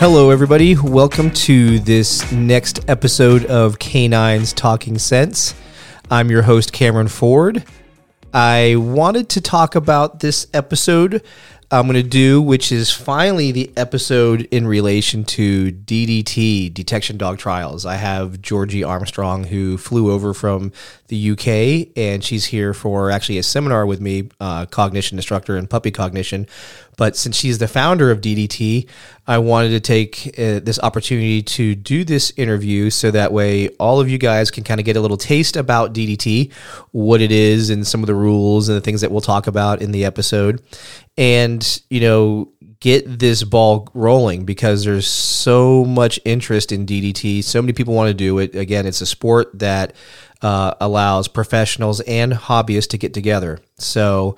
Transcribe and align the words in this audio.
Hello, 0.00 0.30
everybody. 0.30 0.76
Welcome 0.76 1.30
to 1.30 1.78
this 1.78 2.32
next 2.32 2.88
episode 2.88 3.44
of 3.44 3.78
Canines 3.78 4.52
Talking 4.54 4.98
Sense. 4.98 5.54
I'm 6.10 6.30
your 6.30 6.42
host, 6.42 6.72
Cameron 6.72 7.08
Ford. 7.08 7.64
I 8.32 8.76
wanted 8.76 9.28
to 9.28 9.40
talk 9.40 9.74
about 9.74 10.20
this 10.20 10.46
episode 10.54 11.22
I'm 11.72 11.86
going 11.86 11.94
to 11.94 12.02
do, 12.02 12.42
which 12.42 12.72
is 12.72 12.90
finally 12.90 13.52
the 13.52 13.70
episode 13.76 14.48
in 14.50 14.66
relation 14.66 15.22
to 15.26 15.70
DDT, 15.70 16.74
detection 16.74 17.16
dog 17.16 17.38
trials. 17.38 17.86
I 17.86 17.94
have 17.94 18.42
Georgie 18.42 18.82
Armstrong, 18.82 19.44
who 19.44 19.78
flew 19.78 20.10
over 20.10 20.34
from 20.34 20.72
the 21.06 21.30
UK, 21.30 21.96
and 21.96 22.24
she's 22.24 22.46
here 22.46 22.74
for 22.74 23.12
actually 23.12 23.38
a 23.38 23.44
seminar 23.44 23.86
with 23.86 24.00
me, 24.00 24.30
uh, 24.40 24.66
cognition 24.66 25.16
instructor 25.16 25.56
and 25.56 25.70
puppy 25.70 25.92
cognition. 25.92 26.48
But 26.96 27.16
since 27.16 27.36
she's 27.36 27.58
the 27.58 27.68
founder 27.68 28.10
of 28.10 28.20
DDT, 28.20 28.88
I 29.26 29.38
wanted 29.38 29.70
to 29.70 29.80
take 29.80 30.26
uh, 30.38 30.58
this 30.60 30.78
opportunity 30.82 31.40
to 31.42 31.74
do 31.76 32.04
this 32.04 32.32
interview 32.36 32.90
so 32.90 33.12
that 33.12 33.32
way 33.32 33.68
all 33.78 34.00
of 34.00 34.08
you 34.10 34.18
guys 34.18 34.50
can 34.50 34.64
kind 34.64 34.80
of 34.80 34.86
get 34.86 34.96
a 34.96 35.00
little 35.00 35.16
taste 35.16 35.56
about 35.56 35.94
DDT, 35.94 36.52
what 36.90 37.20
it 37.20 37.30
is, 37.30 37.70
and 37.70 37.86
some 37.86 38.02
of 38.02 38.08
the 38.08 38.14
rules 38.14 38.68
and 38.68 38.76
the 38.76 38.82
things 38.82 39.00
that 39.02 39.12
we'll 39.12 39.20
talk 39.20 39.46
about 39.46 39.80
in 39.80 39.92
the 39.92 40.04
episode 40.04 40.60
and 41.20 41.82
you 41.90 42.00
know 42.00 42.50
get 42.80 43.18
this 43.18 43.44
ball 43.44 43.86
rolling 43.92 44.46
because 44.46 44.84
there's 44.84 45.06
so 45.06 45.84
much 45.84 46.18
interest 46.24 46.72
in 46.72 46.86
DDT. 46.86 47.44
So 47.44 47.60
many 47.60 47.74
people 47.74 47.92
want 47.92 48.08
to 48.08 48.14
do 48.14 48.38
it. 48.38 48.54
Again, 48.54 48.86
it's 48.86 49.02
a 49.02 49.06
sport 49.06 49.50
that 49.58 49.92
uh, 50.40 50.72
allows 50.80 51.28
professionals 51.28 52.00
and 52.00 52.32
hobbyists 52.32 52.88
to 52.88 52.98
get 52.98 53.14
together. 53.14 53.60
So. 53.78 54.36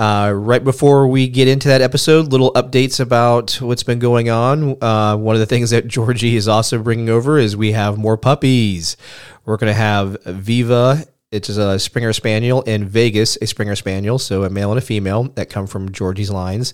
Uh, 0.00 0.30
right 0.32 0.62
before 0.62 1.08
we 1.08 1.26
get 1.26 1.48
into 1.48 1.66
that 1.66 1.80
episode, 1.80 2.30
little 2.30 2.52
updates 2.52 3.00
about 3.00 3.60
what's 3.60 3.82
been 3.82 3.98
going 3.98 4.30
on. 4.30 4.80
Uh, 4.80 5.16
one 5.16 5.34
of 5.34 5.40
the 5.40 5.46
things 5.46 5.70
that 5.70 5.88
Georgie 5.88 6.36
is 6.36 6.46
also 6.46 6.80
bringing 6.80 7.08
over 7.08 7.36
is 7.36 7.56
we 7.56 7.72
have 7.72 7.98
more 7.98 8.16
puppies. 8.16 8.96
We're 9.44 9.56
going 9.56 9.72
to 9.72 9.74
have 9.74 10.22
Viva 10.22 11.04
it's 11.30 11.50
a 11.50 11.78
Springer 11.78 12.12
Spaniel 12.12 12.64
and 12.66 12.88
Vegas, 12.88 13.36
a 13.42 13.46
Springer 13.46 13.76
Spaniel, 13.76 14.18
so 14.18 14.44
a 14.44 14.50
male 14.50 14.70
and 14.70 14.78
a 14.78 14.82
female 14.82 15.24
that 15.34 15.50
come 15.50 15.66
from 15.66 15.92
Georgie's 15.92 16.30
lines. 16.30 16.72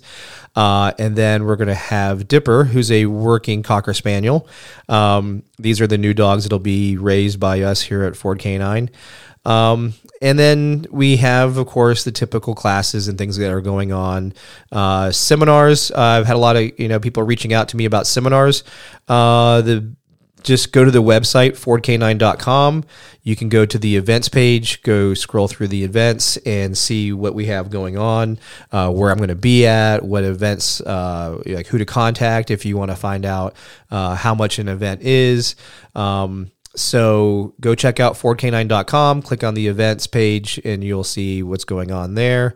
Uh, 0.55 0.93
and 0.97 1.15
then 1.15 1.45
we're 1.45 1.57
going 1.57 1.67
to 1.67 1.75
have 1.75 2.27
Dipper, 2.27 2.63
who's 2.63 2.89
a 2.89 3.05
working 3.07 3.63
Cocker 3.63 3.93
Spaniel. 3.93 4.47
Um, 4.87 5.43
these 5.57 5.81
are 5.81 5.87
the 5.87 5.97
new 5.97 6.13
dogs 6.13 6.43
that'll 6.43 6.59
be 6.59 6.95
raised 6.95 7.39
by 7.39 7.61
us 7.61 7.81
here 7.81 8.03
at 8.03 8.15
Ford 8.15 8.39
Canine. 8.39 8.89
Um, 9.43 9.93
and 10.21 10.39
then 10.39 10.85
we 10.89 11.17
have, 11.17 11.57
of 11.57 11.67
course, 11.67 12.03
the 12.03 12.11
typical 12.11 12.55
classes 12.55 13.07
and 13.07 13.17
things 13.17 13.37
that 13.37 13.51
are 13.51 13.61
going 13.61 13.91
on. 13.91 14.33
Uh, 14.71 15.11
seminars. 15.11 15.91
Uh, 15.91 15.99
I've 15.99 16.25
had 16.25 16.35
a 16.35 16.39
lot 16.39 16.55
of 16.55 16.79
you 16.79 16.87
know 16.87 16.99
people 16.99 17.23
reaching 17.23 17.53
out 17.53 17.69
to 17.69 17.77
me 17.77 17.85
about 17.85 18.07
seminars. 18.07 18.63
Uh, 19.07 19.61
the 19.61 19.95
just 20.45 20.71
go 20.71 20.85
to 20.85 20.91
the 20.91 21.03
website 21.03 21.51
fordk9.com 21.51 22.83
you 23.23 23.35
can 23.35 23.49
go 23.49 23.65
to 23.65 23.77
the 23.77 23.95
events 23.97 24.29
page 24.29 24.81
go 24.83 25.13
scroll 25.13 25.47
through 25.47 25.67
the 25.67 25.83
events 25.83 26.37
and 26.37 26.77
see 26.77 27.11
what 27.11 27.33
we 27.33 27.47
have 27.47 27.69
going 27.69 27.97
on 27.97 28.37
uh, 28.71 28.89
where 28.91 29.11
i'm 29.11 29.17
going 29.17 29.27
to 29.29 29.35
be 29.35 29.65
at 29.65 30.03
what 30.03 30.23
events 30.23 30.79
uh, 30.81 31.41
like 31.45 31.67
who 31.67 31.77
to 31.77 31.85
contact 31.85 32.51
if 32.51 32.65
you 32.65 32.77
want 32.77 32.91
to 32.91 32.95
find 32.95 33.25
out 33.25 33.55
uh, 33.91 34.15
how 34.15 34.35
much 34.35 34.59
an 34.59 34.67
event 34.67 35.01
is. 35.01 35.55
Um, 35.93 36.51
so 36.75 37.53
go 37.61 37.73
check 37.73 37.99
out 37.99 38.15
fordk9.com 38.15 39.21
click 39.21 39.43
on 39.43 39.53
the 39.53 39.67
events 39.67 40.07
page 40.07 40.59
and 40.65 40.83
you'll 40.83 41.05
see 41.05 41.41
what's 41.41 41.63
going 41.63 41.91
on 41.91 42.15
there. 42.15 42.55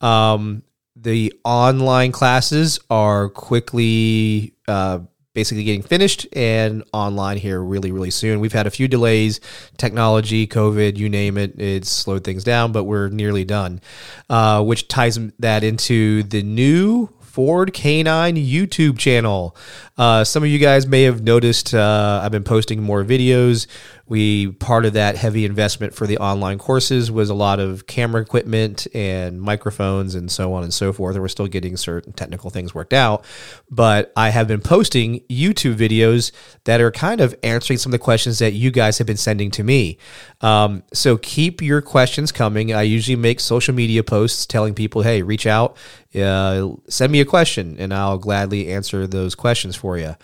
Um, 0.00 0.62
the 0.96 1.32
online 1.44 2.12
classes 2.12 2.80
are 2.88 3.28
quickly 3.28 4.54
uh, 4.66 5.00
basically 5.38 5.62
getting 5.62 5.82
finished 5.84 6.26
and 6.32 6.82
online 6.92 7.36
here 7.36 7.62
really, 7.62 7.92
really 7.92 8.10
soon. 8.10 8.40
We've 8.40 8.52
had 8.52 8.66
a 8.66 8.72
few 8.72 8.88
delays, 8.88 9.38
technology, 9.76 10.48
COVID, 10.48 10.96
you 10.96 11.08
name 11.08 11.38
it, 11.38 11.60
it's 11.60 11.88
slowed 11.88 12.24
things 12.24 12.42
down, 12.42 12.72
but 12.72 12.82
we're 12.82 13.08
nearly 13.08 13.44
done, 13.44 13.80
uh, 14.28 14.64
which 14.64 14.88
ties 14.88 15.16
that 15.38 15.62
into 15.62 16.24
the 16.24 16.42
new 16.42 17.08
Ford 17.20 17.72
Canine 17.72 18.34
YouTube 18.34 18.98
channel. 18.98 19.54
Uh, 19.96 20.24
some 20.24 20.42
of 20.42 20.48
you 20.48 20.58
guys 20.58 20.88
may 20.88 21.04
have 21.04 21.22
noticed 21.22 21.72
uh, 21.72 22.20
I've 22.20 22.32
been 22.32 22.42
posting 22.42 22.82
more 22.82 23.04
videos 23.04 23.68
we 24.08 24.52
part 24.52 24.86
of 24.86 24.94
that 24.94 25.16
heavy 25.16 25.44
investment 25.44 25.94
for 25.94 26.06
the 26.06 26.18
online 26.18 26.58
courses 26.58 27.10
was 27.10 27.28
a 27.28 27.34
lot 27.34 27.60
of 27.60 27.86
camera 27.86 28.22
equipment 28.22 28.86
and 28.94 29.40
microphones 29.40 30.14
and 30.14 30.30
so 30.30 30.54
on 30.54 30.62
and 30.62 30.72
so 30.72 30.92
forth. 30.92 31.14
And 31.14 31.22
we're 31.22 31.28
still 31.28 31.46
getting 31.46 31.76
certain 31.76 32.12
technical 32.12 32.50
things 32.50 32.74
worked 32.74 32.92
out. 32.92 33.24
But 33.70 34.12
i 34.16 34.30
have 34.30 34.48
been 34.48 34.60
posting 34.60 35.20
youtube 35.28 35.74
videos 35.74 36.32
that 36.64 36.80
are 36.80 36.90
kind 36.90 37.20
of 37.20 37.34
answering 37.42 37.78
some 37.78 37.90
of 37.90 37.98
the 38.00 38.04
questions 38.04 38.38
that 38.38 38.52
you 38.52 38.70
guys 38.70 38.98
have 38.98 39.06
been 39.06 39.16
sending 39.16 39.50
to 39.52 39.62
me. 39.62 39.98
Um, 40.40 40.82
so 40.92 41.16
keep 41.16 41.60
your 41.60 41.82
questions 41.82 42.32
coming. 42.32 42.72
I 42.72 42.82
usually 42.82 43.16
make 43.16 43.40
social 43.40 43.74
media 43.74 44.02
posts 44.02 44.46
telling 44.46 44.74
people 44.74 45.02
hey 45.02 45.22
reach 45.22 45.46
out 45.46 45.76
uh, 46.14 46.70
send 46.88 47.12
me 47.12 47.20
a 47.20 47.24
question 47.24 47.76
and 47.78 47.92
i'll 47.92 48.18
gladly 48.18 48.72
answer 48.72 49.06
those 49.06 49.34
questions 49.34 49.76
for 49.76 49.98
you 49.98 50.14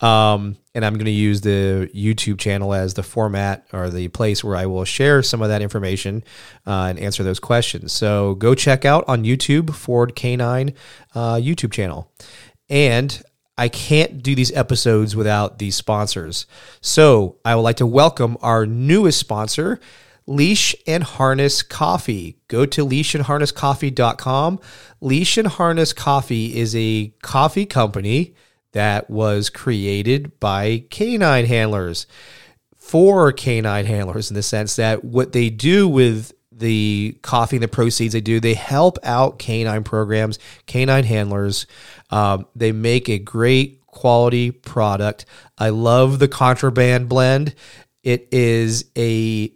um, 0.00 0.56
and 0.74 0.84
I'm 0.84 0.94
going 0.94 1.04
to 1.04 1.10
use 1.10 1.40
the 1.40 1.90
YouTube 1.94 2.38
channel 2.38 2.74
as 2.74 2.94
the 2.94 3.02
format 3.02 3.66
or 3.72 3.90
the 3.90 4.08
place 4.08 4.42
where 4.42 4.56
I 4.56 4.66
will 4.66 4.84
share 4.84 5.22
some 5.22 5.40
of 5.40 5.48
that 5.48 5.62
information 5.62 6.24
uh, 6.66 6.86
and 6.90 6.98
answer 6.98 7.22
those 7.22 7.38
questions. 7.38 7.92
So 7.92 8.34
go 8.34 8.54
check 8.54 8.84
out 8.84 9.04
on 9.06 9.24
YouTube 9.24 9.74
Ford 9.74 10.16
Canine 10.16 10.74
uh, 11.14 11.36
YouTube 11.36 11.72
channel. 11.72 12.10
And 12.68 13.22
I 13.56 13.68
can't 13.68 14.22
do 14.22 14.34
these 14.34 14.50
episodes 14.52 15.14
without 15.14 15.58
these 15.58 15.76
sponsors. 15.76 16.46
So 16.80 17.36
I 17.44 17.54
would 17.54 17.62
like 17.62 17.76
to 17.76 17.86
welcome 17.86 18.36
our 18.42 18.66
newest 18.66 19.20
sponsor, 19.20 19.78
Leash 20.26 20.74
and 20.88 21.04
Harness 21.04 21.62
Coffee. 21.62 22.38
Go 22.48 22.66
to 22.66 22.84
leashandharnesscoffee.com. 22.84 24.58
Leash 25.00 25.38
and 25.38 25.46
Harness 25.46 25.92
Coffee 25.92 26.56
is 26.56 26.74
a 26.74 27.14
coffee 27.22 27.66
company 27.66 28.34
that 28.74 29.08
was 29.08 29.50
created 29.50 30.38
by 30.38 30.84
canine 30.90 31.46
handlers 31.46 32.06
for 32.76 33.32
canine 33.32 33.86
handlers 33.86 34.30
in 34.30 34.34
the 34.34 34.42
sense 34.42 34.76
that 34.76 35.02
what 35.02 35.32
they 35.32 35.48
do 35.48 35.88
with 35.88 36.32
the 36.52 37.16
coffee 37.22 37.56
and 37.56 37.62
the 37.62 37.68
proceeds 37.68 38.12
they 38.12 38.20
do, 38.20 38.38
they 38.40 38.54
help 38.54 38.98
out 39.02 39.38
canine 39.38 39.82
programs, 39.82 40.38
canine 40.66 41.04
handlers. 41.04 41.66
Um, 42.10 42.46
they 42.54 42.72
make 42.72 43.08
a 43.08 43.18
great 43.18 43.84
quality 43.86 44.50
product. 44.50 45.24
I 45.56 45.70
love 45.70 46.18
the 46.18 46.28
contraband 46.28 47.08
blend. 47.08 47.54
It 48.02 48.28
is 48.32 48.84
a 48.96 49.50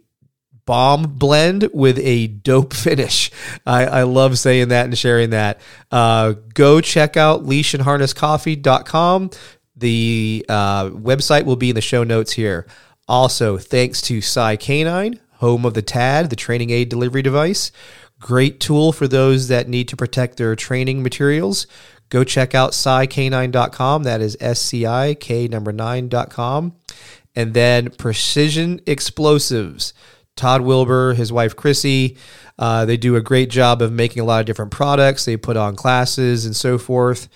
bomb 0.69 1.01
blend 1.17 1.67
with 1.73 1.97
a 1.97 2.27
dope 2.27 2.73
finish. 2.75 3.31
I, 3.65 3.85
I 3.85 4.03
love 4.03 4.37
saying 4.37 4.67
that 4.67 4.85
and 4.85 4.95
sharing 4.95 5.31
that. 5.31 5.59
Uh, 5.89 6.35
go 6.53 6.79
check 6.79 7.17
out 7.17 7.43
leashandharnesscoffee.com. 7.43 9.31
The 9.75 10.45
uh, 10.47 10.89
website 10.89 11.45
will 11.45 11.55
be 11.55 11.69
in 11.69 11.75
the 11.75 11.81
show 11.81 12.03
notes 12.03 12.33
here. 12.33 12.67
Also, 13.07 13.57
thanks 13.57 13.99
to 14.03 14.19
Sci 14.19 14.57
Canine, 14.57 15.19
home 15.37 15.65
of 15.65 15.73
the 15.73 15.81
TAD, 15.81 16.29
the 16.29 16.35
training 16.35 16.69
aid 16.69 16.89
delivery 16.89 17.23
device. 17.23 17.71
Great 18.19 18.59
tool 18.59 18.91
for 18.91 19.07
those 19.07 19.47
that 19.47 19.67
need 19.67 19.87
to 19.87 19.97
protect 19.97 20.37
their 20.37 20.55
training 20.55 21.01
materials. 21.01 21.65
Go 22.09 22.23
check 22.23 22.53
out 22.53 22.73
scicanine.com. 22.73 24.03
That 24.03 24.21
is 24.21 24.37
S 24.39 24.61
C 24.61 24.85
I 24.85 25.15
K 25.15 25.47
number 25.47 25.73
9.com. 25.73 26.75
And 27.35 27.55
then 27.55 27.89
Precision 27.89 28.81
Explosives. 28.85 29.95
Todd 30.39 30.61
Wilbur, 30.61 31.13
his 31.13 31.31
wife 31.31 31.55
Chrissy. 31.55 32.17
Uh, 32.57 32.85
they 32.85 32.97
do 32.97 33.15
a 33.15 33.21
great 33.21 33.49
job 33.49 33.81
of 33.81 33.91
making 33.91 34.21
a 34.21 34.25
lot 34.25 34.39
of 34.39 34.45
different 34.45 34.71
products. 34.71 35.25
They 35.25 35.37
put 35.37 35.57
on 35.57 35.75
classes 35.75 36.45
and 36.45 36.55
so 36.55 36.77
forth. 36.77 37.29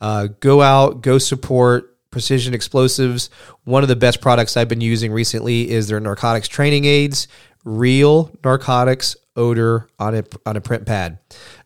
Uh, 0.00 0.28
go 0.40 0.62
out, 0.62 1.02
go 1.02 1.18
support 1.18 1.96
Precision 2.10 2.54
Explosives. 2.54 3.30
One 3.64 3.82
of 3.82 3.88
the 3.88 3.96
best 3.96 4.20
products 4.20 4.56
I've 4.56 4.68
been 4.68 4.80
using 4.80 5.12
recently 5.12 5.70
is 5.70 5.88
their 5.88 6.00
narcotics 6.00 6.48
training 6.48 6.86
aids, 6.86 7.28
real 7.64 8.30
narcotics 8.42 9.16
odor 9.36 9.88
on 9.98 10.14
a, 10.14 10.24
on 10.44 10.56
a 10.56 10.60
print 10.60 10.86
pad. 10.86 11.18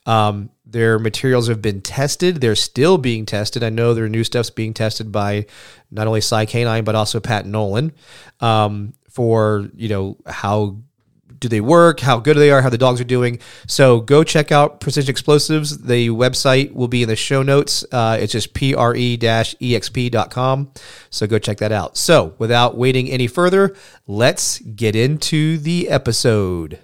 Um, 0.06 0.50
their 0.66 0.98
materials 0.98 1.48
have 1.48 1.60
been 1.60 1.80
tested. 1.80 2.40
They're 2.40 2.54
still 2.54 2.96
being 2.98 3.26
tested. 3.26 3.62
I 3.62 3.70
know 3.70 3.92
their 3.92 4.08
new 4.08 4.22
stuff's 4.22 4.50
being 4.50 4.72
tested 4.72 5.10
by 5.10 5.46
not 5.90 6.06
only 6.06 6.18
Sci 6.20 6.46
Canine, 6.46 6.84
but 6.84 6.94
also 6.94 7.18
Pat 7.18 7.44
Nolan. 7.44 7.92
Um, 8.40 8.94
for 9.10 9.68
you 9.74 9.88
know 9.88 10.16
how 10.26 10.76
do 11.40 11.48
they 11.48 11.60
work, 11.60 12.00
how 12.00 12.18
good 12.18 12.36
they 12.36 12.50
are, 12.50 12.60
how 12.62 12.68
the 12.68 12.78
dogs 12.78 13.00
are 13.00 13.04
doing. 13.04 13.38
So 13.66 14.00
go 14.00 14.22
check 14.22 14.52
out 14.52 14.80
Precision 14.80 15.10
Explosives. 15.10 15.78
The 15.78 16.10
website 16.10 16.72
will 16.74 16.88
be 16.88 17.02
in 17.02 17.08
the 17.08 17.16
show 17.16 17.42
notes. 17.42 17.84
Uh, 17.90 18.18
it's 18.20 18.32
just 18.32 18.52
pre-exp.com. 18.52 18.82
So 21.08 21.26
go 21.26 21.38
check 21.38 21.56
that 21.58 21.72
out. 21.72 21.96
So 21.96 22.34
without 22.38 22.76
waiting 22.76 23.10
any 23.10 23.26
further, 23.26 23.74
let's 24.06 24.58
get 24.60 24.94
into 24.94 25.56
the 25.56 25.88
episode. 25.88 26.78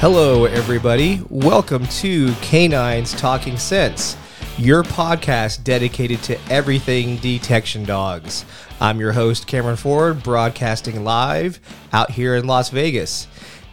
Hello, 0.00 0.44
everybody. 0.44 1.20
Welcome 1.28 1.84
to 1.86 2.32
Canines 2.34 3.12
Talking 3.14 3.56
Sense, 3.56 4.16
your 4.56 4.84
podcast 4.84 5.64
dedicated 5.64 6.22
to 6.22 6.38
everything 6.48 7.16
detection 7.16 7.82
dogs. 7.82 8.44
I'm 8.80 9.00
your 9.00 9.10
host, 9.10 9.48
Cameron 9.48 9.74
Ford, 9.74 10.22
broadcasting 10.22 11.02
live 11.02 11.58
out 11.92 12.12
here 12.12 12.36
in 12.36 12.46
Las 12.46 12.70
Vegas. 12.70 13.26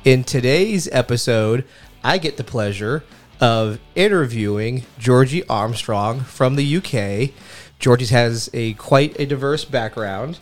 In 0.04 0.24
today's 0.24 0.88
episode, 0.92 1.63
I 2.04 2.18
get 2.18 2.38
the 2.38 2.44
pleasure 2.44 3.04
of 3.39 3.77
interviewing 3.94 4.83
Georgie 4.98 5.45
Armstrong 5.48 6.22
from 6.22 6.56
the 6.56 6.77
UK. 6.77 7.36
Georgie 7.77 8.07
has 8.07 8.50
a 8.51 8.74
quite 8.74 9.19
a 9.19 9.27
diverse 9.27 9.63
background, 9.63 10.39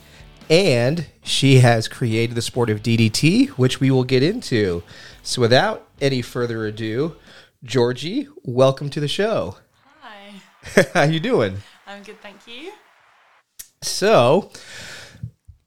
and 0.49 1.07
she 1.23 1.59
has 1.59 1.89
created 1.89 2.35
the 2.35 2.41
sport 2.41 2.69
of 2.69 2.81
DDT, 2.81 3.49
which 3.49 3.81
we 3.81 3.91
will 3.91 4.05
get 4.05 4.23
into. 4.23 4.81
So, 5.25 5.39
without 5.39 5.87
any 6.01 6.21
further 6.21 6.65
ado, 6.65 7.15
Georgie, 7.63 8.27
welcome 8.43 8.89
to 8.89 8.99
the 8.99 9.07
show. 9.07 9.55
Hi, 10.01 10.83
How 10.93 11.03
you 11.03 11.21
doing? 11.21 11.59
I'm 11.87 12.03
good, 12.03 12.21
thank 12.21 12.45
you. 12.45 12.73
So, 13.81 14.51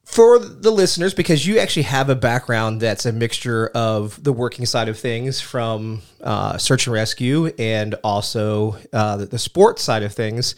for 0.04 0.38
the 0.38 0.70
listeners, 0.70 1.14
because 1.14 1.46
you 1.46 1.58
actually 1.58 1.84
have 1.84 2.10
a 2.10 2.14
background 2.14 2.82
that's 2.82 3.06
a 3.06 3.12
mixture 3.12 3.68
of 3.68 4.22
the 4.22 4.32
working 4.32 4.66
side 4.66 4.90
of 4.90 4.98
things 4.98 5.40
from 5.40 6.02
uh, 6.22 6.58
search 6.58 6.86
and 6.86 6.92
rescue 6.92 7.46
and 7.58 7.94
also 8.04 8.76
uh, 8.92 9.16
the, 9.16 9.24
the 9.24 9.38
sports 9.38 9.82
side 9.82 10.02
of 10.02 10.12
things, 10.12 10.54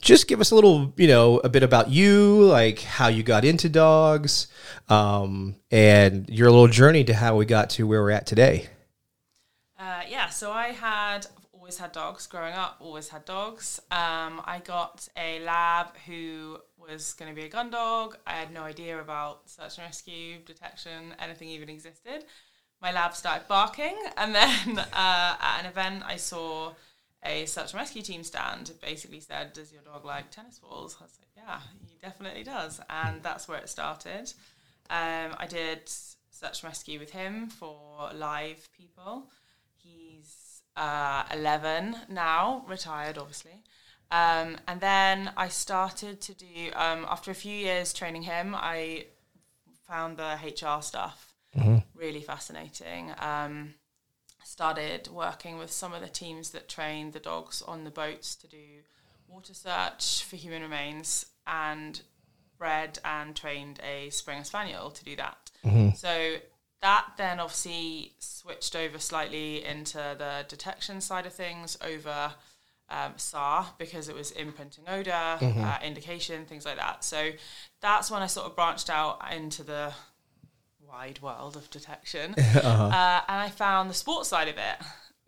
just 0.00 0.28
give 0.28 0.40
us 0.40 0.50
a 0.50 0.54
little, 0.54 0.92
you 0.96 1.08
know, 1.08 1.38
a 1.38 1.48
bit 1.48 1.62
about 1.62 1.90
you, 1.90 2.42
like 2.44 2.80
how 2.80 3.08
you 3.08 3.22
got 3.22 3.44
into 3.44 3.68
dogs, 3.68 4.48
um, 4.88 5.56
and 5.70 6.28
your 6.28 6.50
little 6.50 6.68
journey 6.68 7.04
to 7.04 7.14
how 7.14 7.36
we 7.36 7.44
got 7.46 7.70
to 7.70 7.86
where 7.86 8.02
we're 8.02 8.10
at 8.10 8.26
today. 8.26 8.68
Uh, 9.78 10.02
yeah, 10.08 10.28
so 10.28 10.50
I 10.50 10.68
had 10.68 11.26
always 11.52 11.78
had 11.78 11.92
dogs 11.92 12.26
growing 12.26 12.54
up. 12.54 12.76
Always 12.80 13.08
had 13.08 13.24
dogs. 13.24 13.78
Um, 13.90 14.40
I 14.44 14.62
got 14.64 15.06
a 15.16 15.40
lab 15.40 15.88
who 16.06 16.58
was 16.78 17.12
going 17.14 17.30
to 17.30 17.38
be 17.38 17.46
a 17.46 17.48
gun 17.50 17.70
dog. 17.70 18.16
I 18.26 18.32
had 18.32 18.52
no 18.52 18.62
idea 18.62 18.98
about 18.98 19.48
search 19.50 19.76
and 19.76 19.86
rescue, 19.86 20.38
detection, 20.46 21.14
anything 21.18 21.48
even 21.50 21.68
existed. 21.68 22.24
My 22.80 22.92
lab 22.92 23.14
started 23.14 23.48
barking, 23.48 23.96
and 24.16 24.34
then 24.34 24.78
uh, 24.78 25.36
at 25.40 25.60
an 25.60 25.66
event, 25.66 26.04
I 26.06 26.16
saw 26.16 26.72
a 27.24 27.46
search 27.46 27.72
and 27.72 27.80
rescue 27.80 28.02
team 28.02 28.22
stand. 28.22 28.72
Basically 28.80 29.20
said, 29.20 29.52
"Does 29.52 29.72
your 29.72 29.82
dog 29.82 30.04
like 30.04 30.30
tennis 30.30 30.58
balls?" 30.58 30.96
I 31.00 31.04
was 31.04 31.18
like, 31.20 31.30
"Yeah, 31.36 31.60
he 31.86 31.98
definitely 32.00 32.44
does," 32.44 32.80
and 32.88 33.22
that's 33.22 33.48
where 33.48 33.58
it 33.58 33.68
started. 33.68 34.32
Um, 34.90 35.34
I 35.36 35.46
did 35.48 35.88
search 36.30 36.62
and 36.62 36.70
rescue 36.70 36.98
with 36.98 37.10
him 37.10 37.48
for 37.48 38.10
live 38.14 38.68
people. 38.76 39.30
He's 39.76 40.62
uh, 40.76 41.24
11 41.32 41.96
now, 42.08 42.64
retired, 42.68 43.18
obviously. 43.18 43.64
Um, 44.10 44.56
and 44.66 44.80
then 44.80 45.32
I 45.36 45.48
started 45.48 46.20
to 46.22 46.34
do, 46.34 46.70
um, 46.74 47.04
after 47.08 47.30
a 47.30 47.34
few 47.34 47.54
years 47.54 47.92
training 47.92 48.22
him, 48.22 48.54
I 48.54 49.06
found 49.86 50.16
the 50.16 50.38
HR 50.42 50.80
stuff 50.82 51.34
really 51.94 52.22
fascinating. 52.22 53.12
Um, 53.18 53.74
started 54.58 55.06
working 55.12 55.56
with 55.56 55.70
some 55.70 55.92
of 55.94 56.00
the 56.00 56.08
teams 56.08 56.50
that 56.50 56.68
train 56.68 57.12
the 57.12 57.20
dogs 57.20 57.62
on 57.62 57.84
the 57.84 57.92
boats 57.92 58.34
to 58.34 58.48
do 58.48 58.82
water 59.28 59.54
search 59.54 60.24
for 60.24 60.34
human 60.34 60.62
remains 60.62 61.26
and 61.46 62.00
bred 62.58 62.98
and 63.04 63.36
trained 63.36 63.78
a 63.84 64.10
Springer 64.10 64.42
Spaniel 64.42 64.90
to 64.90 65.04
do 65.04 65.14
that. 65.14 65.52
So 65.92 66.38
that 66.82 67.04
then 67.16 67.38
obviously 67.38 68.14
switched 68.18 68.74
over 68.74 68.98
slightly 68.98 69.64
into 69.64 69.98
the 69.98 70.44
detection 70.48 71.00
side 71.00 71.24
of 71.26 71.32
things 71.32 71.78
over 71.80 72.32
um, 72.90 73.12
SAR 73.16 73.64
because 73.78 74.08
it 74.08 74.16
was 74.16 74.32
imprinting 74.32 74.84
odor, 74.88 75.36
uh, 75.62 75.78
indication, 75.84 76.46
things 76.46 76.64
like 76.64 76.78
that. 76.78 77.04
So 77.04 77.30
that's 77.80 78.10
when 78.10 78.22
I 78.22 78.26
sort 78.26 78.46
of 78.48 78.56
branched 78.56 78.90
out 78.90 79.22
into 79.32 79.62
the 79.62 79.92
wide 80.88 81.20
world 81.20 81.56
of 81.56 81.70
detection. 81.70 82.34
uh, 82.38 83.22
and 83.28 83.40
I 83.40 83.50
found 83.50 83.90
the 83.90 83.94
sports 83.94 84.28
side 84.28 84.48
of 84.48 84.56
it. 84.56 84.76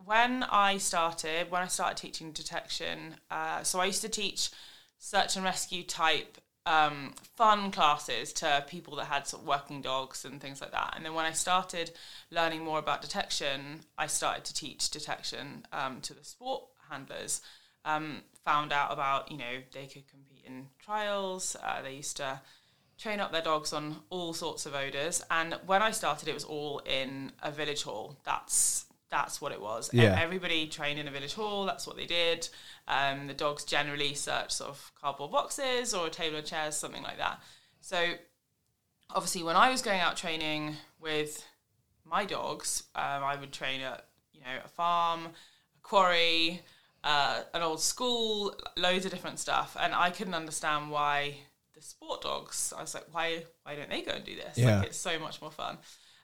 When 0.03 0.43
I 0.43 0.77
started, 0.77 1.51
when 1.51 1.61
I 1.61 1.67
started 1.67 1.97
teaching 1.97 2.31
detection, 2.31 3.15
uh, 3.29 3.63
so 3.63 3.79
I 3.79 3.85
used 3.85 4.01
to 4.01 4.09
teach 4.09 4.49
search 4.97 5.35
and 5.35 5.45
rescue 5.45 5.83
type 5.83 6.39
um, 6.65 7.13
fun 7.35 7.71
classes 7.71 8.33
to 8.33 8.63
people 8.67 8.95
that 8.97 9.05
had 9.05 9.27
sort 9.27 9.43
of 9.43 9.47
working 9.47 9.81
dogs 9.81 10.25
and 10.25 10.39
things 10.39 10.61
like 10.61 10.71
that. 10.71 10.93
And 10.95 11.05
then 11.05 11.13
when 11.13 11.25
I 11.25 11.31
started 11.31 11.91
learning 12.29 12.63
more 12.63 12.79
about 12.79 13.01
detection, 13.01 13.81
I 13.97 14.07
started 14.07 14.45
to 14.45 14.53
teach 14.53 14.89
detection 14.89 15.65
um, 15.71 16.01
to 16.01 16.13
the 16.13 16.23
sport 16.23 16.63
handlers. 16.89 17.41
Um, 17.83 18.21
found 18.45 18.71
out 18.71 18.91
about, 18.91 19.31
you 19.31 19.37
know, 19.37 19.61
they 19.73 19.87
could 19.87 20.07
compete 20.07 20.45
in 20.45 20.67
trials. 20.79 21.55
Uh, 21.63 21.81
they 21.81 21.95
used 21.95 22.17
to 22.17 22.41
train 23.01 23.19
up 23.19 23.31
their 23.31 23.41
dogs 23.41 23.73
on 23.73 23.97
all 24.09 24.33
sorts 24.33 24.65
of 24.65 24.75
odors. 24.75 25.23
And 25.31 25.55
when 25.65 25.81
I 25.81 25.91
started, 25.91 26.27
it 26.27 26.33
was 26.33 26.43
all 26.43 26.79
in 26.79 27.31
a 27.41 27.51
village 27.51 27.83
hall. 27.83 28.17
That's 28.23 28.85
that's 29.09 29.41
what 29.41 29.51
it 29.51 29.59
was. 29.59 29.89
Yeah. 29.91 30.17
Everybody 30.17 30.67
trained 30.67 30.97
in 30.97 31.07
a 31.07 31.11
village 31.11 31.33
hall. 31.33 31.65
That's 31.65 31.85
what 31.85 31.97
they 31.97 32.05
did. 32.05 32.47
Um, 32.87 33.27
the 33.27 33.33
dogs 33.33 33.65
generally 33.65 34.13
search 34.13 34.51
sort 34.51 34.69
of 34.69 34.91
cardboard 35.01 35.31
boxes 35.31 35.93
or 35.93 36.07
a 36.07 36.09
table 36.09 36.37
of 36.37 36.45
chairs, 36.45 36.77
something 36.77 37.03
like 37.03 37.17
that. 37.17 37.41
So 37.81 38.13
obviously, 39.09 39.43
when 39.43 39.57
I 39.57 39.69
was 39.69 39.81
going 39.81 39.99
out 39.99 40.15
training 40.15 40.77
with 41.01 41.45
my 42.05 42.23
dogs, 42.23 42.83
um, 42.95 43.23
I 43.23 43.35
would 43.35 43.51
train 43.51 43.81
at 43.81 44.05
you 44.33 44.41
know 44.41 44.61
a 44.63 44.69
farm, 44.69 45.25
a 45.25 45.81
quarry, 45.81 46.61
uh, 47.03 47.41
an 47.53 47.63
old 47.63 47.81
school, 47.81 48.55
loads 48.77 49.05
of 49.05 49.11
different 49.11 49.39
stuff, 49.39 49.75
and 49.79 49.93
I 49.93 50.09
couldn't 50.09 50.35
understand 50.35 50.89
why 50.89 51.35
the 51.81 51.87
sport 51.87 52.21
dogs. 52.21 52.73
I 52.77 52.81
was 52.81 52.93
like, 52.93 53.05
why 53.11 53.43
why 53.63 53.75
don't 53.75 53.89
they 53.89 54.01
go 54.01 54.11
and 54.11 54.23
do 54.23 54.35
this? 54.35 54.57
Yeah. 54.57 54.77
Like 54.79 54.87
it's 54.87 54.97
so 54.97 55.19
much 55.19 55.41
more 55.41 55.51
fun. 55.51 55.77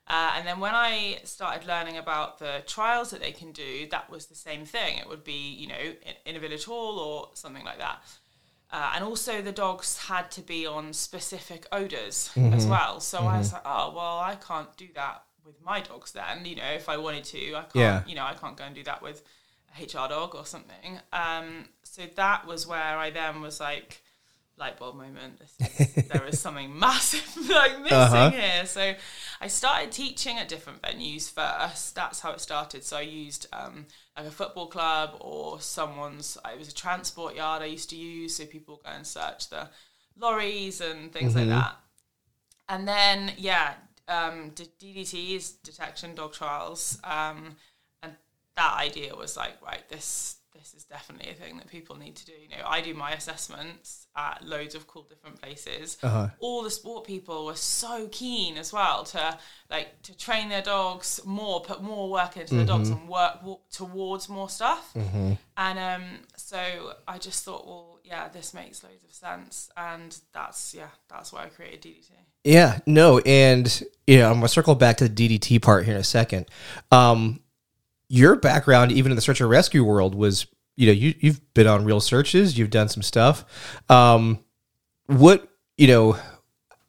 Uh, 0.09 0.31
and 0.37 0.47
then 0.47 0.61
when 0.61 0.73
I 0.73 1.19
started 1.25 1.67
learning 1.67 1.97
about 1.97 2.39
the 2.39 2.63
trials 2.65 3.09
that 3.09 3.19
they 3.19 3.33
can 3.33 3.51
do, 3.51 3.87
that 3.91 4.09
was 4.09 4.27
the 4.27 4.35
same 4.35 4.63
thing. 4.63 4.97
It 4.99 5.09
would 5.09 5.25
be, 5.25 5.53
you 5.53 5.67
know, 5.67 5.75
in, 5.75 6.13
in 6.25 6.35
a 6.37 6.39
village 6.39 6.63
hall 6.63 6.97
or 6.97 7.29
something 7.33 7.65
like 7.65 7.79
that. 7.79 8.01
Uh, 8.71 8.91
and 8.95 9.03
also, 9.03 9.41
the 9.41 9.51
dogs 9.51 9.97
had 9.97 10.29
to 10.31 10.41
be 10.41 10.65
on 10.65 10.93
specific 10.93 11.65
odors 11.73 12.31
as 12.53 12.65
well. 12.65 12.99
So 13.01 13.19
I 13.19 13.37
was 13.37 13.51
like, 13.53 13.61
oh, 13.65 13.93
well, 13.95 14.19
I 14.19 14.35
can't 14.35 14.75
do 14.77 14.87
that 14.95 15.23
with 15.45 15.55
my 15.63 15.79
dogs 15.81 16.11
then. 16.13 16.45
You 16.45 16.57
know, 16.57 16.71
if 16.71 16.87
I 16.89 16.97
wanted 16.97 17.23
to, 17.25 17.55
I 17.55 17.61
can't, 17.61 17.75
Yeah. 17.75 18.03
you 18.07 18.15
know, 18.15 18.25
I 18.25 18.33
can't 18.33 18.55
go 18.57 18.63
and 18.65 18.75
do 18.75 18.83
that 18.83 19.01
with 19.01 19.23
a 19.77 19.83
HR 19.83 20.07
dog 20.09 20.35
or 20.35 20.45
something. 20.45 20.99
Um, 21.13 21.69
so 21.83 22.03
that 22.15 22.45
was 22.47 22.67
where 22.67 22.97
I 22.97 23.09
then 23.09 23.41
was 23.41 23.59
like, 23.61 24.01
light 24.57 24.77
bulb 24.79 24.95
moment. 24.95 25.39
This 25.39 25.55
is, 25.79 26.07
there 26.07 26.25
is 26.25 26.39
something 26.39 26.77
massive 26.87 27.27
like 27.49 27.79
missing 27.81 27.93
Uh-huh. 27.97 28.29
here. 28.31 28.65
So 28.65 28.93
I 29.39 29.47
started 29.47 29.91
teaching 29.91 30.37
at 30.37 30.47
different 30.47 30.81
venues 30.81 31.31
first. 31.31 31.95
That's 31.95 32.21
how 32.21 32.31
it 32.31 32.41
started. 32.41 32.83
So 32.83 32.97
I 32.97 33.01
used 33.01 33.47
um, 33.53 33.85
like 34.17 34.25
a 34.27 34.31
football 34.31 34.67
club 34.67 35.17
or 35.19 35.61
someone's. 35.61 36.37
It 36.51 36.57
was 36.57 36.69
a 36.69 36.73
transport 36.73 37.35
yard 37.35 37.61
I 37.61 37.65
used 37.65 37.89
to 37.91 37.95
use, 37.95 38.35
so 38.35 38.45
people 38.45 38.81
go 38.83 38.89
and 38.91 39.05
search 39.05 39.49
the 39.49 39.69
lorries 40.19 40.81
and 40.81 41.11
things 41.13 41.35
like 41.35 41.47
that. 41.49 41.75
And 42.69 42.87
then 42.87 43.33
yeah, 43.37 43.75
um, 44.07 44.51
DDT 44.55 45.35
is 45.35 45.51
detection 45.51 46.15
dog 46.15 46.33
trials, 46.33 46.97
um, 47.03 47.55
and 48.01 48.13
that 48.55 48.73
idea 48.79 49.15
was 49.15 49.37
like 49.37 49.61
right 49.61 49.87
this. 49.89 50.36
This 50.57 50.73
is 50.73 50.83
definitely 50.85 51.29
a 51.31 51.33
thing 51.33 51.57
that 51.57 51.67
people 51.67 51.97
need 51.97 52.15
to 52.15 52.25
do. 52.25 52.33
You 52.33 52.49
know, 52.49 52.63
I 52.65 52.81
do 52.81 52.93
my 52.93 53.11
assessments 53.11 54.07
at 54.15 54.43
loads 54.43 54.75
of 54.75 54.87
cool 54.87 55.03
different 55.03 55.41
places. 55.41 55.97
Uh-huh. 56.01 56.29
All 56.39 56.63
the 56.63 56.71
sport 56.71 57.05
people 57.05 57.45
were 57.45 57.55
so 57.55 58.07
keen 58.11 58.57
as 58.57 58.73
well 58.73 59.03
to 59.05 59.37
like 59.69 60.01
to 60.03 60.17
train 60.17 60.49
their 60.49 60.61
dogs 60.61 61.19
more, 61.25 61.61
put 61.61 61.81
more 61.83 62.09
work 62.09 62.37
into 62.37 62.55
their 62.55 62.65
dogs, 62.65 62.89
and 62.89 63.07
work 63.07 63.39
towards 63.71 64.29
more 64.29 64.49
stuff. 64.49 64.95
And 65.57 65.79
um, 65.79 66.03
so 66.35 66.93
I 67.07 67.17
just 67.17 67.43
thought, 67.43 67.65
well, 67.65 67.99
yeah, 68.03 68.29
this 68.29 68.53
makes 68.53 68.83
loads 68.83 69.03
of 69.03 69.13
sense, 69.13 69.69
and 69.75 70.17
that's 70.33 70.73
yeah, 70.73 70.89
that's 71.09 71.33
why 71.33 71.45
I 71.45 71.49
created 71.49 71.81
DDT. 71.81 72.11
Yeah, 72.43 72.79
no, 72.85 73.19
and 73.19 73.83
yeah, 74.05 74.27
I'm 74.27 74.35
gonna 74.35 74.47
circle 74.47 74.75
back 74.75 74.97
to 74.97 75.09
the 75.09 75.39
DDT 75.39 75.61
part 75.61 75.85
here 75.85 75.95
in 75.95 75.99
a 75.99 76.03
second. 76.03 76.45
Um, 76.91 77.41
your 78.09 78.35
background, 78.35 78.91
even 78.91 79.11
in 79.11 79.15
the 79.15 79.21
search 79.21 79.41
and 79.41 79.49
rescue 79.49 79.83
world, 79.83 80.15
was 80.15 80.47
you 80.75 80.87
know 80.87 80.93
you 80.93 81.13
you've 81.19 81.53
been 81.53 81.67
on 81.67 81.85
real 81.85 81.99
searches, 81.99 82.57
you've 82.57 82.69
done 82.69 82.89
some 82.89 83.03
stuff. 83.03 83.45
Um, 83.89 84.39
what 85.07 85.49
you 85.77 85.87
know, 85.87 86.17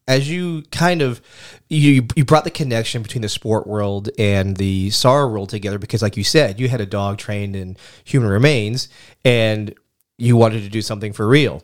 as 0.06 0.30
you 0.30 0.62
kind 0.70 1.02
of 1.02 1.20
you 1.68 2.06
you 2.14 2.24
brought 2.24 2.44
the 2.44 2.50
connection 2.50 3.02
between 3.02 3.22
the 3.22 3.28
sport 3.28 3.66
world 3.66 4.10
and 4.18 4.56
the 4.56 4.90
SAR 4.90 5.28
world 5.28 5.48
together 5.48 5.78
because, 5.78 6.02
like 6.02 6.16
you 6.16 6.24
said, 6.24 6.60
you 6.60 6.68
had 6.68 6.80
a 6.80 6.86
dog 6.86 7.18
trained 7.18 7.56
in 7.56 7.76
human 8.04 8.28
remains, 8.28 8.88
and 9.24 9.74
you 10.16 10.36
wanted 10.36 10.62
to 10.62 10.68
do 10.68 10.82
something 10.82 11.12
for 11.12 11.26
real. 11.26 11.62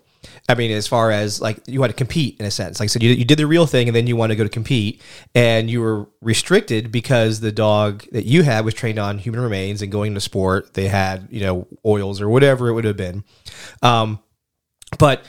I 0.48 0.54
mean, 0.54 0.70
as 0.70 0.86
far 0.86 1.10
as 1.10 1.40
like 1.40 1.58
you 1.66 1.80
had 1.82 1.88
to 1.88 1.94
compete 1.94 2.38
in 2.38 2.46
a 2.46 2.50
sense. 2.50 2.80
Like 2.80 2.86
I 2.86 2.88
said, 2.88 3.02
you, 3.02 3.10
you 3.10 3.24
did 3.24 3.38
the 3.38 3.46
real 3.46 3.66
thing 3.66 3.88
and 3.88 3.96
then 3.96 4.06
you 4.06 4.16
want 4.16 4.30
to 4.30 4.36
go 4.36 4.44
to 4.44 4.50
compete 4.50 5.00
and 5.34 5.70
you 5.70 5.80
were 5.80 6.08
restricted 6.20 6.92
because 6.92 7.40
the 7.40 7.52
dog 7.52 8.04
that 8.12 8.24
you 8.24 8.42
had 8.42 8.64
was 8.64 8.74
trained 8.74 8.98
on 8.98 9.18
human 9.18 9.40
remains 9.40 9.82
and 9.82 9.90
going 9.90 10.14
to 10.14 10.20
sport. 10.20 10.74
They 10.74 10.88
had, 10.88 11.28
you 11.30 11.40
know, 11.40 11.66
oils 11.84 12.20
or 12.20 12.28
whatever 12.28 12.68
it 12.68 12.74
would 12.74 12.84
have 12.84 12.96
been. 12.96 13.24
Um, 13.82 14.20
but 14.98 15.24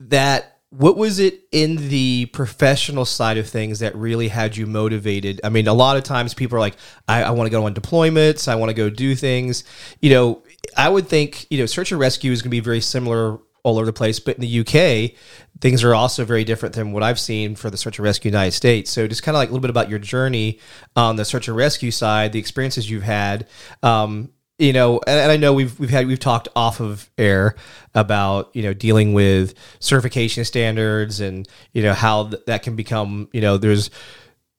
that 0.00 0.60
what 0.70 0.96
was 0.96 1.18
it 1.18 1.40
in 1.50 1.88
the 1.88 2.26
professional 2.26 3.04
side 3.04 3.36
of 3.38 3.48
things 3.48 3.80
that 3.80 3.94
really 3.96 4.28
had 4.28 4.56
you 4.56 4.66
motivated? 4.66 5.40
I 5.42 5.48
mean, 5.48 5.66
a 5.66 5.74
lot 5.74 5.96
of 5.96 6.04
times 6.04 6.32
people 6.32 6.56
are 6.56 6.60
like, 6.60 6.76
I, 7.08 7.24
I 7.24 7.30
want 7.30 7.48
to 7.48 7.50
go 7.50 7.66
on 7.66 7.74
deployments, 7.74 8.46
I 8.46 8.54
want 8.54 8.70
to 8.70 8.74
go 8.74 8.88
do 8.88 9.16
things. 9.16 9.64
You 10.00 10.10
know, 10.10 10.42
I 10.76 10.88
would 10.88 11.08
think, 11.08 11.46
you 11.50 11.58
know, 11.58 11.66
search 11.66 11.90
and 11.90 12.00
rescue 12.00 12.30
is 12.30 12.40
going 12.40 12.50
to 12.50 12.50
be 12.50 12.60
very 12.60 12.80
similar 12.80 13.40
all 13.62 13.76
over 13.76 13.86
the 13.86 13.92
place, 13.92 14.20
but 14.20 14.36
in 14.36 14.40
the 14.40 14.60
UK, 14.60 15.12
things 15.60 15.84
are 15.84 15.94
also 15.94 16.24
very 16.24 16.44
different 16.44 16.74
than 16.74 16.92
what 16.92 17.02
I've 17.02 17.20
seen 17.20 17.54
for 17.54 17.70
the 17.70 17.76
search 17.76 17.98
and 17.98 18.04
rescue 18.04 18.30
United 18.30 18.52
States. 18.52 18.90
So, 18.90 19.06
just 19.06 19.22
kind 19.22 19.36
of 19.36 19.40
like 19.40 19.48
a 19.48 19.52
little 19.52 19.62
bit 19.62 19.70
about 19.70 19.88
your 19.88 19.98
journey 19.98 20.58
on 20.96 21.16
the 21.16 21.24
search 21.24 21.48
and 21.48 21.56
rescue 21.56 21.90
side, 21.90 22.32
the 22.32 22.38
experiences 22.38 22.90
you've 22.90 23.02
had, 23.02 23.46
um, 23.82 24.30
you 24.60 24.74
know, 24.74 25.00
and, 25.06 25.18
and, 25.18 25.32
I 25.32 25.38
know 25.38 25.54
we've 25.54 25.78
we've 25.80 25.90
had 25.90 26.06
we've 26.06 26.18
talked 26.18 26.48
off 26.54 26.80
of 26.80 27.10
air 27.16 27.56
about 27.94 28.54
you 28.54 28.62
know 28.62 28.74
dealing 28.74 29.14
with 29.14 29.54
certification 29.78 30.44
standards 30.44 31.20
and 31.20 31.48
you 31.72 31.82
know 31.82 31.94
how 31.94 32.28
th- 32.28 32.44
that 32.46 32.62
can 32.62 32.76
become 32.76 33.28
you 33.32 33.40
know 33.40 33.56
there's 33.56 33.90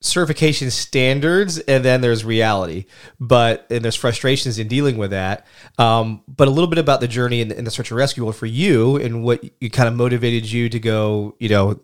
certification 0.02 0.70
standards 0.70 1.58
and 1.58 1.84
then 1.84 2.00
there's 2.00 2.24
reality. 2.24 2.86
But 3.18 3.66
and 3.70 3.84
there's 3.84 3.96
frustrations 3.96 4.58
in 4.58 4.68
dealing 4.68 4.98
with 4.98 5.10
that. 5.10 5.46
Um, 5.78 6.22
but 6.28 6.48
a 6.48 6.50
little 6.50 6.68
bit 6.68 6.78
about 6.78 7.00
the 7.00 7.08
journey 7.08 7.40
in, 7.40 7.50
in 7.50 7.64
the 7.64 7.70
search 7.70 7.90
and 7.90 7.98
rescue. 7.98 8.30
For 8.32 8.46
you 8.46 8.96
and 8.96 9.24
what 9.24 9.42
you 9.60 9.70
kind 9.70 9.88
of 9.88 9.94
motivated 9.94 10.50
you 10.50 10.68
to 10.68 10.78
go 10.78 11.34
you 11.38 11.48
know 11.48 11.80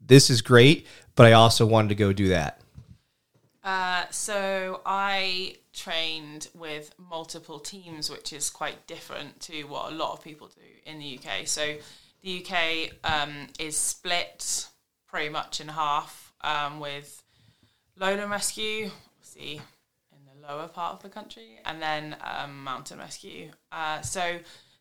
this 0.00 0.30
is 0.30 0.42
great 0.42 0.86
but 1.14 1.26
i 1.26 1.32
also 1.32 1.66
wanted 1.66 1.88
to 1.88 1.94
go 1.94 2.12
do 2.12 2.28
that. 2.28 2.60
Uh, 3.62 4.04
so 4.10 4.80
i 4.86 5.56
trained 5.74 6.48
with 6.54 6.94
multiple 6.98 7.58
teams, 7.58 8.08
which 8.08 8.32
is 8.32 8.48
quite 8.48 8.86
different 8.86 9.40
to 9.40 9.64
what 9.64 9.92
a 9.92 9.94
lot 9.94 10.12
of 10.12 10.22
people 10.22 10.48
do 10.48 10.90
in 10.90 10.98
the 10.98 11.18
UK. 11.18 11.46
So 11.46 11.74
the 12.22 12.44
UK 12.44 12.90
um, 13.04 13.48
is 13.58 13.76
split 13.76 14.68
pretty 15.08 15.28
much 15.28 15.60
in 15.60 15.68
half 15.68 16.32
um, 16.42 16.80
with 16.80 17.22
Lowland 17.98 18.30
Rescue, 18.30 18.90
see 19.20 19.60
in 20.12 20.18
the 20.26 20.46
lower 20.48 20.68
part 20.68 20.94
of 20.94 21.02
the 21.02 21.08
country, 21.08 21.60
and 21.64 21.80
then 21.80 22.16
um, 22.20 22.64
Mountain 22.64 22.98
Rescue. 22.98 23.50
Uh, 23.70 24.00
so 24.00 24.38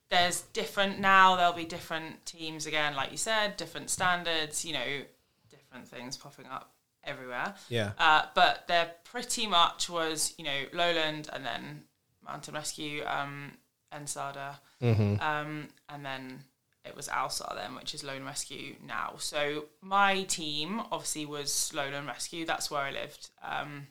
there's 0.10 0.42
different 0.54 1.00
now. 1.00 1.36
There'll 1.36 1.54
be 1.54 1.66
different 1.66 2.26
teams 2.26 2.66
again, 2.66 2.96
like 2.96 3.12
you 3.12 3.18
said, 3.18 3.58
different 3.58 3.90
standards. 3.90 4.66
You 4.66 4.74
know, 4.74 5.02
different 5.50 5.88
things 5.88 6.18
popping 6.18 6.46
up 6.46 6.74
everywhere. 7.04 7.56
Yeah. 7.70 7.92
Uh, 7.98 8.26
but 8.34 8.68
there 8.68 8.92
pretty 9.04 9.48
much 9.48 9.90
was, 9.90 10.34
you 10.38 10.46
know, 10.46 10.64
Lowland 10.72 11.30
and 11.34 11.46
then 11.46 11.84
Mountain 12.26 12.54
Rescue, 12.54 13.04
um, 13.06 13.52
NSARDA, 13.94 14.56
mm-hmm. 14.82 15.22
um, 15.22 15.68
and 15.90 16.06
then 16.06 16.40
it 16.86 16.96
was 16.96 17.08
ALSAR 17.08 17.56
then, 17.56 17.76
which 17.76 17.94
is 17.94 18.04
Lowland 18.04 18.26
Rescue 18.26 18.76
now. 18.86 19.16
So 19.18 19.66
my 19.82 20.24
team 20.24 20.82
obviously 20.92 21.26
was 21.26 21.72
Lowland 21.74 22.08
Rescue. 22.08 22.46
That's 22.46 22.70
where 22.70 22.82
I 22.82 22.92
lived. 22.92 23.30
Um, 23.42 23.88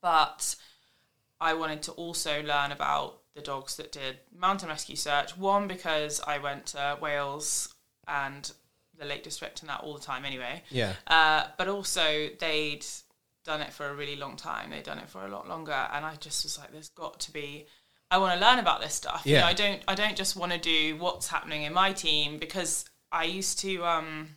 but 0.00 0.56
I 1.40 1.54
wanted 1.54 1.82
to 1.82 1.92
also 1.92 2.42
learn 2.42 2.72
about 2.72 3.18
the 3.34 3.42
dogs 3.42 3.76
that 3.76 3.92
did 3.92 4.18
mountain 4.36 4.68
rescue 4.68 4.96
search. 4.96 5.36
One 5.36 5.68
because 5.68 6.20
I 6.26 6.38
went 6.38 6.66
to 6.66 6.98
Wales 7.00 7.74
and 8.08 8.50
the 8.98 9.04
Lake 9.04 9.22
District 9.22 9.60
and 9.60 9.68
that 9.68 9.80
all 9.80 9.94
the 9.94 10.00
time 10.00 10.24
anyway. 10.24 10.62
Yeah. 10.70 10.94
Uh, 11.06 11.48
but 11.58 11.68
also 11.68 12.28
they'd 12.38 12.86
done 13.44 13.60
it 13.60 13.72
for 13.72 13.88
a 13.88 13.94
really 13.94 14.16
long 14.16 14.36
time. 14.36 14.70
They'd 14.70 14.84
done 14.84 14.98
it 14.98 15.08
for 15.08 15.24
a 15.24 15.28
lot 15.28 15.48
longer, 15.48 15.88
and 15.92 16.04
I 16.04 16.14
just 16.16 16.44
was 16.44 16.58
like, 16.58 16.72
there's 16.72 16.88
got 16.90 17.20
to 17.20 17.32
be. 17.32 17.66
I 18.10 18.18
want 18.18 18.38
to 18.38 18.46
learn 18.46 18.58
about 18.58 18.80
this 18.80 18.94
stuff. 18.94 19.22
Yeah. 19.24 19.34
You 19.34 19.40
know, 19.40 19.46
I 19.46 19.52
don't. 19.52 19.82
I 19.88 19.94
don't 19.94 20.16
just 20.16 20.36
want 20.36 20.52
to 20.52 20.58
do 20.58 20.96
what's 20.96 21.28
happening 21.28 21.62
in 21.62 21.72
my 21.72 21.92
team 21.92 22.38
because 22.38 22.84
I 23.10 23.24
used 23.24 23.58
to. 23.60 23.84
Um, 23.84 24.28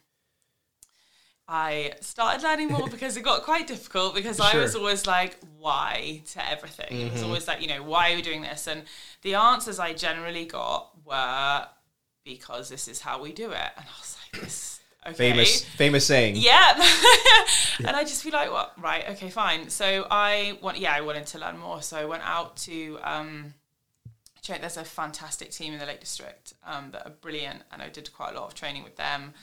I 1.48 1.94
started 2.02 2.44
learning 2.44 2.70
more 2.70 2.88
because 2.92 3.18
it 3.18 3.22
got 3.22 3.44
quite 3.44 3.68
difficult 3.68 4.14
because 4.16 4.38
sure. 4.38 4.46
I 4.46 4.58
was 4.58 4.76
always 4.76 5.08
like, 5.08 5.38
why 5.58 6.22
to 6.34 6.50
everything. 6.50 6.88
Mm-hmm. 6.92 7.08
It 7.08 7.12
was 7.12 7.22
mm-hmm. 7.22 7.30
always 7.30 7.48
like, 7.48 7.62
you 7.62 7.68
know, 7.68 7.84
why 7.84 8.12
are 8.12 8.16
we 8.16 8.22
doing 8.22 8.42
this? 8.42 8.68
And 8.68 8.84
the 9.24 9.34
answers 9.36 9.80
I 9.80 9.94
generally 9.94 10.46
got 10.46 10.92
were 11.06 11.68
because 12.24 12.70
this 12.70 12.88
is 12.88 13.02
how 13.02 13.22
we 13.22 13.34
do 13.34 13.50
it. 13.50 13.72
And 13.78 13.86
I 13.86 14.00
was 14.00 14.18
like, 14.34 14.44
this 14.44 14.79
okay. 15.06 15.16
famous 15.16 15.64
famous 15.64 16.06
saying. 16.06 16.36
Yeah. 16.38 16.74
and 17.80 17.96
I 17.96 18.04
just 18.04 18.24
feel 18.24 18.34
like, 18.34 18.52
what? 18.52 18.78
Well, 18.78 18.86
right, 18.86 19.10
okay, 19.12 19.30
fine. 19.30 19.70
So 19.70 20.08
I 20.10 20.58
want, 20.62 20.78
yeah, 20.80 20.94
I 20.94 21.02
wanted 21.02 21.28
to 21.28 21.40
learn 21.40 21.58
more. 21.58 21.82
So 21.82 21.98
I 21.98 22.06
went 22.06 22.24
out 22.26 22.58
to. 22.58 23.00
Um, 23.04 23.54
check. 24.42 24.62
There's 24.62 24.78
a 24.78 24.84
fantastic 24.84 25.52
team 25.52 25.74
in 25.74 25.80
the 25.80 25.86
Lake 25.86 26.00
District 26.00 26.54
um, 26.66 26.92
that 26.92 27.06
are 27.06 27.12
brilliant, 27.22 27.64
and 27.72 27.82
I 27.82 27.90
did 27.90 28.12
quite 28.14 28.34
a 28.34 28.40
lot 28.40 28.48
of 28.48 28.56
training 28.56 28.84
with 28.84 28.96
them. 28.96 29.34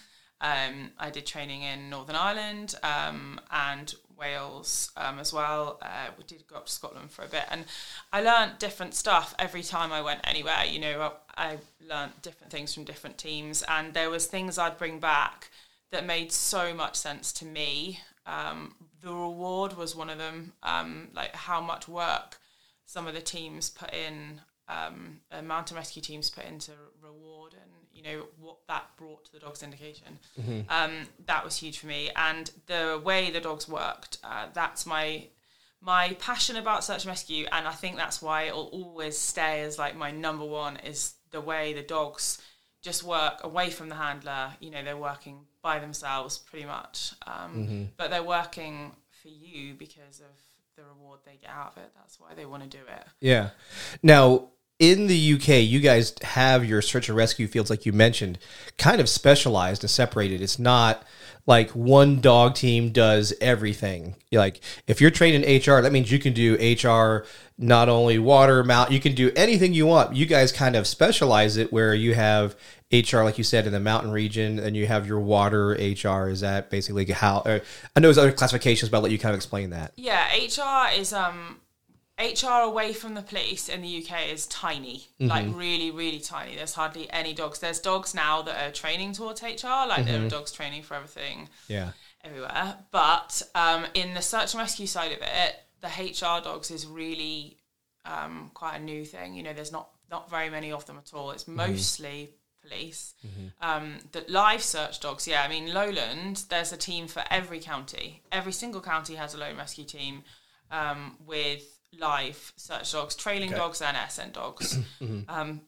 Um, 0.41 0.91
I 0.99 1.11
did 1.11 1.27
training 1.27 1.63
in 1.63 1.89
Northern 1.89 2.17
Ireland 2.17 2.75
um, 2.83 3.41
and 3.51 3.95
Wales 4.19 4.91
um, 4.97 5.19
as 5.19 5.33
well. 5.33 5.79
Uh, 5.83 6.09
we 6.17 6.25
did 6.25 6.47
go 6.47 6.57
up 6.57 6.67
to 6.67 6.73
Scotland 6.73 7.11
for 7.11 7.25
a 7.25 7.29
bit, 7.29 7.45
and 7.51 7.65
I 8.13 8.23
learned 8.23 8.59
different 8.59 8.95
stuff 8.95 9.35
every 9.39 9.63
time 9.63 9.93
I 9.93 10.03
went 10.03 10.21
anywhere. 10.25 10.65
You 10.65 10.81
know, 10.81 11.13
I, 11.37 11.51
I 11.51 11.59
learned 11.87 12.13
different 12.23 12.53
things 12.53 12.73
from 12.75 12.85
different 12.85 13.19
teams, 13.19 13.63
and 13.69 13.95
there 13.95 14.11
was 14.11 14.27
things 14.27 14.59
I'd 14.59 14.79
bring 14.79 14.99
back 14.99 15.51
that 15.91 16.07
made 16.07 16.33
so 16.33 16.75
much 16.75 16.97
sense 16.97 17.33
to 17.35 17.45
me. 17.45 18.01
Um, 18.27 18.75
the 19.03 19.13
reward 19.13 19.77
was 19.77 19.95
one 19.95 20.11
of 20.11 20.19
them, 20.19 20.53
um, 20.63 21.09
like 21.15 21.35
how 21.35 21.61
much 21.61 21.87
work 21.87 22.39
some 22.87 23.07
of 23.07 23.15
the 23.15 23.21
teams 23.21 23.71
put 23.71 23.93
in, 23.93 24.41
um, 24.69 25.21
uh, 25.31 25.43
mountain 25.43 25.77
rescue 25.77 26.03
teams 26.03 26.31
put 26.31 26.45
into 26.45 26.73
you 27.97 28.03
know 28.03 28.27
what 28.39 28.59
that 28.69 28.85
brought 28.97 29.25
to 29.25 29.33
the 29.33 29.39
dog's 29.39 29.63
indication. 29.63 30.19
Mm-hmm. 30.41 30.61
Um, 30.69 31.07
that 31.27 31.45
was 31.45 31.57
huge 31.57 31.79
for 31.79 31.87
me, 31.87 32.11
and 32.15 32.51
the 32.67 33.01
way 33.03 33.31
the 33.31 33.41
dogs 33.41 33.69
worked. 33.69 34.19
Uh, 34.23 34.47
that's 34.53 34.87
my 34.87 35.29
my 35.81 36.15
passion 36.19 36.57
about 36.57 36.85
search 36.85 37.05
and 37.05 37.07
rescue, 37.07 37.47
and 37.53 37.67
I 37.67 37.73
think 37.73 37.97
that's 37.97 38.21
why 38.21 38.45
it'll 38.45 38.67
always 38.67 39.17
stay 39.17 39.63
as 39.63 39.79
like 39.79 39.97
my 39.97 40.11
number 40.11 40.45
one 40.45 40.77
is 40.79 41.15
the 41.31 41.41
way 41.41 41.73
the 41.73 41.83
dogs 41.83 42.41
just 42.83 43.03
work 43.03 43.41
away 43.43 43.71
from 43.71 43.89
the 43.89 43.95
handler. 43.95 44.53
You 44.61 44.71
know, 44.71 44.85
they're 44.85 44.97
working 44.97 45.41
by 45.63 45.79
themselves 45.79 46.39
pretty 46.39 46.67
much, 46.67 47.13
um, 47.27 47.55
mm-hmm. 47.55 47.85
but 47.97 48.11
they're 48.11 48.23
working 48.23 48.93
for 49.23 49.29
you 49.29 49.75
because 49.75 50.21
of 50.21 50.37
the 50.77 50.83
reward 50.85 51.21
they 51.25 51.39
get 51.41 51.51
out 51.51 51.73
of 51.77 51.83
it. 51.83 51.91
That's 51.97 52.21
why 52.21 52.35
they 52.35 52.47
want 52.47 52.63
to 52.63 52.69
do 52.69 52.83
it. 52.85 53.07
Yeah. 53.21 53.51
Now, 54.03 54.49
in 54.79 55.07
the 55.07 55.35
UK, 55.35 55.49
you 55.63 55.81
guys 55.81 56.15
have 56.23 56.65
your 56.65 56.83
search 56.83 57.09
and 57.09 57.17
rescue 57.17 57.47
fields, 57.47 57.71
like 57.71 57.87
you 57.87 57.93
mentioned, 57.93 58.39
kind 58.77 59.01
of 59.01 59.09
specialized 59.09 59.83
and 59.83 59.91
separated. 59.91 60.43
It's 60.43 60.59
not 60.59 61.03
like 61.47 61.71
one 61.71 62.21
dog 62.21 62.55
team 62.55 62.91
does 62.91 63.33
everything. 63.41 64.17
Like 64.33 64.61
if 64.87 65.01
you're 65.01 65.11
trained 65.11 65.43
in 65.45 65.59
HR, 65.59 65.81
that 65.81 65.93
means 65.93 66.11
you 66.11 66.19
can 66.19 66.35
do 66.35 66.55
HR, 66.57 67.25
not 67.57 67.89
only 67.89 68.19
water, 68.19 68.63
mount, 68.65 68.91
you 68.91 69.01
can 69.01 69.15
do 69.15 69.33
anything 69.35 69.73
you 69.73 69.87
want. 69.87 70.15
You 70.15 70.27
guys 70.27 70.53
kind 70.53 70.77
of 70.77 70.87
specialize 70.87 71.57
it 71.57 71.73
where 71.73 71.95
you 71.95 72.15
have 72.15 72.57
HR, 72.93 73.23
like 73.23 73.39
you 73.39 73.45
said, 73.45 73.67
in 73.67 73.73
the 73.73 73.81
mountain 73.81 74.11
region, 74.11 74.59
and 74.59 74.77
you 74.77 74.87
have 74.87 75.07
your 75.07 75.21
water 75.21 75.71
HR. 75.71 76.29
Is 76.29 76.41
that 76.41 76.71
basically 76.71 77.05
how? 77.07 77.43
I 77.47 77.51
know 78.01 78.09
there's 78.09 78.19
other 78.19 78.33
classifications, 78.33 78.91
but 78.91 78.99
I'll 78.99 79.03
let 79.05 79.13
you 79.13 79.19
kind 79.19 79.33
of 79.33 79.39
explain 79.39 79.71
that. 79.71 79.93
Yeah, 79.97 80.25
HR 80.35 80.93
is 80.99 81.13
um 81.13 81.61
HR 82.19 82.63
away 82.63 82.95
from 82.95 83.15
the 83.15 83.23
police 83.23 83.69
in 83.69 83.83
the 83.83 84.03
UK 84.03 84.29
is 84.33 84.47
tiny, 84.47 85.09
mm-hmm. 85.21 85.27
like 85.27 85.47
really, 85.55 85.91
really 85.91 86.19
tiny. 86.19 86.57
There's 86.57 86.73
hardly 86.73 87.11
any 87.11 87.35
dogs. 87.35 87.59
There's 87.59 87.79
dogs 87.79 88.15
now 88.15 88.41
that 88.43 88.67
are 88.67 88.73
training 88.73 89.13
towards 89.13 89.43
HR, 89.43 89.47
like 89.47 89.59
mm-hmm. 89.59 90.05
there 90.07 90.15
are 90.15 90.19
mm-hmm. 90.21 90.29
dogs 90.29 90.51
training 90.51 90.83
for 90.83 90.95
everything. 90.95 91.51
Yeah. 91.69 91.91
Everywhere. 92.25 92.77
But 92.91 93.43
um, 93.55 93.87
in 93.93 94.15
the 94.15 94.23
search 94.23 94.55
and 94.55 94.61
rescue 94.61 94.87
side 94.87 95.13
of 95.13 95.19
it, 95.21 95.57
the 95.83 95.89
HR 95.89 96.43
dogs 96.43 96.71
is 96.71 96.87
really 96.87 97.59
um, 98.07 98.51
quite 98.55 98.77
a 98.77 98.83
new 98.83 99.05
thing. 99.05 99.35
You 99.35 99.43
know, 99.43 99.53
there's 99.53 99.73
not 99.73 99.91
not 100.11 100.31
very 100.31 100.49
many 100.49 100.73
of 100.73 100.87
them 100.87 100.97
at 100.97 101.13
all. 101.13 101.33
It's 101.33 101.45
mm-hmm. 101.45 101.57
mostly 101.57 102.31
mm-hmm. 102.31 102.69
police. 102.69 103.13
Um, 103.61 103.99
the 104.13 104.25
live 104.29 104.63
search 104.63 105.01
dogs, 105.01 105.29
yeah. 105.29 105.43
I 105.43 105.49
mean, 105.49 105.75
Lowland, 105.75 106.45
there's 106.49 106.73
a 106.73 106.79
team 106.79 107.09
for 107.09 107.23
every 107.31 107.61
county. 107.61 108.23
Every 108.33 108.53
single 108.53 108.81
county 108.81 109.17
has 109.17 109.35
a 109.35 109.39
lone 109.39 109.59
rescue 109.59 109.85
team 109.85 110.23
um, 110.71 111.17
with 111.27 111.76
live 111.99 112.53
search 112.57 112.93
dogs, 112.93 113.15
trailing 113.15 113.51
okay. 113.51 113.59
dogs, 113.59 113.83
and 113.83 113.97
SN 114.11 114.33
dogs. 114.33 114.79
mm-hmm. 115.01 115.21
um, 115.29 115.63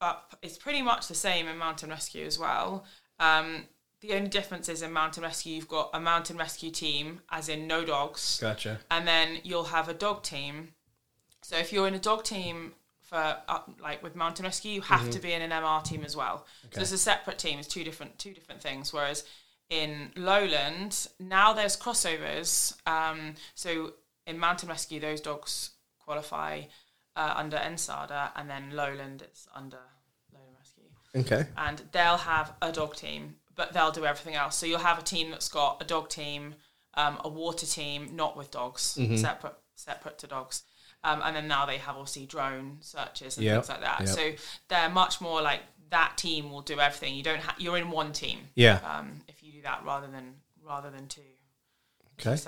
up, 0.00 0.36
it's 0.42 0.58
pretty 0.58 0.82
much 0.82 1.08
the 1.08 1.14
same 1.14 1.48
in 1.48 1.56
mountain 1.56 1.90
rescue 1.90 2.24
as 2.24 2.38
well. 2.38 2.84
Um, 3.18 3.64
the 4.00 4.12
only 4.12 4.28
difference 4.28 4.68
is 4.68 4.82
in 4.82 4.92
mountain 4.92 5.22
rescue, 5.22 5.54
you've 5.54 5.68
got 5.68 5.90
a 5.94 6.00
mountain 6.00 6.36
rescue 6.36 6.70
team, 6.70 7.22
as 7.30 7.48
in 7.48 7.66
no 7.66 7.84
dogs. 7.84 8.38
Gotcha. 8.38 8.80
And 8.90 9.08
then 9.08 9.38
you'll 9.44 9.64
have 9.64 9.88
a 9.88 9.94
dog 9.94 10.22
team. 10.22 10.74
So 11.42 11.56
if 11.56 11.72
you're 11.72 11.88
in 11.88 11.94
a 11.94 11.98
dog 11.98 12.24
team 12.24 12.72
for 13.00 13.36
uh, 13.48 13.60
like 13.80 14.02
with 14.02 14.14
mountain 14.14 14.44
rescue, 14.44 14.72
you 14.72 14.80
have 14.82 15.00
Mm-hmm. 15.02 15.10
to 15.10 15.18
be 15.20 15.32
in 15.32 15.42
an 15.42 15.50
MR 15.50 15.82
team 15.82 16.04
as 16.04 16.16
well. 16.16 16.46
So 16.72 16.80
it's 16.80 16.92
a 16.92 16.98
separate 16.98 17.38
team. 17.38 17.58
It's 17.58 17.68
two 17.68 17.84
different 17.84 18.18
two 18.18 18.34
different 18.34 18.60
things. 18.60 18.92
Whereas 18.92 19.24
in 19.70 20.10
lowland 20.16 21.08
now 21.18 21.52
there's 21.52 21.76
crossovers. 21.76 22.74
Um, 22.86 23.34
so 23.54 23.94
in 24.26 24.38
mountain 24.38 24.68
rescue, 24.68 25.00
those 25.00 25.20
dogs 25.20 25.70
qualify 25.98 26.62
uh, 27.16 27.34
under 27.36 27.56
NSARDA, 27.56 28.30
and 28.36 28.48
then 28.50 28.70
lowland 28.72 29.22
it's 29.22 29.46
under 29.54 29.78
lowland 30.32 30.56
rescue 30.58 30.82
Okay. 31.16 31.48
and 31.56 31.82
they'll 31.92 32.16
have 32.16 32.54
a 32.60 32.72
dog 32.72 32.96
team, 32.96 33.36
but 33.54 33.72
they'll 33.72 33.92
do 33.92 34.04
everything 34.04 34.34
else. 34.34 34.56
So 34.56 34.66
you'll 34.66 34.80
have 34.80 34.98
a 34.98 35.02
team 35.02 35.30
that's 35.30 35.48
got 35.48 35.80
a 35.80 35.84
dog 35.84 36.08
team, 36.08 36.56
um, 36.94 37.18
a 37.24 37.28
water 37.28 37.66
team, 37.66 38.10
not 38.16 38.36
with 38.36 38.50
dogs, 38.50 38.96
Mm-hmm. 38.98 39.16
separate 39.16 39.54
separate 39.76 40.18
to 40.18 40.26
dogs. 40.26 40.62
Um, 41.02 41.20
and 41.22 41.36
then 41.36 41.46
now 41.48 41.66
they 41.66 41.78
have 41.78 41.96
obviously 41.96 42.24
drone 42.26 42.78
searches 42.80 43.36
and 43.36 43.44
Yep, 43.44 43.54
things 43.56 43.68
like 43.68 43.80
that. 43.82 44.00
yep. 44.00 44.08
So 44.08 44.32
they're 44.68 44.88
much 44.88 45.20
more 45.20 45.42
like 45.42 45.60
that 45.90 46.16
team 46.16 46.50
will 46.50 46.62
do 46.62 46.80
everything. 46.80 47.14
You 47.14 47.22
don't 47.22 47.40
have 47.40 47.56
you're 47.60 47.76
in 47.76 47.90
one 47.90 48.12
team. 48.12 48.38
Yeah. 48.54 48.78
Um, 48.84 49.20
if 49.28 49.42
you 49.42 49.52
do 49.52 49.62
that 49.62 49.84
rather 49.84 50.06
than 50.08 50.36
rather 50.64 50.90
than 50.90 51.06
two, 51.08 51.20
Okay. 52.18 52.36
two. 52.36 52.42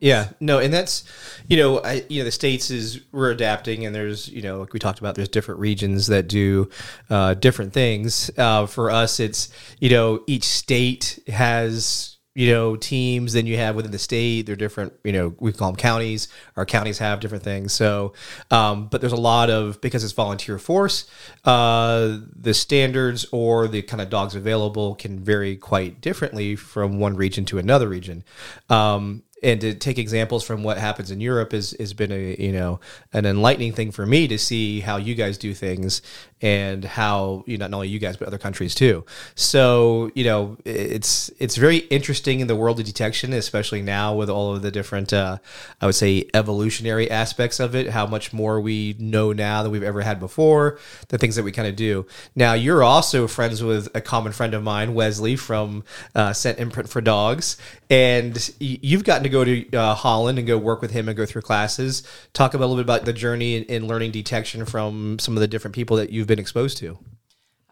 Yeah, 0.00 0.30
no, 0.40 0.58
and 0.58 0.72
that's 0.72 1.04
you 1.46 1.58
know, 1.58 1.80
I 1.80 2.04
you 2.08 2.20
know 2.20 2.24
the 2.24 2.30
states 2.32 2.70
is 2.70 3.00
we're 3.12 3.30
adapting, 3.30 3.84
and 3.84 3.94
there's 3.94 4.28
you 4.28 4.40
know 4.40 4.60
like 4.60 4.72
we 4.72 4.78
talked 4.78 4.98
about, 4.98 5.14
there's 5.14 5.28
different 5.28 5.60
regions 5.60 6.06
that 6.06 6.26
do 6.26 6.70
uh, 7.10 7.34
different 7.34 7.74
things. 7.74 8.30
Uh, 8.38 8.64
for 8.64 8.90
us, 8.90 9.20
it's 9.20 9.50
you 9.78 9.90
know 9.90 10.24
each 10.26 10.44
state 10.44 11.18
has 11.28 12.16
you 12.34 12.50
know 12.50 12.76
teams. 12.76 13.34
Then 13.34 13.44
you 13.44 13.58
have 13.58 13.76
within 13.76 13.90
the 13.92 13.98
state, 13.98 14.46
they're 14.46 14.56
different. 14.56 14.94
You 15.04 15.12
know, 15.12 15.34
we 15.38 15.52
call 15.52 15.70
them 15.70 15.76
counties. 15.76 16.28
Our 16.56 16.64
counties 16.64 16.96
have 16.98 17.20
different 17.20 17.44
things. 17.44 17.74
So, 17.74 18.14
um, 18.50 18.86
but 18.88 19.02
there's 19.02 19.12
a 19.12 19.16
lot 19.16 19.50
of 19.50 19.82
because 19.82 20.02
it's 20.02 20.14
volunteer 20.14 20.58
force, 20.58 21.10
uh, 21.44 22.20
the 22.34 22.54
standards 22.54 23.26
or 23.32 23.68
the 23.68 23.82
kind 23.82 24.00
of 24.00 24.08
dogs 24.08 24.34
available 24.34 24.94
can 24.94 25.20
vary 25.20 25.56
quite 25.56 26.00
differently 26.00 26.56
from 26.56 26.98
one 26.98 27.16
region 27.16 27.44
to 27.44 27.58
another 27.58 27.86
region. 27.86 28.24
Um, 28.70 29.24
and 29.42 29.60
to 29.60 29.74
take 29.74 29.98
examples 29.98 30.44
from 30.44 30.62
what 30.62 30.78
happens 30.78 31.10
in 31.10 31.20
Europe 31.20 31.54
is 31.54 31.74
has 31.78 31.92
been 31.92 32.12
a 32.12 32.36
you 32.38 32.52
know 32.52 32.80
an 33.12 33.26
enlightening 33.26 33.72
thing 33.72 33.90
for 33.90 34.06
me 34.06 34.28
to 34.28 34.38
see 34.38 34.80
how 34.80 34.96
you 34.96 35.14
guys 35.14 35.38
do 35.38 35.54
things 35.54 36.02
and 36.42 36.84
how 36.84 37.44
you 37.46 37.58
know 37.58 37.66
not 37.66 37.76
only 37.76 37.88
you 37.88 37.98
guys 37.98 38.16
but 38.16 38.26
other 38.26 38.38
countries 38.38 38.74
too. 38.74 39.04
So 39.34 40.10
you 40.14 40.24
know 40.24 40.56
it's 40.64 41.30
it's 41.38 41.56
very 41.56 41.78
interesting 41.78 42.40
in 42.40 42.46
the 42.46 42.56
world 42.56 42.80
of 42.80 42.86
detection, 42.86 43.32
especially 43.32 43.82
now 43.82 44.14
with 44.14 44.30
all 44.30 44.54
of 44.54 44.62
the 44.62 44.70
different 44.70 45.12
uh, 45.12 45.38
I 45.80 45.86
would 45.86 45.94
say 45.94 46.28
evolutionary 46.34 47.10
aspects 47.10 47.60
of 47.60 47.74
it. 47.74 47.90
How 47.90 48.06
much 48.06 48.32
more 48.32 48.60
we 48.60 48.96
know 48.98 49.32
now 49.32 49.62
than 49.62 49.72
we've 49.72 49.82
ever 49.82 50.02
had 50.02 50.20
before. 50.20 50.78
The 51.08 51.18
things 51.18 51.36
that 51.36 51.42
we 51.42 51.52
kind 51.52 51.68
of 51.68 51.76
do 51.76 52.06
now. 52.34 52.54
You're 52.54 52.82
also 52.82 53.26
friends 53.26 53.62
with 53.62 53.88
a 53.94 54.00
common 54.00 54.32
friend 54.32 54.54
of 54.54 54.62
mine, 54.62 54.94
Wesley 54.94 55.36
from 55.36 55.84
uh, 56.14 56.32
Scent 56.32 56.58
Imprint 56.58 56.88
for 56.88 57.00
Dogs, 57.00 57.56
and 57.88 58.50
you've 58.60 59.04
gotten 59.04 59.22
to 59.24 59.28
go 59.28 59.44
to 59.44 59.76
uh, 59.76 59.94
Holland 59.94 60.38
and 60.38 60.46
go 60.46 60.56
work 60.58 60.80
with 60.80 60.92
him 60.92 61.08
and 61.08 61.16
go 61.16 61.26
through 61.26 61.42
classes. 61.42 62.02
Talk 62.32 62.54
about 62.54 62.64
a 62.64 62.68
little 62.68 62.82
bit 62.82 62.86
about 62.86 63.04
the 63.04 63.12
journey 63.12 63.56
in, 63.56 63.64
in 63.64 63.86
learning 63.86 64.12
detection 64.12 64.64
from 64.64 65.18
some 65.18 65.36
of 65.36 65.40
the 65.40 65.48
different 65.48 65.74
people 65.74 65.96
that 65.96 66.10
you've 66.10 66.29
been 66.30 66.38
exposed 66.38 66.78
to. 66.78 66.96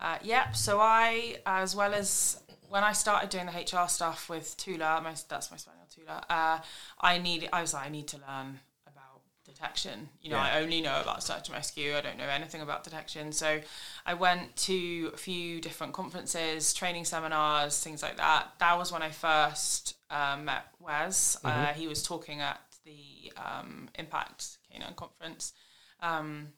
Uh, 0.00 0.18
yep. 0.22 0.56
So 0.56 0.80
I, 0.80 1.36
as 1.46 1.76
well 1.76 1.94
as 1.94 2.40
when 2.68 2.82
I 2.82 2.92
started 2.92 3.30
doing 3.30 3.46
the 3.46 3.52
HR 3.52 3.88
stuff 3.88 4.28
with 4.28 4.56
Tula, 4.56 5.00
my, 5.02 5.14
that's 5.28 5.50
my 5.52 5.56
spaniel 5.56 5.86
Tula. 5.94 6.24
Uh, 6.28 6.58
I 7.00 7.18
need. 7.18 7.48
I 7.52 7.60
was 7.62 7.72
like, 7.72 7.86
I 7.86 7.88
need 7.88 8.08
to 8.08 8.16
learn 8.16 8.58
about 8.86 9.22
detection. 9.44 10.08
You 10.20 10.30
know, 10.30 10.36
Yeah. 10.36 10.56
I 10.56 10.60
only 10.60 10.80
know 10.80 11.00
about 11.00 11.22
search 11.22 11.48
and 11.48 11.54
rescue. 11.56 11.96
I 11.96 12.00
don't 12.00 12.18
know 12.18 12.24
anything 12.28 12.60
about 12.60 12.82
detection. 12.82 13.30
So 13.32 13.60
I 14.04 14.14
went 14.14 14.56
to 14.68 15.12
a 15.14 15.16
few 15.16 15.60
different 15.60 15.92
conferences, 15.92 16.74
training 16.74 17.04
seminars, 17.04 17.80
things 17.82 18.02
like 18.02 18.16
that. 18.16 18.54
That 18.58 18.76
was 18.76 18.90
when 18.92 19.02
I 19.02 19.10
first 19.10 19.96
uh, 20.10 20.36
met 20.42 20.64
Wes. 20.80 21.36
Uh, 21.44 21.66
he 21.66 21.86
was 21.86 22.02
talking 22.02 22.40
at 22.40 22.60
the 22.84 23.32
um, 23.36 23.88
Impact 23.96 24.58
Canine 24.70 24.94
conference. 24.94 25.52
Um, 26.00 26.48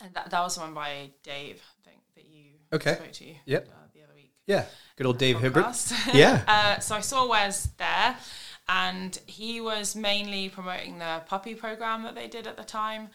and 0.00 0.14
that, 0.14 0.30
that 0.30 0.40
was 0.40 0.58
one 0.58 0.74
by 0.74 1.10
Dave, 1.22 1.60
I 1.84 1.90
think, 1.90 2.00
that 2.14 2.24
you 2.24 2.44
Okay. 2.72 2.94
spoke 2.94 3.12
to 3.12 3.34
Yep. 3.46 3.68
uh, 3.68 3.86
the 3.94 4.02
other 4.04 4.14
week. 4.14 4.32
Yeah, 4.46 4.64
good 4.96 5.06
old 5.06 5.18
Dave 5.18 5.40
Hibbert. 5.40 5.92
Yeah. 6.14 6.42
uh, 6.46 6.80
so 6.80 6.96
I 6.96 7.00
saw 7.00 7.28
Wes 7.28 7.66
there, 7.78 8.16
and 8.68 9.18
he 9.26 9.60
was 9.60 9.94
mainly 9.94 10.48
promoting 10.48 10.98
the 10.98 11.22
puppy 11.26 11.54
program 11.54 12.02
that 12.04 12.14
they 12.14 12.28
did 12.28 12.46
at 12.46 12.56
the 12.56 12.64
time. 12.64 13.10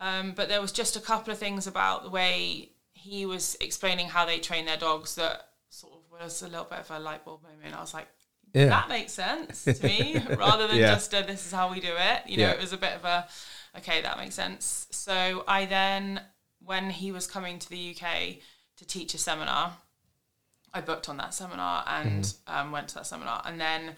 Um, 0.00 0.32
but 0.32 0.48
there 0.48 0.60
was 0.60 0.72
just 0.72 0.96
a 0.96 1.00
couple 1.00 1.32
of 1.32 1.38
things 1.38 1.66
about 1.66 2.04
the 2.04 2.10
way 2.10 2.70
he 2.92 3.26
was 3.26 3.56
explaining 3.60 4.08
how 4.08 4.24
they 4.24 4.38
train 4.38 4.64
their 4.66 4.76
dogs 4.76 5.14
that 5.16 5.48
sort 5.68 5.92
of 5.94 6.00
was 6.20 6.42
a 6.42 6.48
little 6.48 6.64
bit 6.64 6.78
of 6.80 6.90
a 6.90 6.98
light 6.98 7.24
bulb 7.24 7.42
moment. 7.42 7.74
I 7.76 7.80
was 7.80 7.92
like, 7.94 8.08
Yeah. 8.54 8.66
that 8.66 8.88
makes 8.88 9.12
sense 9.12 9.64
to 9.64 9.74
me, 9.82 10.22
rather 10.38 10.66
than 10.68 10.78
Yeah. 10.78 10.94
just 10.94 11.12
a, 11.14 11.22
this 11.22 11.46
is 11.46 11.52
how 11.52 11.70
we 11.70 11.80
do 11.80 11.92
it. 11.96 12.22
You 12.26 12.38
know, 12.38 12.44
Yeah. 12.48 12.52
it 12.52 12.60
was 12.60 12.72
a 12.72 12.78
bit 12.78 12.94
of 12.94 13.04
a 13.04 13.28
okay, 13.78 14.02
that 14.02 14.18
makes 14.18 14.34
sense. 14.34 14.86
So 14.90 15.44
I 15.46 15.66
then, 15.66 16.20
when 16.64 16.90
he 16.90 17.12
was 17.12 17.26
coming 17.26 17.58
to 17.58 17.70
the 17.70 17.96
UK 17.96 18.36
to 18.76 18.86
teach 18.86 19.14
a 19.14 19.18
seminar, 19.18 19.74
I 20.72 20.80
booked 20.80 21.08
on 21.08 21.16
that 21.16 21.34
seminar 21.34 21.84
and 21.86 22.32
um, 22.46 22.70
went 22.72 22.88
to 22.88 22.94
that 22.96 23.06
seminar, 23.06 23.42
and 23.44 23.60
then 23.60 23.96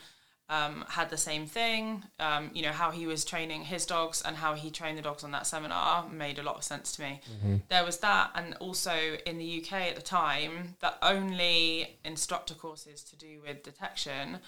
um, 0.49 0.85
had 0.89 1.11
the 1.11 1.17
same 1.17 1.47
thing. 1.47 2.05
Um, 2.19 2.51
you 2.55 2.63
know 2.63 2.73
how 2.73 2.91
he 2.91 3.07
was 3.07 3.25
training 3.25 3.63
his 3.65 3.87
dogs 3.87 4.23
and 4.25 4.37
how 4.37 4.55
he 4.55 4.71
trained 4.71 4.99
the 4.99 5.03
dogs 5.03 5.25
on 5.25 5.31
that 5.33 5.47
seminar 5.47 6.09
made 6.09 6.39
a 6.39 6.43
lot 6.43 6.57
of 6.57 6.65
sense 6.65 6.93
to 6.97 7.03
me. 7.03 7.21
There 7.69 7.85
was 7.85 7.99
that, 7.99 8.31
and 8.35 8.55
also 8.61 8.95
in 9.27 9.39
the 9.39 9.63
UK 9.63 9.73
at 9.89 9.97
the 9.97 10.03
time, 10.03 10.77
the 10.81 10.95
only 11.03 11.99
instructor 12.05 12.55
courses 12.55 13.03
to 13.05 13.17
do 13.17 13.41
with 13.47 13.63
detection 13.63 14.39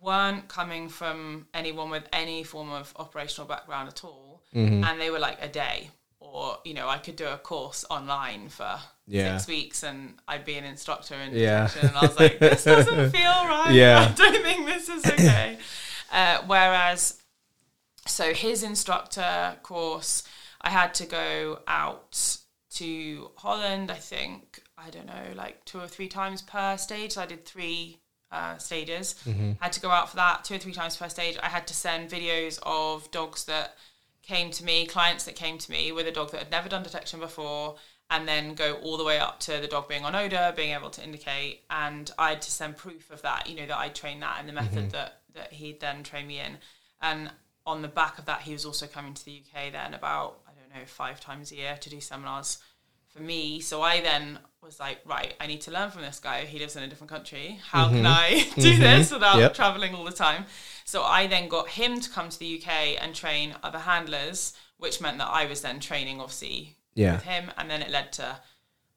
weren't 0.00 0.48
coming 0.48 0.88
from 0.88 1.46
anyone 1.54 1.88
with 1.88 2.06
any 2.12 2.44
form 2.44 2.70
of 2.70 2.92
operational 2.96 3.48
background 3.48 3.88
at 3.88 4.04
all, 4.04 4.23
and 4.54 5.00
they 5.00 5.10
were 5.10 5.18
like 5.18 5.38
a 5.42 5.48
day. 5.48 5.90
Or 6.20 6.58
you 6.64 6.74
know, 6.74 6.88
I 6.88 6.98
could 6.98 7.16
do 7.16 7.26
a 7.26 7.36
course 7.36 7.84
online 7.90 8.48
for 8.48 8.78
Yeah. 9.06 9.36
six 9.38 9.48
weeks, 9.48 9.82
and 9.82 10.14
I'd 10.26 10.44
be 10.44 10.54
an 10.56 10.64
instructor 10.64 11.14
in 11.14 11.34
Yeah. 11.36 11.68
And 11.80 11.90
I 11.96 12.00
was 12.06 12.18
like, 12.18 12.38
this 12.38 12.64
doesn't 12.74 13.10
feel 13.10 13.22
right. 13.22 13.70
Yeah. 13.72 14.08
I 14.10 14.12
don't 14.14 14.42
think 14.42 14.66
this 14.66 14.88
is 14.88 15.04
okay. 15.06 15.58
uh, 16.12 16.38
whereas, 16.46 17.20
so 18.06 18.32
his 18.34 18.62
instructor 18.62 19.56
course, 19.62 20.22
I 20.60 20.70
had 20.70 20.94
to 20.94 21.06
go 21.06 21.60
out 21.68 22.38
to 22.74 23.30
Holland. 23.36 23.90
I 23.90 23.94
think 23.96 24.62
I 24.76 24.90
don't 24.90 25.06
know, 25.06 25.26
like 25.36 25.64
two 25.64 25.78
or 25.78 25.86
three 25.86 26.08
times 26.08 26.42
per 26.42 26.76
stage. 26.76 27.12
So 27.12 27.22
I 27.22 27.26
did 27.26 27.44
three 27.44 27.98
uh, 28.32 28.56
stages. 28.58 29.14
Had 29.60 29.72
to 29.72 29.80
go 29.80 29.90
out 29.90 30.10
for 30.10 30.16
that 30.16 30.44
two 30.44 30.54
or 30.54 30.58
three 30.58 30.72
times 30.72 30.96
per 30.96 31.08
stage. 31.08 31.36
I 31.42 31.48
had 31.48 31.66
to 31.68 31.74
send 31.74 32.10
videos 32.10 32.58
of 32.64 33.08
dogs 33.12 33.44
that 33.44 33.76
came 34.26 34.50
to 34.52 34.64
me, 34.64 34.86
clients 34.86 35.24
that 35.24 35.36
came 35.36 35.58
to 35.58 35.70
me 35.70 35.92
with 35.92 36.06
a 36.06 36.12
dog 36.12 36.30
that 36.30 36.38
had 36.38 36.50
never 36.50 36.68
done 36.68 36.82
detection 36.82 37.20
before, 37.20 37.76
and 38.10 38.28
then 38.28 38.54
go 38.54 38.74
all 38.82 38.96
the 38.96 39.04
way 39.04 39.18
up 39.18 39.40
to 39.40 39.52
the 39.60 39.66
dog 39.66 39.88
being 39.88 40.04
on 40.04 40.14
odor, 40.14 40.52
being 40.56 40.74
able 40.74 40.90
to 40.90 41.02
indicate, 41.02 41.62
and 41.70 42.10
I 42.18 42.30
had 42.30 42.42
to 42.42 42.50
send 42.50 42.76
proof 42.76 43.10
of 43.10 43.22
that. 43.22 43.48
You 43.48 43.56
know 43.56 43.66
that 43.66 43.78
I 43.78 43.88
trained 43.88 44.22
that 44.22 44.40
in 44.40 44.46
the 44.46 44.52
method 44.52 44.78
mm-hmm. 44.78 44.88
that 44.90 45.20
that 45.34 45.52
he 45.52 45.72
then 45.72 46.02
trained 46.02 46.28
me 46.28 46.40
in, 46.40 46.58
and 47.00 47.30
on 47.66 47.82
the 47.82 47.88
back 47.88 48.18
of 48.18 48.26
that, 48.26 48.42
he 48.42 48.52
was 48.52 48.64
also 48.64 48.86
coming 48.86 49.14
to 49.14 49.24
the 49.24 49.42
UK 49.42 49.72
then 49.72 49.94
about 49.94 50.40
I 50.46 50.52
don't 50.52 50.78
know 50.78 50.86
five 50.86 51.20
times 51.20 51.50
a 51.52 51.56
year 51.56 51.76
to 51.80 51.90
do 51.90 52.00
seminars 52.00 52.58
for 53.14 53.22
me. 53.22 53.60
So 53.60 53.80
I 53.82 54.00
then 54.00 54.38
was 54.62 54.80
like, 54.80 54.98
right, 55.06 55.34
I 55.40 55.46
need 55.46 55.60
to 55.62 55.70
learn 55.70 55.90
from 55.90 56.02
this 56.02 56.18
guy. 56.18 56.44
He 56.44 56.58
lives 56.58 56.76
in 56.76 56.82
a 56.82 56.88
different 56.88 57.10
country. 57.10 57.60
How 57.70 57.88
can 57.88 57.98
mm-hmm. 57.98 58.06
I 58.06 58.46
do 58.60 58.72
mm-hmm. 58.72 58.80
this 58.82 59.12
without 59.12 59.38
Yep. 59.38 59.54
traveling 59.54 59.94
all 59.94 60.04
the 60.04 60.12
time? 60.12 60.46
So 60.84 61.02
I 61.02 61.26
then 61.26 61.48
got 61.48 61.70
him 61.70 62.00
to 62.00 62.10
come 62.10 62.28
to 62.28 62.38
the 62.38 62.60
UK 62.62 63.02
and 63.02 63.14
train 63.14 63.54
other 63.62 63.78
handlers, 63.80 64.52
which 64.76 65.00
meant 65.00 65.18
that 65.18 65.28
I 65.28 65.46
was 65.46 65.62
then 65.62 65.80
training, 65.80 66.20
obviously, 66.20 66.76
Yeah. 66.94 67.14
with 67.14 67.22
him, 67.24 67.50
and 67.56 67.70
then 67.70 67.82
it 67.82 67.90
led 67.90 68.12
to 68.14 68.36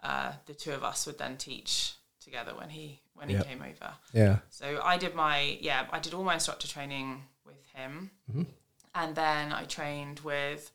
uh, 0.04 0.34
the 0.46 0.54
two 0.54 0.74
of 0.74 0.84
us 0.84 1.06
would 1.08 1.18
then 1.18 1.38
teach 1.38 1.94
together 2.20 2.54
when 2.56 2.70
he 2.70 3.02
when 3.16 3.30
Yep. 3.30 3.44
he 3.46 3.50
came 3.50 3.62
over. 3.64 3.96
Yeah. 4.14 4.40
So 4.50 4.80
I 4.84 4.98
did 4.98 5.16
my 5.16 5.58
yeah, 5.62 5.88
I 5.92 6.00
did 6.00 6.14
all 6.14 6.24
my 6.24 6.36
instructor 6.36 6.68
training 6.68 7.24
with 7.46 7.66
him, 7.74 8.12
and 8.94 9.16
then 9.16 9.52
I 9.52 9.64
trained 9.64 10.20
with 10.20 10.72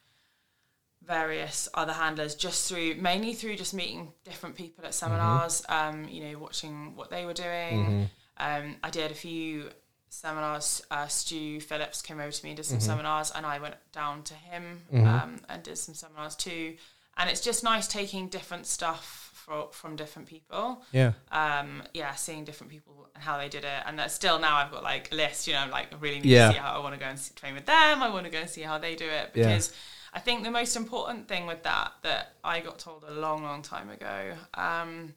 various 1.02 1.68
other 1.74 1.92
handlers 1.92 2.34
just 2.34 2.68
through 2.68 2.94
mainly 2.96 3.32
through 3.34 3.56
just 3.56 3.74
meeting 3.74 4.12
different 4.24 4.54
people 4.56 4.84
at 4.84 4.94
seminars. 4.94 5.62
Um, 5.68 6.08
you 6.08 6.24
know, 6.24 6.38
watching 6.38 6.96
what 6.96 7.10
they 7.10 7.24
were 7.24 7.34
doing. 7.34 8.10
Um, 8.38 8.76
I 8.82 8.90
did 8.90 9.10
a 9.10 9.14
few 9.14 9.70
seminars. 10.12 10.82
Uh, 10.90 11.06
Stu 11.06 11.60
Phillips 11.60 12.02
came 12.02 12.20
over 12.20 12.30
to 12.30 12.44
me 12.44 12.50
and 12.50 12.56
did 12.56 12.66
some 12.66 12.80
seminars, 12.80 13.30
and 13.34 13.46
I 13.46 13.58
went 13.58 13.76
down 13.92 14.22
to 14.24 14.34
him 14.34 14.82
um, 14.92 15.40
and 15.48 15.62
did 15.62 15.78
some 15.78 15.94
seminars 15.94 16.36
too. 16.36 16.76
And 17.16 17.28
it's 17.30 17.40
just 17.40 17.62
nice 17.64 17.86
taking 17.88 18.28
different 18.28 18.66
stuff 18.66 19.30
for, 19.34 19.68
from 19.72 19.96
different 19.96 20.28
people 20.28 20.82
Yeah. 20.92 21.12
um, 21.30 21.82
yeah, 21.94 22.14
seeing 22.14 22.44
different 22.44 22.70
people 22.70 23.08
and 23.14 23.22
how 23.24 23.36
they 23.38 23.48
did 23.48 23.64
it, 23.64 23.82
and 23.86 23.98
that's 23.98 24.14
still 24.14 24.38
now 24.38 24.56
I've 24.56 24.70
got 24.70 24.82
like 24.82 25.10
a 25.12 25.14
list. 25.14 25.46
You 25.46 25.54
know, 25.54 25.60
I'm 25.60 25.70
like 25.70 25.92
I 25.92 25.96
really 25.96 26.16
need 26.20 26.26
Yeah. 26.26 26.48
to 26.48 26.52
see 26.54 26.58
how 26.60 26.72
I 26.72 26.78
want 26.78 26.94
to 26.94 27.00
go 27.00 27.06
and 27.06 27.18
see, 27.18 27.34
train 27.34 27.54
with 27.54 27.66
them. 27.66 28.02
I 28.02 28.08
want 28.10 28.24
to 28.26 28.30
go 28.30 28.38
and 28.38 28.48
see 28.50 28.62
how 28.62 28.78
they 28.78 28.94
do 28.94 29.06
it 29.06 29.30
Yeah. 29.34 29.48
because 29.48 29.72
I 30.14 30.20
think 30.20 30.44
the 30.44 30.50
most 30.50 30.76
important 30.76 31.26
thing 31.26 31.46
with 31.46 31.62
that 31.64 31.92
that 32.02 32.34
I 32.44 32.60
got 32.60 32.78
told 32.78 33.04
a 33.08 33.12
long, 33.12 33.42
long 33.42 33.62
time 33.62 33.88
ago 33.90 34.34
um, 34.54 35.14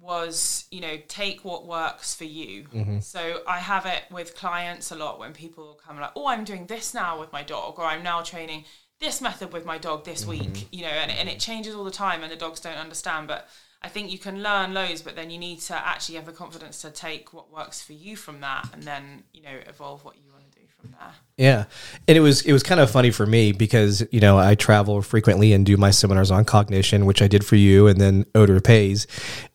was, 0.00 0.66
you 0.70 0.80
know, 0.80 0.96
take 1.08 1.44
what 1.44 1.66
works 1.66 2.14
for 2.14 2.24
you. 2.24 2.64
Mm-hmm. 2.64 3.00
So 3.00 3.42
I 3.46 3.58
have 3.58 3.86
it 3.86 4.04
with 4.10 4.36
clients 4.36 4.90
a 4.90 4.96
lot 4.96 5.18
when 5.18 5.32
people 5.32 5.78
come 5.84 5.98
like, 6.00 6.12
oh, 6.16 6.28
I'm 6.28 6.44
doing 6.44 6.66
this 6.66 6.94
now 6.94 7.18
with 7.18 7.32
my 7.32 7.42
dog, 7.42 7.78
or 7.78 7.84
I'm 7.84 8.02
now 8.02 8.22
training 8.22 8.64
this 9.00 9.20
method 9.20 9.52
with 9.52 9.64
my 9.64 9.78
dog 9.78 10.04
this 10.04 10.24
Mm-hmm. 10.24 10.52
week, 10.52 10.68
you 10.72 10.82
know, 10.82 10.88
and, 10.88 11.10
and 11.10 11.28
it 11.28 11.38
changes 11.38 11.74
all 11.74 11.84
the 11.84 11.90
time 11.90 12.22
and 12.22 12.32
the 12.32 12.36
dogs 12.36 12.60
don't 12.60 12.76
understand. 12.76 13.28
But 13.28 13.48
I 13.80 13.88
think 13.88 14.10
you 14.10 14.18
can 14.18 14.42
learn 14.42 14.74
loads, 14.74 15.02
but 15.02 15.14
then 15.14 15.30
you 15.30 15.38
need 15.38 15.60
to 15.60 15.74
actually 15.74 16.16
have 16.16 16.26
the 16.26 16.32
confidence 16.32 16.82
to 16.82 16.90
take 16.90 17.32
what 17.32 17.52
works 17.52 17.80
for 17.80 17.92
you 17.92 18.16
from 18.16 18.40
that 18.40 18.68
and 18.72 18.82
then, 18.82 19.22
you 19.32 19.42
know, 19.42 19.56
evolve 19.66 20.04
what 20.04 20.16
you 20.16 20.22
want 20.22 20.32
to 20.32 20.34
do 20.34 20.37
from 20.80 20.90
there. 20.92 21.14
Yeah, 21.38 21.64
and 22.08 22.18
it 22.18 22.20
was 22.20 22.42
it 22.42 22.52
was 22.52 22.64
kind 22.64 22.80
of 22.80 22.90
funny 22.90 23.12
for 23.12 23.24
me 23.24 23.52
because 23.52 24.04
you 24.10 24.18
know 24.18 24.36
I 24.36 24.56
travel 24.56 25.00
frequently 25.02 25.52
and 25.52 25.64
do 25.64 25.76
my 25.76 25.92
seminars 25.92 26.32
on 26.32 26.44
cognition, 26.44 27.06
which 27.06 27.22
I 27.22 27.28
did 27.28 27.46
for 27.46 27.54
you, 27.54 27.86
and 27.86 28.00
then 28.00 28.26
Odor 28.34 28.60
Pays. 28.60 29.06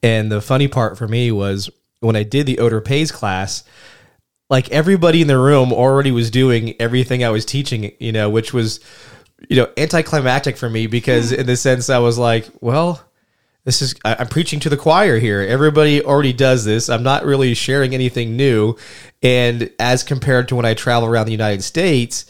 And 0.01 0.31
the 0.31 0.41
funny 0.41 0.69
part 0.69 0.97
for 0.97 1.09
me 1.09 1.29
was 1.29 1.69
when 1.99 2.15
I 2.15 2.23
did 2.23 2.45
the 2.45 2.59
Odor 2.59 2.79
Pays 2.79 3.11
class, 3.11 3.65
like 4.49 4.71
everybody 4.71 5.21
in 5.21 5.27
the 5.27 5.37
room 5.37 5.73
already 5.73 6.11
was 6.11 6.31
doing 6.31 6.73
everything 6.79 7.21
I 7.21 7.31
was 7.31 7.43
teaching, 7.43 7.91
you 7.99 8.13
know, 8.13 8.29
which 8.29 8.53
was 8.53 8.79
you 9.49 9.57
know 9.57 9.69
anticlimactic 9.75 10.55
for 10.55 10.69
me 10.69 10.87
because 10.87 11.31
hmm. 11.31 11.41
in 11.41 11.47
the 11.47 11.57
sense 11.57 11.89
I 11.89 11.99
was 11.99 12.17
like, 12.17 12.47
well. 12.61 13.01
This 13.65 13.81
is 13.81 13.95
I'm 14.03 14.27
preaching 14.27 14.59
to 14.61 14.69
the 14.69 14.77
choir 14.77 15.19
here. 15.19 15.41
Everybody 15.41 16.03
already 16.03 16.33
does 16.33 16.65
this. 16.65 16.89
I'm 16.89 17.03
not 17.03 17.23
really 17.23 17.53
sharing 17.53 17.93
anything 17.93 18.35
new. 18.35 18.75
And 19.21 19.71
as 19.79 20.03
compared 20.03 20.49
to 20.49 20.55
when 20.55 20.65
I 20.65 20.73
travel 20.73 21.07
around 21.07 21.27
the 21.27 21.31
United 21.31 21.63
States, 21.63 22.25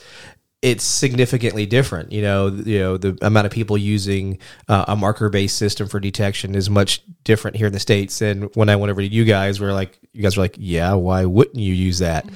it's 0.62 0.84
significantly 0.84 1.66
different. 1.66 2.12
You 2.12 2.22
know, 2.22 2.48
you 2.48 2.80
know 2.80 2.98
the 2.98 3.18
amount 3.22 3.48
of 3.48 3.52
people 3.52 3.78
using 3.78 4.38
uh, 4.70 4.86
a 4.88 4.96
marker-based 4.96 5.58
system 5.58 5.88
for 5.88 6.00
detection 6.00 6.56
is 6.56 6.70
much 6.70 7.02
different 7.24 7.58
here 7.58 7.68
in 7.68 7.74
the 7.74 7.80
states. 7.80 8.22
And 8.22 8.50
when 8.56 8.70
I 8.70 8.76
went 8.76 8.92
over 8.92 9.02
to 9.02 9.08
you 9.08 9.26
guys, 9.26 9.60
we're 9.60 9.74
like, 9.74 10.00
you 10.14 10.22
guys 10.22 10.38
were 10.38 10.44
like, 10.44 10.56
yeah, 10.58 10.94
why 10.94 11.26
wouldn't 11.26 11.58
you 11.58 11.74
use 11.74 12.00
that? 12.00 12.30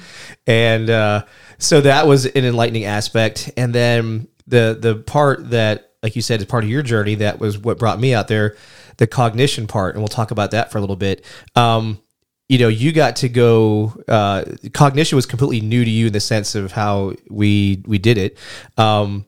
And 0.46 0.90
uh, 0.90 1.24
so 1.58 1.80
that 1.80 2.06
was 2.06 2.26
an 2.26 2.44
enlightening 2.44 2.84
aspect. 2.84 3.50
And 3.56 3.74
then 3.74 4.28
the 4.46 4.76
the 4.78 4.96
part 4.96 5.50
that, 5.50 5.92
like 6.02 6.16
you 6.16 6.22
said, 6.22 6.40
is 6.40 6.46
part 6.46 6.64
of 6.64 6.70
your 6.70 6.82
journey 6.82 7.14
that 7.16 7.38
was 7.38 7.56
what 7.56 7.78
brought 7.78 7.98
me 7.98 8.12
out 8.12 8.28
there, 8.28 8.56
the 8.98 9.06
cognition 9.06 9.66
part, 9.66 9.94
and 9.94 10.02
we'll 10.02 10.08
talk 10.08 10.30
about 10.30 10.50
that 10.52 10.70
for 10.70 10.78
a 10.78 10.80
little 10.80 10.96
bit. 10.96 11.24
Um, 11.56 12.00
you 12.48 12.58
know, 12.58 12.68
you 12.68 12.92
got 12.92 13.16
to 13.16 13.28
go. 13.28 13.94
Uh, 14.06 14.44
cognition 14.72 15.16
was 15.16 15.26
completely 15.26 15.60
new 15.60 15.84
to 15.84 15.90
you 15.90 16.06
in 16.06 16.12
the 16.12 16.20
sense 16.20 16.54
of 16.54 16.72
how 16.72 17.14
we 17.28 17.82
we 17.86 17.98
did 17.98 18.18
it. 18.18 18.38
Um, 18.76 19.24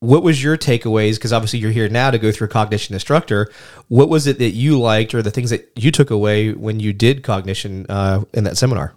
what 0.00 0.24
was 0.24 0.42
your 0.42 0.56
takeaways? 0.56 1.14
Because 1.14 1.32
obviously 1.32 1.60
you're 1.60 1.70
here 1.70 1.88
now 1.88 2.10
to 2.10 2.18
go 2.18 2.32
through 2.32 2.48
cognition 2.48 2.94
instructor. 2.94 3.52
What 3.86 4.08
was 4.08 4.26
it 4.26 4.38
that 4.38 4.50
you 4.50 4.80
liked, 4.80 5.14
or 5.14 5.22
the 5.22 5.30
things 5.30 5.50
that 5.50 5.70
you 5.76 5.92
took 5.92 6.10
away 6.10 6.52
when 6.52 6.80
you 6.80 6.92
did 6.92 7.22
cognition 7.22 7.86
uh, 7.88 8.24
in 8.34 8.44
that 8.44 8.56
seminar? 8.56 8.94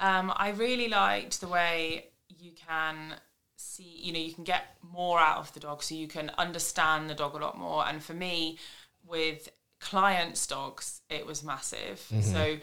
Um, 0.00 0.32
I 0.36 0.50
really 0.50 0.88
liked 0.88 1.40
the 1.40 1.48
way 1.48 2.08
you 2.28 2.52
can 2.68 3.14
see, 3.56 4.00
you 4.02 4.12
know, 4.12 4.18
you 4.18 4.34
can 4.34 4.44
get 4.44 4.76
more 4.82 5.18
out 5.18 5.38
of 5.38 5.52
the 5.54 5.60
dog, 5.60 5.82
so 5.82 5.94
you 5.94 6.06
can 6.06 6.30
understand 6.36 7.08
the 7.08 7.14
dog 7.14 7.34
a 7.34 7.38
lot 7.38 7.58
more. 7.58 7.86
And 7.88 8.02
for 8.02 8.14
me, 8.14 8.58
with 9.08 9.48
clients' 9.80 10.46
dogs, 10.46 11.00
it 11.08 11.26
was 11.26 11.42
massive. 11.42 12.04
Mm-hmm. 12.12 12.20
So 12.20 12.56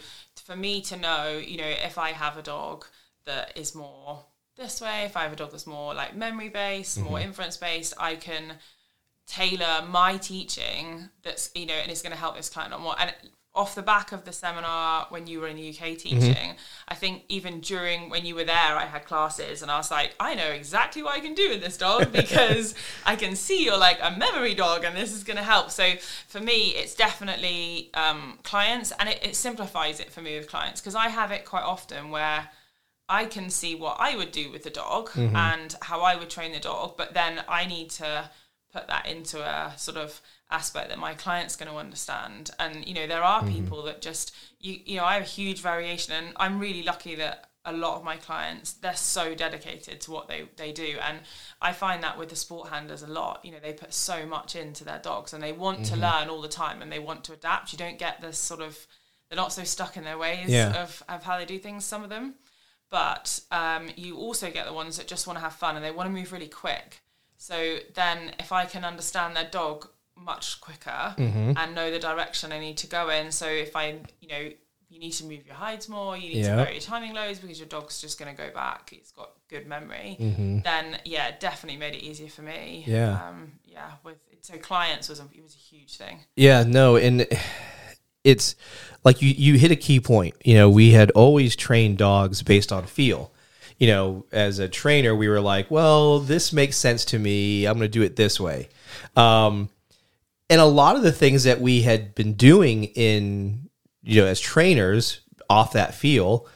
for 0.43 0.55
me 0.55 0.81
to 0.81 0.97
know, 0.97 1.38
you 1.38 1.58
know, 1.58 1.67
if 1.67 1.97
I 1.97 2.12
have 2.12 2.38
a 2.38 2.41
dog 2.41 2.86
that 3.25 3.58
is 3.58 3.73
more 3.75 4.25
this 4.58 4.81
way, 4.81 5.03
if 5.03 5.17
I 5.17 5.23
have 5.23 5.34
a 5.34 5.36
dog 5.36 5.51
that's 5.51 5.67
more 5.67 5.93
like 5.93 6.15
memory 6.15 6.49
based, 6.49 6.99
more 6.99 7.17
mm-hmm. 7.17 7.27
inference 7.27 7.58
based, 7.58 7.93
I 7.97 8.15
can 8.15 8.53
tailor 9.27 9.86
my 9.89 10.17
teaching 10.17 11.10
that's 11.23 11.49
you 11.55 11.65
know 11.65 11.73
and 11.73 11.89
it's 11.89 12.03
going 12.03 12.12
to 12.12 12.17
help 12.17 12.36
this 12.36 12.49
client 12.49 12.73
a 12.73 12.75
lot 12.77 12.84
more. 12.84 12.95
And 12.99 13.13
off 13.55 13.73
the 13.73 13.81
back 13.81 14.11
of 14.11 14.25
the 14.25 14.31
seminar 14.33 15.07
when 15.09 15.27
you 15.27 15.39
were 15.39 15.47
in 15.47 15.55
the 15.55 15.69
UK 15.69 15.97
teaching 15.97 16.55
I 16.87 16.95
think 16.95 17.23
even 17.29 17.61
during 17.61 18.09
when 18.09 18.25
you 18.25 18.35
were 18.35 18.43
there 18.43 18.75
I 18.75 18.85
had 18.85 19.05
classes 19.05 19.61
and 19.61 19.71
I 19.71 19.77
was 19.77 19.89
like 19.89 20.13
I 20.19 20.35
know 20.35 20.47
exactly 20.47 21.01
what 21.01 21.15
I 21.15 21.19
can 21.19 21.33
do 21.33 21.49
with 21.49 21.61
this 21.61 21.77
dog 21.77 22.11
because 22.21 22.75
I 23.05 23.15
can 23.15 23.35
see 23.35 23.63
you're 23.63 23.77
like 23.77 23.99
a 24.01 24.11
memory 24.11 24.53
dog 24.53 24.83
and 24.83 24.95
this 24.95 25.13
is 25.13 25.23
going 25.23 25.37
to 25.37 25.43
help. 25.43 25.71
So 25.71 25.93
for 26.27 26.39
me 26.39 26.69
it's 26.75 26.95
definitely 26.95 27.89
um, 27.93 28.39
clients 28.43 28.91
and 28.99 29.09
it, 29.09 29.19
it 29.23 29.35
simplifies 29.35 29.99
it 29.99 30.11
for 30.11 30.21
me 30.21 30.37
with 30.37 30.49
clients 30.49 30.81
because 30.81 30.95
I 30.95 31.07
have 31.07 31.31
it 31.31 31.45
quite 31.45 31.63
often 31.63 32.11
where 32.11 32.49
I 33.07 33.25
can 33.25 33.49
see 33.49 33.75
what 33.75 33.97
I 33.99 34.15
would 34.15 34.31
do 34.31 34.51
with 34.51 34.63
the 34.63 34.69
dog 34.71 35.11
and 35.35 35.75
how 35.81 36.01
I 36.01 36.15
would 36.15 36.29
train 36.29 36.51
the 36.53 36.59
dog, 36.59 36.97
but 36.97 37.13
then 37.13 37.43
I 37.47 37.65
need 37.65 37.91
to 37.91 38.29
put 38.73 38.87
that 38.87 39.05
into 39.05 39.41
a 39.41 39.73
sort 39.77 39.97
of 39.97 40.21
aspect 40.51 40.89
that 40.89 40.99
my 40.99 41.13
client's 41.13 41.55
going 41.55 41.71
to 41.71 41.77
understand. 41.77 42.51
And 42.60 42.88
you 42.88 42.93
know, 42.93 43.08
there 43.08 43.23
are 43.23 43.45
people 43.45 43.84
that 43.84 44.01
just 44.01 44.34
you 44.60 44.79
you 44.86 44.97
know, 44.97 45.05
I 45.05 45.15
have 45.15 45.23
a 45.23 45.25
huge 45.25 45.62
variation, 45.62 46.13
and 46.13 46.34
I'm 46.38 46.60
really 46.60 46.84
lucky 46.84 47.15
that 47.15 47.49
a 47.67 47.73
lot 47.73 47.97
of 47.97 48.03
my 48.03 48.15
clients 48.15 48.73
they're 48.73 48.95
so 48.95 49.34
dedicated 49.34 49.99
to 49.99 50.12
what 50.12 50.27
they 50.27 50.47
they 50.55 50.71
do 50.71 50.97
and 51.01 51.17
i 51.60 51.71
find 51.73 52.03
that 52.03 52.15
with 52.15 52.29
the 52.29 52.36
sport 52.36 52.69
handlers 52.69 53.01
a 53.01 53.08
lot 53.08 53.43
you 53.43 53.51
know 53.51 53.58
they 53.60 53.73
put 53.73 53.91
so 53.91 54.23
much 54.23 54.55
into 54.55 54.84
their 54.84 54.99
dogs 54.99 55.34
and 55.34 55.41
they 55.41 55.51
want 55.51 55.84
to 55.84 55.95
learn 55.95 56.29
all 56.29 56.41
the 56.43 56.47
time 56.47 56.84
and 56.84 56.91
they 56.91 56.99
want 56.99 57.23
to 57.23 57.34
adapt 57.34 57.71
you 57.73 57.77
don't 57.79 57.97
get 57.97 58.21
this 58.21 58.38
sort 58.38 58.62
of 58.62 58.86
they're 59.29 59.36
not 59.36 59.51
so 59.51 59.63
stuck 59.63 59.97
in 59.97 60.03
their 60.03 60.15
ways 60.15 60.47
Yeah. 60.47 60.79
of, 60.84 61.01
of 61.10 61.23
how 61.23 61.39
they 61.39 61.45
do 61.45 61.58
things 61.58 61.84
some 61.86 62.03
of 62.03 62.10
them 62.12 62.36
but 62.91 63.39
um, 63.51 63.89
you 63.95 64.15
also 64.17 64.51
get 64.51 64.67
the 64.67 64.73
ones 64.73 64.97
that 64.97 65.08
just 65.08 65.25
want 65.25 65.38
to 65.38 65.43
have 65.43 65.53
fun 65.53 65.75
and 65.75 65.84
they 65.84 65.89
want 65.91 66.08
to 66.08 66.13
move 66.13 66.31
really 66.31 66.47
quick. 66.47 67.01
So 67.38 67.77
then, 67.93 68.34
if 68.39 68.51
I 68.51 68.65
can 68.65 68.86
understand 68.86 69.36
their 69.36 69.49
dog 69.49 69.89
much 70.17 70.62
quicker 70.62 71.13
and 71.17 71.75
know 71.75 71.91
the 71.91 71.99
direction 71.99 72.51
I 72.51 72.60
need 72.60 72.78
to 72.78 72.88
go 72.88 73.10
in, 73.10 73.32
so 73.32 73.47
if 73.47 73.75
I, 73.75 73.97
you 74.21 74.28
know, 74.28 74.49
you 74.89 74.99
need 74.99 75.12
to 75.13 75.25
move 75.25 75.45
your 75.45 75.56
hides 75.56 75.89
more, 75.89 76.15
you 76.15 76.30
need 76.30 76.38
Yeah. 76.45 76.51
to 76.51 76.63
vary 76.63 76.71
your 76.73 76.82
timing 76.82 77.13
loads 77.13 77.39
because 77.39 77.60
your 77.60 77.67
dog's 77.67 77.99
just 77.99 78.17
going 78.17 78.34
to 78.34 78.41
go 78.41 78.49
back. 78.54 78.91
It's 78.93 79.12
got 79.12 79.32
good 79.49 79.67
memory. 79.67 80.15
Then, 80.63 80.99
yeah, 81.04 81.32
definitely 81.38 81.78
made 81.78 81.95
it 81.95 82.04
easier 82.04 82.30
for 82.30 82.43
me. 82.43 82.84
Yeah. 82.88 83.28
um, 83.28 83.51
yeah. 83.65 83.91
With 84.04 84.15
so 84.41 84.58
clients 84.58 85.10
was 85.10 85.19
a, 85.19 85.23
it 85.34 85.41
was 85.43 85.56
a 85.56 85.58
huge 85.58 85.97
thing. 85.97 86.19
Yeah, 86.36 86.63
no, 86.63 86.95
and 86.95 87.28
it's 88.23 88.56
like 89.04 89.21
you 89.21 89.30
you 89.30 89.58
hit 89.58 89.71
a 89.71 89.75
key 89.75 89.99
point. 89.99 90.36
You 90.45 90.54
know, 90.56 90.69
we 90.69 90.91
had 90.91 91.12
always 91.12 91.56
trained 91.56 91.97
dogs 91.97 92.41
based 92.43 92.71
on 92.71 92.86
feel. 92.86 93.32
You 93.78 93.88
know, 93.88 94.25
as 94.32 94.60
a 94.60 94.69
trainer, 94.69 95.13
we 95.15 95.28
were 95.28 95.41
like, 95.41 95.69
well, 95.69 96.19
this 96.19 96.54
makes 96.54 96.78
sense 96.78 97.04
to 97.06 97.19
me. 97.19 97.65
I'm 97.65 97.73
going 97.78 97.82
to 97.82 97.88
do 97.89 98.04
it 98.04 98.15
this 98.15 98.39
way. 98.39 98.69
Um, 99.17 99.69
and 100.49 100.62
a 100.62 100.65
lot 100.65 100.95
of 100.95 101.03
the 101.03 101.12
things 101.12 101.43
that 101.43 101.62
we 101.62 101.81
had 101.81 102.15
been 102.15 102.34
doing 102.34 102.86
in 102.86 103.69
you 104.03 104.21
know 104.21 104.27
as 104.27 104.39
trainers 104.39 105.21
off 105.49 105.73
that 105.73 105.93
feel 105.93 106.47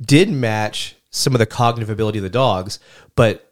did 0.00 0.30
match 0.30 0.96
some 1.10 1.34
of 1.34 1.38
the 1.38 1.46
cognitive 1.46 1.88
ability 1.90 2.18
of 2.18 2.22
the 2.22 2.30
dogs, 2.30 2.78
but 3.14 3.42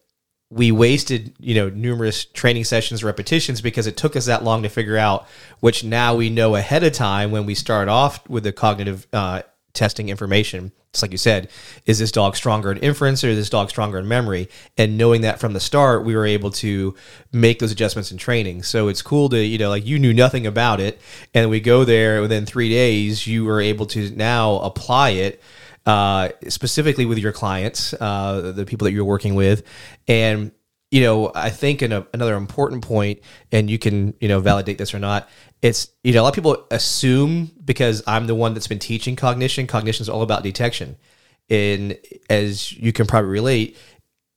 we 0.50 0.70
wasted 0.70 1.34
you 1.40 1.54
know 1.54 1.68
numerous 1.70 2.24
training 2.24 2.64
sessions 2.64 3.02
repetitions 3.02 3.60
because 3.60 3.86
it 3.86 3.96
took 3.96 4.14
us 4.14 4.26
that 4.26 4.44
long 4.44 4.62
to 4.62 4.68
figure 4.68 4.98
out 4.98 5.26
which 5.60 5.82
now 5.82 6.14
we 6.14 6.30
know 6.30 6.54
ahead 6.54 6.84
of 6.84 6.92
time 6.92 7.30
when 7.30 7.46
we 7.46 7.54
start 7.54 7.88
off 7.88 8.28
with 8.28 8.44
the 8.44 8.52
cognitive 8.52 9.06
uh, 9.12 9.42
testing 9.74 10.08
information 10.08 10.72
it's 10.90 11.02
like 11.02 11.10
you 11.10 11.18
said 11.18 11.50
is 11.84 11.98
this 11.98 12.12
dog 12.12 12.36
stronger 12.36 12.70
in 12.70 12.78
inference 12.78 13.22
or 13.24 13.28
is 13.28 13.36
this 13.36 13.50
dog 13.50 13.68
stronger 13.68 13.98
in 13.98 14.08
memory 14.08 14.48
and 14.78 14.96
knowing 14.96 15.22
that 15.22 15.40
from 15.40 15.52
the 15.52 15.60
start 15.60 16.04
we 16.04 16.14
were 16.14 16.24
able 16.26 16.50
to 16.50 16.94
make 17.32 17.58
those 17.58 17.72
adjustments 17.72 18.12
in 18.12 18.16
training 18.16 18.62
so 18.62 18.88
it's 18.88 19.02
cool 19.02 19.28
to 19.28 19.38
you 19.38 19.58
know 19.58 19.68
like 19.68 19.84
you 19.84 19.98
knew 19.98 20.14
nothing 20.14 20.46
about 20.46 20.80
it 20.80 21.00
and 21.34 21.50
we 21.50 21.60
go 21.60 21.84
there 21.84 22.22
within 22.22 22.46
three 22.46 22.68
days 22.68 23.26
you 23.26 23.44
were 23.44 23.60
able 23.60 23.84
to 23.84 24.10
now 24.16 24.60
apply 24.60 25.10
it 25.10 25.42
uh, 25.86 26.30
specifically 26.48 27.04
with 27.04 27.18
your 27.18 27.32
clients, 27.32 27.92
uh, 28.00 28.52
the 28.54 28.64
people 28.64 28.86
that 28.86 28.92
you're 28.92 29.04
working 29.04 29.34
with, 29.34 29.62
and 30.08 30.50
you 30.90 31.00
know, 31.02 31.32
I 31.34 31.50
think 31.50 31.82
in 31.82 31.92
a, 31.92 32.06
another 32.14 32.36
important 32.36 32.84
point, 32.84 33.20
and 33.50 33.68
you 33.68 33.78
can 33.78 34.14
you 34.20 34.28
know 34.28 34.40
validate 34.40 34.78
this 34.78 34.94
or 34.94 34.98
not. 34.98 35.28
It's 35.64 35.88
you 36.02 36.12
know 36.12 36.20
a 36.20 36.24
lot 36.24 36.28
of 36.28 36.34
people 36.34 36.66
assume 36.70 37.50
because 37.64 38.02
I'm 38.06 38.26
the 38.26 38.34
one 38.34 38.52
that's 38.52 38.66
been 38.66 38.78
teaching 38.78 39.16
cognition. 39.16 39.66
Cognition 39.66 40.02
is 40.02 40.10
all 40.10 40.20
about 40.20 40.42
detection, 40.42 40.96
and 41.48 41.98
as 42.28 42.70
you 42.70 42.92
can 42.92 43.06
probably 43.06 43.30
relate, 43.30 43.78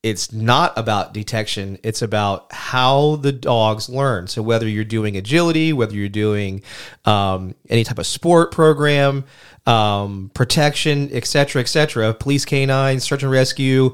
it's 0.04 0.32
not 0.32 0.72
about 0.78 1.14
detection. 1.14 1.80
It's 1.84 2.02
about 2.02 2.54
how 2.54 3.18
the 3.18 3.34
dogs 3.34 3.90
learn. 3.90 4.28
So 4.28 4.42
whether 4.42 4.70
you're 4.70 4.86
doing 4.86 5.18
agility 5.18 5.74
whether 5.74 5.94
you're 5.94 6.08
doing 6.08 6.64
um, 7.04 7.56
any 7.68 7.84
type 7.84 8.00
of 8.00 8.08
sport 8.08 8.54
program 8.54 9.26
um, 9.66 10.32
protection 10.34 11.10
etc 11.12 11.62
etc 11.62 12.14
police 12.14 12.46
canine 12.46 13.02
search 13.02 13.22
and 13.22 13.32
rescue 13.34 13.94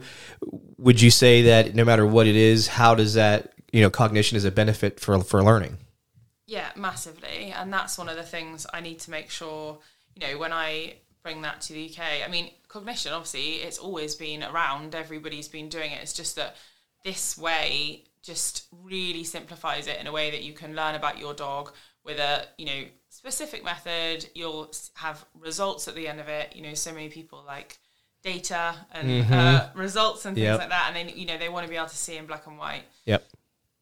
would 0.78 1.02
you 1.02 1.10
say 1.10 1.42
that 1.42 1.74
no 1.74 1.84
matter 1.84 2.06
what 2.06 2.28
it 2.28 2.36
is 2.36 2.68
how 2.68 2.94
does 2.94 3.16
that 3.16 3.54
you 3.72 3.82
know 3.82 3.90
cognition 3.90 4.38
is 4.38 4.46
a 4.46 4.52
benefit 4.52 5.00
for 5.00 5.20
for 5.24 5.44
learning 5.44 5.80
Yeah, 6.54 6.70
massively. 6.76 7.52
And 7.56 7.74
that's 7.74 7.98
one 7.98 8.10
of 8.10 8.16
the 8.16 8.22
things 8.36 8.68
I 8.72 8.80
need 8.80 9.00
to 9.00 9.12
make 9.12 9.32
sure, 9.32 9.80
you 10.16 10.28
know, 10.28 10.38
when 10.38 10.54
I 10.54 10.98
bring 11.24 11.42
that 11.42 11.62
to 11.62 11.74
the 11.74 11.90
UK. 11.90 12.24
I 12.24 12.30
mean, 12.30 12.52
cognition, 12.68 13.12
obviously, 13.12 13.56
it's 13.68 13.80
always 13.80 14.14
been 14.14 14.44
around, 14.44 14.94
everybody's 14.94 15.48
been 15.48 15.68
doing 15.68 15.92
it. 15.92 16.00
It's 16.04 16.14
just 16.14 16.36
that 16.36 16.56
this 17.04 17.40
way 17.40 18.04
just 18.22 18.68
really 18.84 19.24
simplifies 19.24 19.88
it 19.88 20.00
in 20.00 20.06
a 20.06 20.12
way 20.12 20.30
that 20.30 20.44
you 20.44 20.54
can 20.54 20.76
learn 20.76 20.94
about 20.94 21.18
your 21.18 21.34
dog 21.34 21.72
with 22.06 22.20
a 22.20 22.46
you 22.60 22.66
know 22.68 22.84
specific 23.10 23.64
method. 23.64 24.30
You'll 24.36 24.72
have 24.94 25.26
results 25.40 25.88
at 25.88 25.96
the 25.96 26.08
end 26.08 26.20
of 26.20 26.28
it. 26.30 26.56
You 26.56 26.62
know, 26.62 26.76
so 26.76 26.94
many 26.94 27.10
people 27.10 27.44
like 27.48 27.80
data 28.22 28.76
and 28.92 29.34
uh, 29.34 29.70
results 29.76 30.26
and 30.26 30.36
things 30.36 30.46
Yep. 30.46 30.60
like 30.60 30.70
that, 30.70 30.86
and 30.90 30.96
then, 30.96 31.18
you 31.18 31.26
know 31.26 31.38
they 31.40 31.50
want 31.50 31.66
to 31.66 31.70
be 31.70 31.78
able 31.78 31.88
to 31.88 31.98
see 31.98 32.16
in 32.16 32.28
black 32.28 32.46
and 32.46 32.58
white 32.60 32.84
Yep. 33.06 33.24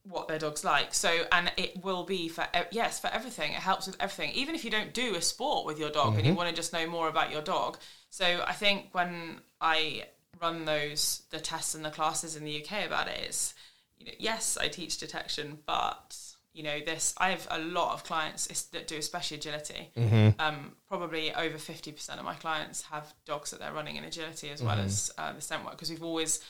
What 0.04 0.28
their 0.28 0.40
dog's 0.40 0.64
like. 0.64 0.94
So, 0.94 1.26
and 1.32 1.52
it 1.58 1.84
will 1.84 2.04
be 2.04 2.28
for 2.28 2.46
yes 2.72 3.00
for 3.00 3.08
everything. 3.08 3.52
It 3.52 3.58
helps 3.58 3.88
with 3.88 3.98
everything, 4.00 4.32
even 4.34 4.56
if 4.56 4.66
you 4.66 4.72
don't 4.72 4.94
do 4.94 5.16
a 5.16 5.22
sport 5.22 5.66
with 5.66 5.80
your 5.80 5.90
dog 5.90 6.18
and 6.18 6.26
you 6.26 6.34
want 6.34 6.50
to 6.50 6.56
just 6.56 6.74
know 6.74 6.88
more 6.88 7.08
about 7.08 7.32
your 7.32 7.42
dog. 7.42 7.78
So, 8.10 8.44
I 8.46 8.54
think 8.54 8.88
when 8.94 9.42
I 9.60 10.06
run 10.42 10.66
those 10.66 11.24
the 11.30 11.40
tests 11.40 11.76
and 11.76 11.86
the 11.86 11.92
classes 11.92 12.36
in 12.36 12.44
the 12.44 12.64
UK 12.64 12.86
about 12.86 13.08
it, 13.08 13.20
it's 13.24 13.54
you 13.98 14.08
know 14.08 14.14
yes 14.18 14.58
I 14.60 14.68
teach 14.68 14.98
detection, 14.98 15.60
but 15.66 16.18
you 16.54 16.64
know 16.64 16.80
this 16.84 17.14
I 17.18 17.30
have 17.30 17.48
a 17.52 17.60
lot 17.60 17.94
of 17.94 18.04
clients 18.04 18.48
that 18.74 18.88
do 18.88 18.98
especially 18.98 19.38
agility. 19.38 19.92
Um, 20.40 20.72
probably 20.88 21.34
over 21.34 21.58
fifty 21.58 21.92
percent 21.92 22.20
of 22.20 22.26
my 22.26 22.36
clients 22.36 22.82
have 22.84 23.14
dogs 23.26 23.52
that 23.52 23.60
they're 23.60 23.72
running 23.72 23.98
in 23.98 24.04
agility 24.04 24.50
as 24.50 24.64
well 24.64 24.80
as 24.80 25.12
uh, 25.18 25.32
the 25.34 25.42
scent 25.42 25.64
work 25.64 25.74
because 25.74 25.90
we've 25.92 26.04
always 26.04 26.42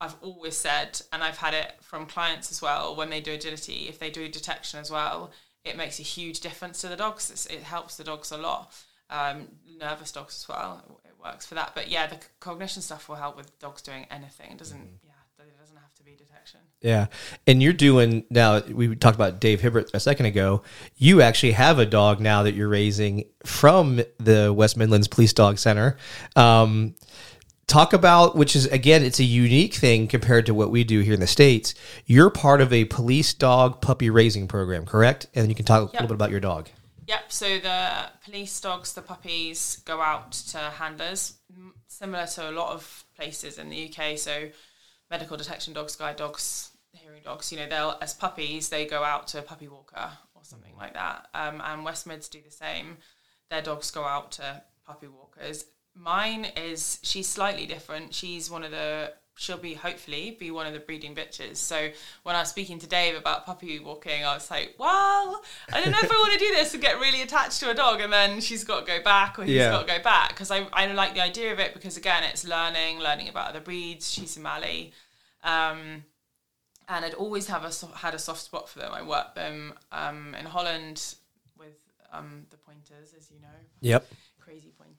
I've 0.00 0.16
always 0.22 0.56
said, 0.56 1.00
and 1.12 1.22
I've 1.22 1.36
had 1.36 1.54
it 1.54 1.74
from 1.82 2.06
clients 2.06 2.50
as 2.50 2.62
well, 2.62 2.96
when 2.96 3.10
they 3.10 3.20
do 3.20 3.32
agility, 3.32 3.86
if 3.88 3.98
they 3.98 4.10
do 4.10 4.28
detection 4.28 4.80
as 4.80 4.90
well, 4.90 5.30
it 5.64 5.76
makes 5.76 6.00
a 6.00 6.02
huge 6.02 6.40
difference 6.40 6.80
to 6.80 6.88
the 6.88 6.96
dogs. 6.96 7.30
It's, 7.30 7.46
it 7.46 7.62
helps 7.62 7.96
the 7.96 8.04
dogs 8.04 8.32
a 8.32 8.38
lot. 8.38 8.74
Um, 9.10 9.48
nervous 9.78 10.12
dogs 10.12 10.36
as 10.42 10.48
well, 10.48 11.00
it 11.04 11.12
works 11.22 11.44
for 11.44 11.54
that. 11.56 11.72
But 11.74 11.88
yeah, 11.88 12.06
the 12.06 12.14
c- 12.14 12.28
cognition 12.38 12.80
stuff 12.80 13.08
will 13.08 13.16
help 13.16 13.36
with 13.36 13.58
dogs 13.58 13.82
doing 13.82 14.06
anything. 14.10 14.52
It 14.52 14.58
doesn't, 14.58 14.88
yeah, 15.04 15.44
it 15.44 15.58
doesn't 15.58 15.76
have 15.76 15.92
to 15.96 16.04
be 16.04 16.12
detection. 16.12 16.60
Yeah. 16.80 17.08
And 17.46 17.62
you're 17.62 17.72
doing 17.72 18.24
now, 18.30 18.60
we 18.60 18.94
talked 18.94 19.16
about 19.16 19.40
Dave 19.40 19.60
Hibbert 19.60 19.90
a 19.92 20.00
second 20.00 20.26
ago. 20.26 20.62
You 20.96 21.22
actually 21.22 21.52
have 21.52 21.78
a 21.78 21.86
dog 21.86 22.20
now 22.20 22.44
that 22.44 22.54
you're 22.54 22.68
raising 22.68 23.24
from 23.44 24.00
the 24.18 24.52
West 24.52 24.76
Midlands 24.76 25.08
Police 25.08 25.32
Dog 25.32 25.58
Center. 25.58 25.96
Um, 26.36 26.94
talk 27.70 27.92
about, 27.92 28.36
which 28.36 28.56
is, 28.56 28.66
again, 28.66 29.02
it's 29.02 29.20
a 29.20 29.24
unique 29.24 29.74
thing 29.74 30.08
compared 30.08 30.46
to 30.46 30.54
what 30.54 30.70
we 30.70 30.84
do 30.84 31.00
here 31.00 31.14
in 31.14 31.20
the 31.20 31.26
States. 31.26 31.74
You're 32.04 32.30
part 32.30 32.60
of 32.60 32.72
a 32.72 32.84
police 32.86 33.32
dog 33.32 33.80
puppy 33.80 34.10
raising 34.10 34.48
program, 34.48 34.84
correct? 34.84 35.28
And 35.34 35.48
you 35.48 35.54
can 35.54 35.64
talk 35.64 35.88
a 35.88 35.92
little 35.92 36.08
bit 36.08 36.14
about 36.14 36.30
your 36.30 36.40
dog. 36.40 36.68
Yep. 37.06 37.32
So 37.32 37.58
the 37.58 38.10
police 38.24 38.60
dogs, 38.60 38.92
the 38.92 39.02
puppies, 39.02 39.82
go 39.84 40.00
out 40.00 40.32
to 40.50 40.58
handlers, 40.58 41.34
similar 41.86 42.26
to 42.26 42.50
a 42.50 42.52
lot 42.52 42.72
of 42.72 43.04
places 43.16 43.58
in 43.58 43.68
the 43.70 43.88
UK. 43.88 44.18
So 44.18 44.50
medical 45.10 45.36
detection 45.36 45.72
dogs, 45.72 45.96
guide 45.96 46.16
dogs, 46.16 46.70
hearing 46.92 47.22
dogs. 47.22 47.50
You 47.52 47.58
know, 47.58 47.68
they'll 47.68 47.98
as 48.00 48.14
puppies 48.14 48.68
they 48.68 48.86
go 48.86 49.02
out 49.02 49.26
to 49.28 49.38
a 49.38 49.42
puppy 49.42 49.68
walker 49.68 50.10
or 50.34 50.44
something 50.44 50.76
like 50.76 50.94
that. 50.94 51.26
Um, 51.34 51.60
and 51.64 51.84
West 51.84 52.06
Mids 52.06 52.28
do 52.28 52.40
the 52.44 52.50
same. 52.50 52.98
Their 53.50 53.62
dogs 53.62 53.90
go 53.90 54.04
out 54.04 54.32
to 54.32 54.62
puppy 54.86 55.08
walkers. 55.08 55.64
Mine 56.02 56.46
is 56.56 56.98
she's 57.02 57.28
slightly 57.28 57.66
different. 57.66 58.14
She's 58.14 58.50
one 58.50 58.64
of 58.64 58.70
the 58.70 59.12
she'll 59.36 59.56
be 59.56 59.72
hopefully 59.74 60.36
be 60.38 60.50
one 60.50 60.66
of 60.66 60.72
the 60.74 60.80
breeding 60.80 61.14
bitches. 61.14 61.56
So 61.56 61.88
when 62.24 62.36
I 62.36 62.40
was 62.40 62.50
speaking 62.50 62.78
to 62.80 62.86
Dave 62.86 63.16
about 63.16 63.46
puppy 63.46 63.78
walking, 63.78 64.22
I 64.24 64.34
was 64.34 64.50
like, 64.50 64.74
well, 64.78 65.42
I 65.72 65.80
don't 65.80 65.90
know 65.92 65.98
if 66.02 66.10
I 66.12 66.14
want 66.16 66.32
to 66.34 66.38
do 66.38 66.50
this 66.54 66.74
and 66.74 66.82
get 66.82 67.00
really 67.00 67.22
attached 67.22 67.60
to 67.60 67.70
a 67.70 67.74
dog, 67.74 68.00
and 68.00 68.12
then 68.12 68.40
she's 68.40 68.64
got 68.64 68.80
to 68.80 68.86
go 68.86 69.02
back 69.02 69.38
or 69.38 69.44
he's 69.44 69.54
Yeah. 69.56 69.70
got 69.70 69.86
to 69.86 69.94
go 69.96 70.02
back 70.02 70.30
because 70.30 70.50
I 70.50 70.66
I 70.72 70.86
like 70.92 71.14
the 71.14 71.22
idea 71.22 71.52
of 71.52 71.58
it 71.58 71.72
because 71.74 71.96
again 71.96 72.22
it's 72.24 72.44
learning, 72.46 72.98
learning 72.98 73.28
about 73.28 73.48
other 73.50 73.60
breeds. 73.60 74.10
She's 74.10 74.30
Somali. 74.30 74.92
Um, 75.42 76.04
and 76.88 77.04
I'd 77.04 77.14
always 77.14 77.46
have 77.46 77.64
a 77.64 77.72
had 77.96 78.14
a 78.14 78.18
soft 78.18 78.40
spot 78.42 78.68
for 78.68 78.78
them. 78.80 78.92
I 78.92 79.02
worked 79.02 79.36
them 79.36 79.74
um, 79.92 80.34
in 80.34 80.44
Holland 80.44 81.14
with 81.58 81.78
um, 82.12 82.46
the 82.50 82.56
pointers, 82.56 83.14
as 83.16 83.30
you 83.30 83.40
know, 83.40 83.48
Yep. 83.80 84.06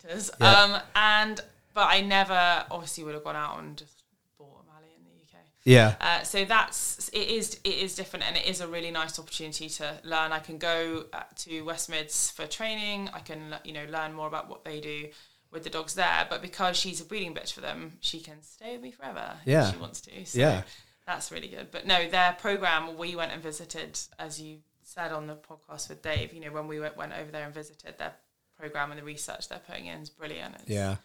Yeah. 0.10 0.52
Um, 0.64 0.82
and 0.96 1.40
but 1.74 1.88
I 1.90 2.02
never 2.02 2.66
obviously 2.70 3.04
would 3.04 3.14
have 3.14 3.24
gone 3.24 3.36
out 3.36 3.60
and 3.60 3.78
just 3.78 4.04
bought 4.38 4.64
a 4.64 4.72
Mali 4.72 4.88
in 4.98 5.04
the 5.04 5.10
UK. 5.22 5.42
Yeah. 5.64 5.96
Uh, 6.02 6.24
so 6.24 6.44
that's 6.46 7.10
it 7.10 7.28
is 7.30 7.60
it 7.64 7.74
is 7.76 7.96
different 7.96 8.26
and 8.28 8.36
it 8.38 8.46
is 8.46 8.62
a 8.62 8.68
really 8.68 8.92
nice 8.92 9.18
opportunity 9.20 9.70
to 9.70 10.00
learn. 10.04 10.32
I 10.32 10.40
can 10.40 10.58
go 10.58 11.06
uh, 11.14 11.24
to 11.38 11.62
West 11.62 11.90
Mids 11.90 12.32
for 12.32 12.46
training. 12.48 13.10
I 13.14 13.20
can 13.20 13.56
you 13.64 13.74
know 13.74 13.86
learn 13.90 14.14
more 14.14 14.28
about 14.28 14.50
what 14.50 14.66
they 14.66 14.80
do 14.82 15.08
with 15.52 15.64
the 15.64 15.70
dogs 15.70 15.94
there. 15.96 16.26
But 16.30 16.42
because 16.42 16.78
she's 16.78 17.02
a 17.02 17.06
breeding 17.06 17.34
bitch 17.34 17.54
for 17.54 17.62
them, 17.62 17.94
she 18.02 18.20
can 18.22 18.42
stay 18.44 18.74
with 18.74 18.82
me 18.82 18.92
forever 18.92 19.34
Yeah. 19.46 19.68
if 19.68 19.74
she 19.74 19.80
wants 19.80 20.02
to. 20.02 20.26
So 20.26 20.40
Yeah. 20.40 20.62
that's 21.06 21.32
really 21.32 21.48
good. 21.50 21.72
But 21.72 21.86
no, 21.86 22.08
their 22.10 22.34
program 22.40 22.98
we 22.98 23.16
went 23.16 23.32
and 23.34 23.42
visited 23.42 24.00
as 24.20 24.42
you 24.42 24.60
said 24.84 25.12
on 25.14 25.28
the 25.28 25.36
podcast 25.36 25.88
with 25.90 26.02
Dave. 26.02 26.34
You 26.34 26.42
know 26.42 26.52
when 26.52 26.68
we 26.68 26.80
went, 26.80 26.98
went 26.98 27.14
over 27.14 27.32
there 27.32 27.46
and 27.46 27.54
visited 27.54 27.98
their 27.98 28.14
program 28.62 28.92
and 28.92 29.00
the 29.00 29.04
research 29.04 29.50
they're 29.50 29.60
putting 29.68 29.88
in 29.88 30.00
is 30.02 30.10
brilliant. 30.10 30.56
It's, 30.56 30.70
Yeah. 30.70 30.98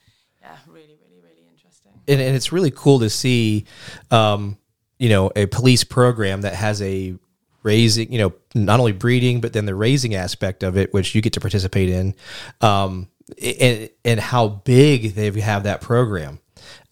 yeah, 0.43 0.57
really, 0.69 0.97
really, 1.03 1.21
really 1.23 1.49
interesting. 1.51 1.93
and, 2.07 2.21
and 2.21 2.37
it's 2.37 2.53
really 2.53 2.71
cool 2.71 3.01
to 3.01 3.11
see 3.11 3.65
um, 4.11 4.59
you 4.99 5.09
know 5.09 5.31
a 5.35 5.47
police 5.47 5.85
program 5.85 6.43
that 6.43 6.55
has 6.55 6.81
a 6.83 7.15
raising 7.63 8.13
you 8.13 8.19
know 8.19 8.33
not 8.55 8.79
only 8.79 8.93
breeding 8.93 9.41
but 9.41 9.53
then 9.53 9.67
the 9.67 9.75
raising 9.75 10.15
aspect 10.15 10.63
of 10.63 10.77
it 10.77 10.93
which 10.95 11.15
you 11.17 11.21
get 11.21 11.33
to 11.33 11.41
participate 11.41 11.89
in 11.89 12.15
um, 12.61 13.09
and, 13.43 13.91
and 14.05 14.21
how 14.21 14.47
big 14.49 15.15
they 15.15 15.29
have 15.41 15.65
that 15.65 15.81
program 15.81 16.39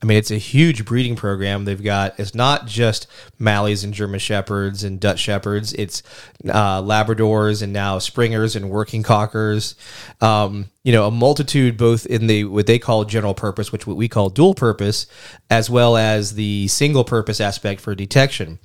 I 0.05 0.07
mean, 0.07 0.19
it's 0.19 0.31
a 0.31 0.37
huge 0.37 0.85
breeding 0.85 1.17
program. 1.17 1.65
They've 1.65 1.83
got 1.83 2.21
it's 2.21 2.35
not 2.35 2.67
just 2.67 3.07
Malleys 3.41 3.85
and 3.85 3.95
German 3.95 4.21
Shepherds 4.21 4.85
and 4.85 5.01
Dutch 5.01 5.19
Shepherds. 5.19 5.73
It's 5.73 6.03
uh, 6.47 6.83
Labradors 6.83 7.63
and 7.63 7.73
now 7.73 7.99
Springers 7.99 8.55
and 8.55 8.69
Working 8.69 9.03
Cockers. 9.03 9.77
Um, 10.21 10.67
you 10.83 10.93
know, 10.93 11.07
a 11.07 11.11
multitude 11.11 11.79
both 11.79 12.05
in 12.05 12.27
the 12.27 12.45
what 12.45 12.67
they 12.67 12.79
call 12.79 13.07
general 13.07 13.33
purpose, 13.33 13.73
which 13.73 13.87
what 13.87 13.97
we 13.97 14.07
call 14.07 14.29
dual 14.29 14.53
purpose, 14.53 15.07
as 15.49 15.71
well 15.71 15.97
as 15.97 16.35
the 16.35 16.69
single 16.69 17.05
purpose 17.05 17.41
aspect 17.41 17.81
for 17.81 17.95
detection. 17.95 18.59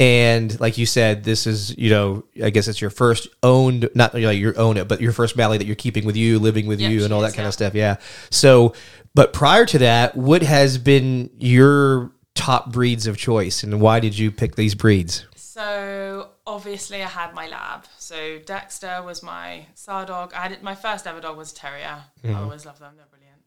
And 0.00 0.58
like 0.60 0.78
you 0.78 0.86
said, 0.86 1.24
this 1.24 1.46
is 1.46 1.76
you 1.76 1.90
know 1.90 2.24
I 2.42 2.50
guess 2.50 2.68
it's 2.68 2.80
your 2.80 2.90
first 2.90 3.28
owned 3.42 3.88
not 3.94 4.14
like 4.14 4.38
you 4.38 4.54
own 4.54 4.76
it, 4.76 4.86
but 4.86 5.00
your 5.00 5.12
first 5.12 5.36
Malley 5.36 5.58
that 5.58 5.66
you're 5.66 5.76
keeping 5.76 6.04
with 6.04 6.16
you, 6.16 6.38
living 6.38 6.66
with 6.66 6.80
Yeah, 6.80 6.88
you, 6.90 7.04
and 7.04 7.12
all 7.12 7.20
that 7.22 7.34
kind 7.34 7.48
of 7.48 7.54
stuff. 7.54 7.74
Yeah. 7.74 7.96
So, 8.30 8.74
but 9.14 9.32
prior 9.32 9.66
to 9.66 9.78
that, 9.78 10.16
what 10.16 10.42
has 10.42 10.78
been 10.78 11.30
your 11.38 12.12
top 12.34 12.72
breeds 12.72 13.08
of 13.08 13.16
choice, 13.16 13.64
and 13.64 13.80
why 13.80 13.98
did 13.98 14.16
you 14.16 14.30
pick 14.30 14.54
these 14.54 14.76
breeds? 14.76 15.26
So 15.34 16.30
obviously, 16.46 17.02
I 17.02 17.08
had 17.08 17.34
my 17.34 17.48
lab. 17.48 17.86
So 17.98 18.38
Dexter 18.38 19.02
was 19.04 19.24
my 19.24 19.66
SAR 19.74 20.06
dog. 20.06 20.32
I 20.32 20.48
had 20.48 20.62
my 20.62 20.76
first 20.76 21.08
ever 21.08 21.20
dog 21.20 21.36
was 21.36 21.50
a 21.50 21.56
terrier. 21.56 22.04
I 22.22 22.26
mm-hmm. 22.26 22.36
always 22.36 22.64
love 22.64 22.78
them; 22.78 22.94
they're 22.96 23.06
brilliant. 23.06 23.42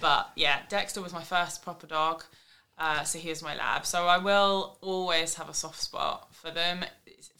But 0.00 0.30
yeah, 0.34 0.60
Dexter 0.70 1.02
was 1.02 1.12
my 1.12 1.22
first 1.22 1.62
proper 1.62 1.86
dog. 1.86 2.24
Uh, 2.80 3.04
so 3.04 3.18
here's 3.18 3.42
my 3.42 3.54
lab. 3.54 3.84
So 3.84 4.06
I 4.06 4.16
will 4.18 4.78
always 4.80 5.34
have 5.34 5.48
a 5.50 5.54
soft 5.54 5.80
spot 5.80 6.34
for 6.34 6.50
them. 6.50 6.84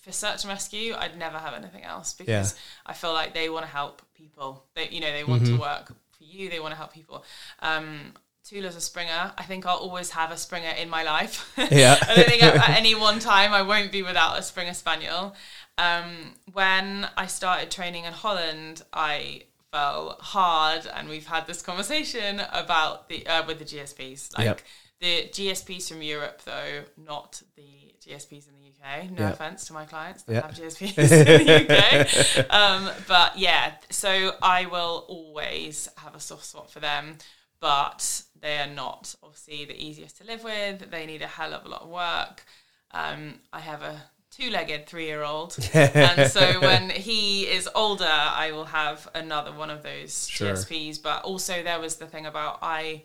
For 0.03 0.13
search 0.13 0.45
and 0.45 0.51
rescue, 0.51 0.95
I'd 0.97 1.19
never 1.19 1.39
have 1.39 1.55
anything 1.55 1.83
else 1.83 2.13
because 2.15 2.55
I 2.87 2.93
feel 2.93 3.13
like 3.13 3.35
they 3.35 3.49
want 3.49 3.65
to 3.65 3.71
help 3.73 4.03
people. 4.15 4.65
They, 4.75 4.89
you 4.91 5.01
know, 5.01 5.13
they 5.13 5.25
want 5.25 5.47
to 5.47 5.57
work 5.57 5.89
for 5.89 6.25
you. 6.25 6.49
They 6.51 6.61
want 6.61 6.73
to 6.73 6.77
help 6.77 6.93
people. 6.93 7.25
Um, 7.61 8.13
Tula's 8.45 8.77
a 8.77 8.81
Springer. 8.81 9.33
I 9.37 9.43
think 9.45 9.65
I'll 9.67 9.77
always 9.77 10.11
have 10.11 10.31
a 10.31 10.37
Springer 10.37 10.71
in 10.71 10.89
my 10.91 11.03
life. 11.03 11.53
Yeah. 11.71 11.97
I 12.03 12.15
don't 12.15 12.29
think 12.29 12.43
at, 12.43 12.57
at 12.57 12.71
any 12.79 12.95
one 12.95 13.19
time 13.19 13.53
I 13.53 13.63
won't 13.63 13.93
be 13.93 14.03
without 14.03 14.39
a 14.39 14.43
Springer 14.43 14.75
Spaniel. 14.75 15.35
Um, 15.79 16.35
when 16.53 17.09
I 17.17 17.27
started 17.27 17.71
training 17.71 18.05
in 18.05 18.13
Holland, 18.13 18.83
I 18.93 19.43
fell 19.71 20.17
hard, 20.21 20.87
and 20.87 21.09
we've 21.09 21.27
had 21.27 21.47
this 21.47 21.63
conversation 21.63 22.43
about 22.53 23.09
the 23.09 23.27
uh, 23.27 23.47
with 23.47 23.59
the 23.59 23.65
GSPs. 23.65 24.37
Like 24.37 24.47
Yep. 24.47 24.61
The 25.01 25.29
GSPs 25.33 25.89
from 25.89 26.03
Europe, 26.03 26.43
though, 26.45 26.85
not 26.97 27.43
the 27.57 27.95
GSPs 28.07 28.49
in 28.49 28.55
the 28.55 28.69
UK. 28.71 29.11
No 29.11 29.25
Yep. 29.25 29.33
offense 29.35 29.67
to 29.67 29.73
my 29.73 29.85
clients 29.85 30.23
that 30.25 30.33
Yep. 30.35 30.45
have 30.45 30.55
GSPs 30.55 31.13
in 31.13 31.47
the 31.47 31.67
UK. 31.67 32.47
Um, 32.51 32.91
but 33.09 33.39
yeah, 33.39 33.75
so 33.91 34.37
I 34.43 34.67
will 34.67 35.05
always 35.09 35.89
have 35.99 36.15
a 36.15 36.21
soft 36.21 36.45
spot 36.45 36.71
for 36.71 36.81
them, 36.81 37.19
but 37.61 38.23
they 38.41 38.59
are 38.59 38.67
not 38.67 39.15
obviously 39.23 39.65
the 39.65 39.77
easiest 39.83 40.19
to 40.19 40.25
live 40.25 40.45
with. 40.45 40.91
They 40.91 41.07
need 41.07 41.23
a 41.23 41.27
hell 41.27 41.53
of 41.55 41.65
a 41.65 41.69
lot 41.69 41.83
of 41.83 41.89
work. 41.89 42.45
Um, 42.93 43.41
I 43.53 43.61
have 43.61 43.83
a 43.83 44.03
two-legged 44.31 44.87
three-year-old, 44.87 45.59
and 45.75 46.31
so 46.31 46.61
when 46.61 46.89
he 46.91 47.43
is 47.45 47.69
older, 47.75 48.05
I 48.09 48.53
will 48.53 48.67
have 48.67 49.09
another 49.15 49.53
one 49.53 49.71
of 49.71 49.83
those 49.83 50.29
Sure. 50.29 50.53
GSPs. 50.53 51.03
But 51.03 51.25
also, 51.25 51.63
there 51.63 51.81
was 51.81 51.97
the 51.97 52.07
thing 52.07 52.27
about 52.27 52.59
I 52.63 53.05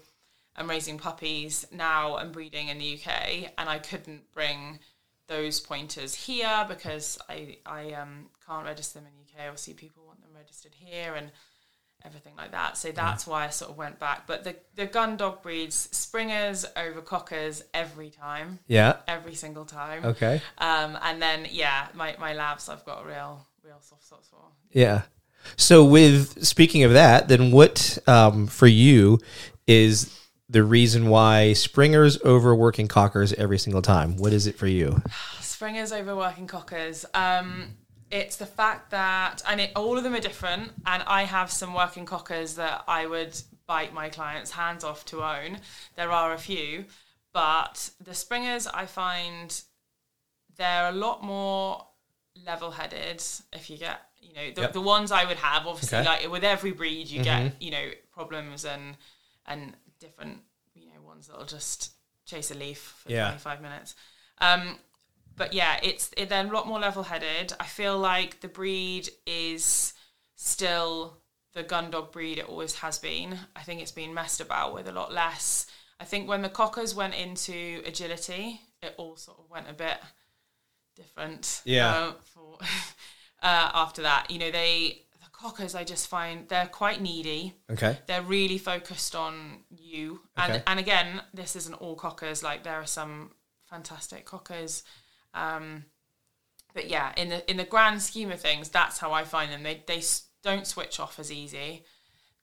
am 0.58 0.70
raising 0.70 0.98
puppies 0.98 1.66
now 1.72 2.18
and 2.18 2.32
breeding 2.32 2.68
in 2.70 2.78
the 2.78 2.96
UK, 3.00 3.52
and 3.58 3.70
I 3.70 3.80
couldn't 3.80 4.32
bring 4.34 4.80
those 5.28 5.60
pointers 5.60 6.14
here 6.14 6.66
because 6.68 7.18
I 7.30 7.58
I 7.66 7.94
um 7.94 8.28
can't 8.48 8.66
register 8.66 9.00
them 9.00 9.08
in 9.08 9.14
the 9.16 9.24
UK. 9.42 9.48
Obviously, 9.48 9.74
people 9.74 10.04
want 10.06 10.22
them 10.22 10.32
registered 10.36 10.74
here, 10.76 11.16
and 11.16 11.32
everything 12.04 12.34
like 12.38 12.52
that. 12.52 12.78
So 12.78 12.92
that's 12.92 13.26
why 13.26 13.46
I 13.46 13.50
sort 13.50 13.72
of 13.72 13.78
went 13.78 14.00
back. 14.00 14.28
But 14.28 14.44
the 14.44 14.56
the 14.76 14.86
gun 14.86 15.18
dog 15.18 15.42
breeds 15.42 15.76
springers 15.92 16.66
over 16.78 17.02
cockers 17.02 17.64
every 17.74 18.12
time, 18.12 18.60
Yeah. 18.68 18.98
every 19.08 19.34
single 19.34 19.66
time. 19.66 20.06
Okay. 20.06 20.42
Um, 20.60 20.98
and 21.02 21.22
then 21.22 21.48
yeah, 21.50 21.88
my 21.96 22.16
my 22.20 22.34
labs 22.34 22.70
I've 22.70 22.86
got 22.86 23.04
a 23.04 23.08
real 23.08 23.46
real 23.64 23.80
soft 23.82 24.06
spots 24.06 24.28
for. 24.30 24.44
Yeah. 24.72 25.04
So, 25.58 25.84
with 25.86 26.44
speaking 26.44 26.84
of 26.84 26.94
that, 26.94 27.28
then 27.28 27.52
what 27.52 27.98
um, 28.08 28.48
for 28.48 28.68
you 28.68 29.20
is 29.68 30.16
the 30.50 30.64
reason 30.64 31.10
why 31.10 31.54
springers 31.54 32.22
overworking 32.24 32.88
cockers 32.88 33.34
every 33.34 33.58
single 33.58 33.82
time? 33.82 34.18
What 34.18 34.34
is 34.34 34.46
it 34.48 34.58
for 34.58 34.68
you? 34.68 35.02
Springers 35.42 35.92
overworking 35.92 36.48
cockers. 36.48 37.06
Um, 37.14 37.76
it's 38.12 38.36
the 38.38 38.46
fact 38.46 38.92
that, 38.92 39.42
and 39.48 39.60
it, 39.60 39.72
all 39.76 39.98
of 39.98 40.04
them 40.04 40.14
are 40.14 40.20
different. 40.20 40.72
And 40.86 41.04
I 41.08 41.24
have 41.24 41.52
some 41.52 41.74
working 41.74 42.06
cockers 42.06 42.56
that 42.56 42.84
I 42.88 43.08
would 43.08 43.40
bite 43.66 43.94
my 43.94 44.10
clients' 44.10 44.52
hands 44.52 44.84
off 44.84 45.04
to 45.06 45.24
own. 45.24 45.58
There 45.96 46.12
are 46.12 46.34
a 46.34 46.38
few, 46.38 46.86
but 47.34 47.90
the 48.04 48.14
springers 48.14 48.68
I 48.68 48.86
find 48.86 49.60
they're 50.58 50.88
a 50.90 50.94
lot 50.94 51.24
more 51.24 51.86
level-headed. 52.46 53.22
If 53.52 53.70
you 53.70 53.78
get, 53.78 54.00
you 54.22 54.34
know, 54.34 54.52
the, 54.54 54.62
Yep. 54.62 54.74
the 54.74 54.82
ones 54.82 55.12
I 55.12 55.26
would 55.26 55.38
have, 55.38 55.68
obviously, 55.68 55.98
Okay. 56.00 56.08
like 56.08 56.32
with 56.32 56.44
every 56.44 56.72
breed, 56.72 57.08
you 57.08 57.24
get, 57.24 57.62
you 57.62 57.72
know, 57.72 57.90
problems 58.14 58.64
and 58.66 58.96
and 59.48 59.76
different, 60.06 60.40
you 60.74 60.86
know, 60.88 61.02
ones 61.06 61.28
that'll 61.28 61.46
just 61.46 61.92
chase 62.26 62.52
a 62.52 62.56
leaf 62.56 62.96
for 63.04 63.12
Yeah. 63.12 63.28
25 63.30 63.62
minutes. 63.62 63.96
Um, 64.40 64.78
but 65.38 65.54
yeah, 65.54 65.80
it's 65.84 66.12
it, 66.18 66.30
they're 66.30 66.46
a 66.48 66.52
lot 66.52 66.68
more 66.68 66.80
level-headed. 66.80 67.54
I 67.60 67.66
feel 67.66 67.98
like 67.98 68.42
the 68.42 68.48
breed 68.48 69.10
is 69.26 69.94
still 70.36 71.18
the 71.54 71.64
gun 71.64 71.90
dog 71.92 72.12
breed 72.12 72.38
it 72.38 72.48
always 72.50 72.76
has 72.76 73.00
been. 73.00 73.38
I 73.56 73.62
think 73.62 73.82
it's 73.82 73.92
been 73.92 74.14
messed 74.14 74.42
about 74.42 74.74
with 74.74 74.88
a 74.88 74.92
lot 74.92 75.12
less. 75.14 75.68
I 76.00 76.04
think 76.06 76.28
when 76.28 76.42
the 76.42 76.50
cockers 76.50 76.94
went 76.96 77.16
into 77.16 77.82
agility, 77.86 78.62
it 78.82 78.94
all 78.98 79.16
sort 79.18 79.40
of 79.40 79.50
went 79.50 79.70
a 79.70 79.74
bit 79.74 79.98
different. 80.96 81.62
Yeah. 81.66 81.94
uh, 81.94 82.12
for, 82.34 82.58
uh, 83.42 83.72
after 83.74 84.02
that, 84.04 84.30
you 84.30 84.40
know, 84.40 84.52
they 84.52 85.02
the 85.22 85.30
cockers 85.32 85.76
I 85.76 85.84
just 85.84 86.08
find 86.08 86.48
they're 86.50 86.68
quite 86.68 87.02
needy 87.02 87.56
Okay. 87.72 87.98
they're 88.08 88.22
really 88.22 88.58
focused 88.58 89.16
on 89.16 89.64
you. 89.86 90.22
And 90.36 90.54
Okay. 90.54 90.64
and 90.68 90.80
again 90.80 91.22
this 91.34 91.56
isn't 91.56 91.76
all 91.76 91.96
cockers 91.96 92.44
like 92.44 92.64
there 92.64 92.80
are 92.82 92.86
some 92.88 93.32
fantastic 93.70 94.26
cockers. 94.26 94.84
Um 95.34 95.86
but 96.74 96.90
yeah 96.90 97.14
in 97.16 97.30
the 97.30 97.50
in 97.50 97.58
the 97.58 97.64
grand 97.64 98.02
scheme 98.02 98.32
of 98.32 98.42
things 98.42 98.70
that's 98.70 98.98
how 99.00 99.12
i 99.14 99.24
find 99.24 99.52
them. 99.52 99.64
They 99.64 99.84
they 99.88 100.02
don't 100.44 100.68
switch 100.68 101.00
off 101.00 101.20
as 101.20 101.32
easy. 101.32 101.84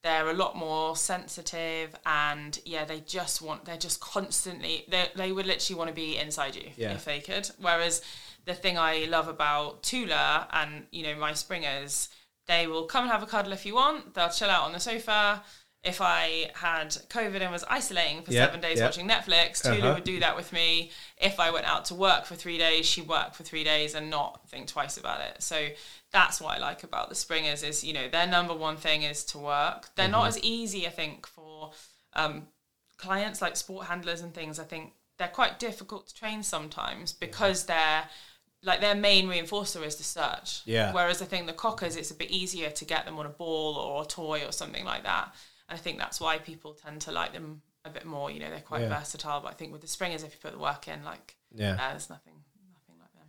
They're 0.03 0.29
a 0.31 0.35
lot 0.35 0.57
more 0.57 0.97
sensitive 0.97 1.95
and 2.05 2.59
yeah 2.65 2.85
they 2.85 3.01
just 3.01 3.41
want 3.43 3.65
they're 3.65 3.77
just 3.77 4.01
constantly 4.01 4.85
they 4.89 5.09
they 5.15 5.33
would 5.33 5.47
literally 5.47 5.79
want 5.79 5.89
to 5.89 5.95
be 5.95 6.17
inside 6.19 6.57
you 6.57 6.71
Yeah. 6.77 6.93
if 6.95 7.05
they 7.05 7.21
could. 7.21 7.51
Whereas 7.59 8.03
the 8.45 8.55
thing 8.55 8.77
i 8.79 9.05
love 9.09 9.29
about 9.29 9.83
tula 9.85 10.49
and 10.53 10.87
you 10.91 11.05
know 11.05 11.15
my 11.15 11.33
springers 11.35 12.09
they 12.49 12.67
will 12.67 12.87
come 12.87 13.05
and 13.05 13.13
have 13.13 13.23
a 13.23 13.27
cuddle 13.27 13.53
if 13.53 13.65
you 13.65 13.75
want. 13.77 14.15
They'll 14.15 14.29
chill 14.29 14.51
out 14.51 14.65
on 14.65 14.73
the 14.73 14.81
sofa 14.81 15.45
if 15.85 16.01
I 16.01 16.51
had 16.55 16.91
COVID 16.91 17.41
and 17.41 17.51
was 17.51 17.65
isolating 17.65 18.23
for 18.23 18.31
seven 18.31 18.61
days 18.61 18.81
watching 18.81 19.09
Netflix, 19.09 19.61
Tula 19.63 19.79
Uh-huh. 19.79 19.95
would 19.95 20.05
do 20.05 20.21
that 20.21 20.37
with 20.37 20.53
me. 20.53 20.93
If 21.19 21.41
I 21.41 21.51
went 21.51 21.67
out 21.67 21.87
to 21.87 21.95
work 21.95 22.25
for 22.25 22.37
three 22.37 22.57
days, 22.57 22.87
she'd 22.87 23.09
work 23.09 23.35
for 23.35 23.43
three 23.43 23.65
days 23.65 23.95
and 23.97 24.09
not 24.09 24.49
think 24.49 24.69
twice 24.69 24.97
about 24.97 25.21
it. 25.23 25.43
So 25.43 25.71
that's 26.13 26.41
what 26.41 26.57
I 26.57 26.61
like 26.61 26.85
about 26.85 27.09
the 27.09 27.17
Springers 27.17 27.65
is, 27.65 27.83
you 27.83 27.93
know, 27.93 28.09
their 28.09 28.29
number 28.29 28.55
one 28.55 28.77
thing 28.77 29.03
is 29.03 29.25
to 29.27 29.39
work. 29.39 29.89
They're 29.97 30.09
not 30.09 30.21
Mm-hmm. 30.21 30.29
as 30.29 30.45
easy, 30.45 30.87
I 30.87 30.91
think, 30.91 31.27
for 31.27 31.73
um, 32.13 32.47
clients 32.97 33.43
like 33.43 33.57
sport 33.57 33.87
handlers 33.87 34.21
and 34.21 34.33
things. 34.33 34.61
I 34.61 34.65
think 34.65 34.93
they're 35.19 35.29
quite 35.29 35.59
difficult 35.59 36.07
to 36.09 36.15
train 36.15 36.45
sometimes 36.45 37.13
because 37.13 37.65
they're 37.67 38.05
like 38.65 38.81
their 38.81 38.95
main 38.95 39.27
reinforcer 39.27 39.85
is 39.85 39.97
the 39.97 40.05
search. 40.05 40.63
Yeah. 40.65 40.93
Whereas 40.93 41.21
I 41.21 41.25
think 41.25 41.49
the 41.49 41.53
cockers, 41.53 41.97
it's 41.97 42.13
a 42.13 42.15
bit 42.15 42.31
easier 42.31 42.71
to 42.71 42.85
get 42.85 43.05
them 43.05 43.19
on 43.19 43.27
a 43.27 43.31
ball 43.31 43.75
or 43.75 44.03
a 44.05 44.07
toy 44.07 44.45
or 44.47 44.53
something 44.53 44.85
like 44.85 45.03
that. 45.03 45.35
I 45.73 45.77
think 45.77 45.99
that's 45.99 46.21
why 46.21 46.39
people 46.39 46.75
tend 46.75 47.01
to 47.03 47.13
like 47.13 47.33
them 47.33 47.63
a 47.85 47.91
bit 47.91 48.05
more. 48.05 48.31
You 48.31 48.41
know, 48.41 48.51
they're 48.51 48.61
quite 48.61 48.83
Yeah. 48.83 48.99
versatile. 48.99 49.41
But 49.41 49.49
I 49.49 49.55
think 49.55 49.73
with 49.73 49.81
the 49.81 49.87
springers, 49.89 50.23
if 50.23 50.33
you 50.33 50.39
put 50.41 50.53
the 50.53 50.59
work 50.59 50.87
in, 50.89 51.05
like 51.05 51.37
Yeah. 51.55 51.73
uh, 51.75 51.91
there's 51.91 52.09
nothing, 52.11 52.35
nothing 52.73 53.01
like 53.01 53.13
them. 53.15 53.27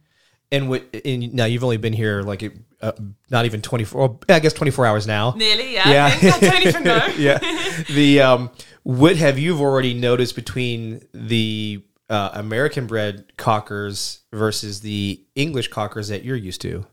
And 0.52 0.70
what? 0.70 0.84
And 1.06 1.34
now 1.34 1.46
you've 1.46 1.64
only 1.64 1.78
been 1.78 1.94
here 1.94 2.22
like 2.22 2.44
uh, 2.82 2.92
not 3.30 3.46
even 3.46 3.62
twenty 3.62 3.84
four. 3.86 4.20
I 4.30 4.40
guess 4.40 4.54
twenty 4.54 4.72
four 4.72 4.86
hours 4.86 5.08
now. 5.08 5.32
Nearly, 5.38 5.74
yeah. 5.74 5.90
Yeah. 5.90 6.06
I. 6.12 6.28
I 6.36 6.40
don't 6.40 6.66
even 6.68 6.84
know. 6.84 7.06
yeah. 7.18 7.40
The 7.90 8.22
um, 8.22 8.52
what 8.84 9.16
have 9.18 9.40
you 9.40 9.58
already 9.60 9.94
noticed 9.94 10.36
between 10.36 11.02
the 11.14 11.84
uh, 12.10 12.32
American 12.34 12.86
bred 12.86 13.36
cockers 13.38 14.20
versus 14.32 14.82
the 14.82 15.24
English 15.36 15.70
cockers 15.70 16.10
that 16.10 16.24
you're 16.24 16.36
used 16.36 16.62
to? 16.62 16.86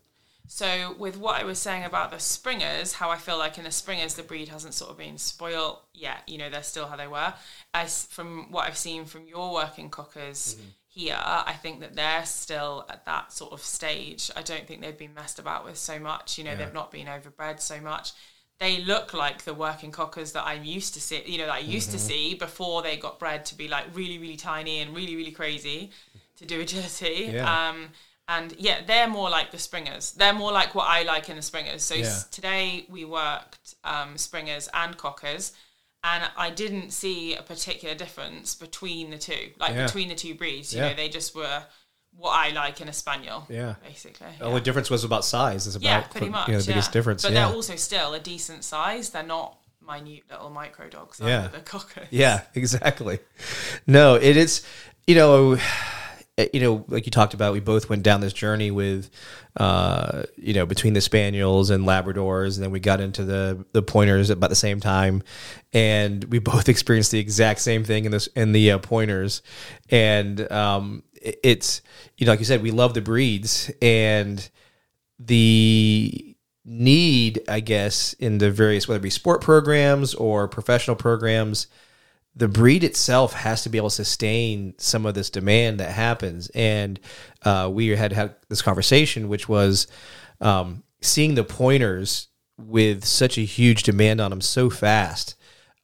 So 0.53 0.97
with 0.99 1.17
what 1.17 1.41
I 1.41 1.45
was 1.45 1.61
saying 1.61 1.85
about 1.85 2.11
the 2.11 2.19
springers, 2.19 2.95
how 2.95 3.09
I 3.09 3.19
feel 3.19 3.39
like 3.39 3.57
in 3.57 3.63
the 3.63 3.71
springers 3.71 4.15
the 4.15 4.25
breed 4.25 4.49
hasn't 4.49 4.75
sort 4.75 4.91
of 4.91 4.99
been 4.99 5.17
spoiled 5.17 5.79
yet. 5.95 6.25
You 6.27 6.39
know, 6.39 6.51
they're 6.51 6.65
still 6.65 6.89
how 6.89 6.97
they 6.97 7.07
were. 7.07 7.33
As 7.73 8.07
from 8.07 8.51
what 8.51 8.67
I've 8.67 8.77
seen 8.77 9.05
from 9.05 9.29
your 9.29 9.55
working 9.55 9.91
cockers 9.91 10.57
here, 10.89 11.17
I 11.17 11.53
think 11.53 11.79
that 11.81 11.95
they're 11.95 12.27
still 12.27 12.85
at 12.91 13.07
that 13.07 13.33
sort 13.33 13.53
of 13.53 13.63
stage. 13.63 14.29
I 14.35 14.43
don't 14.43 14.67
think 14.67 14.81
they've 14.81 14.99
been 14.99 15.15
messed 15.15 15.39
about 15.39 15.65
with 15.65 15.79
so 15.79 16.01
much. 16.01 16.37
You 16.37 16.43
know, 16.43 16.57
they've 16.57 16.75
not 16.75 16.91
been 16.91 17.07
overbred 17.07 17.61
so 17.61 17.81
much. 17.81 18.11
They 18.59 18.83
look 18.83 19.15
like 19.15 19.45
the 19.45 19.55
working 19.55 19.93
cockers 19.93 20.33
that 20.33 20.45
I'm 20.45 20.65
used 20.65 20.95
to 20.95 21.01
see. 21.01 21.23
You 21.27 21.39
know, 21.39 21.47
that 21.47 21.55
I 21.55 21.59
used 21.61 21.93
to 21.93 21.99
see 21.99 22.35
before 22.35 22.83
they 22.83 22.97
got 22.97 23.21
bred 23.21 23.45
to 23.47 23.55
be 23.55 23.69
like 23.69 23.85
really, 23.95 24.19
really 24.19 24.37
tiny 24.37 24.81
and 24.81 24.97
really, 24.97 25.15
really 25.15 25.31
crazy 25.31 25.93
to 26.39 26.45
do 26.45 26.61
agility. 26.61 27.31
Yeah. 27.35 27.69
Um, 27.69 27.91
and 28.35 28.55
yeah, 28.59 28.79
they're 28.87 29.09
more 29.09 29.29
like 29.39 29.49
the 29.51 29.59
springers. 29.59 30.13
They're 30.13 30.33
more 30.43 30.53
like 30.61 30.71
what 30.75 30.87
I 30.89 31.03
like 31.03 31.29
in 31.29 31.37
the 31.37 31.43
springers. 31.43 31.83
So 31.83 31.95
Yeah. 31.95 32.07
s- 32.07 32.25
today 32.39 32.87
we 32.89 33.03
worked 33.05 33.75
um, 33.85 34.17
springers 34.17 34.69
and 34.73 34.97
cockers, 34.97 35.53
and 36.05 36.23
I 36.37 36.49
didn't 36.63 36.91
see 36.93 37.35
a 37.35 37.43
particular 37.43 37.95
difference 38.05 38.55
between 38.55 39.11
the 39.11 39.19
two, 39.19 39.45
like 39.59 39.75
Yeah. 39.75 39.87
between 39.87 40.09
the 40.09 40.15
two 40.15 40.35
breeds. 40.35 40.73
You 40.73 40.81
Yeah. 40.81 40.89
know, 40.91 40.95
they 40.95 41.09
just 41.09 41.35
were 41.35 41.65
what 42.17 42.33
I 42.33 42.51
like 42.51 42.81
in 42.81 42.89
a 42.89 42.93
spaniel. 42.93 43.47
Yeah. 43.49 43.75
basically. 43.91 44.33
The 44.39 44.45
only 44.45 44.61
difference 44.61 44.91
was 44.91 45.05
about 45.05 45.25
size. 45.25 45.67
Is 45.67 45.77
about 45.77 45.87
yeah, 45.89 46.01
pretty 46.15 46.29
much. 46.29 46.49
you 46.49 46.55
know, 46.55 46.61
the 46.61 46.67
biggest 46.73 46.89
yeah. 46.89 46.93
difference. 46.93 47.23
But 47.23 47.35
they're 47.35 47.47
also 47.59 47.77
still 47.77 48.15
a 48.15 48.21
decent 48.21 48.65
size. 48.65 49.11
They're 49.11 49.23
not 49.39 49.57
minute 49.81 50.25
little 50.31 50.51
micro 50.51 50.89
dogs. 50.89 51.21
Yeah. 51.23 51.49
The 51.49 51.61
cockers. 51.61 52.07
Yeah, 52.11 52.43
exactly. 52.55 53.19
No, 53.87 54.15
it 54.15 54.37
is. 54.37 54.63
You 55.07 55.15
know, 55.17 55.59
you 56.53 56.61
know, 56.61 56.85
like 56.89 57.07
you 57.07 57.11
talked 57.11 57.35
about, 57.35 57.53
we 57.53 57.61
both 57.61 57.89
went 57.89 58.03
down 58.03 58.21
this 58.21 58.33
journey 58.33 58.71
with, 58.71 59.11
uh, 59.57 60.25
you 60.37 60.55
know, 60.55 60.67
between 60.67 60.93
the 60.95 61.01
spaniels 61.01 61.71
and 61.71 61.85
Labradors, 61.85 62.57
and 62.57 62.65
then 62.65 62.71
we 62.71 62.81
got 62.81 63.01
into 63.01 63.25
the 63.25 63.65
the 63.73 63.83
pointers 63.83 64.31
about 64.31 64.51
the 64.51 64.57
same 64.57 64.81
time, 64.81 65.23
and 65.73 66.25
we 66.25 66.39
both 66.39 66.69
experienced 66.75 67.11
the 67.11 67.19
exact 67.19 67.61
same 67.61 67.85
thing 67.85 68.05
in 68.05 68.13
this 68.13 68.27
in 68.29 68.53
the 68.53 68.73
uh, 68.73 68.79
pointers, 68.79 69.43
and 69.91 70.51
um, 70.53 71.03
it- 71.21 71.39
it's 71.43 71.83
you 72.17 72.27
know, 72.27 72.33
like 72.33 72.39
you 72.41 72.45
said, 72.47 72.63
we 72.63 72.71
love 72.71 72.95
the 72.95 73.01
breeds 73.01 73.71
and 73.83 74.49
the 75.19 76.37
need, 76.65 77.43
I 77.49 77.61
guess, 77.61 78.13
in 78.15 78.39
the 78.39 78.51
various 78.51 78.87
whether 78.87 78.99
it 78.99 79.03
be 79.03 79.11
sport 79.11 79.41
programs 79.41 80.15
or 80.15 80.49
professional 80.49 80.97
programs, 80.97 81.67
the 82.35 82.49
breed 82.49 82.85
itself 82.85 83.33
has 83.33 83.63
to 83.63 83.69
be 83.69 83.79
able 83.79 83.91
to 83.91 83.95
sustain 83.97 84.75
some 84.79 85.05
of 85.05 85.15
this 85.15 85.31
demand 85.31 85.81
that 85.81 85.91
happens. 85.91 86.49
And 86.55 87.01
uh, 87.45 87.69
we 87.73 87.89
had 87.89 88.13
had 88.13 88.37
this 88.49 88.63
conversation, 88.63 89.29
which 89.29 89.49
was 89.49 89.87
um, 90.41 90.83
seeing 91.01 91.35
the 91.35 91.45
pointers 91.45 92.29
with 92.57 93.05
such 93.05 93.39
a 93.39 93.43
huge 93.43 93.83
demand 93.83 94.21
on 94.21 94.31
them 94.31 94.41
so 94.41 94.71
fast, 94.71 95.35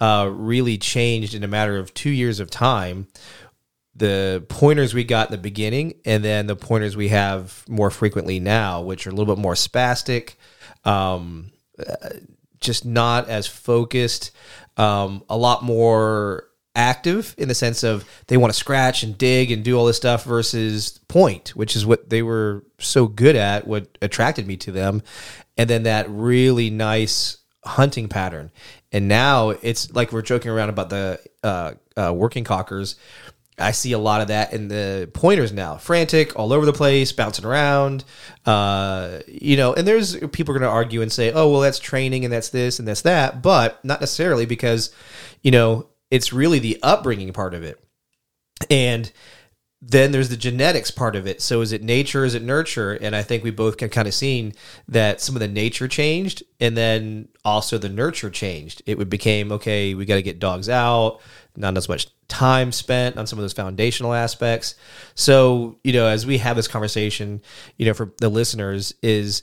uh, 0.00 0.28
really 0.30 0.78
changed 0.78 1.34
in 1.34 1.42
a 1.42 1.48
matter 1.48 1.76
of 1.76 1.94
two 1.94 2.10
years 2.10 2.38
of 2.38 2.50
time. 2.50 3.08
The 3.94 4.44
pointers 4.48 4.92
we 4.92 5.04
got 5.04 5.28
in 5.28 5.32
the 5.32 5.38
beginning, 5.38 5.94
and 6.04 6.22
then 6.22 6.46
the 6.46 6.56
pointers 6.56 6.96
we 6.96 7.08
have 7.08 7.64
more 7.66 7.90
frequently 7.90 8.38
now, 8.38 8.82
which 8.82 9.06
are 9.06 9.10
a 9.10 9.14
little 9.14 9.34
bit 9.34 9.40
more 9.40 9.54
spastic, 9.54 10.34
um, 10.84 11.50
uh, 11.78 12.10
just 12.60 12.84
not 12.84 13.28
as 13.28 13.46
focused, 13.46 14.32
um, 14.76 15.22
a 15.28 15.36
lot 15.36 15.62
more 15.62 16.44
active 16.74 17.34
in 17.38 17.48
the 17.48 17.54
sense 17.54 17.82
of 17.82 18.04
they 18.26 18.36
want 18.36 18.52
to 18.52 18.58
scratch 18.58 19.02
and 19.02 19.16
dig 19.16 19.50
and 19.50 19.64
do 19.64 19.76
all 19.76 19.86
this 19.86 19.96
stuff 19.96 20.24
versus 20.24 21.00
point, 21.08 21.48
which 21.56 21.74
is 21.74 21.86
what 21.86 22.10
they 22.10 22.22
were 22.22 22.62
so 22.78 23.06
good 23.06 23.34
at, 23.34 23.66
what 23.66 23.96
attracted 24.02 24.46
me 24.46 24.56
to 24.58 24.70
them. 24.70 25.02
And 25.56 25.70
then 25.70 25.84
that 25.84 26.08
really 26.10 26.68
nice 26.68 27.38
hunting 27.64 28.08
pattern. 28.08 28.50
And 28.92 29.08
now 29.08 29.50
it's 29.50 29.92
like 29.94 30.12
we're 30.12 30.22
joking 30.22 30.50
around 30.50 30.68
about 30.68 30.90
the 30.90 31.20
uh, 31.42 31.72
uh, 31.96 32.12
working 32.14 32.44
cockers. 32.44 32.96
I 33.58 33.70
see 33.70 33.92
a 33.92 33.98
lot 33.98 34.20
of 34.20 34.28
that 34.28 34.52
in 34.52 34.68
the 34.68 35.10
pointers 35.14 35.52
now, 35.52 35.76
frantic, 35.76 36.38
all 36.38 36.52
over 36.52 36.66
the 36.66 36.72
place, 36.72 37.12
bouncing 37.12 37.44
around. 37.44 38.04
Uh, 38.44 39.20
you 39.26 39.56
know, 39.56 39.72
and 39.72 39.86
there's 39.86 40.16
people 40.28 40.54
are 40.54 40.58
going 40.58 40.68
to 40.68 40.74
argue 40.74 41.00
and 41.00 41.10
say, 41.10 41.32
"Oh, 41.32 41.50
well, 41.50 41.60
that's 41.60 41.78
training 41.78 42.24
and 42.24 42.32
that's 42.32 42.50
this 42.50 42.78
and 42.78 42.86
that's 42.86 43.02
that," 43.02 43.42
but 43.42 43.82
not 43.84 44.00
necessarily 44.00 44.44
because, 44.44 44.90
you 45.42 45.50
know, 45.50 45.88
it's 46.10 46.32
really 46.32 46.58
the 46.58 46.78
upbringing 46.82 47.32
part 47.32 47.54
of 47.54 47.62
it. 47.62 47.82
And 48.70 49.10
then 49.82 50.10
there's 50.10 50.30
the 50.30 50.36
genetics 50.36 50.90
part 50.90 51.14
of 51.14 51.26
it. 51.26 51.40
So 51.40 51.60
is 51.60 51.72
it 51.72 51.82
nature? 51.82 52.24
Is 52.24 52.34
it 52.34 52.42
nurture? 52.42 52.94
And 52.94 53.14
I 53.14 53.22
think 53.22 53.44
we 53.44 53.50
both 53.50 53.76
can 53.76 53.88
kind 53.88 54.08
of 54.08 54.14
seen 54.14 54.54
that 54.88 55.20
some 55.20 55.36
of 55.36 55.40
the 55.40 55.48
nature 55.48 55.86
changed, 55.86 56.42
and 56.60 56.76
then 56.76 57.28
also 57.44 57.78
the 57.78 57.88
nurture 57.88 58.30
changed. 58.30 58.82
It 58.86 59.08
became 59.08 59.52
okay. 59.52 59.94
We 59.94 60.04
got 60.04 60.16
to 60.16 60.22
get 60.22 60.38
dogs 60.38 60.68
out. 60.68 61.20
Not 61.56 61.76
as 61.76 61.88
much 61.88 62.08
time 62.28 62.72
spent 62.72 63.16
on 63.16 63.26
some 63.26 63.38
of 63.38 63.42
those 63.42 63.52
foundational 63.52 64.12
aspects. 64.12 64.74
So 65.14 65.78
you 65.84 65.92
know, 65.92 66.06
as 66.06 66.26
we 66.26 66.38
have 66.38 66.56
this 66.56 66.68
conversation, 66.68 67.42
you 67.76 67.86
know, 67.86 67.94
for 67.94 68.12
the 68.18 68.28
listeners, 68.28 68.94
is 69.02 69.42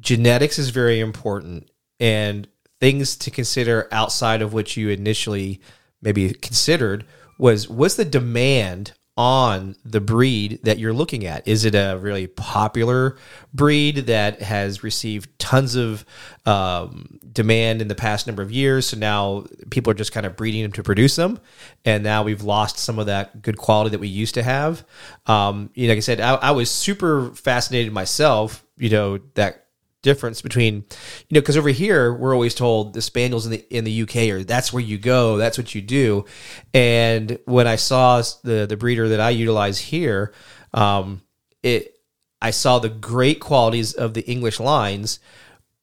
genetics 0.00 0.58
is 0.58 0.70
very 0.70 1.00
important, 1.00 1.70
and 2.00 2.48
things 2.80 3.16
to 3.16 3.30
consider 3.30 3.88
outside 3.92 4.42
of 4.42 4.52
what 4.52 4.76
you 4.76 4.90
initially 4.90 5.60
maybe 6.02 6.32
considered 6.34 7.06
was 7.38 7.68
what's 7.68 7.96
the 7.96 8.04
demand 8.04 8.92
on 9.16 9.74
the 9.84 10.00
breed 10.00 10.60
that 10.64 10.78
you're 10.78 10.92
looking 10.92 11.24
at. 11.24 11.46
Is 11.48 11.64
it 11.64 11.74
a 11.74 11.98
really 12.00 12.26
popular 12.26 13.16
breed 13.54 14.06
that 14.06 14.42
has 14.42 14.82
received 14.82 15.38
tons 15.38 15.74
of 15.74 16.04
um, 16.44 17.18
demand 17.32 17.80
in 17.80 17.88
the 17.88 17.94
past 17.94 18.26
number 18.26 18.42
of 18.42 18.52
years? 18.52 18.88
So 18.88 18.98
now 18.98 19.46
people 19.70 19.90
are 19.90 19.94
just 19.94 20.12
kind 20.12 20.26
of 20.26 20.36
breeding 20.36 20.62
them 20.62 20.72
to 20.72 20.82
produce 20.82 21.16
them, 21.16 21.40
and 21.84 22.04
now 22.04 22.22
we've 22.22 22.42
lost 22.42 22.78
some 22.78 22.98
of 22.98 23.06
that 23.06 23.42
good 23.42 23.56
quality 23.56 23.90
that 23.90 24.00
we 24.00 24.08
used 24.08 24.34
to 24.34 24.42
have. 24.42 24.84
Um, 25.26 25.70
you 25.74 25.86
know, 25.86 25.92
like 25.92 25.98
I 25.98 26.00
said, 26.00 26.20
I, 26.20 26.34
I 26.34 26.50
was 26.50 26.70
super 26.70 27.30
fascinated 27.34 27.92
myself. 27.92 28.64
You 28.76 28.90
know 28.90 29.18
that 29.34 29.65
difference 30.06 30.40
between 30.40 30.76
you 30.76 31.32
know 31.32 31.40
because 31.40 31.56
over 31.56 31.68
here 31.68 32.14
we're 32.14 32.32
always 32.32 32.54
told 32.54 32.94
the 32.94 33.02
spaniels 33.02 33.44
in 33.44 33.50
the 33.50 33.76
in 33.76 33.82
the 33.82 34.02
UK 34.02 34.16
are 34.30 34.44
that's 34.44 34.72
where 34.72 34.82
you 34.82 34.98
go 34.98 35.36
that's 35.36 35.58
what 35.58 35.74
you 35.74 35.82
do. 35.82 36.24
And 36.72 37.38
when 37.44 37.66
I 37.66 37.74
saw 37.74 38.22
the 38.44 38.66
the 38.66 38.76
breeder 38.76 39.08
that 39.08 39.20
I 39.20 39.30
utilize 39.30 39.78
here 39.80 40.32
um 40.72 41.22
it 41.62 41.98
I 42.40 42.52
saw 42.52 42.78
the 42.78 42.88
great 42.88 43.40
qualities 43.40 43.94
of 43.94 44.14
the 44.14 44.22
English 44.22 44.60
lines 44.60 45.18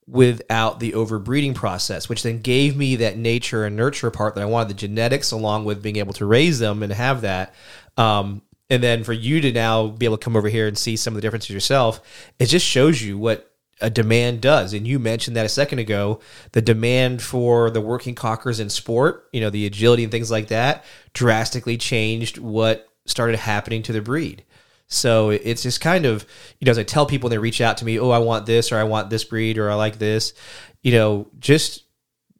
without 0.07 0.79
the 0.79 0.93
overbreeding 0.93 1.53
process 1.53 2.07
which 2.07 2.23
then 2.23 2.39
gave 2.39 2.77
me 2.77 2.95
that 2.95 3.17
nature 3.17 3.65
and 3.65 3.75
nurture 3.75 4.09
part 4.09 4.35
that 4.35 4.41
I 4.41 4.45
wanted 4.45 4.69
the 4.69 4.87
genetics 4.87 5.31
along 5.31 5.65
with 5.65 5.83
being 5.83 5.97
able 5.97 6.13
to 6.13 6.25
raise 6.25 6.59
them 6.59 6.81
and 6.81 6.93
have 6.93 7.21
that. 7.21 7.53
Um 7.97 8.41
and 8.69 8.81
then 8.81 9.03
for 9.03 9.13
you 9.13 9.41
to 9.41 9.51
now 9.51 9.87
be 9.87 10.05
able 10.05 10.17
to 10.17 10.23
come 10.23 10.37
over 10.37 10.47
here 10.47 10.67
and 10.69 10.77
see 10.77 10.95
some 10.95 11.11
of 11.13 11.15
the 11.15 11.21
differences 11.21 11.49
yourself 11.49 11.99
it 12.39 12.45
just 12.45 12.65
shows 12.65 13.01
you 13.01 13.17
what 13.17 13.52
a 13.81 13.89
demand 13.89 14.41
does. 14.41 14.73
And 14.73 14.87
you 14.87 14.99
mentioned 14.99 15.35
that 15.35 15.45
a 15.45 15.49
second 15.49 15.79
ago, 15.79 16.19
the 16.51 16.61
demand 16.61 17.21
for 17.21 17.69
the 17.69 17.81
working 17.81 18.15
cockers 18.15 18.59
in 18.59 18.69
sport, 18.69 19.27
you 19.33 19.41
know, 19.41 19.49
the 19.49 19.65
agility 19.65 20.03
and 20.03 20.11
things 20.11 20.31
like 20.31 20.47
that 20.47 20.85
drastically 21.13 21.77
changed 21.77 22.37
what 22.37 22.87
started 23.05 23.37
happening 23.37 23.83
to 23.83 23.93
the 23.93 24.01
breed. 24.01 24.43
So 24.87 25.31
it's 25.31 25.63
just 25.63 25.81
kind 25.81 26.05
of, 26.05 26.25
you 26.59 26.65
know, 26.65 26.71
as 26.71 26.77
I 26.77 26.83
tell 26.83 27.05
people 27.05 27.29
they 27.29 27.37
reach 27.37 27.61
out 27.61 27.77
to 27.77 27.85
me, 27.85 27.99
oh, 27.99 28.11
I 28.11 28.19
want 28.19 28.45
this 28.45 28.71
or 28.71 28.77
I 28.77 28.83
want 28.83 29.09
this 29.09 29.23
breed 29.23 29.57
or 29.57 29.71
I 29.71 29.75
like 29.75 29.97
this, 29.97 30.33
you 30.81 30.91
know, 30.91 31.27
just 31.39 31.83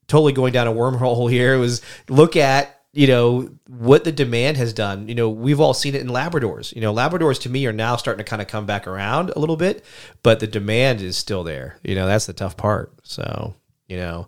totally 0.07 0.33
going 0.33 0.53
down 0.53 0.67
a 0.67 0.73
wormhole 0.73 1.29
here 1.31 1.57
was 1.57 1.81
look 2.09 2.35
at 2.35 2.82
you 2.93 3.07
know 3.07 3.49
what 3.67 4.03
the 4.03 4.11
demand 4.11 4.57
has 4.57 4.71
done. 4.71 5.07
You 5.07 5.15
know 5.15 5.29
we've 5.29 5.59
all 5.59 5.73
seen 5.73 5.95
it 5.95 6.01
in 6.01 6.07
labradors. 6.07 6.73
You 6.73 6.81
know 6.81 6.93
labradors 6.93 7.41
to 7.41 7.49
me 7.49 7.65
are 7.65 7.73
now 7.73 7.95
starting 7.95 8.23
to 8.23 8.29
kind 8.29 8.41
of 8.41 8.47
come 8.47 8.65
back 8.65 8.87
around 8.87 9.31
a 9.31 9.39
little 9.39 9.57
bit 9.57 9.83
but 10.21 10.39
the 10.39 10.47
demand 10.47 11.01
is 11.01 11.17
still 11.17 11.43
there. 11.43 11.77
You 11.83 11.95
know 11.95 12.07
that's 12.07 12.27
the 12.27 12.33
tough 12.33 12.55
part 12.55 12.93
so 13.03 13.55
you 13.87 13.97
know? 13.97 14.27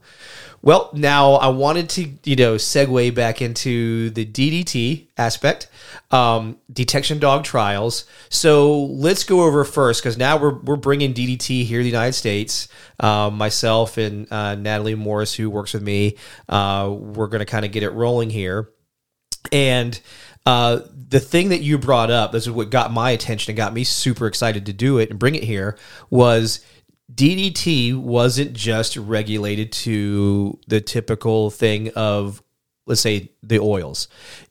Well 0.62 0.90
now 0.94 1.34
i 1.34 1.48
wanted 1.48 1.90
to 1.90 2.10
you 2.24 2.36
know 2.36 2.56
segue 2.56 3.14
back 3.14 3.42
into 3.42 4.10
the 4.12 4.26
ddt 4.26 5.08
aspect 5.18 5.70
um, 6.12 6.58
detection 6.72 7.20
dog 7.20 7.44
trials. 7.44 8.06
So 8.30 8.86
let's 8.86 9.24
go 9.24 9.44
over 9.44 9.64
first 9.64 10.02
because 10.02 10.18
now 10.18 10.38
we're, 10.38 10.58
we're 10.60 10.76
bringing 10.76 11.14
ddt 11.14 11.66
here 11.66 11.80
in 11.80 11.84
the 11.84 11.90
united 11.90 12.14
states. 12.14 12.68
Um, 13.00 13.38
myself 13.38 13.98
and 13.98 14.32
uh, 14.32 14.56
natalie 14.56 14.96
morris 14.96 15.34
who 15.34 15.50
works 15.50 15.74
with 15.74 15.84
me 15.84 16.18
uh, 16.50 16.90
we're 16.92 17.28
going 17.28 17.40
to 17.40 17.46
kind 17.46 17.66
of 17.66 17.72
get 17.72 17.84
it 17.84 17.92
rolling 17.92 18.30
here. 18.30 18.70
And 19.52 20.00
uh, 20.46 20.82
the 20.92 21.20
thing 21.20 21.50
that 21.50 21.62
you 21.62 21.78
brought 21.78 22.12
up, 22.12 22.32
this 22.32 22.44
is 22.44 22.52
what 22.52 22.70
got 22.70 22.92
my 22.92 23.12
attention 23.12 23.52
and 23.52 23.58
got 23.58 23.74
me 23.74 23.84
super 23.84 24.28
excited 24.28 24.68
to 24.68 24.74
do 24.74 25.00
it 25.00 25.10
and 25.10 25.18
bring 25.18 25.36
it 25.36 25.44
here, 25.44 25.78
was 26.10 26.64
DDT 27.14 27.96
wasn't 27.96 28.54
just 28.54 28.98
regulated 28.98 29.72
to 29.72 30.60
the 30.68 30.82
typical 30.82 31.50
thing 31.50 31.92
of, 31.96 32.42
let's 32.86 33.02
say, 33.02 33.32
the 33.44 33.60
oils. 33.60 34.08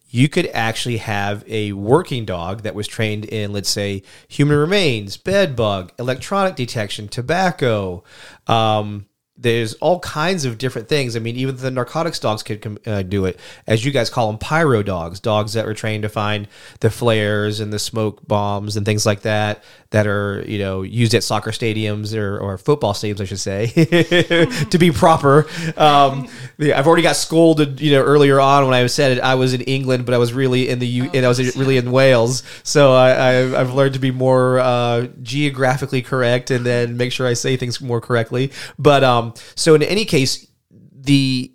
You 0.08 0.28
could 0.28 0.46
actually 0.54 0.98
have 0.98 1.42
a 1.48 1.72
working 1.72 2.24
dog 2.24 2.62
that 2.62 2.76
was 2.76 2.86
trained 2.86 3.24
in, 3.24 3.52
let's 3.52 3.68
say, 3.68 4.04
human 4.28 4.56
remains, 4.56 5.16
bed 5.16 5.56
bug, 5.56 5.92
electronic 5.98 6.54
detection, 6.54 7.08
tobacco, 7.08 8.04
um, 8.46 9.06
there's 9.36 9.74
all 9.74 9.98
kinds 10.00 10.44
of 10.44 10.58
different 10.58 10.88
things. 10.88 11.16
I 11.16 11.18
mean, 11.18 11.34
even 11.36 11.56
the 11.56 11.70
narcotics 11.70 12.20
dogs 12.20 12.42
could 12.44 12.80
uh, 12.86 13.02
do 13.02 13.24
it, 13.24 13.38
as 13.66 13.84
you 13.84 13.90
guys 13.90 14.08
call 14.08 14.28
them, 14.28 14.38
pyro 14.38 14.82
dogs, 14.82 15.18
dogs 15.18 15.54
that 15.54 15.66
were 15.66 15.74
trained 15.74 16.02
to 16.02 16.08
find 16.08 16.46
the 16.80 16.90
flares 16.90 17.58
and 17.58 17.72
the 17.72 17.80
smoke 17.80 18.26
bombs 18.26 18.76
and 18.76 18.86
things 18.86 19.04
like 19.04 19.22
that 19.22 19.64
that 19.90 20.08
are 20.08 20.44
you 20.48 20.58
know 20.58 20.82
used 20.82 21.14
at 21.14 21.22
soccer 21.22 21.52
stadiums 21.52 22.16
or, 22.16 22.38
or 22.38 22.58
football 22.58 22.92
stadiums, 22.92 23.20
I 23.20 23.24
should 23.24 23.40
say, 23.40 23.66
to 24.70 24.78
be 24.78 24.90
proper. 24.90 25.46
Um, 25.76 26.28
I've 26.60 26.86
already 26.86 27.02
got 27.02 27.16
scolded, 27.16 27.80
you 27.80 27.92
know, 27.92 28.02
earlier 28.02 28.40
on 28.40 28.64
when 28.66 28.74
I 28.74 28.86
said 28.86 29.18
it. 29.18 29.20
I 29.20 29.34
was 29.36 29.54
in 29.54 29.62
England, 29.62 30.04
but 30.04 30.14
I 30.14 30.18
was 30.18 30.32
really 30.32 30.68
in 30.68 30.78
the 30.78 30.86
U, 30.86 31.10
and 31.14 31.24
I 31.24 31.28
was 31.28 31.56
really 31.56 31.76
in 31.76 31.90
Wales. 31.90 32.42
So 32.62 32.92
I, 32.92 33.10
I, 33.10 33.32
have 33.58 33.74
learned 33.74 33.94
to 33.94 34.00
be 34.00 34.10
more 34.10 34.58
uh, 34.58 35.06
geographically 35.22 36.02
correct 36.02 36.50
and 36.50 36.66
then 36.66 36.96
make 36.96 37.12
sure 37.12 37.26
I 37.26 37.34
say 37.34 37.56
things 37.56 37.80
more 37.80 38.00
correctly. 38.00 38.52
But 38.78 39.04
um, 39.04 39.23
so 39.54 39.74
in 39.74 39.82
any 39.82 40.04
case, 40.04 40.46
the 40.70 41.52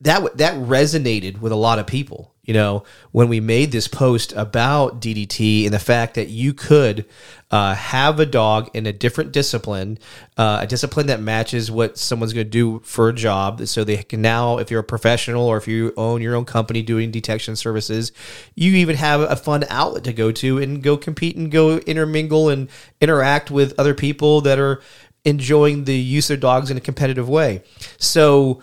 that 0.00 0.36
that 0.38 0.54
resonated 0.54 1.40
with 1.40 1.52
a 1.52 1.56
lot 1.56 1.78
of 1.78 1.86
people 1.86 2.32
you 2.44 2.54
know, 2.54 2.82
when 3.12 3.28
we 3.28 3.38
made 3.38 3.70
this 3.70 3.86
post 3.86 4.32
about 4.32 5.00
DDT 5.00 5.64
and 5.64 5.72
the 5.72 5.78
fact 5.78 6.14
that 6.14 6.28
you 6.28 6.52
could 6.52 7.06
uh, 7.52 7.74
have 7.74 8.18
a 8.18 8.26
dog 8.26 8.68
in 8.74 8.84
a 8.84 8.92
different 8.92 9.30
discipline, 9.30 9.96
uh, 10.36 10.58
a 10.62 10.66
discipline 10.66 11.06
that 11.06 11.20
matches 11.20 11.70
what 11.70 11.96
someone's 11.98 12.32
going 12.32 12.46
to 12.46 12.50
do 12.50 12.80
for 12.80 13.08
a 13.08 13.14
job. 13.14 13.64
So 13.68 13.84
they 13.84 13.98
can 13.98 14.22
now, 14.22 14.58
if 14.58 14.72
you're 14.72 14.80
a 14.80 14.84
professional 14.84 15.46
or 15.46 15.56
if 15.56 15.68
you 15.68 15.94
own 15.96 16.20
your 16.20 16.34
own 16.34 16.44
company 16.44 16.82
doing 16.82 17.12
detection 17.12 17.54
services, 17.54 18.10
you 18.56 18.72
even 18.72 18.96
have 18.96 19.20
a 19.20 19.36
fun 19.36 19.64
outlet 19.70 20.02
to 20.04 20.12
go 20.12 20.32
to 20.32 20.58
and 20.58 20.82
go 20.82 20.96
compete 20.96 21.36
and 21.36 21.48
go 21.48 21.78
intermingle 21.78 22.48
and 22.48 22.68
interact 23.00 23.52
with 23.52 23.72
other 23.78 23.94
people 23.94 24.40
that 24.40 24.58
are 24.58 24.82
enjoying 25.24 25.84
the 25.84 25.96
use 25.96 26.30
of 26.30 26.40
dogs 26.40 26.70
in 26.70 26.76
a 26.76 26.80
competitive 26.80 27.28
way. 27.28 27.62
So, 27.98 28.60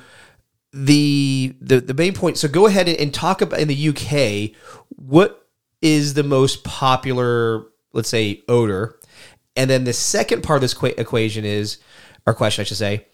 the 0.71 1.55
the 1.59 1.81
the 1.81 1.93
main 1.93 2.13
point. 2.13 2.37
So 2.37 2.47
go 2.47 2.67
ahead 2.67 2.87
and 2.87 3.13
talk 3.13 3.41
about 3.41 3.59
in 3.59 3.67
the 3.67 3.89
UK 3.89 4.55
what 4.95 5.47
is 5.81 6.13
the 6.13 6.23
most 6.23 6.63
popular, 6.63 7.65
let's 7.93 8.09
say, 8.09 8.43
odor, 8.47 8.99
and 9.55 9.69
then 9.69 9.83
the 9.85 9.93
second 9.93 10.43
part 10.43 10.57
of 10.57 10.61
this 10.61 10.75
equation 10.97 11.45
is, 11.45 11.77
or 12.25 12.33
question, 12.33 12.61
I 12.61 12.65
should 12.65 12.77
say, 12.77 13.07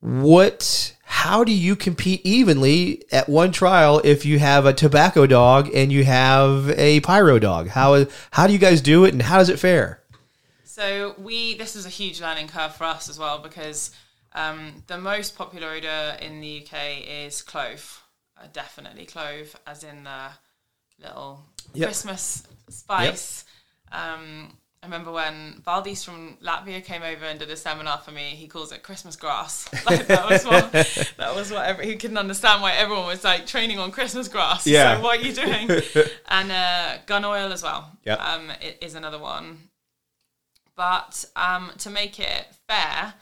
what. 0.00 0.90
How 1.06 1.44
do 1.44 1.52
you 1.52 1.76
compete 1.76 2.22
evenly 2.24 3.04
at 3.12 3.28
one 3.28 3.52
trial 3.52 4.00
if 4.04 4.26
you 4.26 4.38
have 4.38 4.66
a 4.66 4.72
tobacco 4.72 5.26
dog 5.26 5.70
and 5.72 5.92
you 5.92 6.02
have 6.04 6.70
a 6.70 7.00
pyro 7.00 7.38
dog? 7.38 7.68
How 7.68 8.06
how 8.30 8.46
do 8.46 8.52
you 8.52 8.58
guys 8.58 8.80
do 8.80 9.04
it, 9.04 9.12
and 9.12 9.22
how 9.22 9.38
does 9.38 9.48
it 9.48 9.58
fare? 9.58 10.02
So 10.74 11.14
we 11.18 11.54
this 11.54 11.76
is 11.76 11.86
a 11.86 11.88
huge 11.88 12.20
learning 12.20 12.48
curve 12.48 12.74
for 12.74 12.82
us 12.82 13.08
as 13.08 13.16
well 13.16 13.38
because 13.38 13.92
um, 14.32 14.82
the 14.88 14.98
most 14.98 15.36
popular 15.36 15.68
odor 15.68 16.16
in 16.20 16.40
the 16.40 16.66
UK 16.66 17.06
is 17.06 17.42
clove. 17.42 18.02
Uh, 18.36 18.48
definitely 18.52 19.06
clove, 19.06 19.54
as 19.68 19.84
in 19.84 20.02
the 20.02 20.30
little 21.00 21.44
yep. 21.74 21.86
Christmas 21.86 22.42
spice. 22.68 23.44
Yep. 23.92 24.00
Um, 24.00 24.58
I 24.82 24.86
remember 24.86 25.12
when 25.12 25.62
Valdis 25.64 26.04
from 26.04 26.38
Latvia 26.42 26.84
came 26.84 27.04
over 27.04 27.24
and 27.24 27.38
did 27.38 27.50
a 27.50 27.56
seminar 27.56 27.98
for 27.98 28.10
me. 28.10 28.30
He 28.30 28.48
calls 28.48 28.72
it 28.72 28.82
Christmas 28.82 29.14
grass. 29.14 29.68
Like, 29.86 30.08
that 30.08 30.28
was 30.28 30.44
what 30.44 30.72
that 31.18 31.36
was 31.36 31.52
what 31.52 31.66
every, 31.66 31.86
he 31.86 31.94
couldn't 31.94 32.18
understand 32.18 32.62
why 32.62 32.72
everyone 32.72 33.06
was 33.06 33.22
like 33.22 33.46
training 33.46 33.78
on 33.78 33.92
Christmas 33.92 34.26
grass. 34.26 34.66
Yeah. 34.66 34.96
So 34.96 35.04
what 35.04 35.20
are 35.20 35.22
you 35.22 35.34
doing? 35.34 35.70
and 36.28 36.50
uh, 36.50 36.96
gun 37.06 37.24
oil 37.24 37.52
as 37.52 37.62
well. 37.62 37.96
Yeah. 38.04 38.14
Um, 38.14 38.50
it 38.60 38.78
is 38.80 38.96
another 38.96 39.20
one. 39.20 39.68
But 40.76 41.24
um, 41.36 41.70
to 41.78 41.90
make 41.90 42.18
it 42.18 42.46
fair, 42.66 43.14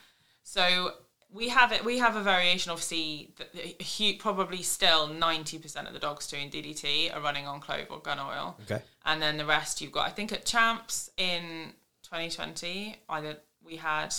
so 0.42 0.92
we 1.32 1.48
have 1.48 1.72
it. 1.72 1.84
We 1.84 1.98
have 1.98 2.16
a 2.16 2.22
variation. 2.22 2.70
Obviously, 2.70 3.30
the, 3.54 4.14
probably 4.18 4.62
still 4.62 5.08
ninety 5.08 5.58
percent 5.58 5.86
of 5.86 5.94
the 5.94 5.98
dogs 5.98 6.26
doing 6.26 6.50
DDT 6.50 7.14
are 7.14 7.20
running 7.20 7.46
on 7.46 7.60
clove 7.60 7.86
or 7.90 7.98
gun 8.00 8.18
oil. 8.18 8.58
Okay. 8.62 8.82
And 9.04 9.20
then 9.20 9.36
the 9.36 9.46
rest 9.46 9.80
you've 9.80 9.92
got. 9.92 10.06
I 10.06 10.10
think 10.10 10.32
at 10.32 10.44
Champs 10.44 11.10
in 11.16 11.72
2020, 12.04 12.96
either 13.08 13.38
we 13.64 13.76
had 13.76 14.14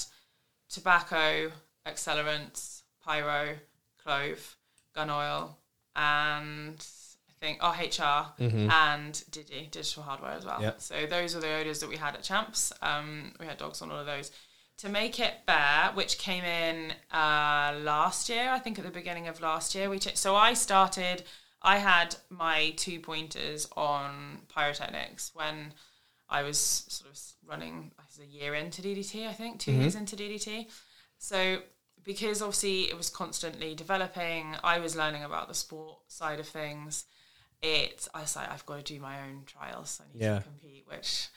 tobacco, 0.69 1.51
accelerants, 1.87 2.81
pyro, 3.03 3.55
clove, 4.03 4.57
gun 4.95 5.09
oil, 5.09 5.57
and 5.95 6.83
I 7.43 7.45
think 7.45 7.59
RHR 7.59 8.27
and 8.71 9.13
Digi, 9.31 9.69
digital 9.69 10.03
hardware 10.03 10.31
as 10.31 10.45
well. 10.45 10.61
Yep. 10.61 10.81
So 10.81 11.05
those 11.05 11.35
are 11.35 11.41
the 11.41 11.53
odors 11.53 11.79
that 11.81 11.89
we 11.89 11.97
had 11.97 12.15
at 12.15 12.23
Champs. 12.23 12.71
Um, 12.81 13.33
we 13.39 13.45
had 13.45 13.57
dogs 13.57 13.81
on 13.81 13.91
all 13.91 13.99
of 13.99 14.05
those. 14.05 14.31
To 14.77 14.89
make 14.89 15.19
it 15.19 15.45
bear, 15.45 15.91
which 15.93 16.17
came 16.17 16.43
in 16.45 16.93
uh, 17.11 17.75
last 17.81 18.29
year, 18.29 18.49
I 18.49 18.59
think 18.59 18.79
at 18.79 18.85
the 18.85 18.91
beginning 18.91 19.27
of 19.27 19.41
last 19.41 19.75
year, 19.75 19.89
we 19.89 19.99
ch- 19.99 20.15
so 20.15 20.35
I 20.35 20.53
started. 20.53 21.23
I 21.61 21.77
had 21.77 22.15
my 22.29 22.73
two 22.77 22.99
pointers 22.99 23.67
on 23.75 24.39
pyrotechnics 24.49 25.31
when 25.33 25.73
I 26.29 26.43
was 26.43 26.57
sort 26.57 27.11
of 27.11 27.19
running 27.45 27.91
was 27.97 28.19
a 28.19 28.25
year 28.25 28.53
into 28.53 28.81
DDT, 28.81 29.27
I 29.27 29.33
think, 29.33 29.59
2 29.59 29.71
years 29.71 29.95
into 29.95 30.15
DDT. 30.15 30.67
So 31.17 31.59
because 32.03 32.41
obviously 32.41 32.83
it 32.83 32.97
was 32.97 33.09
constantly 33.09 33.75
developing, 33.75 34.55
I 34.63 34.79
was 34.79 34.95
learning 34.95 35.23
about 35.23 35.47
the 35.47 35.53
sport 35.53 35.99
side 36.07 36.39
of 36.39 36.47
things. 36.47 37.05
It 37.63 38.07
I 38.13 38.21
was 38.21 38.35
like, 38.35 38.51
I've 38.51 38.65
got 38.65 38.85
to 38.85 38.93
do 38.93 38.99
my 38.99 39.21
own 39.21 39.43
trials. 39.45 39.99
I 40.03 40.13
need 40.13 40.23
Yeah. 40.23 40.37
to 40.39 40.43
compete, 40.43 40.83
which 40.87 41.29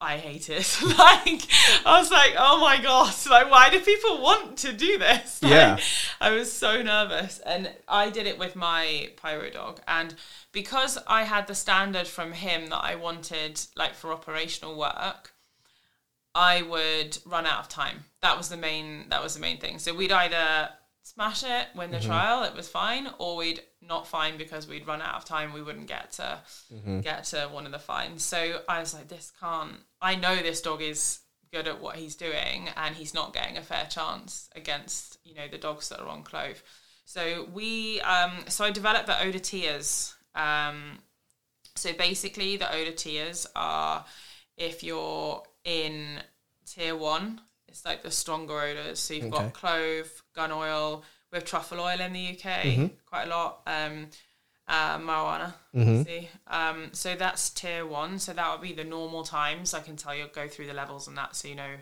I 0.00 0.16
hated. 0.16 0.64
like 0.98 1.46
I 1.84 1.98
was 1.98 2.10
like, 2.10 2.34
oh 2.38 2.60
my 2.60 2.80
gosh, 2.80 3.26
like 3.30 3.50
why 3.50 3.68
do 3.68 3.80
people 3.80 4.22
want 4.22 4.56
to 4.58 4.72
do 4.72 4.96
this? 4.98 5.40
Like, 5.42 5.50
Yeah. 5.50 5.78
I 6.20 6.30
was 6.30 6.52
so 6.52 6.82
nervous. 6.82 7.40
And 7.44 7.70
I 7.88 8.10
did 8.10 8.26
it 8.26 8.38
with 8.38 8.54
my 8.56 9.10
pyro 9.16 9.50
dog. 9.50 9.80
And 9.88 10.14
because 10.52 10.98
I 11.08 11.24
had 11.24 11.46
the 11.48 11.54
standard 11.54 12.06
from 12.06 12.32
him 12.32 12.66
that 12.68 12.84
I 12.84 12.94
wanted 12.94 13.60
like 13.76 13.94
for 13.94 14.12
operational 14.12 14.78
work, 14.78 15.32
I 16.34 16.62
would 16.62 17.18
run 17.26 17.44
out 17.46 17.58
of 17.60 17.68
time. 17.68 18.04
That 18.22 18.38
was 18.38 18.48
the 18.48 18.56
main 18.56 19.08
that 19.10 19.22
was 19.22 19.34
the 19.34 19.40
main 19.40 19.58
thing. 19.58 19.78
So 19.80 19.92
we'd 19.94 20.12
either 20.12 20.70
smash 21.02 21.42
it, 21.42 21.66
win 21.74 21.90
the 21.90 21.98
trial, 22.00 22.44
it 22.44 22.54
was 22.54 22.68
fine, 22.68 23.08
or 23.18 23.36
we'd 23.36 23.60
not 23.80 24.06
fine 24.06 24.38
because 24.38 24.66
we'd 24.68 24.86
run 24.86 25.02
out 25.02 25.16
of 25.16 25.24
time, 25.24 25.52
we 25.52 25.62
wouldn't 25.62 25.88
get 25.88 26.12
to 26.12 26.38
get 27.02 27.24
to 27.24 27.48
one 27.52 27.66
of 27.66 27.72
the 27.72 27.78
fines. 27.78 28.22
So 28.24 28.60
I 28.68 28.80
was 28.80 28.94
like, 28.94 29.08
this 29.08 29.32
can't 29.40 29.76
I 30.00 30.14
know 30.14 30.36
this 30.36 30.60
dog 30.60 30.82
is 30.82 31.20
good 31.52 31.68
at 31.68 31.80
what 31.80 31.96
he's 31.96 32.14
doing 32.14 32.70
and 32.76 32.94
he's 32.94 33.12
not 33.12 33.34
getting 33.34 33.58
a 33.58 33.62
fair 33.62 33.86
chance 33.90 34.48
against, 34.56 35.18
you 35.24 35.34
know, 35.34 35.48
the 35.50 35.58
dogs 35.58 35.88
that 35.90 36.00
are 36.00 36.08
on 36.08 36.22
clove. 36.22 36.62
So 37.04 37.46
we 37.52 38.00
um 38.02 38.32
so 38.48 38.64
I 38.64 38.70
developed 38.70 39.06
the 39.06 39.20
odor 39.22 39.38
tiers. 39.38 40.14
Um 40.34 40.98
so 41.74 41.92
basically, 41.94 42.56
the 42.56 42.72
odor 42.72 42.92
tiers 42.92 43.46
are 43.56 44.04
if 44.56 44.82
you're 44.82 45.42
in 45.64 46.20
tier 46.66 46.94
one, 46.94 47.40
it's 47.72 47.86
like 47.86 48.02
the 48.02 48.10
stronger 48.10 48.60
odors. 48.60 49.00
So 49.00 49.14
you've 49.14 49.32
Okay. 49.32 49.44
got 49.44 49.54
clove, 49.54 50.22
gun 50.34 50.52
oil, 50.52 51.02
with 51.32 51.46
truffle 51.46 51.80
oil 51.80 51.98
in 52.00 52.12
the 52.12 52.28
UK, 52.38 52.90
quite 53.06 53.24
a 53.24 53.30
lot. 53.30 53.62
Um, 53.66 54.08
uh, 54.68 54.98
marijuana. 54.98 55.54
See, 56.04 56.28
um, 56.46 56.90
so 56.92 57.16
that's 57.16 57.48
tier 57.50 57.84
one. 57.86 58.18
So 58.18 58.32
that 58.34 58.52
would 58.52 58.60
be 58.60 58.74
the 58.74 58.84
normal 58.84 59.24
times. 59.24 59.72
I 59.74 59.80
can 59.80 59.96
tell 59.96 60.14
you, 60.14 60.26
go 60.32 60.46
through 60.48 60.66
the 60.66 60.74
levels 60.74 61.08
and 61.08 61.16
that, 61.16 61.34
so 61.34 61.48
you 61.48 61.54
know 61.54 61.76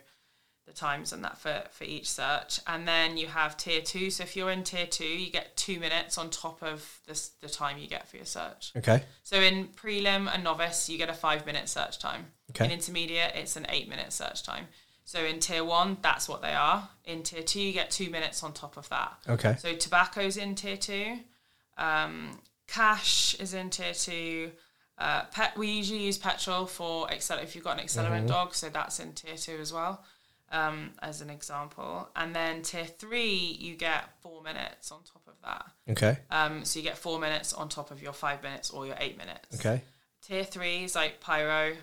the 0.66 0.72
times 0.72 1.12
and 1.12 1.24
that 1.24 1.36
for, 1.38 1.64
for 1.72 1.82
each 1.84 2.08
search. 2.08 2.60
And 2.68 2.86
then 2.86 3.16
you 3.16 3.26
have 3.26 3.56
tier 3.56 3.80
two. 3.82 4.10
So 4.10 4.22
if 4.22 4.36
you're 4.36 4.50
in 4.52 4.62
tier 4.62 4.86
two, 4.86 5.04
you 5.04 5.30
get 5.30 5.56
two 5.56 5.80
minutes 5.80 6.16
on 6.16 6.30
top 6.30 6.62
of 6.62 7.00
this, 7.08 7.30
the 7.40 7.48
time 7.48 7.78
you 7.78 7.88
get 7.88 8.08
for 8.08 8.16
your 8.16 8.26
search. 8.26 8.72
Okay. 8.76 9.02
So 9.24 9.40
in 9.40 9.68
prelim 9.68 10.32
and 10.32 10.44
novice, 10.44 10.88
you 10.88 10.96
get 10.98 11.10
a 11.10 11.14
five 11.14 11.44
minute 11.46 11.68
search 11.68 11.98
time. 11.98 12.26
Okay. 12.50 12.66
In 12.66 12.70
intermediate, 12.70 13.32
it's 13.34 13.56
an 13.56 13.66
eight 13.68 13.88
minute 13.88 14.12
search 14.12 14.42
time. 14.44 14.68
So 15.10 15.24
in 15.24 15.40
tier 15.40 15.64
one, 15.64 15.96
that's 16.02 16.28
what 16.28 16.40
they 16.40 16.52
are. 16.52 16.88
In 17.04 17.24
tier 17.24 17.42
two, 17.42 17.60
you 17.60 17.72
get 17.72 17.90
two 17.90 18.10
minutes 18.10 18.44
on 18.44 18.52
top 18.52 18.76
of 18.76 18.88
that. 18.90 19.14
Okay. 19.28 19.56
So 19.58 19.74
tobacco's 19.74 20.36
in 20.36 20.54
tier 20.54 20.76
two. 20.76 21.18
Um, 21.76 22.38
cash 22.68 23.34
is 23.40 23.52
in 23.52 23.70
tier 23.70 23.92
two. 23.92 24.52
Uh, 24.96 25.24
pet, 25.32 25.58
we 25.58 25.66
usually 25.66 26.04
use 26.04 26.16
petrol 26.16 26.64
for 26.64 27.08
accel- 27.08 27.42
if 27.42 27.56
you've 27.56 27.64
got 27.64 27.80
an 27.80 27.84
accelerant 27.84 28.28
dog, 28.28 28.54
so 28.54 28.68
that's 28.68 29.00
in 29.00 29.12
tier 29.14 29.34
two 29.36 29.58
as 29.60 29.72
well, 29.72 30.04
um, 30.52 30.92
as 31.02 31.20
an 31.20 31.28
example. 31.28 32.08
And 32.14 32.32
then 32.32 32.62
tier 32.62 32.84
three, 32.84 33.56
you 33.58 33.74
get 33.74 34.04
four 34.22 34.44
minutes 34.44 34.92
on 34.92 35.00
top 35.02 35.26
of 35.26 35.34
that. 35.42 35.66
Okay. 35.90 36.18
Um, 36.30 36.64
so 36.64 36.78
you 36.78 36.84
get 36.84 36.96
four 36.96 37.18
minutes 37.18 37.52
on 37.52 37.68
top 37.68 37.90
of 37.90 38.00
your 38.00 38.12
five 38.12 38.44
minutes 38.44 38.70
or 38.70 38.86
your 38.86 38.96
eight 39.00 39.18
minutes. 39.18 39.58
Okay. 39.58 39.82
Tier 40.22 40.44
three 40.44 40.84
is 40.84 40.94
like 40.94 41.20
pyro, 41.20 41.74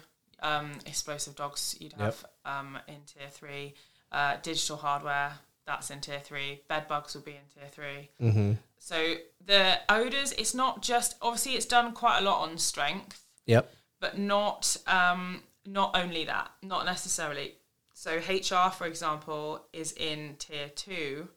um, 0.41 0.71
explosive 0.85 1.35
dogs 1.35 1.75
you'd 1.79 1.93
have 1.93 2.25
um, 2.45 2.77
in 2.87 3.01
tier 3.05 3.29
three. 3.29 3.73
Uh, 4.11 4.37
digital 4.41 4.77
hardware, 4.77 5.33
that's 5.65 5.89
in 5.89 5.99
tier 5.99 6.19
three. 6.19 6.61
Bed 6.69 6.87
bugs 6.87 7.13
will 7.13 7.23
be 7.23 7.31
in 7.31 7.37
tier 7.53 7.69
3 7.69 8.09
Mm-hmm. 8.21 8.53
So 8.79 9.15
the 9.45 9.79
odors, 9.89 10.31
it's 10.33 10.53
not 10.55 10.81
just 10.81 11.15
obviously 11.21 11.53
it's 11.53 11.65
done 11.65 11.91
quite 11.93 12.19
a 12.19 12.23
lot 12.23 12.47
on 12.47 12.57
strength, 12.57 13.25
Yep. 13.47 13.69
but 13.99 14.17
not 14.17 14.77
um, 14.87 15.41
not 15.65 15.91
only 15.95 16.23
that, 16.23 16.51
not 16.63 16.85
necessarily. 16.85 17.55
So 17.93 18.15
HR, 18.17 18.71
for 18.71 18.85
example, 18.85 19.65
is 19.73 19.91
in 19.91 20.35
tier 20.39 20.69
two, 20.69 21.27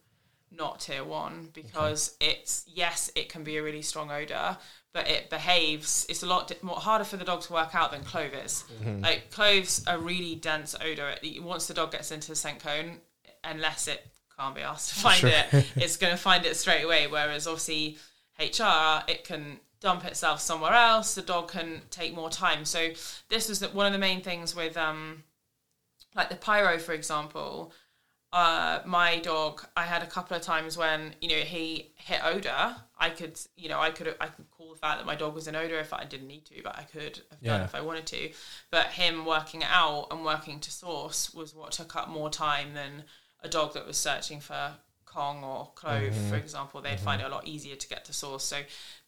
not 0.52 0.78
tier 0.80 1.02
one, 1.02 1.48
because 1.52 2.16
it's 2.20 2.64
yes, 2.72 3.10
it 3.16 3.28
can 3.30 3.42
be 3.42 3.56
a 3.56 3.62
really 3.64 3.82
strong 3.82 4.12
odor, 4.12 4.58
but 4.92 5.08
it 5.08 5.30
behaves. 5.30 6.04
It's 6.08 6.22
a 6.22 6.26
lot 6.26 6.52
more 6.62 6.76
harder 6.76 7.04
for 7.04 7.16
the 7.16 7.24
dog 7.24 7.42
to 7.42 7.52
work 7.52 7.74
out 7.74 7.92
than 7.92 8.02
clove 8.04 8.32
is. 8.34 8.64
Like 9.00 9.30
cloves 9.30 9.84
a 9.86 9.98
really 9.98 10.34
dense 10.34 10.74
odor. 10.80 11.14
It- 11.22 11.42
Once 11.42 11.66
the 11.68 11.74
dog 11.74 11.92
gets 11.92 12.10
into 12.10 12.28
the 12.28 12.36
scent 12.36 12.60
cone, 12.60 12.98
unless 13.44 13.86
it 13.88 14.06
can't 14.38 14.54
be 14.54 14.62
asked 14.62 14.88
to 14.90 14.94
find 14.96 15.18
Sure. 15.18 15.30
it, 15.30 15.66
it's 15.76 15.96
going 15.96 16.12
to 16.12 16.16
find 16.20 16.44
it 16.44 16.56
straight 16.56 16.82
away. 16.82 17.06
Whereas 17.06 17.46
obviously 17.46 17.98
HR, 18.38 19.02
it 19.08 19.24
can 19.24 19.60
dump 19.80 20.04
itself 20.04 20.40
somewhere 20.40 20.72
else. 20.74 21.14
The 21.14 21.22
dog 21.22 21.50
can 21.50 21.82
take 21.90 22.14
more 22.14 22.30
time. 22.30 22.64
So 22.64 22.88
this 23.28 23.48
was 23.48 23.60
the- 23.60 23.68
one 23.68 23.86
of 23.86 23.92
the 23.92 23.98
main 23.98 24.22
things 24.22 24.56
with 24.56 24.76
um, 24.76 25.22
like 26.16 26.28
the 26.30 26.36
pyro, 26.36 26.78
for 26.78 26.92
example. 26.92 27.72
Uh, 28.32 28.78
my 28.86 29.18
dog, 29.18 29.66
I 29.76 29.84
had 29.84 30.04
a 30.04 30.06
couple 30.06 30.36
of 30.36 30.42
times 30.42 30.76
when 30.76 31.16
you 31.20 31.28
know 31.28 31.42
he 31.42 31.92
hit 31.96 32.20
odor. 32.24 32.76
I 32.96 33.10
could, 33.10 33.40
you 33.56 33.68
know, 33.68 33.80
I 33.80 33.90
could, 33.90 34.14
I 34.20 34.26
could 34.26 34.48
call 34.50 34.72
the 34.72 34.78
fact 34.78 34.98
that 34.98 35.06
my 35.06 35.16
dog 35.16 35.34
was 35.34 35.48
in 35.48 35.56
odor 35.56 35.78
if 35.78 35.92
I 35.92 36.04
didn't 36.04 36.28
need 36.28 36.44
to, 36.46 36.62
but 36.62 36.78
I 36.78 36.82
could 36.82 37.20
have 37.30 37.40
done 37.42 37.62
if 37.64 37.74
I 37.74 37.80
wanted 37.80 38.06
to. 38.06 38.30
But 38.70 38.86
him 38.88 39.24
working 39.24 39.64
out 39.64 40.08
and 40.12 40.24
working 40.24 40.60
to 40.60 40.70
source 40.70 41.34
was 41.34 41.54
what 41.54 41.72
took 41.72 41.96
up 41.96 42.08
more 42.08 42.30
time 42.30 42.74
than 42.74 43.04
a 43.42 43.48
dog 43.48 43.74
that 43.74 43.86
was 43.86 43.96
searching 43.96 44.38
for 44.38 44.74
Kong 45.06 45.42
or 45.42 45.70
Clove, 45.74 46.14
for 46.28 46.36
example. 46.36 46.80
They'd 46.80 47.00
find 47.00 47.20
it 47.20 47.24
a 47.24 47.30
lot 47.30 47.48
easier 47.48 47.74
to 47.74 47.88
get 47.88 48.04
to 48.04 48.12
source. 48.12 48.44
So 48.44 48.58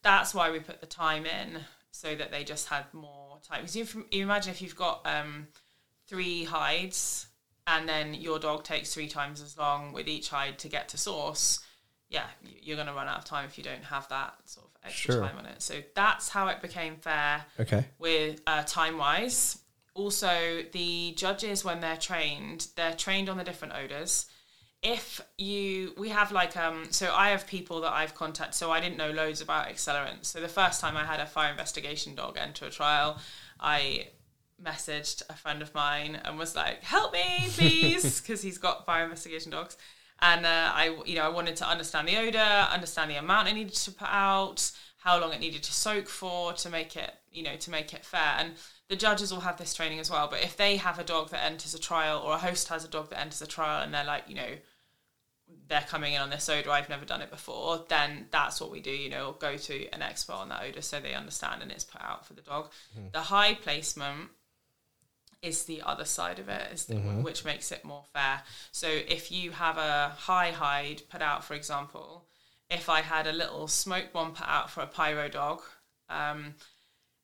that's 0.03 0.35
why 0.35 0.51
we 0.51 0.59
put 0.59 0.81
the 0.81 0.87
time 0.87 1.27
in 1.27 1.61
so 1.93 2.17
that 2.17 2.33
they 2.33 2.43
just 2.43 2.69
had 2.69 2.87
more 2.93 3.39
time. 3.47 3.61
Because 3.61 3.77
you, 3.77 3.87
you 4.11 4.25
imagine 4.25 4.51
if 4.51 4.61
you've 4.63 4.75
got 4.75 5.03
um, 5.07 5.47
three 6.09 6.43
hides 6.43 7.27
and 7.67 7.89
then 7.89 8.15
your 8.15 8.39
dog 8.39 8.65
takes 8.65 8.93
three 8.93 9.09
times 9.09 9.41
as 9.41 9.57
long 9.57 9.93
with 9.93 10.09
each 10.09 10.29
hide 10.31 10.59
to 10.61 10.69
get 10.69 10.89
to 10.91 10.99
source, 10.99 11.61
yeah, 12.09 12.27
you're 12.61 12.77
going 12.77 12.89
to 12.89 12.93
run 12.93 13.09
out 13.09 13.19
of 13.19 13.25
time 13.25 13.47
if 13.47 13.57
you 13.57 13.65
don't 13.65 13.85
have 13.85 14.09
that 14.09 14.35
sort 14.45 14.67
of 14.67 14.73
extra 14.85 15.15
Sure. 15.15 15.23
time 15.23 15.39
on 15.39 15.47
it. 15.47 15.63
So 15.63 15.81
that's 15.95 16.29
how 16.29 16.49
it 16.49 16.61
became 16.61 16.97
fair 16.97 17.45
Okay. 17.61 17.87
with 17.99 18.41
uh, 18.47 18.65
time 18.65 18.99
wise. 18.99 19.59
Also, 19.95 20.63
the 20.73 21.13
judges 21.17 21.65
when 21.65 21.81
they're 21.81 21.97
trained, 21.97 22.69
they're 22.77 22.95
trained 22.95 23.29
on 23.29 23.37
the 23.37 23.45
different 23.45 23.75
odors. 23.75 24.27
If 24.83 25.21
you, 25.39 25.95
we 25.97 26.09
have 26.09 26.33
like 26.33 26.57
um, 26.57 26.87
so 26.91 27.15
I 27.15 27.31
have 27.31 27.47
people 27.47 27.83
that 27.83 27.93
I've 27.93 28.15
contacted. 28.15 28.55
So 28.55 28.71
I 28.73 28.81
didn't 28.81 28.97
know 28.97 29.11
loads 29.11 29.41
about 29.41 29.69
accelerants. 29.69 30.25
So 30.27 30.41
the 30.41 30.49
first 30.49 30.81
time 30.81 30.97
I 30.97 31.05
had 31.05 31.21
a 31.21 31.27
fire 31.27 31.51
investigation 31.51 32.15
dog 32.17 32.37
enter 32.37 32.67
a 32.67 32.71
trial, 32.71 33.19
I 33.61 34.09
messaged 34.65 35.23
a 35.29 35.35
friend 35.35 35.63
of 35.63 35.75
mine 35.75 36.21
and 36.25 36.39
was 36.39 36.55
like, 36.55 36.83
"Help 36.83 37.13
me, 37.13 37.49
please," 37.49 38.21
because 38.23 38.43
he's 38.43 38.59
got 38.59 38.87
fire 38.87 39.05
investigation 39.05 39.51
dogs. 39.51 39.77
And 40.21 40.47
uh, 40.47 40.71
I, 40.73 40.97
you 41.05 41.17
know, 41.17 41.23
I 41.23 41.29
wanted 41.29 41.57
to 41.57 41.69
understand 41.69 42.07
the 42.07 42.17
odor, 42.17 42.39
understand 42.39 43.11
the 43.11 43.17
amount 43.17 43.49
I 43.49 43.53
needed 43.53 43.75
to 43.75 43.91
put 43.91 44.09
out, 44.09 44.71
how 44.99 45.21
long 45.21 45.33
it 45.33 45.41
needed 45.41 45.65
to 45.65 45.73
soak 45.73 46.09
for 46.09 46.53
to 46.53 46.71
make 46.71 46.97
it, 46.97 47.13
you 47.33 47.43
know, 47.43 47.57
to 47.57 47.71
make 47.71 47.93
it 47.93 48.05
fair. 48.05 48.37
And 48.39 48.53
the 48.89 48.95
judges 48.95 49.33
will 49.33 49.41
have 49.41 49.57
this 49.57 49.75
training 49.75 49.99
as 49.99 50.11
well. 50.11 50.29
But 50.29 50.45
if 50.45 50.57
they 50.57 50.77
have 50.77 51.01
a 51.01 51.05
dog 51.05 51.31
that 51.31 51.45
enters 51.45 51.75
a 51.75 51.81
trial, 51.81 52.21
or 52.21 52.35
a 52.35 52.39
host 52.39 52.69
has 52.69 52.85
a 52.85 52.89
dog 52.89 53.11
that 53.11 53.21
enters 53.21 53.43
a 53.43 53.49
trial, 53.49 53.83
and 53.83 53.93
they're 53.93 54.05
like, 54.05 54.25
you 54.29 54.37
know, 54.37 54.51
they're 55.67 55.81
coming 55.89 56.13
in 56.15 56.21
on 56.21 56.31
this 56.31 56.49
odor, 56.49 56.71
I've 56.71 56.89
never 56.89 57.05
done 57.05 57.21
it 57.21 57.31
before, 57.31 57.85
then 57.89 58.27
that's 58.31 58.61
what 58.61 58.71
we 58.71 58.81
do, 58.81 58.91
you 58.91 59.11
know, 59.11 59.35
go 59.39 59.57
to 59.57 59.89
an 59.89 60.03
expert 60.03 60.35
on 60.35 60.49
that 60.51 60.63
odor 60.63 60.83
so 60.83 61.01
they 61.01 61.15
understand 61.15 61.63
and 61.63 61.73
it's 61.73 61.85
put 61.85 62.01
out 62.01 62.25
for 62.27 62.35
the 62.35 62.43
dog. 62.43 62.71
The 63.13 63.21
high 63.21 63.55
placement 63.55 64.31
is 65.43 65.65
the 65.65 65.83
other 65.83 66.05
side 66.05 66.39
of 66.39 66.49
it, 66.49 66.73
is 66.73 66.87
the, 66.87 66.95
which 67.23 67.45
makes 67.45 67.73
it 67.73 67.85
more 67.85 68.05
fair. 68.13 68.43
So 68.71 68.87
if 68.89 69.33
you 69.33 69.51
have 69.51 69.77
a 69.77 70.15
high 70.17 70.53
hide 70.53 71.03
put 71.11 71.21
out, 71.21 71.45
for 71.45 71.55
example, 71.55 72.25
if 72.71 72.89
I 72.89 73.01
had 73.03 73.27
a 73.27 73.33
little 73.33 73.67
smoke 73.69 74.09
one 74.13 74.33
put 74.33 74.49
out 74.49 74.71
for 74.71 74.81
a 74.83 74.87
pyro 74.87 75.29
dog, 75.29 75.61
um, 76.09 76.55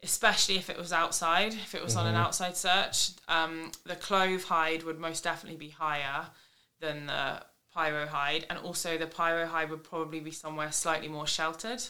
especially 0.02 0.56
if 0.56 0.68
it 0.68 0.76
was 0.76 0.92
outside, 0.92 1.54
if 1.54 1.74
it 1.74 1.82
was 1.82 1.96
on 1.96 2.06
an 2.06 2.14
outside 2.16 2.56
search, 2.56 3.10
um, 3.28 3.70
the 3.84 3.96
clove 3.96 4.44
hide 4.44 4.82
would 4.82 4.98
most 4.98 5.24
definitely 5.24 5.58
be 5.58 5.70
higher 5.70 6.26
than 6.80 7.06
the 7.06 7.42
pyro 7.72 8.06
hide, 8.06 8.46
and 8.50 8.58
also 8.58 8.98
the 8.98 9.06
pyro 9.06 9.46
hide 9.46 9.70
would 9.70 9.84
probably 9.84 10.20
be 10.20 10.30
somewhere 10.32 10.72
slightly 10.72 11.08
more 11.08 11.26
sheltered 11.26 11.82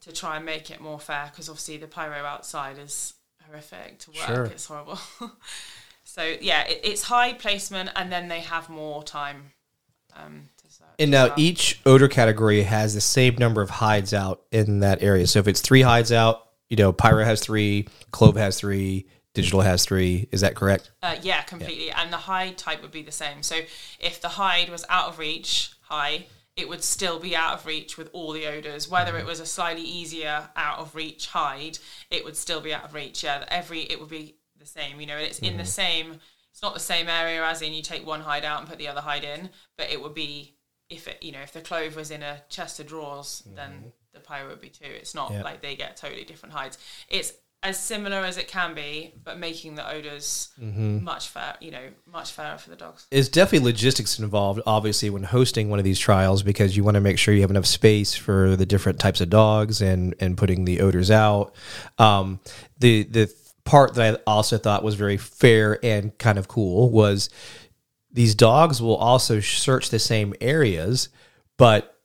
to 0.00 0.12
try 0.12 0.36
and 0.36 0.46
make 0.46 0.70
it 0.70 0.80
more 0.80 1.00
fair, 1.00 1.28
because 1.30 1.48
obviously 1.48 1.76
the 1.76 1.86
pyro 1.86 2.24
outside 2.24 2.78
is 2.78 3.14
horrific 3.48 3.98
to 4.00 4.10
work. 4.10 4.18
Sure. 4.26 4.44
It's 4.46 4.66
horrible. 4.66 4.98
so 6.04 6.22
yeah, 6.40 6.66
it, 6.66 6.80
it's 6.84 7.02
high 7.02 7.32
placement, 7.32 7.90
and 7.96 8.10
then 8.10 8.28
they 8.28 8.40
have 8.40 8.68
more 8.68 9.02
time. 9.02 9.52
Um, 10.16 10.48
And 10.98 11.10
now 11.10 11.26
well. 11.26 11.34
each 11.36 11.80
odor 11.84 12.08
category 12.08 12.62
has 12.62 12.94
the 12.94 13.00
same 13.00 13.36
number 13.36 13.60
of 13.60 13.68
hides 13.68 14.14
out 14.14 14.42
in 14.50 14.80
that 14.80 15.02
area. 15.02 15.26
So 15.26 15.38
if 15.40 15.48
it's 15.48 15.60
three 15.60 15.82
hides 15.82 16.10
out, 16.10 16.42
you 16.70 16.76
know, 16.76 16.92
Pyro 16.92 17.24
has 17.24 17.40
three, 17.40 17.86
Clove 18.12 18.36
has 18.36 18.58
three, 18.58 19.06
Digital 19.34 19.60
has 19.60 19.84
three. 19.84 20.26
Is 20.32 20.40
that 20.40 20.54
correct? 20.54 20.90
Uh, 21.02 21.16
yeah, 21.20 21.42
completely. 21.42 21.90
And 21.90 22.10
the 22.10 22.16
hide 22.16 22.56
type 22.56 22.80
would 22.80 22.90
be 22.90 23.02
the 23.02 23.12
same. 23.12 23.42
So 23.42 23.56
if 24.00 24.22
the 24.22 24.28
hide 24.28 24.70
was 24.70 24.86
out 24.88 25.08
of 25.10 25.18
reach, 25.18 25.72
high, 25.82 26.24
it 26.56 26.68
would 26.68 26.82
still 26.82 27.18
be 27.18 27.36
out 27.36 27.54
of 27.54 27.66
reach 27.66 27.98
with 27.98 28.08
all 28.12 28.32
the 28.32 28.46
odors. 28.46 28.88
Whether 28.88 29.16
it 29.16 29.20
mm-hmm. 29.20 29.28
was 29.28 29.40
a 29.40 29.46
slightly 29.46 29.82
easier 29.82 30.48
out 30.56 30.78
of 30.78 30.94
reach 30.94 31.26
hide, 31.28 31.78
it 32.10 32.24
would 32.24 32.36
still 32.36 32.60
be 32.60 32.72
out 32.72 32.84
of 32.84 32.94
reach. 32.94 33.22
Yeah, 33.22 33.44
every 33.48 33.82
it 33.82 34.00
would 34.00 34.08
be 34.08 34.36
the 34.58 34.66
same. 34.66 35.00
You 35.00 35.06
know, 35.06 35.18
it's 35.18 35.38
in 35.38 35.56
the 35.56 35.62
mm-hmm. 35.62 35.68
same. 35.68 36.20
It's 36.50 36.62
not 36.62 36.72
the 36.72 36.80
same 36.80 37.08
area 37.08 37.44
as 37.44 37.60
in 37.60 37.74
you 37.74 37.82
take 37.82 38.06
one 38.06 38.22
hide 38.22 38.44
out 38.44 38.60
and 38.60 38.68
put 38.68 38.78
the 38.78 38.88
other 38.88 39.02
hide 39.02 39.24
in, 39.24 39.50
but 39.76 39.90
it 39.90 40.00
would 40.02 40.14
be 40.14 40.56
if 40.88 41.08
it 41.08 41.22
you 41.22 41.32
know 41.32 41.40
if 41.40 41.52
the 41.52 41.60
clove 41.60 41.96
was 41.96 42.10
in 42.10 42.22
a 42.22 42.42
chest 42.48 42.80
of 42.80 42.86
drawers, 42.86 43.42
then 43.54 43.70
mm-hmm. 43.70 43.88
the 44.14 44.20
pyro 44.20 44.48
would 44.48 44.62
be 44.62 44.70
too. 44.70 44.84
It's 44.86 45.14
not 45.14 45.32
Yeah. 45.32 45.42
like 45.42 45.60
they 45.60 45.76
get 45.76 45.98
totally 45.98 46.24
different 46.24 46.54
hides. 46.54 46.78
It's 47.10 47.34
as 47.66 47.78
similar 47.78 48.18
as 48.18 48.38
it 48.38 48.46
can 48.46 48.74
be, 48.74 49.12
but 49.24 49.40
making 49.40 49.74
the 49.74 49.90
odors 49.90 50.50
much 50.56 51.28
fair, 51.28 51.56
you 51.60 51.72
know, 51.72 51.88
much 52.06 52.30
fairer 52.30 52.56
for 52.58 52.70
the 52.70 52.76
dogs. 52.76 53.06
There's 53.10 53.28
definitely 53.28 53.66
logistics 53.66 54.20
involved, 54.20 54.60
obviously, 54.66 55.10
when 55.10 55.24
hosting 55.24 55.68
one 55.68 55.80
of 55.80 55.84
these 55.84 55.98
trials 55.98 56.44
because 56.44 56.76
you 56.76 56.84
want 56.84 56.94
to 56.94 57.00
make 57.00 57.18
sure 57.18 57.34
you 57.34 57.40
have 57.40 57.50
enough 57.50 57.66
space 57.66 58.14
for 58.14 58.54
the 58.54 58.66
different 58.66 59.00
types 59.00 59.20
of 59.20 59.30
dogs 59.30 59.82
and 59.82 60.14
and 60.20 60.38
putting 60.38 60.64
the 60.64 60.80
odors 60.80 61.10
out. 61.10 61.54
Um, 61.98 62.38
the 62.78 63.02
the 63.02 63.34
part 63.64 63.94
that 63.94 64.14
I 64.14 64.30
also 64.30 64.58
thought 64.58 64.84
was 64.84 64.94
very 64.94 65.16
fair 65.16 65.84
and 65.84 66.16
kind 66.18 66.38
of 66.38 66.46
cool 66.46 66.90
was 66.90 67.28
these 68.12 68.36
dogs 68.36 68.80
will 68.80 68.96
also 68.96 69.40
search 69.40 69.90
the 69.90 69.98
same 69.98 70.34
areas, 70.40 71.08
but 71.56 71.95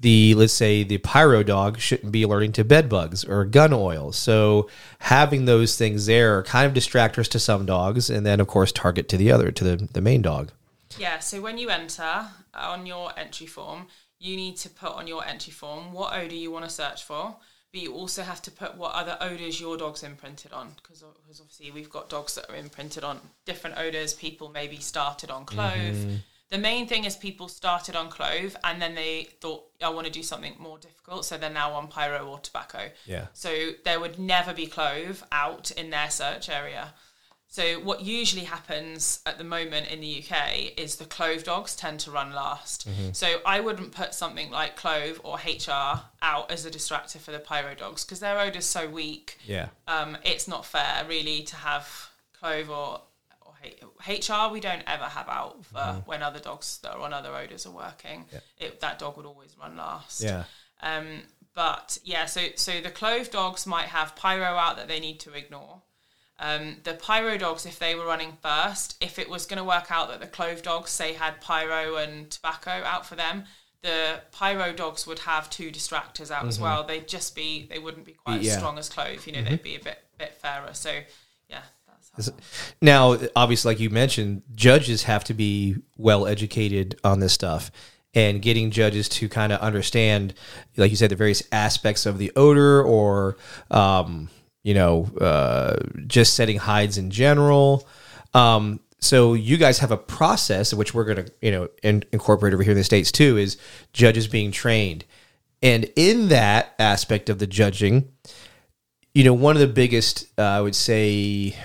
the 0.00 0.34
let's 0.34 0.52
say 0.52 0.84
the 0.84 0.98
pyro 0.98 1.42
dog 1.42 1.78
shouldn't 1.78 2.12
be 2.12 2.22
alerting 2.22 2.52
to 2.52 2.64
bed 2.64 2.88
bugs 2.88 3.24
or 3.24 3.44
gun 3.44 3.72
oil. 3.72 4.12
So 4.12 4.68
having 5.00 5.44
those 5.44 5.76
things 5.76 6.06
there 6.06 6.38
are 6.38 6.42
kind 6.44 6.66
of 6.66 6.72
distractors 6.72 7.28
to 7.28 7.38
some 7.38 7.66
dogs, 7.66 8.08
and 8.08 8.24
then 8.24 8.40
of 8.40 8.46
course 8.46 8.70
target 8.72 9.08
to 9.08 9.16
the 9.16 9.32
other 9.32 9.50
to 9.50 9.64
the, 9.64 9.88
the 9.92 10.00
main 10.00 10.22
dog. 10.22 10.52
Yeah, 10.98 11.18
so 11.18 11.40
when 11.40 11.58
you 11.58 11.68
enter 11.68 12.02
uh, 12.02 12.28
on 12.54 12.86
your 12.86 13.12
entry 13.18 13.46
form, 13.46 13.88
you 14.18 14.36
need 14.36 14.56
to 14.58 14.70
put 14.70 14.92
on 14.92 15.06
your 15.06 15.24
entry 15.24 15.52
form 15.52 15.92
what 15.92 16.12
odor 16.12 16.34
you 16.34 16.50
want 16.50 16.64
to 16.64 16.70
search 16.70 17.04
for, 17.04 17.36
but 17.72 17.80
you 17.80 17.92
also 17.92 18.22
have 18.22 18.40
to 18.42 18.50
put 18.50 18.76
what 18.76 18.94
other 18.94 19.16
odors 19.20 19.60
your 19.60 19.76
dog's 19.76 20.02
imprinted 20.02 20.52
on, 20.52 20.70
because 20.76 21.04
obviously 21.40 21.70
we've 21.70 21.90
got 21.90 22.08
dogs 22.08 22.34
that 22.36 22.48
are 22.50 22.56
imprinted 22.56 23.04
on 23.04 23.20
different 23.44 23.78
odors. 23.78 24.14
People 24.14 24.48
maybe 24.48 24.78
started 24.78 25.30
on 25.30 25.44
clove. 25.44 25.94
Mm-hmm. 25.94 26.14
The 26.50 26.58
main 26.58 26.86
thing 26.86 27.04
is 27.04 27.14
people 27.16 27.48
started 27.48 27.94
on 27.94 28.08
clove 28.08 28.56
and 28.64 28.80
then 28.80 28.94
they 28.94 29.28
thought, 29.40 29.64
I 29.82 29.90
want 29.90 30.06
to 30.06 30.12
do 30.12 30.22
something 30.22 30.54
more 30.58 30.78
difficult, 30.78 31.26
so 31.26 31.36
they're 31.36 31.50
now 31.50 31.72
on 31.72 31.88
pyro 31.88 32.26
or 32.26 32.38
tobacco. 32.38 32.90
Yeah. 33.04 33.26
So 33.34 33.70
there 33.84 34.00
would 34.00 34.18
never 34.18 34.54
be 34.54 34.66
clove 34.66 35.22
out 35.30 35.70
in 35.72 35.90
their 35.90 36.08
search 36.10 36.48
area. 36.48 36.94
So 37.50 37.80
what 37.80 38.02
usually 38.02 38.44
happens 38.44 39.20
at 39.24 39.38
the 39.38 39.44
moment 39.44 39.90
in 39.90 40.00
the 40.00 40.22
UK 40.22 40.78
is 40.78 40.96
the 40.96 41.06
clove 41.06 41.44
dogs 41.44 41.74
tend 41.74 41.98
to 42.00 42.10
run 42.10 42.32
last. 42.34 42.86
So 43.12 43.40
I 43.46 43.60
wouldn't 43.60 43.92
put 43.92 44.12
something 44.14 44.50
like 44.50 44.76
clove 44.76 45.18
or 45.24 45.36
HR 45.36 46.02
out 46.20 46.50
as 46.50 46.66
a 46.66 46.70
distractor 46.70 47.18
for 47.18 47.30
the 47.32 47.38
pyro 47.38 47.74
dogs 47.74 48.04
because 48.04 48.20
their 48.20 48.38
odor's 48.38 48.66
so 48.66 48.88
weak. 48.88 49.38
Yeah. 49.46 49.68
Um, 49.86 50.18
it's 50.24 50.46
not 50.46 50.66
fair 50.66 51.06
really 51.08 51.42
to 51.44 51.56
have 51.56 52.10
clove 52.38 52.68
or, 52.70 53.00
HR. 54.06 54.52
We 54.52 54.60
don't 54.60 54.82
ever 54.86 55.04
have 55.04 55.28
out 55.28 55.64
for 55.66 56.02
when 56.06 56.22
other 56.22 56.38
dogs 56.38 56.78
that 56.82 56.92
are 56.94 57.00
on 57.00 57.12
other 57.12 57.34
odors 57.34 57.66
are 57.66 57.70
working. 57.72 58.26
It, 58.58 58.80
that 58.80 58.98
dog 58.98 59.16
would 59.16 59.26
always 59.26 59.56
run 59.60 59.76
last. 59.76 60.22
Yeah. 60.22 60.44
Um, 60.82 61.22
but 61.54 61.98
yeah, 62.04 62.26
so 62.26 62.42
so 62.54 62.80
the 62.80 62.90
clove 62.90 63.30
dogs 63.30 63.66
might 63.66 63.86
have 63.88 64.14
pyro 64.16 64.56
out 64.56 64.76
that 64.76 64.86
they 64.88 65.00
need 65.00 65.18
to 65.20 65.32
ignore. 65.34 65.82
Um, 66.40 66.76
the 66.84 66.94
pyro 66.94 67.36
dogs, 67.36 67.66
if 67.66 67.80
they 67.80 67.96
were 67.96 68.06
running 68.06 68.38
first, 68.40 68.96
if 69.02 69.18
it 69.18 69.28
was 69.28 69.44
going 69.44 69.58
to 69.58 69.64
work 69.64 69.90
out 69.90 70.08
that 70.08 70.20
the 70.20 70.28
clove 70.28 70.62
dogs, 70.62 70.90
say, 70.92 71.14
had 71.14 71.40
pyro 71.40 71.96
and 71.96 72.30
tobacco 72.30 72.70
out 72.70 73.04
for 73.04 73.16
them, 73.16 73.42
the 73.82 74.20
pyro 74.30 74.72
dogs 74.72 75.04
would 75.04 75.18
have 75.20 75.50
two 75.50 75.72
distractors 75.72 76.30
out 76.30 76.46
as 76.46 76.60
well. 76.60 76.84
They'd 76.84 77.08
just 77.08 77.34
be, 77.34 77.66
they 77.68 77.80
wouldn't 77.80 78.04
be 78.06 78.12
quite 78.12 78.40
Yeah. 78.42 78.52
as 78.52 78.58
strong 78.58 78.78
as 78.78 78.88
clove. 78.88 79.26
You 79.26 79.32
know, 79.32 79.42
they'd 79.42 79.62
be 79.62 79.74
a 79.74 79.80
bit 79.82 79.98
bit 80.16 80.34
fairer. 80.34 80.74
So 80.74 81.00
yeah. 81.48 81.62
Now, 82.80 83.18
obviously, 83.34 83.72
like 83.72 83.80
you 83.80 83.90
mentioned, 83.90 84.42
judges 84.54 85.04
have 85.04 85.24
to 85.24 85.34
be 85.34 85.76
well 85.96 86.26
educated 86.26 86.98
on 87.04 87.20
this 87.20 87.32
stuff. 87.32 87.70
And 88.14 88.40
getting 88.40 88.70
judges 88.70 89.08
to 89.10 89.28
kind 89.28 89.52
of 89.52 89.60
understand, 89.60 90.34
like 90.76 90.90
you 90.90 90.96
said, 90.96 91.10
the 91.10 91.16
various 91.16 91.42
aspects 91.52 92.06
of 92.06 92.18
the 92.18 92.32
odor 92.34 92.82
or, 92.82 93.36
um, 93.70 94.30
you 94.64 94.74
know, 94.74 95.04
uh, 95.20 95.76
just 96.06 96.34
setting 96.34 96.56
hides 96.56 96.96
in 96.96 97.10
general. 97.10 97.86
Um, 98.32 98.80
so 98.98 99.34
you 99.34 99.56
guys 99.58 99.78
have 99.78 99.90
a 99.90 99.96
process 99.96 100.72
which 100.74 100.94
we're 100.94 101.04
going 101.04 101.26
to, 101.26 101.32
you 101.42 101.52
know, 101.52 101.68
in, 101.82 102.02
incorporate 102.12 102.54
over 102.54 102.62
here 102.62 102.72
in 102.72 102.78
the 102.78 102.84
States 102.84 103.12
too, 103.12 103.36
is 103.36 103.58
judges 103.92 104.26
being 104.26 104.52
trained. 104.52 105.04
And 105.62 105.90
in 105.94 106.28
that 106.28 106.74
aspect 106.78 107.28
of 107.28 107.38
the 107.38 107.46
judging, 107.46 108.08
you 109.14 109.22
know, 109.22 109.34
one 109.34 109.54
of 109.54 109.60
the 109.60 109.68
biggest, 109.68 110.26
uh, 110.38 110.42
I 110.42 110.60
would 110.60 110.74
say, 110.74 111.56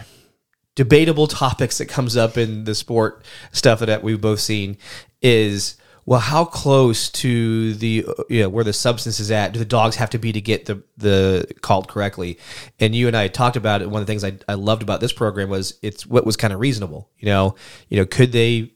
debatable 0.75 1.27
topics 1.27 1.77
that 1.77 1.85
comes 1.85 2.17
up 2.17 2.37
in 2.37 2.63
the 2.63 2.75
sport 2.75 3.23
stuff 3.51 3.79
that 3.79 4.03
we've 4.03 4.21
both 4.21 4.39
seen 4.39 4.77
is 5.21 5.77
well 6.05 6.19
how 6.19 6.43
close 6.43 7.09
to 7.09 7.73
the 7.75 8.05
you 8.29 8.41
know 8.41 8.49
where 8.49 8.63
the 8.63 8.73
substance 8.73 9.19
is 9.19 9.31
at 9.31 9.53
do 9.53 9.59
the 9.59 9.65
dogs 9.65 9.95
have 9.95 10.09
to 10.09 10.17
be 10.17 10.31
to 10.31 10.41
get 10.41 10.65
the 10.65 10.83
the 10.97 11.47
called 11.61 11.87
correctly? 11.87 12.39
And 12.79 12.95
you 12.95 13.07
and 13.07 13.15
i 13.15 13.27
talked 13.27 13.55
about 13.55 13.81
it. 13.81 13.89
One 13.89 14.01
of 14.01 14.07
the 14.07 14.11
things 14.11 14.23
i, 14.23 14.37
I 14.51 14.55
loved 14.55 14.81
about 14.81 14.99
this 14.99 15.13
program 15.13 15.49
was 15.49 15.77
it's 15.81 16.05
what 16.05 16.25
was 16.25 16.35
kind 16.37 16.53
of 16.53 16.59
reasonable 16.59 17.09
you 17.17 17.27
know? 17.27 17.55
You 17.89 17.99
know 17.99 18.05
could 18.05 18.31
they 18.31 18.73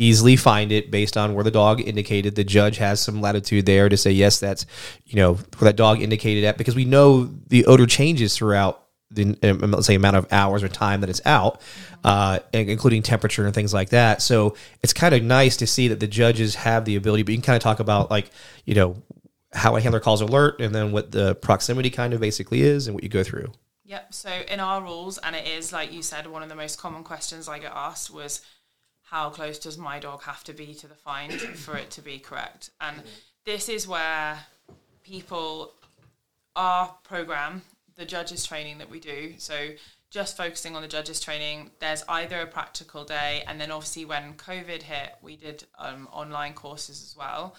easily 0.00 0.36
find 0.36 0.70
it 0.70 0.92
based 0.92 1.16
on 1.16 1.34
where 1.34 1.42
the 1.42 1.50
dog 1.50 1.80
indicated 1.80 2.36
the 2.36 2.44
judge 2.44 2.76
has 2.76 3.00
some 3.00 3.20
latitude 3.20 3.66
there 3.66 3.88
to 3.88 3.96
say 3.96 4.12
yes 4.12 4.38
that's 4.38 4.64
you 5.04 5.16
know 5.16 5.34
where 5.34 5.70
that 5.70 5.76
dog 5.76 6.02
indicated 6.02 6.44
at? 6.44 6.58
Because 6.58 6.74
we 6.74 6.84
know 6.84 7.24
the 7.46 7.64
odor 7.66 7.86
changes 7.86 8.36
throughout 8.36 8.87
the 9.10 9.36
um, 9.42 9.70
let's 9.70 9.86
say 9.86 9.94
amount 9.94 10.16
of 10.16 10.26
hours 10.32 10.62
or 10.62 10.68
time 10.68 11.00
that 11.00 11.10
it's 11.10 11.22
out 11.24 11.60
uh, 12.04 12.38
including 12.52 13.02
temperature 13.02 13.44
and 13.46 13.54
things 13.54 13.72
like 13.72 13.90
that 13.90 14.20
so 14.20 14.54
it's 14.82 14.92
kind 14.92 15.14
of 15.14 15.22
nice 15.22 15.56
to 15.56 15.66
see 15.66 15.88
that 15.88 16.00
the 16.00 16.06
judges 16.06 16.54
have 16.54 16.84
the 16.84 16.96
ability 16.96 17.22
but 17.22 17.32
you 17.32 17.38
can 17.38 17.44
kind 17.44 17.56
of 17.56 17.62
talk 17.62 17.80
about 17.80 18.10
like 18.10 18.30
you 18.64 18.74
know 18.74 18.96
how 19.52 19.74
a 19.76 19.80
handler 19.80 20.00
calls 20.00 20.20
alert 20.20 20.60
and 20.60 20.74
then 20.74 20.92
what 20.92 21.10
the 21.10 21.34
proximity 21.36 21.88
kind 21.88 22.12
of 22.12 22.20
basically 22.20 22.60
is 22.60 22.86
and 22.86 22.94
what 22.94 23.02
you 23.02 23.08
go 23.08 23.24
through 23.24 23.50
Yep. 23.88 24.12
So 24.12 24.30
in 24.48 24.60
our 24.60 24.82
rules, 24.82 25.16
and 25.16 25.34
it 25.34 25.48
is 25.48 25.72
like 25.72 25.92
you 25.94 26.02
said, 26.02 26.26
one 26.26 26.42
of 26.42 26.50
the 26.50 26.54
most 26.54 26.78
common 26.78 27.02
questions 27.02 27.48
I 27.48 27.58
get 27.58 27.72
asked 27.74 28.10
was, 28.10 28.42
"How 29.04 29.30
close 29.30 29.58
does 29.58 29.78
my 29.78 29.98
dog 29.98 30.24
have 30.24 30.44
to 30.44 30.52
be 30.52 30.74
to 30.74 30.86
the 30.86 30.94
find 30.94 31.32
for 31.32 31.74
it 31.74 31.90
to 31.92 32.02
be 32.02 32.18
correct?" 32.18 32.68
And 32.82 33.02
this 33.46 33.66
is 33.70 33.88
where 33.88 34.40
people, 35.02 35.72
our 36.54 36.94
program, 37.02 37.62
the 37.98 38.06
judges 38.06 38.46
training 38.46 38.78
that 38.78 38.88
we 38.88 39.00
do, 39.00 39.34
so 39.36 39.70
just 40.10 40.38
focusing 40.38 40.74
on 40.74 40.80
the 40.80 40.88
judges 40.88 41.20
training, 41.20 41.70
there's 41.80 42.02
either 42.08 42.40
a 42.40 42.46
practical 42.46 43.04
day, 43.04 43.44
and 43.46 43.60
then 43.60 43.70
obviously 43.70 44.06
when 44.06 44.32
COVID 44.34 44.82
hit, 44.82 45.16
we 45.20 45.36
did 45.36 45.64
um, 45.78 46.08
online 46.10 46.54
courses 46.54 47.02
as 47.02 47.14
well 47.14 47.54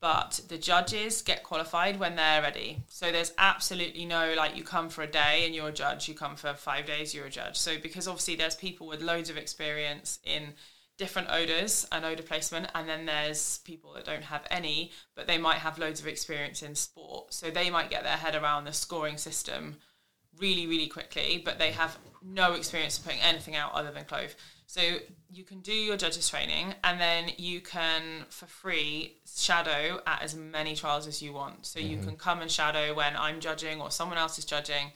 but 0.00 0.40
the 0.48 0.56
judges 0.56 1.20
get 1.20 1.42
qualified 1.42 2.00
when 2.00 2.16
they're 2.16 2.40
ready. 2.40 2.82
So 2.88 3.12
there's 3.12 3.34
absolutely 3.36 4.06
no 4.06 4.34
like 4.34 4.56
you 4.56 4.64
come 4.64 4.88
for 4.88 5.02
a 5.02 5.06
day 5.06 5.44
and 5.44 5.54
you're 5.54 5.68
a 5.68 5.72
judge, 5.72 6.08
you 6.08 6.14
come 6.14 6.36
for 6.36 6.54
five 6.54 6.86
days, 6.86 7.14
you're 7.14 7.26
a 7.26 7.30
judge. 7.30 7.58
So 7.58 7.78
because 7.78 8.08
obviously 8.08 8.36
there's 8.36 8.56
people 8.56 8.86
with 8.86 9.02
loads 9.02 9.28
of 9.28 9.36
experience 9.36 10.18
in 10.24 10.54
different 11.00 11.28
odors 11.30 11.86
and 11.90 12.04
odor 12.04 12.22
placement, 12.22 12.70
and 12.74 12.86
then 12.86 13.06
there's 13.06 13.60
people 13.64 13.94
that 13.94 14.04
don't 14.04 14.22
have 14.22 14.42
any, 14.50 14.92
but 15.16 15.26
they 15.26 15.38
might 15.38 15.56
have 15.56 15.78
loads 15.78 15.98
of 15.98 16.06
experience 16.06 16.62
in 16.62 16.74
sport. 16.74 17.32
So 17.32 17.50
they 17.50 17.70
might 17.70 17.88
get 17.88 18.02
their 18.02 18.18
head 18.18 18.34
around 18.34 18.66
the 18.66 18.74
scoring 18.74 19.16
system 19.16 19.76
really, 20.38 20.66
really 20.66 20.88
quickly, 20.88 21.40
but 21.42 21.58
they 21.58 21.70
have 21.70 21.96
no 22.22 22.52
experience 22.52 22.98
of 22.98 23.04
putting 23.04 23.20
anything 23.22 23.56
out 23.56 23.72
other 23.72 23.90
than 23.90 24.04
clove. 24.04 24.36
So 24.66 24.82
you 25.30 25.42
can 25.42 25.60
do 25.60 25.72
your 25.72 25.96
judges 25.96 26.28
training 26.28 26.74
and 26.84 27.00
then 27.00 27.30
you 27.38 27.62
can 27.62 28.26
for 28.28 28.44
free 28.44 29.16
shadow 29.26 30.02
at 30.06 30.22
as 30.22 30.36
many 30.36 30.76
trials 30.76 31.06
as 31.06 31.22
you 31.22 31.32
want. 31.32 31.64
So 31.64 31.80
you 31.80 31.96
mm-hmm. 31.96 32.08
can 32.08 32.16
come 32.16 32.42
and 32.42 32.50
shadow 32.50 32.94
when 32.94 33.16
I'm 33.16 33.40
judging 33.40 33.80
or 33.80 33.90
someone 33.90 34.18
else 34.18 34.38
is 34.38 34.44
judging. 34.44 34.92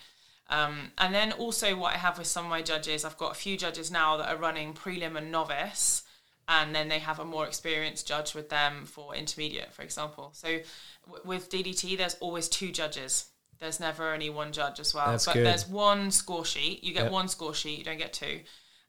Um, 0.54 0.92
and 0.98 1.12
then 1.12 1.32
also 1.32 1.74
what 1.76 1.94
I 1.94 1.98
have 1.98 2.18
with 2.18 2.28
some 2.28 2.44
of 2.44 2.50
my 2.50 2.62
judges, 2.62 3.04
I've 3.04 3.16
got 3.18 3.32
a 3.32 3.34
few 3.34 3.56
judges 3.56 3.90
now 3.90 4.16
that 4.18 4.28
are 4.28 4.36
running 4.36 4.72
prelim 4.72 5.16
and 5.16 5.32
novice, 5.32 6.02
and 6.46 6.74
then 6.74 6.88
they 6.88 7.00
have 7.00 7.18
a 7.18 7.24
more 7.24 7.46
experienced 7.46 8.06
judge 8.06 8.34
with 8.34 8.50
them 8.50 8.84
for 8.86 9.14
intermediate, 9.16 9.72
for 9.72 9.82
example. 9.82 10.30
So 10.32 10.60
w- 11.06 11.24
with 11.24 11.50
DDT, 11.50 11.96
there's 11.96 12.14
always 12.20 12.48
two 12.48 12.70
judges. 12.70 13.26
There's 13.58 13.80
never 13.80 14.12
only 14.12 14.30
one 14.30 14.52
judge 14.52 14.78
as 14.78 14.94
well. 14.94 15.10
That's 15.12 15.26
but 15.26 15.34
good. 15.34 15.46
there's 15.46 15.66
one 15.68 16.10
score 16.10 16.44
sheet. 16.44 16.84
You 16.84 16.92
get 16.92 17.04
Yep. 17.04 17.12
one 17.12 17.28
score 17.28 17.54
sheet. 17.54 17.78
You 17.78 17.84
don't 17.84 17.98
get 17.98 18.12
two. 18.12 18.42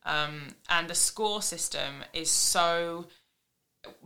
Um, 0.04 0.50
and 0.70 0.88
the 0.88 0.96
score 0.96 1.42
system 1.42 2.04
is 2.14 2.30
so 2.30 3.08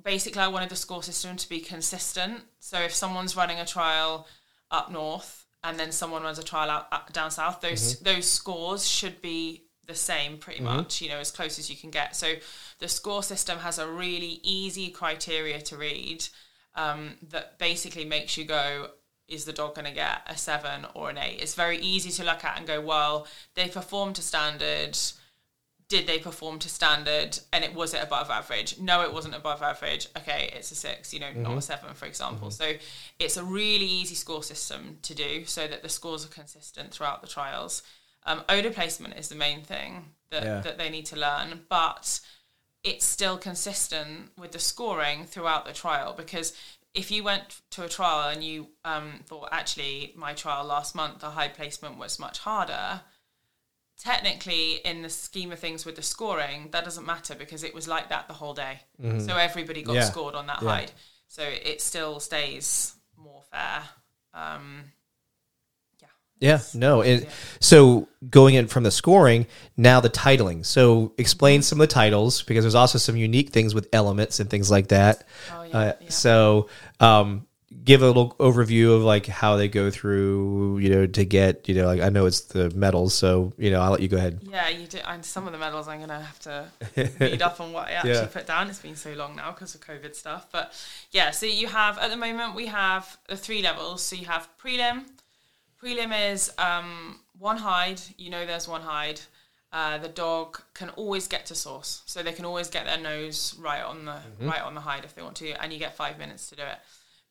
basically 0.03 0.41
I 0.41 0.47
wanted 0.47 0.69
the 0.69 0.75
score 0.75 1.03
system 1.03 1.35
to 1.35 1.49
be 1.49 1.59
consistent. 1.59 2.43
So 2.59 2.79
if 2.79 2.93
someone's 2.93 3.35
running 3.35 3.59
a 3.59 3.65
trial 3.65 4.27
up 4.71 4.91
north 4.91 5.38
and 5.63 5.79
then 5.79 5.91
someone 5.91 6.23
runs 6.23 6.39
a 6.39 6.43
trial 6.43 6.69
out, 6.69 6.87
up, 6.91 7.11
down 7.13 7.31
south, 7.31 7.61
those 7.61 7.95
mm-hmm. 7.95 8.03
those 8.03 8.29
scores 8.29 8.87
should 8.87 9.21
be 9.21 9.63
the 9.87 9.95
same 9.95 10.37
pretty 10.37 10.61
mm-hmm. 10.61 10.77
much, 10.77 11.01
you 11.01 11.09
know, 11.09 11.17
as 11.17 11.31
close 11.31 11.59
as 11.59 11.69
you 11.69 11.75
can 11.75 11.89
get. 11.89 12.15
So 12.15 12.35
the 12.79 12.87
score 12.87 13.23
system 13.23 13.59
has 13.59 13.79
a 13.79 13.87
really 13.87 14.39
easy 14.43 14.89
criteria 14.89 15.59
to 15.61 15.77
read 15.77 16.25
um, 16.75 17.15
that 17.29 17.57
basically 17.57 18.05
makes 18.05 18.37
you 18.37 18.45
go, 18.45 18.91
is 19.27 19.45
the 19.45 19.53
dog 19.53 19.75
going 19.75 19.85
to 19.85 19.93
get 19.93 20.21
a 20.27 20.37
seven 20.37 20.85
or 20.93 21.09
an 21.09 21.17
eight? 21.17 21.41
It's 21.41 21.55
very 21.55 21.77
easy 21.79 22.11
to 22.11 22.23
look 22.23 22.43
at 22.45 22.57
and 22.57 22.67
go, 22.67 22.79
well, 22.81 23.27
they 23.55 23.67
performed 23.67 24.15
to 24.15 24.21
standard 24.21 24.97
did 25.89 26.05
they 26.05 26.19
perform 26.19 26.59
to 26.59 26.69
standard 26.69 27.39
and 27.51 27.63
it 27.63 27.73
was 27.73 27.93
it 27.93 28.01
above 28.01 28.29
average? 28.29 28.79
No 28.79 29.01
it 29.01 29.11
wasn't 29.11 29.35
above 29.35 29.61
average. 29.61 30.07
Okay 30.15 30.51
it's 30.55 30.71
a 30.71 30.75
six 30.75 31.13
you 31.13 31.19
know 31.19 31.31
not 31.35 31.57
a 31.57 31.61
seven 31.61 31.93
for 31.95 32.05
example. 32.05 32.51
So 32.51 32.73
it's 33.19 33.37
a 33.37 33.43
really 33.43 33.85
easy 33.85 34.15
score 34.15 34.43
system 34.43 34.99
to 35.01 35.15
do 35.15 35.45
so 35.45 35.67
that 35.67 35.81
the 35.81 35.89
scores 35.89 36.23
are 36.23 36.29
consistent 36.29 36.91
throughout 36.91 37.21
the 37.21 37.27
trials. 37.27 37.83
Um, 38.25 38.43
odor 38.47 38.69
placement 38.71 39.15
is 39.17 39.29
the 39.29 39.35
main 39.35 39.63
thing 39.63 40.05
that, 40.29 40.43
Yeah. 40.43 40.61
that 40.61 40.77
they 40.77 40.89
need 40.89 41.07
to 41.07 41.15
learn 41.15 41.61
but 41.69 42.19
it's 42.83 43.05
still 43.05 43.37
consistent 43.37 44.31
with 44.37 44.51
the 44.51 44.59
scoring 44.59 45.25
throughout 45.25 45.65
the 45.65 45.73
trial 45.73 46.13
because 46.13 46.53
if 46.93 47.11
you 47.11 47.23
went 47.23 47.61
to 47.71 47.83
a 47.83 47.89
trial 47.89 48.29
and 48.29 48.43
you 48.43 48.67
um, 48.85 49.21
thought 49.25 49.49
actually 49.51 50.13
my 50.15 50.33
trial 50.33 50.65
last 50.65 50.93
month 50.95 51.19
the 51.19 51.31
high 51.31 51.47
placement 51.47 51.97
was 51.97 52.19
much 52.19 52.39
harder 52.39 53.01
technically 53.99 54.75
in 54.85 55.01
the 55.01 55.09
scheme 55.09 55.51
of 55.51 55.59
things 55.59 55.85
with 55.85 55.95
the 55.95 56.01
scoring 56.01 56.69
that 56.71 56.83
doesn't 56.85 57.05
matter 57.05 57.35
because 57.35 57.63
it 57.63 57.73
was 57.75 57.87
like 57.87 58.09
that 58.09 58.27
the 58.27 58.33
whole 58.33 58.53
day 58.53 58.79
so 59.19 59.35
everybody 59.37 59.81
got 59.83 59.91
Mm-hmm. 59.91 59.95
Yeah. 59.99 60.03
scored 60.05 60.35
on 60.35 60.47
that 60.47 60.61
Yeah. 60.61 60.69
hide 60.69 60.91
so 61.27 61.43
it 61.43 61.81
still 61.81 62.19
stays 62.19 62.93
more 63.17 63.43
fair 63.51 63.83
um, 64.33 64.83
yeah 66.01 66.07
Yeah, 66.39 66.59
no. 66.73 67.03
Yeah. 67.03 67.19
So 67.59 68.07
going 68.29 68.55
in 68.55 68.67
from 68.67 68.83
the 68.83 68.91
scoring, 68.91 69.47
now 69.75 69.99
the 69.99 70.09
titling. 70.09 70.65
So 70.65 71.11
explain 71.17 71.61
some 71.61 71.81
of 71.81 71.87
the 71.89 71.93
titles 71.93 72.43
because 72.43 72.63
there's 72.63 72.75
also 72.75 72.97
some 72.97 73.17
unique 73.17 73.49
things 73.49 73.75
with 73.75 73.89
elements 73.91 74.39
and 74.39 74.49
things 74.49 74.71
like 74.71 74.87
that. 74.89 75.23
Oh, 75.53 75.63
yeah, 75.63 75.77
uh, 75.77 75.93
yeah. 75.99 76.09
So 76.09 76.69
um, 77.01 77.45
give 77.83 78.01
a 78.01 78.07
little 78.07 78.35
overview 78.39 78.95
of 78.95 79.03
like 79.03 79.25
how 79.27 79.55
they 79.55 79.67
go 79.67 79.89
through, 79.89 80.79
you 80.79 80.89
know, 80.89 81.05
to 81.07 81.25
get, 81.25 81.67
you 81.69 81.75
know, 81.75 81.85
like 81.85 82.01
I 82.01 82.09
know 82.09 82.25
it's 82.25 82.41
the 82.41 82.69
medals, 82.71 83.13
so 83.13 83.53
you 83.57 83.71
know 83.71 83.81
I'll 83.81 83.91
let 83.91 84.01
you 84.01 84.07
go 84.07 84.17
ahead. 84.17 84.39
Yeah, 84.43 84.67
you 84.69 84.87
do. 84.87 84.99
And 85.07 85.23
some 85.25 85.45
of 85.47 85.53
the 85.53 85.59
medals 85.59 85.87
I'm 85.87 85.99
gonna 85.99 86.21
have 86.21 86.39
to 86.39 86.67
read 87.19 87.41
up 87.41 87.59
on 87.61 87.71
what 87.73 87.87
I 87.87 87.91
actually 87.91 88.11
Yeah. 88.11 88.25
put 88.27 88.47
down. 88.47 88.69
It's 88.69 88.79
been 88.79 88.95
so 88.95 89.13
long 89.13 89.35
now 89.35 89.51
because 89.51 89.75
of 89.75 89.81
COVID 89.81 90.15
stuff. 90.15 90.47
But 90.51 90.73
yeah, 91.11 91.31
so 91.31 91.45
you 91.45 91.67
have 91.67 91.97
at 91.97 92.09
the 92.09 92.17
moment 92.17 92.55
we 92.55 92.67
have 92.67 93.17
the 93.27 93.37
three 93.37 93.61
levels. 93.61 94.01
So 94.01 94.15
you 94.15 94.25
have 94.25 94.49
prelim. 94.61 95.05
Prelim 95.81 96.33
is 96.33 96.51
um, 96.57 97.19
one 97.37 97.57
hide. 97.57 98.01
You 98.17 98.29
know, 98.29 98.45
there's 98.45 98.67
one 98.67 98.81
hide. 98.81 99.21
Uh, 99.71 99.99
the 99.99 100.09
dog 100.09 100.59
can 100.73 100.89
always 100.89 101.27
get 101.27 101.45
to 101.45 101.53
source, 101.55 102.01
so 102.07 102.23
they 102.23 102.33
can 102.33 102.43
always 102.43 102.69
get 102.69 102.85
their 102.85 102.97
nose 102.99 103.55
right 103.59 103.83
on 103.83 104.03
the 104.03 104.17
right 104.41 104.61
on 104.61 104.73
the 104.73 104.81
hide 104.81 105.05
if 105.05 105.13
they 105.13 105.21
want 105.21 105.35
to, 105.35 105.51
and 105.61 105.71
you 105.71 105.77
get 105.77 105.95
five 105.95 106.17
minutes 106.17 106.49
to 106.49 106.55
do 106.55 106.63
it. 106.63 106.79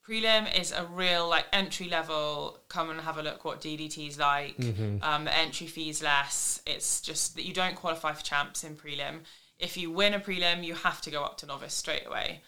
Prelim 0.08 0.58
is 0.58 0.72
a 0.72 0.84
real 0.86 1.28
like 1.28 1.44
entry 1.52 1.88
level. 1.88 2.58
Come 2.68 2.90
and 2.90 3.00
have 3.00 3.18
a 3.18 3.22
look 3.22 3.44
what 3.44 3.60
DDT's 3.60 4.18
like. 4.18 4.56
Um, 5.02 5.24
the 5.24 5.36
entry 5.36 5.66
fee's 5.66 6.02
less. 6.02 6.62
It's 6.66 7.00
just 7.00 7.34
that 7.36 7.44
you 7.44 7.52
don't 7.52 7.74
qualify 7.76 8.12
for 8.14 8.22
champs 8.22 8.64
in 8.64 8.76
prelim. 8.76 9.20
If 9.58 9.76
you 9.76 9.90
win 9.90 10.14
a 10.14 10.20
prelim, 10.20 10.64
you 10.64 10.74
have 10.74 11.02
to 11.02 11.10
go 11.10 11.24
up 11.24 11.36
to 11.38 11.46
novice 11.46 11.74
straight 11.74 12.06
away. 12.06 12.42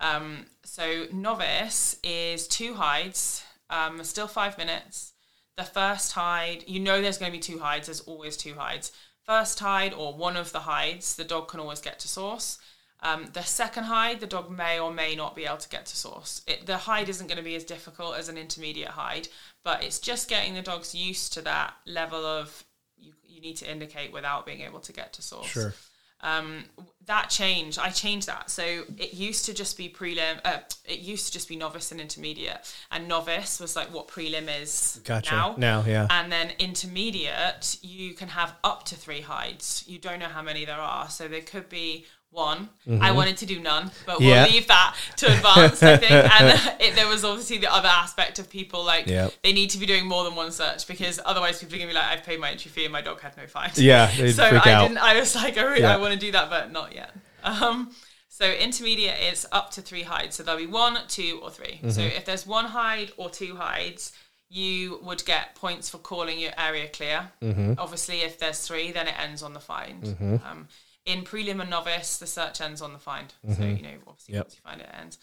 Um, 0.00 0.46
so 0.64 1.06
novice 1.12 1.96
is 2.04 2.46
two 2.46 2.74
hides, 2.74 3.42
um, 3.68 4.02
still 4.04 4.28
five 4.28 4.56
minutes. 4.56 5.12
The 5.56 5.64
first 5.64 6.12
hide, 6.12 6.64
you 6.66 6.80
know, 6.80 7.02
there's 7.02 7.18
going 7.18 7.32
to 7.32 7.36
be 7.36 7.42
two 7.42 7.58
hides. 7.58 7.86
There's 7.86 8.00
always 8.00 8.36
two 8.36 8.54
hides. 8.54 8.92
First 9.26 9.60
hide 9.60 9.92
or 9.92 10.14
one 10.14 10.36
of 10.36 10.52
the 10.52 10.60
hides, 10.60 11.16
the 11.16 11.24
dog 11.24 11.48
can 11.48 11.60
always 11.60 11.80
get 11.80 11.98
to 12.00 12.08
source. 12.08 12.58
Um, 13.02 13.26
the 13.32 13.42
second 13.42 13.84
hide, 13.84 14.20
the 14.20 14.26
dog 14.26 14.50
may 14.50 14.78
or 14.78 14.92
may 14.92 15.14
not 15.14 15.34
be 15.34 15.44
able 15.44 15.56
to 15.58 15.68
get 15.68 15.86
to 15.86 15.96
source. 15.96 16.42
It, 16.46 16.66
the 16.66 16.76
hide 16.76 17.08
isn't 17.08 17.26
going 17.26 17.38
to 17.38 17.44
be 17.44 17.56
as 17.56 17.64
difficult 17.64 18.16
as 18.16 18.28
an 18.28 18.36
intermediate 18.36 18.90
hide, 18.90 19.28
but 19.64 19.82
it's 19.82 19.98
just 19.98 20.28
getting 20.28 20.54
the 20.54 20.62
dogs 20.62 20.94
used 20.94 21.32
to 21.34 21.42
that 21.42 21.74
level 21.86 22.24
of 22.24 22.64
you, 22.96 23.12
you 23.26 23.40
need 23.40 23.56
to 23.56 23.70
indicate 23.70 24.12
without 24.12 24.44
being 24.44 24.60
able 24.60 24.80
to 24.80 24.92
get 24.92 25.12
to 25.14 25.22
source 25.22 25.74
um, 26.22 26.64
that 27.06 27.30
changed. 27.30 27.78
I 27.78 27.90
changed 27.90 28.26
that. 28.28 28.50
So 28.50 28.62
it 28.98 29.14
used 29.14 29.46
to 29.46 29.54
just 29.54 29.76
be 29.76 29.88
prelim. 29.88 30.40
Uh, 30.44 30.58
it 30.84 31.00
used 31.00 31.26
to 31.26 31.32
just 31.32 31.48
be 31.48 31.56
novice 31.56 31.92
and 31.92 32.00
intermediate, 32.00 32.72
and 32.90 33.08
novice 33.08 33.58
was 33.60 33.74
like 33.76 33.92
what 33.92 34.08
prelim 34.08 34.48
is 34.60 35.00
Gotcha. 35.04 35.34
now. 35.34 35.54
Now, 35.56 35.84
yeah. 35.86 36.06
And 36.10 36.30
then 36.30 36.52
intermediate, 36.58 37.78
you 37.82 38.14
can 38.14 38.28
have 38.28 38.54
up 38.62 38.84
to 38.86 38.96
three 38.96 39.22
hides. 39.22 39.84
You 39.86 39.98
don't 39.98 40.18
know 40.18 40.26
how 40.26 40.42
many 40.42 40.64
there 40.64 40.76
are, 40.76 41.08
so 41.08 41.26
there 41.26 41.40
could 41.40 41.68
be 41.68 42.06
one. 42.30 42.68
I 43.00 43.10
wanted 43.12 43.36
to 43.38 43.46
do 43.46 43.58
none, 43.60 43.90
but 44.06 44.20
we'll 44.20 44.30
Mm-hmm. 44.30 44.52
Leave 44.52 44.66
that 44.68 44.96
to 45.16 45.26
advance, 45.26 45.82
I 45.82 45.96
think. 45.96 46.12
And 46.12 46.76
it, 46.80 46.94
there 46.94 47.08
was 47.08 47.24
obviously 47.24 47.58
the 47.58 47.72
other 47.72 47.88
aspect 47.88 48.38
of 48.38 48.48
people 48.48 48.84
like 48.84 49.06
they 49.06 49.52
need 49.52 49.70
to 49.70 49.78
be 49.78 49.86
doing 49.86 50.06
more 50.06 50.24
than 50.24 50.34
one 50.36 50.52
search 50.52 50.86
because 50.86 51.18
otherwise 51.24 51.58
people 51.60 51.74
are 51.74 51.78
gonna 51.78 51.90
be 51.90 51.94
like, 51.94 52.04
I've 52.04 52.24
paid 52.24 52.38
my 52.40 52.50
entry 52.50 52.70
fee 52.70 52.84
and 52.84 52.92
my 52.92 53.00
dog 53.02 53.20
had 53.20 53.36
no 53.36 53.46
fine 53.46 53.70
Yeah, 53.74 54.08
so 54.30 54.44
I 54.44 54.56
out. 54.72 54.82
didn't. 54.88 54.98
I 54.98 55.18
was 55.18 55.34
like, 55.34 55.58
I, 55.58 55.62
really, 55.62 55.80
Yeah. 55.80 55.94
I 55.94 55.98
want 55.98 56.14
to 56.14 56.18
do 56.20 56.30
that, 56.32 56.48
but 56.50 56.70
not 56.72 56.94
yet. 56.94 57.10
Um, 57.42 57.90
so 58.28 58.50
intermediate 58.50 59.18
is 59.32 59.46
up 59.52 59.70
to 59.72 59.82
three 59.82 60.02
hides. 60.04 60.36
So 60.36 60.42
there'll 60.42 60.60
be 60.60 60.66
one, 60.66 60.98
two, 61.08 61.40
or 61.42 61.50
3 61.50 61.80
So 61.82 61.86
Mm-hmm. 62.00 62.16
if 62.16 62.24
there's 62.24 62.46
one 62.46 62.66
hide 62.66 63.10
or 63.16 63.28
two 63.28 63.56
hides, 63.56 64.12
you 64.48 64.98
would 65.02 65.24
get 65.24 65.54
points 65.56 65.88
for 65.90 65.98
calling 65.98 66.38
your 66.38 66.52
area 66.56 66.88
clear. 66.88 67.30
Mm-hmm. 67.42 67.74
Obviously, 67.78 68.20
if 68.22 68.38
there's 68.38 68.60
three, 68.66 68.92
then 68.92 69.08
it 69.08 69.14
ends 69.18 69.42
on 69.42 69.52
the 69.52 69.60
find. 69.60 70.16
Um, 70.44 70.68
in 71.06 71.22
prelim 71.24 71.60
and 71.60 71.70
novice, 71.70 72.18
the 72.18 72.26
search 72.26 72.60
ends 72.60 72.82
on 72.82 72.92
the 72.92 72.98
find. 72.98 73.32
So 73.56 73.62
you 73.64 73.82
know, 73.82 73.88
obviously, 74.06 74.34
Mm-hmm. 74.34 74.34
Yep. 74.34 74.44
once 74.44 74.54
you 74.54 74.60
find 74.62 74.80
it, 74.80 74.88
it 74.88 74.94
ends. 75.00 75.18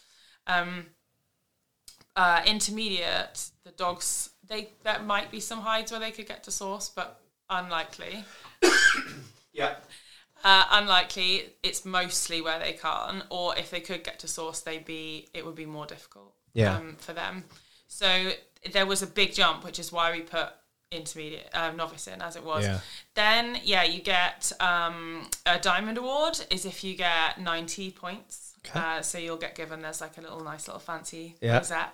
Um, 0.48 0.86
uh, 2.16 2.42
intermediate, 2.46 3.50
the 3.64 3.72
dogs 3.72 4.32
they 4.48 4.70
there 4.84 5.00
might 5.00 5.30
be 5.30 5.40
some 5.40 5.62
hides 5.62 5.92
where 5.92 6.00
they 6.00 6.12
could 6.12 6.28
get 6.28 6.44
to 6.46 6.52
source, 6.52 6.90
but 6.90 7.20
unlikely. 7.50 8.24
Yeah. 9.54 9.76
Uh, 10.44 10.66
unlikely. 10.70 11.54
It's 11.64 11.84
mostly 11.84 12.42
where 12.42 12.60
they 12.60 12.74
can't, 12.74 13.24
or 13.32 13.58
if 13.58 13.72
they 13.72 13.80
could 13.80 14.04
get 14.04 14.20
to 14.20 14.28
source, 14.28 14.60
they'd 14.62 14.86
be 14.86 15.30
it 15.34 15.44
would 15.46 15.56
be 15.56 15.66
more 15.66 15.88
difficult. 15.88 16.34
Yeah. 16.54 16.76
Um, 16.76 16.96
for 17.00 17.14
them. 17.14 17.44
So 17.88 18.32
there 18.72 18.86
was 18.86 19.02
a 19.02 19.08
big 19.08 19.34
jump, 19.34 19.64
which 19.64 19.80
is 19.80 19.92
why 19.92 20.12
we 20.12 20.22
put 20.22 20.50
intermediate 20.92 21.50
um, 21.54 21.76
novice 21.78 22.08
in 22.08 22.22
as 22.22 22.36
it 22.36 22.44
was. 22.44 22.64
Yeah. 22.66 22.80
Then 23.16 23.60
yeah, 23.64 23.84
you 23.84 24.02
get 24.02 24.52
um, 24.60 25.28
a 25.46 25.60
diamond 25.60 25.98
award 25.98 26.40
is 26.50 26.66
if 26.66 26.84
you 26.84 26.96
get 26.96 27.40
ninety 27.40 27.92
points. 27.92 28.56
Okay. 28.66 28.80
Uh, 28.80 29.02
so 29.02 29.18
you'll 29.18 29.38
get 29.38 29.56
given 29.56 29.82
there's 29.82 30.02
like 30.02 30.18
a 30.18 30.22
little 30.22 30.44
nice 30.44 30.68
little 30.68 30.80
fancy 30.80 31.36
Yeah. 31.42 31.58
rosette. 31.58 31.94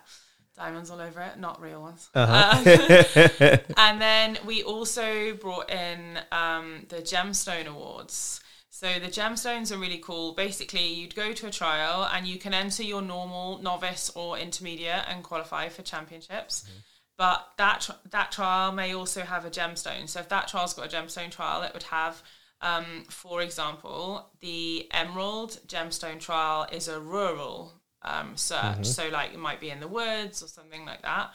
Diamonds 0.55 0.91
all 0.91 1.01
over 1.01 1.19
it, 1.21 1.39
not 1.39 1.59
real 1.59 1.81
ones. 1.81 2.09
Uh-huh. 2.13 3.57
And 3.77 3.99
then 3.99 4.37
we 4.45 4.61
also 4.61 5.33
brought 5.33 5.71
in 5.71 6.19
um, 6.31 6.85
the 6.89 6.97
Gemstone 6.97 7.65
Awards. 7.65 8.39
So 8.69 8.87
the 8.99 9.07
gemstones 9.07 9.71
are 9.71 9.77
really 9.77 9.99
cool. 9.99 10.33
Basically, 10.33 10.85
you'd 10.93 11.15
go 11.15 11.31
to 11.31 11.47
a 11.47 11.51
trial 11.51 12.09
and 12.11 12.27
you 12.27 12.37
can 12.37 12.53
enter 12.53 12.83
your 12.83 13.01
normal 13.01 13.59
novice 13.59 14.11
or 14.15 14.37
intermediate 14.37 15.03
and 15.07 15.23
qualify 15.23 15.69
for 15.69 15.83
championships. 15.83 16.65
But 17.17 17.47
that 17.57 17.81
tr- 17.81 17.91
that 18.09 18.31
trial 18.31 18.71
may 18.71 18.93
also 18.95 19.21
have 19.21 19.45
a 19.45 19.49
gemstone. 19.49 20.09
So 20.09 20.19
if 20.19 20.29
that 20.29 20.47
trial's 20.47 20.73
got 20.73 20.91
a 20.91 20.95
gemstone 20.97 21.29
trial, 21.31 21.61
it 21.61 21.71
would 21.73 21.83
have, 21.83 22.21
um, 22.61 23.03
for 23.09 23.41
example, 23.41 24.29
the 24.41 24.87
Emerald 24.91 25.59
Gemstone 25.67 26.19
Trial 26.19 26.67
is 26.71 26.87
a 26.87 26.99
rural 26.99 27.73
um, 28.01 28.35
search. 28.35 28.85
So 28.85 29.09
like 29.09 29.33
it 29.33 29.39
might 29.39 29.59
be 29.61 29.69
in 29.69 29.79
the 29.79 29.87
woods 29.87 30.41
or 30.41 30.47
something 30.47 30.85
like 30.85 31.01
that. 31.03 31.31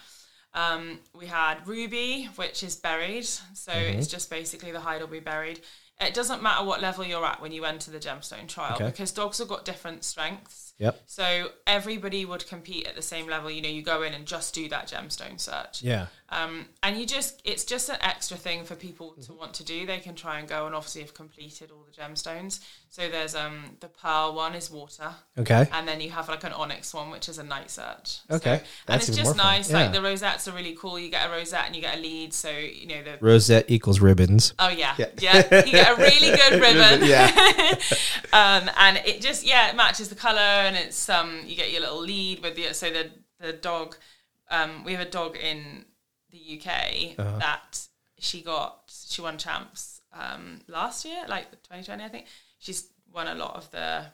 Um, 0.54 0.98
we 1.14 1.26
had 1.26 1.66
Ruby, 1.66 2.24
which 2.36 2.62
is 2.62 2.74
buried. 2.76 3.24
So 3.26 3.72
Mm-hmm. 3.72 3.98
it's 3.98 4.08
just 4.08 4.30
basically 4.30 4.72
the 4.72 4.80
hide 4.80 5.00
will 5.00 5.08
be 5.08 5.20
buried. 5.20 5.60
It 6.00 6.14
doesn't 6.14 6.42
matter 6.42 6.64
what 6.64 6.80
level 6.80 7.04
you're 7.04 7.24
at 7.24 7.40
when 7.42 7.52
you 7.52 7.64
enter 7.64 7.90
the 7.90 7.98
gemstone 7.98 8.48
trial 8.48 8.74
Okay. 8.76 8.86
because 8.86 9.12
dogs 9.12 9.38
have 9.38 9.48
got 9.48 9.64
different 9.64 10.04
strengths. 10.04 10.67
Yep. 10.78 11.02
So 11.06 11.50
everybody 11.66 12.24
would 12.24 12.46
compete 12.46 12.86
at 12.86 12.94
the 12.94 13.02
same 13.02 13.26
level. 13.26 13.50
You 13.50 13.62
know, 13.62 13.68
you 13.68 13.82
go 13.82 14.02
in 14.02 14.14
and 14.14 14.26
just 14.26 14.54
do 14.54 14.68
that 14.68 14.88
gemstone 14.88 15.40
search. 15.40 15.82
Yeah. 15.82 16.06
Um, 16.30 16.66
and 16.82 16.98
you 16.98 17.06
just, 17.06 17.40
it's 17.44 17.64
just 17.64 17.88
an 17.88 17.96
extra 18.02 18.36
thing 18.36 18.64
for 18.64 18.74
people 18.74 19.12
to 19.12 19.20
Mm-hmm. 19.20 19.38
want 19.38 19.54
to 19.54 19.64
do. 19.64 19.86
They 19.86 19.98
can 19.98 20.14
try 20.14 20.38
and 20.38 20.48
go 20.48 20.66
and 20.66 20.74
obviously 20.74 21.00
have 21.02 21.14
completed 21.14 21.70
all 21.70 21.84
the 21.84 22.00
gemstones. 22.02 22.60
So 22.90 23.08
there's 23.08 23.34
um 23.34 23.76
the 23.80 23.88
pearl 23.88 24.34
one 24.34 24.54
is 24.54 24.70
water, 24.70 25.10
Okay. 25.38 25.66
and 25.72 25.86
then 25.86 26.00
you 26.00 26.08
have 26.10 26.28
like 26.28 26.42
an 26.44 26.52
onyx 26.52 26.94
one, 26.94 27.10
which 27.10 27.28
is 27.28 27.36
a 27.38 27.42
night 27.44 27.70
search. 27.70 28.18
Okay. 28.30 28.44
So, 28.44 28.50
and 28.52 28.62
That's 28.86 29.08
it's 29.08 29.18
just 29.18 29.36
nice. 29.36 29.70
Yeah. 29.70 29.82
Like 29.82 29.92
the 29.92 30.00
rosettes 30.00 30.48
are 30.48 30.52
really 30.52 30.74
cool. 30.74 30.98
You 30.98 31.10
get 31.10 31.26
a 31.28 31.30
rosette 31.30 31.64
and 31.66 31.76
you 31.76 31.82
get 31.82 31.98
a 31.98 32.00
lead. 32.00 32.32
So 32.32 32.50
you 32.50 32.86
know 32.86 33.02
the. 33.02 33.18
Rosette 33.20 33.66
equals 33.68 34.00
ribbons. 34.00 34.54
Oh 34.58 34.68
yeah, 34.68 34.94
Yeah. 34.98 35.06
yeah. 35.20 35.64
You 35.66 35.72
get 35.72 35.98
a 35.98 36.00
really 36.00 36.36
good 36.36 36.52
ribbon. 36.62 37.06
Yeah. 37.08 37.30
um, 38.32 38.70
and 38.76 38.96
it 39.04 39.20
just 39.20 39.46
yeah, 39.46 39.68
it 39.70 39.76
matches 39.76 40.08
the 40.08 40.14
color, 40.14 40.38
and 40.40 40.76
it's 40.76 41.08
um, 41.08 41.40
you 41.46 41.56
get 41.56 41.70
your 41.72 41.80
little 41.80 42.00
lead 42.00 42.42
with 42.42 42.56
the 42.56 42.72
so 42.74 42.90
the 42.90 43.10
the 43.40 43.52
dog. 43.52 43.96
Um, 44.50 44.84
we 44.84 44.92
have 44.92 45.06
a 45.06 45.10
dog 45.10 45.36
in 45.36 45.84
the 46.30 46.38
UK 46.60 47.18
Uh-huh. 47.18 47.38
that 47.38 47.86
she 48.18 48.42
got 48.42 48.90
she 49.08 49.20
won 49.22 49.38
champs 49.38 50.00
um 50.12 50.60
last 50.68 51.04
year, 51.04 51.24
like 51.28 51.50
2020, 51.50 52.04
I 52.04 52.08
think. 52.08 52.26
She's 52.58 52.88
won 53.12 53.28
a 53.28 53.34
lot 53.34 53.56
of 53.56 53.70
the 53.70 54.06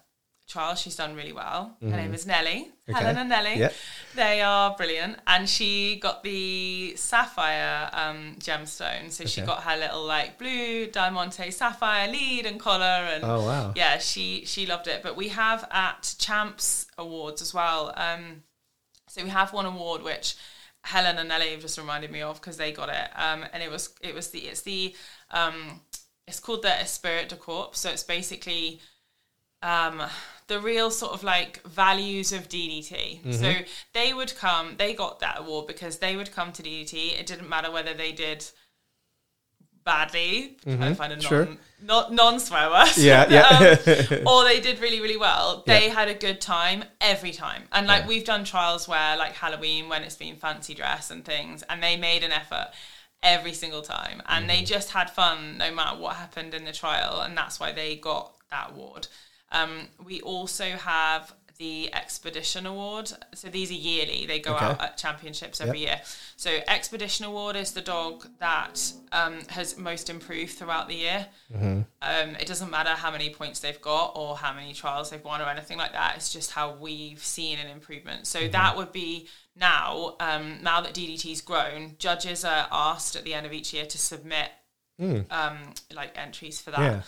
trials. 0.46 0.80
She's 0.80 0.96
done 0.96 1.14
really 1.16 1.32
well. 1.32 1.76
Her 1.80 1.88
name 1.88 2.14
is 2.14 2.26
Nelly, 2.26 2.70
Mm-hmm. 2.86 2.94
Okay. 2.96 3.02
Helen 3.02 3.16
and 3.18 3.28
Nelly. 3.30 3.54
Yeah. 3.58 3.70
They 4.14 4.42
are 4.42 4.76
brilliant, 4.76 5.16
and 5.26 5.48
she 5.48 5.96
got 5.96 6.22
the 6.22 6.94
sapphire 6.96 7.88
um, 7.94 8.36
gemstone. 8.38 9.10
So 9.10 9.24
she 9.24 9.40
got 9.40 9.62
her 9.62 9.76
little 9.76 10.04
like 10.04 10.38
blue 10.38 10.86
diamante 10.86 11.50
sapphire 11.50 12.08
lead 12.08 12.44
and 12.44 12.60
collar, 12.60 12.84
and 12.84 13.24
Oh 13.24 13.44
wow. 13.46 13.72
yeah, 13.74 13.96
she 13.98 14.44
she 14.44 14.66
loved 14.66 14.86
it. 14.86 15.02
But 15.02 15.16
we 15.16 15.28
have 15.28 15.66
at 15.70 16.14
Champs 16.18 16.86
Awards 16.98 17.40
as 17.40 17.54
well. 17.54 17.94
Um, 17.96 18.42
so 19.08 19.22
we 19.24 19.30
have 19.30 19.52
one 19.54 19.64
award 19.64 20.02
which 20.02 20.34
Helen 20.82 21.16
and 21.16 21.30
Nelly 21.30 21.52
have 21.52 21.60
just 21.62 21.78
reminded 21.78 22.10
me 22.10 22.20
of 22.20 22.38
because 22.38 22.58
they 22.58 22.70
got 22.70 22.90
it, 22.90 23.08
um, 23.16 23.46
and 23.54 23.62
it 23.62 23.70
was 23.70 23.94
it 24.02 24.14
was 24.14 24.28
the 24.28 24.40
it's 24.40 24.60
the 24.60 24.94
um, 25.30 25.80
it's 26.28 26.38
called 26.38 26.60
the 26.62 26.68
Esprit 26.82 27.30
de 27.30 27.36
Corps. 27.36 27.70
So 27.72 27.88
it's 27.88 28.02
basically 28.02 28.80
um, 29.62 30.02
the 30.46 30.60
real 30.60 30.90
sort 30.90 31.12
of 31.12 31.22
like 31.22 31.62
values 31.66 32.32
of 32.32 32.48
DDT. 32.48 33.32
So 33.34 33.52
they 33.94 34.12
would 34.12 34.36
come, 34.36 34.76
they 34.78 34.92
got 34.94 35.20
that 35.20 35.38
award 35.40 35.66
because 35.66 35.98
they 35.98 36.16
would 36.16 36.32
come 36.32 36.52
to 36.52 36.62
DDT. 36.62 37.18
It 37.18 37.26
didn't 37.26 37.48
matter 37.48 37.70
whether 37.70 37.94
they 37.94 38.12
did 38.12 38.44
badly, 39.84 40.56
trying 40.62 40.78
to 40.80 40.94
find 40.94 41.12
a 41.12 41.16
non, 41.16 41.24
Sure. 41.24 41.48
not 41.82 42.12
non 42.12 42.40
swear 42.40 42.70
word. 42.70 42.88
Yeah, 42.96 43.26
yeah. 43.28 43.46
um, 44.20 44.26
or 44.26 44.44
they 44.44 44.60
did 44.60 44.80
really, 44.80 45.00
really 45.00 45.16
well. 45.16 45.62
They 45.66 45.86
Yeah. 45.88 45.94
had 45.94 46.08
a 46.08 46.14
good 46.14 46.40
time 46.40 46.84
every 47.00 47.32
time. 47.32 47.64
And 47.72 47.86
like 47.86 48.02
Yeah. 48.02 48.08
we've 48.08 48.24
done 48.24 48.44
trials 48.44 48.88
where 48.88 49.16
like 49.16 49.34
Halloween 49.34 49.88
when 49.88 50.02
it's 50.02 50.16
been 50.16 50.36
fancy 50.36 50.74
dress 50.74 51.10
and 51.10 51.24
things, 51.24 51.62
and 51.68 51.82
they 51.82 51.96
made 51.96 52.24
an 52.24 52.32
effort 52.32 52.68
every 53.22 53.52
single 53.54 53.82
time. 53.82 54.22
And 54.26 54.48
they 54.48 54.56
Mm-hmm. 54.56 54.64
just 54.66 54.90
had 54.92 55.10
fun 55.10 55.58
no 55.58 55.70
matter 55.70 55.98
what 55.98 56.16
happened 56.16 56.54
in 56.54 56.64
the 56.64 56.72
trial, 56.72 57.20
and 57.20 57.36
that's 57.36 57.60
why 57.60 57.72
they 57.72 57.96
got 57.96 58.34
that 58.50 58.70
award. 58.70 59.08
Um, 59.54 59.88
we 60.04 60.20
also 60.20 60.64
have 60.72 61.32
the 61.58 61.94
Expedition 61.94 62.66
Award. 62.66 63.12
So 63.32 63.48
these 63.48 63.70
are 63.70 63.74
yearly. 63.74 64.26
They 64.26 64.40
go 64.40 64.56
Okay. 64.56 64.64
out 64.64 64.80
at 64.82 64.98
championships 64.98 65.60
every 65.60 65.78
year. 65.80 66.00
So 66.36 66.50
Expedition 66.66 67.24
Award 67.26 67.54
is 67.54 67.70
the 67.70 67.80
dog 67.80 68.26
that 68.40 68.92
um, 69.12 69.38
has 69.50 69.78
most 69.78 70.10
improved 70.10 70.54
throughout 70.58 70.88
the 70.88 70.96
year. 70.96 71.28
Um, 71.54 71.86
it 72.40 72.46
doesn't 72.48 72.72
matter 72.72 72.90
how 72.90 73.12
many 73.12 73.30
points 73.30 73.60
they've 73.60 73.80
got 73.80 74.14
or 74.16 74.36
how 74.36 74.52
many 74.52 74.74
trials 74.74 75.10
they've 75.10 75.22
won 75.22 75.40
or 75.40 75.48
anything 75.48 75.78
like 75.78 75.92
that. 75.92 76.14
It's 76.16 76.32
just 76.32 76.50
how 76.50 76.74
we've 76.74 77.22
seen 77.24 77.60
an 77.60 77.68
improvement. 77.70 78.26
So 78.26 78.48
that 78.48 78.76
would 78.76 78.90
be 78.90 79.28
now. 79.54 80.16
Um, 80.18 80.58
now 80.60 80.80
that 80.80 80.92
DDT's 80.92 81.40
grown, 81.40 81.94
judges 82.00 82.44
are 82.44 82.66
asked 82.72 83.14
at 83.14 83.22
the 83.22 83.32
end 83.32 83.46
of 83.46 83.52
each 83.52 83.72
year 83.72 83.86
to 83.86 83.96
submit 83.96 84.50
um, 85.30 85.58
like 85.94 86.18
entries 86.18 86.60
for 86.60 86.72
that. 86.72 86.80
Yeah. 86.80 87.02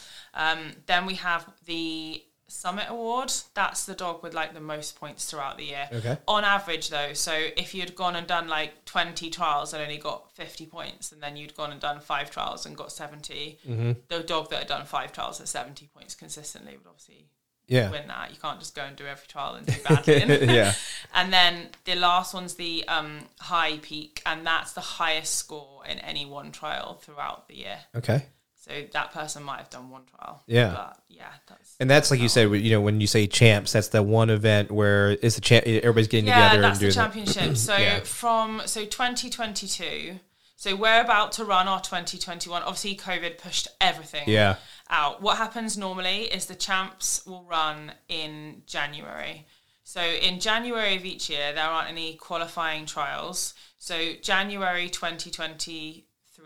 Um, 0.52 0.72
then 0.86 1.04
we 1.06 1.14
have 1.16 1.44
the 1.66 2.22
Summit 2.48 2.86
Award. 2.88 3.32
That's 3.54 3.84
the 3.86 3.94
dog 3.94 4.22
with 4.22 4.34
like 4.34 4.54
the 4.54 4.60
most 4.60 4.98
points 4.98 5.24
throughout 5.30 5.58
the 5.58 5.64
year. 5.64 5.88
Okay. 5.92 6.16
On 6.28 6.44
average, 6.44 6.90
though, 6.90 7.12
so 7.12 7.32
if 7.56 7.74
you'd 7.74 7.94
gone 7.96 8.16
and 8.16 8.26
done 8.26 8.48
like 8.48 8.84
20 8.84 9.30
trials 9.30 9.72
and 9.74 9.82
only 9.82 9.98
got 9.98 10.30
50 10.32 10.66
points, 10.66 11.10
and 11.12 11.22
then 11.22 11.36
you'd 11.36 11.56
gone 11.56 11.72
and 11.72 11.80
done 11.80 12.00
five 12.00 12.30
trials 12.30 12.64
and 12.66 12.76
got 12.76 12.92
70, 12.92 13.58
Mm-hmm. 13.68 13.92
the 14.08 14.20
dog 14.22 14.50
that 14.50 14.60
had 14.60 14.68
done 14.68 14.86
five 14.86 15.12
trials 15.12 15.40
at 15.40 15.48
70 15.48 15.88
points 15.94 16.14
consistently 16.14 16.76
would 16.76 16.86
obviously 16.86 17.26
Yeah. 17.66 17.90
win 17.90 18.06
that. 18.08 18.30
You 18.30 18.36
can't 18.40 18.60
just 18.60 18.74
go 18.76 18.82
and 18.82 18.94
do 18.96 19.06
every 19.06 19.26
trial 19.26 19.54
and 19.56 19.66
do 19.66 19.74
badly. 19.88 20.22
yeah. 20.54 20.72
And 21.14 21.32
then 21.32 21.70
the 21.84 21.96
last 21.96 22.32
one's 22.32 22.54
the 22.54 22.84
um, 22.86 23.20
high 23.40 23.78
peak, 23.78 24.22
and 24.24 24.46
that's 24.46 24.72
the 24.72 24.80
highest 24.80 25.34
score 25.34 25.82
in 25.86 25.98
any 25.98 26.24
one 26.26 26.52
trial 26.52 26.94
throughout 27.02 27.48
the 27.48 27.56
year. 27.56 27.78
Okay. 27.96 28.26
So 28.66 28.72
that 28.92 29.12
person 29.12 29.44
might 29.44 29.58
have 29.58 29.70
done 29.70 29.90
one 29.90 30.02
trial. 30.06 30.42
Yeah. 30.46 30.72
But 30.72 30.98
yeah, 31.08 31.28
that's 31.48 31.76
And 31.78 31.88
that's 31.88 32.10
like 32.10 32.18
you 32.18 32.28
said, 32.28 32.50
you 32.50 32.70
know, 32.72 32.80
when 32.80 33.00
you 33.00 33.06
say 33.06 33.28
champs, 33.28 33.72
that's 33.72 33.88
the 33.88 34.02
one 34.02 34.28
event 34.28 34.72
where 34.72 35.12
it's 35.22 35.36
the 35.36 35.40
champ. 35.40 35.66
Everybody's 35.66 36.08
getting 36.08 36.26
yeah, 36.26 36.48
together 36.50 36.62
that's 36.62 36.80
and 36.80 36.90
the 36.90 36.94
championship. 36.94 37.56
So 37.56 37.76
Yeah. 37.76 38.00
from 38.00 38.62
so 38.66 38.84
2022. 38.84 40.18
So 40.56 40.74
we're 40.74 41.00
about 41.00 41.32
to 41.32 41.44
run 41.44 41.68
our 41.68 41.80
2021. 41.80 42.62
Obviously, 42.62 42.96
COVID 42.96 43.38
pushed 43.38 43.68
everything 43.80 44.24
Yeah. 44.26 44.56
out. 44.90 45.22
What 45.22 45.36
happens 45.36 45.76
normally 45.76 46.22
is 46.22 46.46
the 46.46 46.54
champs 46.54 47.24
will 47.26 47.44
run 47.44 47.92
in 48.08 48.62
January. 48.66 49.46
So 49.84 50.00
in 50.02 50.40
January 50.40 50.96
of 50.96 51.04
each 51.04 51.30
year, 51.30 51.52
there 51.52 51.64
aren't 51.64 51.88
any 51.90 52.14
qualifying 52.14 52.86
trials. 52.86 53.54
So 53.78 54.14
January 54.20 54.88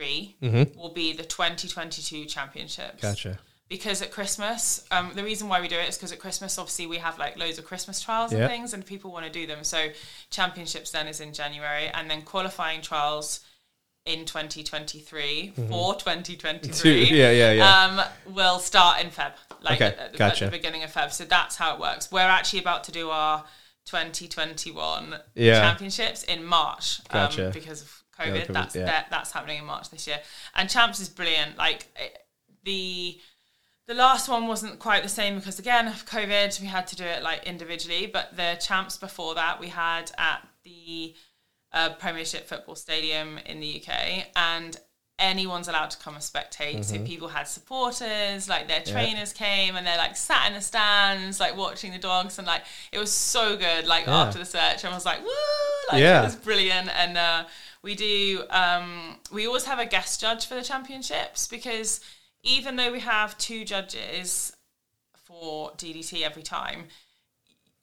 2023 0.01 0.73
will 0.81 0.91
be 0.93 1.13
the 1.13 1.23
2022 1.25 2.25
championships 2.25 2.81
Mm-hmm. 3.03 3.07
Gotcha. 3.07 3.39
because 3.69 4.03
at 4.03 4.11
Christmas, 4.11 4.85
um, 4.91 5.13
the 5.15 5.23
reason 5.25 5.49
why 5.49 5.61
we 5.61 5.69
do 5.69 5.77
it 5.77 5.89
is 5.89 5.97
because 5.97 6.13
at 6.13 6.19
Christmas, 6.19 6.59
obviously, 6.59 6.87
we 6.87 6.99
have 6.99 7.19
like 7.19 7.39
loads 7.39 7.59
of 7.59 7.65
Christmas 7.65 8.01
trials 8.01 8.33
and 8.33 8.49
things, 8.49 8.73
and 8.75 8.85
people 8.85 9.13
want 9.13 9.27
to 9.27 9.33
do 9.33 9.47
them. 9.47 9.63
So, 9.65 9.89
championships 10.31 10.91
then 10.91 11.07
is 11.07 11.21
in 11.21 11.33
January, 11.33 11.89
and 11.89 12.11
then 12.11 12.23
qualifying 12.23 12.81
trials 12.83 13.41
in 14.07 14.25
2023 14.25 15.53
for 15.69 15.95
2023. 15.95 17.07
Mm-hmm. 17.07 17.15
Yeah, 17.15 17.31
yeah, 17.31 17.53
yeah. 17.53 17.85
Um, 18.27 18.35
will 18.35 18.59
start 18.59 19.03
in 19.05 19.11
Feb, 19.11 19.33
like 19.63 19.81
Okay, 19.81 19.95
at, 19.99 20.17
gotcha. 20.17 20.47
at 20.47 20.51
the 20.51 20.57
beginning 20.57 20.83
of 20.83 20.91
Feb. 20.93 21.13
So 21.13 21.25
that's 21.25 21.57
how 21.57 21.75
it 21.75 21.81
works. 21.81 22.11
We're 22.11 22.21
actually 22.23 22.61
about 22.61 22.85
to 22.85 22.93
do 22.93 23.11
our 23.11 23.45
2021 23.87 25.17
Yeah. 25.35 25.61
championships 25.61 26.23
in 26.25 26.45
March 26.45 27.01
um, 27.11 27.27
Gotcha. 27.29 27.51
because 27.53 27.83
of 27.83 28.00
Yeah, 28.21 28.27
COVID. 28.27 28.47
COVID, 28.47 28.53
that's 28.53 28.77
yeah. 28.77 28.85
that, 28.87 29.07
that's 29.11 29.33
happening 29.33 29.59
in 29.59 29.65
March 29.65 29.91
this 29.91 30.07
year, 30.07 30.19
and 30.55 30.69
champs 30.69 31.01
is 31.01 31.09
brilliant. 31.09 31.57
Like 31.57 31.87
it, 31.97 32.19
the 32.65 33.19
the 33.87 33.95
last 33.95 34.29
one 34.29 34.47
wasn't 34.47 34.79
quite 34.79 35.03
the 35.03 35.09
same 35.09 35.37
because 35.37 35.59
again 35.59 35.89
of 35.89 36.07
COVID, 36.07 36.61
we 36.61 36.67
had 36.67 36.87
to 36.89 36.97
do 36.97 37.05
it 37.05 37.23
like 37.23 37.45
individually. 37.45 38.07
But 38.07 38.37
the 38.37 38.57
champs 38.61 38.97
before 38.97 39.35
that 39.35 39.59
we 39.61 39.69
had 39.69 40.13
at 40.19 40.47
the 40.65 41.15
uh, 41.73 41.91
Premiership 41.99 42.47
Football 42.47 42.75
Stadium 42.77 43.39
in 43.47 43.61
the 43.61 43.83
UK, 43.83 44.27
and 44.37 44.77
anyone's 45.19 45.69
allowed 45.69 45.91
to 45.91 45.99
come 45.99 46.15
and 46.15 46.23
spectate. 46.23 46.85
So 46.85 46.99
people 47.01 47.29
had 47.29 47.47
supporters, 47.47 48.49
like 48.49 48.69
their 48.69 48.81
trainers 48.83 49.33
came 49.33 49.77
and 49.77 49.87
they're 49.87 49.99
like 49.99 50.17
sat 50.17 50.47
in 50.49 50.55
the 50.55 50.61
stands, 50.63 51.39
like 51.39 51.57
watching 51.57 51.93
the 51.93 51.99
dogs, 51.99 52.39
and 52.39 52.47
like 52.47 52.63
it 52.93 52.99
was 52.99 53.13
so 53.13 53.57
good. 53.57 53.87
Like 53.87 54.07
Yeah. 54.07 54.23
after 54.23 54.39
the 54.39 54.45
search, 54.47 54.85
I 54.85 54.95
was 54.95 55.05
like, 55.05 55.21
woo! 55.23 55.29
Like 55.93 56.01
Yeah. 56.01 56.23
it 56.23 56.25
was 56.25 56.37
brilliant, 56.37 56.89
and 56.97 57.19
uh, 57.19 57.45
we 57.83 57.95
do. 57.95 58.45
Um, 58.51 59.17
we 59.33 59.47
always 59.47 59.65
have 59.65 59.79
a 59.79 59.87
guest 59.87 60.21
judge 60.21 60.47
for 60.47 60.55
the 60.55 60.63
championships 60.63 61.47
because 61.49 62.01
even 62.43 62.77
though 62.77 62.93
we 62.93 63.01
have 63.01 63.37
two 63.39 63.65
judges 63.65 64.55
for 65.25 65.71
DDT 65.73 66.23
every 66.23 66.43
time, 66.43 66.85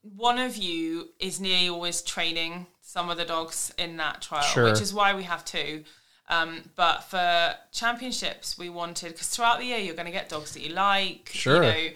one 0.02 0.38
of 0.38 0.56
you 0.56 1.08
is 1.18 1.40
nearly 1.40 1.68
always 1.68 2.02
training 2.02 2.66
some 2.80 3.10
of 3.10 3.16
the 3.18 3.24
dogs 3.24 3.72
in 3.78 3.96
that 3.98 4.22
trial, 4.22 4.42
Sure. 4.42 4.64
which 4.64 4.80
is 4.80 4.94
why 4.94 5.14
we 5.14 5.24
have 5.24 5.44
two. 5.44 5.84
Um, 6.30 6.70
but 6.76 7.04
for 7.04 7.54
championships, 7.72 8.58
we 8.58 8.68
wanted 8.68 9.12
because 9.12 9.28
throughout 9.28 9.58
the 9.58 9.64
year 9.66 9.78
you're 9.78 9.94
going 9.94 10.06
to 10.06 10.12
get 10.12 10.28
dogs 10.28 10.52
that 10.52 10.60
you 10.62 10.74
like, 10.74 11.30
Sure. 11.32 11.56
you 11.56 11.60
know, 11.62 11.90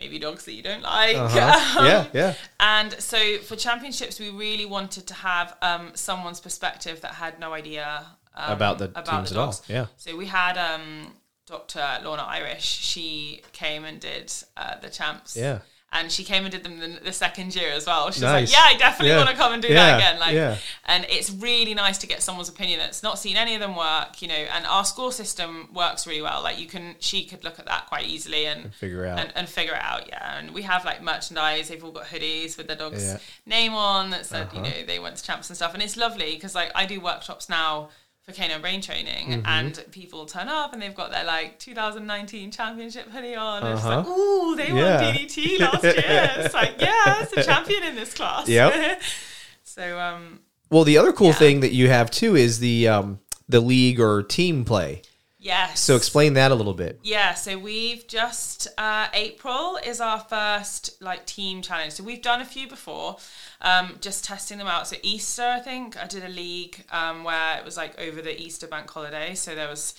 maybe 0.00 0.18
dogs 0.18 0.44
that 0.46 0.54
you 0.54 0.62
don't 0.62 0.82
like. 0.82 1.16
Uh-huh. 1.16 1.84
yeah, 1.84 2.06
yeah. 2.12 2.34
And 2.58 2.92
so 2.94 3.38
for 3.38 3.54
championships, 3.54 4.18
we 4.18 4.30
really 4.30 4.66
wanted 4.66 5.06
to 5.06 5.14
have 5.14 5.56
um, 5.62 5.92
someone's 5.94 6.40
perspective 6.40 7.00
that 7.02 7.12
had 7.12 7.38
no 7.38 7.52
idea 7.52 8.06
um, 8.34 8.52
About 8.52 8.78
the 8.78 8.88
teams 8.88 9.32
at 9.32 9.38
all, 9.38 9.54
yeah. 9.68 9.86
So 9.96 10.16
we 10.16 10.26
had 10.26 10.56
um, 10.56 11.14
Dr. 11.46 11.98
Lorna 12.04 12.22
Irish. 12.22 12.64
She 12.64 13.42
came 13.52 13.84
and 13.84 14.00
did 14.00 14.32
uh, 14.56 14.78
the 14.80 14.88
champs. 14.88 15.36
Yeah. 15.36 15.60
And 15.92 16.12
she 16.12 16.22
came 16.22 16.44
and 16.44 16.52
did 16.52 16.62
them 16.62 16.78
the, 16.78 17.00
the 17.02 17.12
second 17.12 17.52
year 17.56 17.72
as 17.72 17.84
well. 17.84 18.12
She's 18.12 18.22
Nice. 18.22 18.48
like, 18.48 18.52
"Yeah, 18.56 18.64
I 18.64 18.76
definitely 18.78 19.08
Yeah. 19.10 19.16
want 19.16 19.30
to 19.30 19.34
come 19.34 19.52
and 19.52 19.60
do 19.60 19.66
Yeah, 19.66 19.74
that 19.74 19.96
again." 19.98 20.20
Like, 20.20 20.34
yeah. 20.34 20.56
and 20.84 21.04
it's 21.10 21.30
really 21.30 21.74
nice 21.74 21.98
to 21.98 22.06
get 22.06 22.22
someone's 22.22 22.48
opinion 22.48 22.78
that's 22.78 23.02
not 23.02 23.18
seen 23.18 23.36
any 23.36 23.54
of 23.54 23.60
them 23.60 23.74
work 23.74 24.22
you 24.22 24.28
know 24.28 24.34
and 24.54 24.64
our 24.66 24.84
score 24.84 25.10
system 25.10 25.68
works 25.74 26.06
really 26.06 26.22
well 26.22 26.42
like 26.44 26.58
you 26.60 26.66
can 26.66 26.94
she 27.00 27.24
could 27.24 27.42
look 27.42 27.58
at 27.58 27.66
that 27.66 27.86
quite 27.86 28.06
easily 28.06 28.46
and, 28.46 28.64
and 28.66 28.74
figure 28.74 29.04
out 29.04 29.18
and, 29.18 29.32
and, 29.34 29.48
figure 29.48 29.74
it 29.74 29.82
out 29.82 30.06
yeah 30.08 30.38
and 30.38 30.52
we 30.52 30.62
have 30.62 30.84
like 30.84 31.02
merchandise 31.02 31.68
they've 31.68 31.82
all 31.84 31.90
got 31.92 32.04
hoodies 32.06 32.56
with 32.56 32.66
their 32.68 32.76
dog's 32.76 33.16
name 33.46 33.74
on 33.74 34.10
that 34.10 34.24
said 34.26 34.46
Uh-huh. 34.46 34.56
you 34.56 34.62
know 34.62 34.86
they 34.86 34.98
went 35.00 35.16
to 35.16 35.22
champs 35.24 35.48
and 35.50 35.56
stuff 35.56 35.74
and 35.74 35.82
it's 35.82 35.96
lovely 35.96 36.34
because 36.36 36.54
like 36.54 36.70
i 36.74 36.86
do 36.86 37.00
workshops 37.00 37.48
now 37.48 37.88
canine 38.30 38.60
brain 38.60 38.80
training 38.80 39.28
Mm-hmm. 39.28 39.46
and 39.46 39.84
people 39.90 40.26
turn 40.26 40.48
up 40.48 40.72
and 40.72 40.80
they've 40.82 40.94
got 40.94 41.10
their 41.10 41.24
like 41.24 41.58
2019 41.58 42.50
championship 42.50 43.08
hoodie 43.10 43.34
on 43.34 43.62
and 43.64 43.74
it's 43.76 43.84
Uh-huh. 43.84 43.96
like 43.98 44.06
ooh 44.06 44.56
they 44.56 44.68
Yeah. 44.68 45.02
won 45.02 45.14
DDT 45.14 45.58
last 45.60 45.82
year 45.84 46.30
it's 46.38 46.54
like 46.62 46.74
yeah 46.80 47.22
it's 47.22 47.32
a 47.36 47.42
champion 47.44 47.82
in 47.84 47.94
this 47.96 48.14
class 48.14 48.48
Yep. 48.48 49.00
so 49.64 49.98
um 49.98 50.40
Well, 50.70 50.84
the 50.84 50.98
other 50.98 51.12
cool 51.12 51.28
Yeah. 51.28 51.32
thing 51.34 51.60
that 51.60 51.72
you 51.72 51.88
have 51.88 52.10
too 52.10 52.36
is 52.36 52.60
the 52.60 52.88
um, 52.88 53.18
the 53.48 53.60
league 53.60 53.98
or 54.00 54.22
team 54.22 54.64
play. 54.64 55.02
Yes 55.40 55.80
So 55.80 55.96
explain 55.96 56.34
that 56.34 56.50
a 56.50 56.54
little 56.54 56.74
bit. 56.74 57.00
Yeah, 57.02 57.34
so 57.34 57.58
we've 57.58 58.06
just 58.06 58.68
uh, 58.78 59.08
April 59.14 59.78
is 59.84 60.00
our 60.00 60.20
first 60.20 61.02
like 61.02 61.26
team 61.26 61.62
challenge. 61.62 61.94
So 61.94 62.04
we've 62.04 62.22
done 62.22 62.40
a 62.40 62.44
few 62.44 62.68
before, 62.68 63.16
um, 63.60 63.96
just 64.00 64.24
testing 64.24 64.58
them 64.58 64.66
out. 64.66 64.86
So 64.86 64.96
Easter, 65.02 65.42
I 65.42 65.60
think 65.60 65.96
I 65.96 66.06
did 66.06 66.24
a 66.24 66.28
league 66.28 66.84
um, 66.92 67.24
where 67.24 67.58
it 67.58 67.64
was 67.64 67.76
like 67.76 67.98
over 68.00 68.22
the 68.22 68.40
Easter 68.40 68.66
bank 68.66 68.90
holiday. 68.90 69.34
So 69.34 69.54
there 69.54 69.68
was 69.68 69.94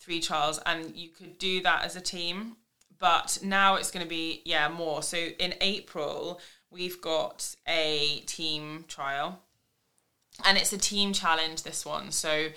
three 0.00 0.20
trials, 0.20 0.58
and 0.66 0.96
you 0.96 1.10
could 1.10 1.38
do 1.38 1.62
that 1.62 1.84
as 1.84 1.94
a 1.94 2.00
team. 2.00 2.56
But 2.98 3.38
now 3.42 3.74
it's 3.74 3.90
going 3.90 4.04
to 4.04 4.08
be 4.08 4.42
yeah 4.44 4.68
more. 4.68 5.02
So 5.02 5.16
in 5.16 5.54
April 5.60 6.40
we've 6.70 7.00
got 7.00 7.54
a 7.66 8.22
team 8.26 8.84
trial 8.88 9.40
and 10.44 10.58
it's 10.58 10.72
a 10.72 10.78
team 10.78 11.12
challenge 11.12 11.62
this 11.62 11.86
one 11.86 12.10
so 12.10 12.48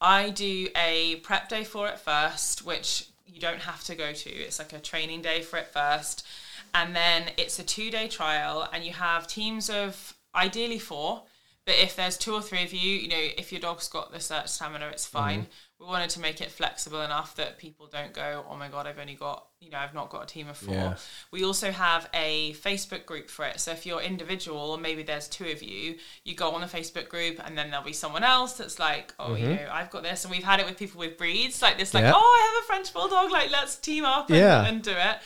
i 0.00 0.30
do 0.30 0.68
a 0.76 1.16
prep 1.16 1.48
day 1.48 1.64
for 1.64 1.88
it 1.88 1.98
first 1.98 2.64
which 2.64 3.08
you 3.36 3.42
don't 3.42 3.60
have 3.60 3.84
to 3.84 3.94
go 3.94 4.12
to. 4.12 4.30
It's 4.30 4.58
like 4.58 4.72
a 4.72 4.78
training 4.78 5.20
day 5.20 5.42
for 5.42 5.58
it 5.58 5.68
first. 5.68 6.26
And 6.74 6.96
then 6.96 7.24
it's 7.36 7.58
a 7.58 7.62
two 7.62 7.90
day 7.90 8.08
trial 8.08 8.66
and 8.72 8.82
you 8.82 8.92
have 8.92 9.26
teams 9.26 9.68
of 9.68 10.14
ideally 10.34 10.78
four. 10.78 11.22
But 11.66 11.74
if 11.76 11.96
there's 11.96 12.16
two 12.16 12.32
or 12.32 12.40
three 12.40 12.64
of 12.64 12.72
you 12.72 12.92
you 12.92 13.08
know 13.08 13.28
if 13.36 13.52
your 13.52 13.60
dog's 13.60 13.88
got 13.88 14.12
the 14.12 14.20
search 14.20 14.46
stamina 14.46 14.86
it's 14.86 15.04
fine 15.04 15.40
mm-hmm. 15.40 15.50
We 15.78 15.86
wanted 15.86 16.08
to 16.10 16.20
make 16.20 16.40
it 16.40 16.50
flexible 16.50 17.02
enough 17.02 17.36
that 17.36 17.58
people 17.58 17.86
don't 17.86 18.14
go 18.14 18.44
oh 18.50 18.56
my 18.56 18.68
god 18.68 18.86
i've 18.86 18.98
only 18.98 19.14
got 19.14 19.46
you 19.60 19.70
know 19.70 19.76
i've 19.78 19.92
not 19.92 20.08
got 20.08 20.22
a 20.22 20.26
team 20.26 20.48
of 20.48 20.56
four 20.56 20.74
Yeah. 20.74 20.94
we 21.30 21.44
also 21.44 21.70
have 21.70 22.08
a 22.14 22.52
Facebook 22.54 23.04
group 23.06 23.28
for 23.28 23.44
it. 23.44 23.60
So 23.60 23.72
if 23.72 23.84
you're 23.86 24.00
individual, 24.00 24.58
or 24.72 24.78
maybe 24.78 25.02
there's 25.02 25.28
two 25.28 25.46
of 25.46 25.62
you, 25.62 25.96
you 26.24 26.34
go 26.34 26.50
on 26.52 26.60
the 26.60 26.66
Facebook 26.66 27.08
group, 27.08 27.40
and 27.44 27.56
then 27.56 27.70
there'll 27.70 27.84
be 27.84 27.92
someone 27.92 28.24
else 28.24 28.54
that's 28.54 28.78
like, 28.78 29.12
oh, 29.18 29.34
you 29.34 29.48
know, 29.48 29.68
I've 29.70 29.90
got 29.90 30.02
this. 30.02 30.24
And 30.24 30.32
we've 30.32 30.44
had 30.44 30.60
it 30.60 30.66
with 30.66 30.76
people 30.78 30.98
with 31.00 31.16
breeds, 31.18 31.60
like 31.62 31.78
this, 31.78 31.92
like, 31.94 32.02
Yeah. 32.04 32.12
oh, 32.14 32.18
I 32.18 32.54
have 32.54 32.64
a 32.64 32.66
French 32.66 32.92
bulldog, 32.92 33.30
like 33.30 33.50
let's 33.50 33.76
team 33.76 34.04
up 34.04 34.28
and, 34.30 34.38
Yeah. 34.38 34.66
and 34.66 34.82
do 34.82 34.92
it. 34.92 35.18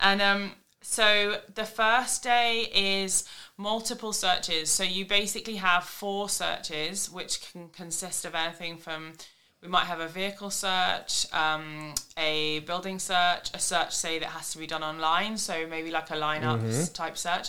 And 0.00 0.20
um, 0.22 0.52
so 0.82 1.40
the 1.54 1.64
first 1.64 2.22
day 2.22 2.68
is 2.74 3.24
multiple 3.56 4.12
searches. 4.12 4.70
So 4.70 4.82
you 4.82 5.04
basically 5.06 5.56
have 5.56 5.84
four 5.84 6.28
searches, 6.28 7.10
which 7.10 7.50
can 7.52 7.68
consist 7.68 8.24
of 8.24 8.34
anything 8.34 8.76
from 8.78 9.12
we 9.64 9.70
might 9.70 9.86
have 9.86 9.98
a 9.98 10.06
vehicle 10.08 10.50
search, 10.50 11.26
um, 11.32 11.94
a 12.18 12.58
building 12.60 12.98
search, 12.98 13.50
a 13.54 13.58
search 13.58 13.92
say 13.96 14.18
that 14.18 14.28
has 14.28 14.52
to 14.52 14.58
be 14.58 14.66
done 14.66 14.82
online, 14.82 15.38
so 15.38 15.66
maybe 15.66 15.90
like 15.90 16.10
a 16.10 16.14
lineups 16.14 16.92
type 16.92 17.16
search. 17.16 17.48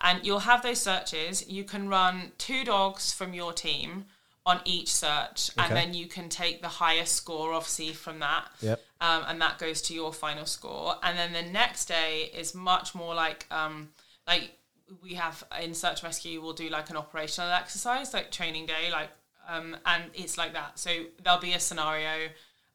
And 0.00 0.24
you'll 0.24 0.40
have 0.40 0.62
those 0.62 0.80
searches. 0.80 1.48
You 1.48 1.64
can 1.64 1.88
run 1.88 2.30
two 2.38 2.62
dogs 2.64 3.12
from 3.12 3.34
your 3.34 3.52
team 3.52 4.04
on 4.44 4.60
each 4.64 4.94
search, 4.94 5.50
Okay. 5.58 5.66
and 5.66 5.76
then 5.76 5.92
you 5.92 6.06
can 6.06 6.28
take 6.28 6.62
the 6.62 6.68
highest 6.68 7.16
score, 7.16 7.52
obviously, 7.52 7.92
from 7.92 8.20
that 8.20 8.46
Yep. 8.60 8.80
um, 9.00 9.24
and 9.26 9.40
that 9.42 9.58
goes 9.58 9.82
to 9.82 9.94
your 9.94 10.12
final 10.12 10.46
score. 10.46 10.94
And 11.02 11.18
then 11.18 11.32
the 11.32 11.42
next 11.50 11.86
day 11.86 12.30
is 12.32 12.54
much 12.54 12.94
more 12.94 13.12
like 13.12 13.44
um, 13.50 13.90
like 14.28 14.56
we 15.02 15.14
have 15.14 15.42
in 15.60 15.74
search 15.74 16.04
rescue. 16.04 16.40
We'll 16.40 16.52
do 16.52 16.68
like 16.68 16.90
an 16.90 16.96
operational 16.96 17.50
exercise, 17.50 18.14
like 18.14 18.30
training 18.30 18.66
day, 18.66 18.88
like 18.92 19.08
um, 19.48 19.76
and 19.86 20.04
it's 20.14 20.36
like 20.38 20.52
that. 20.54 20.78
So 20.78 20.90
there'll 21.22 21.40
be 21.40 21.52
a 21.54 21.60
scenario, 21.60 22.28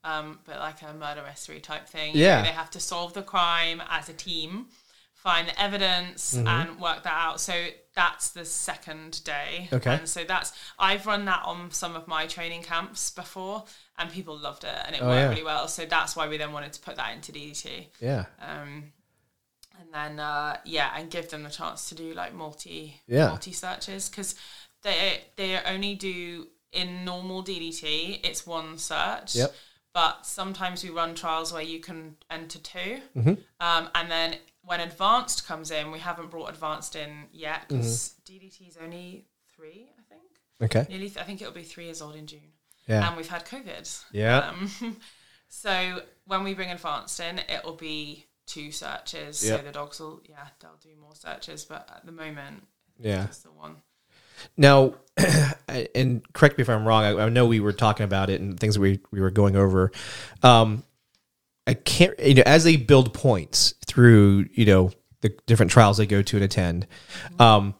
um, 0.03 0.39
but 0.45 0.57
like 0.59 0.81
a 0.81 0.93
murder 0.93 1.23
mystery 1.27 1.59
type 1.59 1.87
thing. 1.87 2.13
You 2.15 2.21
know, 2.21 2.25
Yeah. 2.27 2.41
they 2.41 2.49
have 2.49 2.69
to 2.71 2.79
solve 2.79 3.13
the 3.13 3.21
crime 3.23 3.81
as 3.89 4.09
a 4.09 4.13
team, 4.13 4.67
find 5.13 5.47
the 5.47 5.61
evidence, 5.61 6.33
Mm-hmm. 6.35 6.47
and 6.47 6.79
work 6.79 7.03
that 7.03 7.13
out. 7.13 7.39
So 7.39 7.67
that's 7.93 8.29
the 8.31 8.45
second 8.45 9.23
day. 9.23 9.67
Okay. 9.73 9.93
And 9.95 10.07
so 10.07 10.23
that's 10.23 10.53
I've 10.79 11.05
run 11.05 11.25
that 11.25 11.43
on 11.45 11.71
some 11.71 11.95
of 11.95 12.07
my 12.07 12.25
training 12.27 12.63
camps 12.63 13.11
before, 13.11 13.65
and 13.97 14.09
people 14.09 14.37
loved 14.37 14.63
it, 14.63 14.75
and 14.85 14.95
it 14.95 15.01
Oh, 15.01 15.07
worked 15.07 15.19
yeah. 15.21 15.29
really 15.29 15.43
well. 15.43 15.67
So 15.67 15.85
that's 15.85 16.15
why 16.15 16.27
we 16.27 16.37
then 16.37 16.53
wanted 16.53 16.73
to 16.73 16.79
put 16.79 16.95
that 16.95 17.13
into 17.13 17.31
DDT. 17.31 17.89
Yeah. 17.99 18.25
Um, 18.39 18.93
and 19.79 19.93
then 19.93 20.19
uh, 20.19 20.57
yeah, 20.65 20.91
and 20.95 21.09
give 21.11 21.29
them 21.29 21.43
the 21.43 21.49
chance 21.49 21.89
to 21.89 21.95
do 21.95 22.13
like 22.13 22.33
multi 22.33 23.01
Yeah. 23.07 23.27
multi 23.29 23.51
searches 23.51 24.09
because 24.09 24.35
they 24.83 25.21
they 25.35 25.59
only 25.63 25.95
do 25.95 26.47
in 26.71 27.03
normal 27.05 27.43
DDT 27.43 28.19
it's 28.23 28.45
one 28.47 28.77
search. 28.77 29.35
Yep. 29.35 29.53
But 29.93 30.25
sometimes 30.25 30.83
we 30.85 30.89
run 30.89 31.15
trials 31.15 31.51
where 31.51 31.61
you 31.61 31.79
can 31.79 32.15
enter 32.29 32.59
2 32.59 32.79
Mm-hmm. 33.17 33.33
um, 33.59 33.89
and 33.93 34.09
then 34.09 34.35
when 34.63 34.79
advanced 34.79 35.45
comes 35.47 35.69
in, 35.71 35.91
we 35.91 35.99
haven't 35.99 36.29
brought 36.31 36.49
advanced 36.49 36.95
in 36.95 37.25
yet 37.33 37.67
because 37.67 38.15
Mm-hmm. 38.29 38.45
DDT 38.45 38.67
is 38.69 38.77
only 38.81 39.25
three, 39.55 39.89
I 39.99 40.01
think. 40.07 40.21
Okay. 40.63 40.85
Nearly, 40.89 41.07
th- 41.09 41.17
I 41.17 41.23
think 41.23 41.41
it'll 41.41 41.51
be 41.53 41.63
three 41.63 41.85
years 41.85 42.01
old 42.01 42.15
in 42.15 42.25
June 42.27 42.53
Yeah. 42.87 43.07
and 43.07 43.17
we've 43.17 43.27
had 43.27 43.45
COVID. 43.45 44.03
Yeah. 44.13 44.49
Um, 44.51 44.97
so 45.49 46.01
when 46.25 46.43
we 46.43 46.53
bring 46.53 46.69
advanced 46.71 47.19
in, 47.19 47.39
it 47.39 47.63
will 47.65 47.75
be 47.75 48.27
two 48.45 48.71
searches. 48.71 49.43
Yep. 49.45 49.59
So 49.59 49.65
the 49.65 49.71
dogs 49.71 49.99
will, 49.99 50.21
yeah, 50.29 50.47
they'll 50.59 50.77
do 50.81 50.89
more 51.01 51.15
searches, 51.15 51.65
but 51.65 51.89
at 51.93 52.05
the 52.05 52.11
moment, 52.11 52.65
Yeah. 52.99 53.25
just 53.27 53.43
the 53.43 53.51
one. 53.51 53.77
Now, 54.57 54.95
and 55.95 56.21
correct 56.33 56.57
me 56.57 56.61
if 56.63 56.69
I'm 56.69 56.85
wrong. 56.87 57.03
I, 57.03 57.25
I 57.25 57.29
know 57.29 57.45
we 57.45 57.59
were 57.59 57.73
talking 57.73 58.03
about 58.03 58.29
it 58.29 58.41
and 58.41 58.59
things 58.59 58.79
we 58.79 58.99
we 59.11 59.19
were 59.21 59.31
going 59.31 59.55
over. 59.55 59.91
Um, 60.43 60.83
I 61.67 61.73
can't, 61.75 62.17
you 62.19 62.35
know, 62.35 62.43
as 62.45 62.63
they 62.63 62.75
build 62.75 63.13
points 63.13 63.73
through, 63.85 64.47
you 64.53 64.65
know, 64.65 64.91
the 65.21 65.29
different 65.45 65.71
trials 65.71 65.97
they 65.97 66.07
go 66.07 66.21
to 66.21 66.35
and 66.37 66.43
attend. 66.43 66.87
Um, 67.39 67.75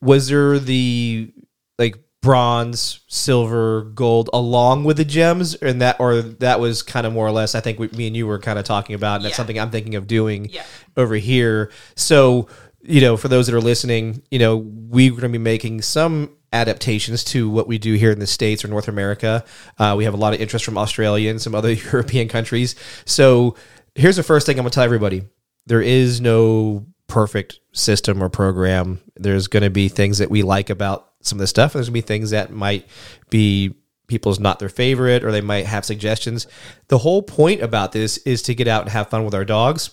was 0.00 0.28
there 0.28 0.58
the 0.58 1.32
like 1.78 1.96
bronze, 2.22 3.00
silver, 3.06 3.82
gold 3.82 4.28
along 4.32 4.84
with 4.84 4.96
the 4.96 5.04
gems, 5.04 5.54
and 5.54 5.80
that, 5.80 6.00
or 6.00 6.20
that 6.20 6.58
was 6.60 6.82
kind 6.82 7.06
of 7.06 7.12
more 7.12 7.26
or 7.26 7.30
less? 7.30 7.54
I 7.54 7.60
think 7.60 7.78
we, 7.78 7.88
me 7.88 8.08
and 8.08 8.16
you 8.16 8.26
were 8.26 8.38
kind 8.38 8.58
of 8.58 8.64
talking 8.64 8.94
about, 8.94 9.16
and 9.16 9.24
that's 9.26 9.36
something 9.36 9.58
I'm 9.58 9.70
thinking 9.70 9.94
of 9.94 10.06
doing 10.06 10.46
Yeah. 10.50 10.64
over 10.96 11.14
here. 11.14 11.70
So, 11.94 12.48
you 12.82 13.00
know, 13.00 13.16
for 13.16 13.28
those 13.28 13.46
that 13.46 13.54
are 13.54 13.60
listening, 13.60 14.22
you 14.30 14.38
know, 14.38 14.56
we're 14.56 15.10
going 15.10 15.22
to 15.22 15.28
be 15.28 15.38
making 15.38 15.82
some 15.82 16.36
adaptations 16.52 17.22
to 17.22 17.48
what 17.48 17.68
we 17.68 17.78
do 17.78 17.94
here 17.94 18.10
in 18.10 18.18
the 18.18 18.26
States 18.26 18.64
or 18.64 18.68
North 18.68 18.88
America. 18.88 19.44
Uh, 19.78 19.94
we 19.96 20.04
have 20.04 20.14
a 20.14 20.16
lot 20.16 20.34
of 20.34 20.40
interest 20.40 20.64
from 20.64 20.78
Australia 20.78 21.30
and 21.30 21.40
some 21.40 21.54
other 21.54 21.72
European 21.92 22.28
countries. 22.28 22.74
So, 23.04 23.56
here's 23.94 24.16
the 24.16 24.22
first 24.22 24.46
thing 24.46 24.58
I'm 24.58 24.62
going 24.62 24.70
to 24.70 24.74
tell 24.74 24.84
everybody 24.84 25.24
there 25.66 25.82
is 25.82 26.20
no 26.20 26.86
perfect 27.06 27.60
system 27.72 28.22
or 28.22 28.28
program. 28.28 29.00
There's 29.16 29.48
going 29.48 29.62
to 29.62 29.70
be 29.70 29.88
things 29.88 30.18
that 30.18 30.30
we 30.30 30.42
like 30.42 30.70
about 30.70 31.08
some 31.22 31.36
of 31.36 31.40
the 31.40 31.46
stuff, 31.46 31.74
there's 31.74 31.88
going 31.88 32.00
to 32.00 32.04
be 32.04 32.06
things 32.06 32.30
that 32.30 32.50
might 32.50 32.88
be 33.28 33.74
people's 34.06 34.40
not 34.40 34.58
their 34.58 34.68
favorite 34.68 35.22
or 35.22 35.30
they 35.30 35.40
might 35.40 35.66
have 35.66 35.84
suggestions. 35.84 36.46
The 36.88 36.98
whole 36.98 37.22
point 37.22 37.62
about 37.62 37.92
this 37.92 38.16
is 38.18 38.42
to 38.42 38.54
get 38.54 38.66
out 38.66 38.82
and 38.82 38.90
have 38.90 39.08
fun 39.08 39.24
with 39.24 39.34
our 39.34 39.44
dogs 39.44 39.90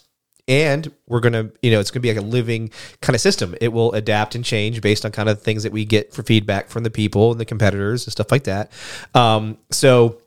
and 0.47 0.91
we're 1.07 1.19
gonna 1.19 1.49
you 1.61 1.71
know 1.71 1.79
it's 1.79 1.91
gonna 1.91 2.01
be 2.01 2.13
like 2.13 2.23
a 2.23 2.25
living 2.25 2.69
kind 3.01 3.15
of 3.15 3.21
system 3.21 3.55
it 3.61 3.69
will 3.69 3.91
adapt 3.93 4.35
and 4.35 4.45
change 4.45 4.81
based 4.81 5.05
on 5.05 5.11
kind 5.11 5.29
of 5.29 5.41
things 5.41 5.63
that 5.63 5.71
we 5.71 5.85
get 5.85 6.13
for 6.13 6.23
feedback 6.23 6.69
from 6.69 6.83
the 6.83 6.89
people 6.89 7.31
and 7.31 7.39
the 7.39 7.45
competitors 7.45 8.05
and 8.05 8.11
stuff 8.11 8.31
like 8.31 8.43
that 8.43 8.71
um, 9.13 9.57
so 9.71 10.21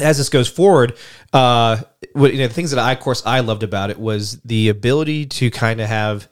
as 0.00 0.18
this 0.18 0.28
goes 0.28 0.48
forward 0.48 0.96
uh 1.32 1.76
you 2.14 2.38
know 2.38 2.46
the 2.46 2.54
things 2.54 2.70
that 2.70 2.78
i 2.78 2.92
of 2.92 3.00
course 3.00 3.24
i 3.26 3.40
loved 3.40 3.64
about 3.64 3.90
it 3.90 3.98
was 3.98 4.40
the 4.42 4.68
ability 4.68 5.26
to 5.26 5.50
kind 5.50 5.80
of 5.80 5.88
have 5.88 6.28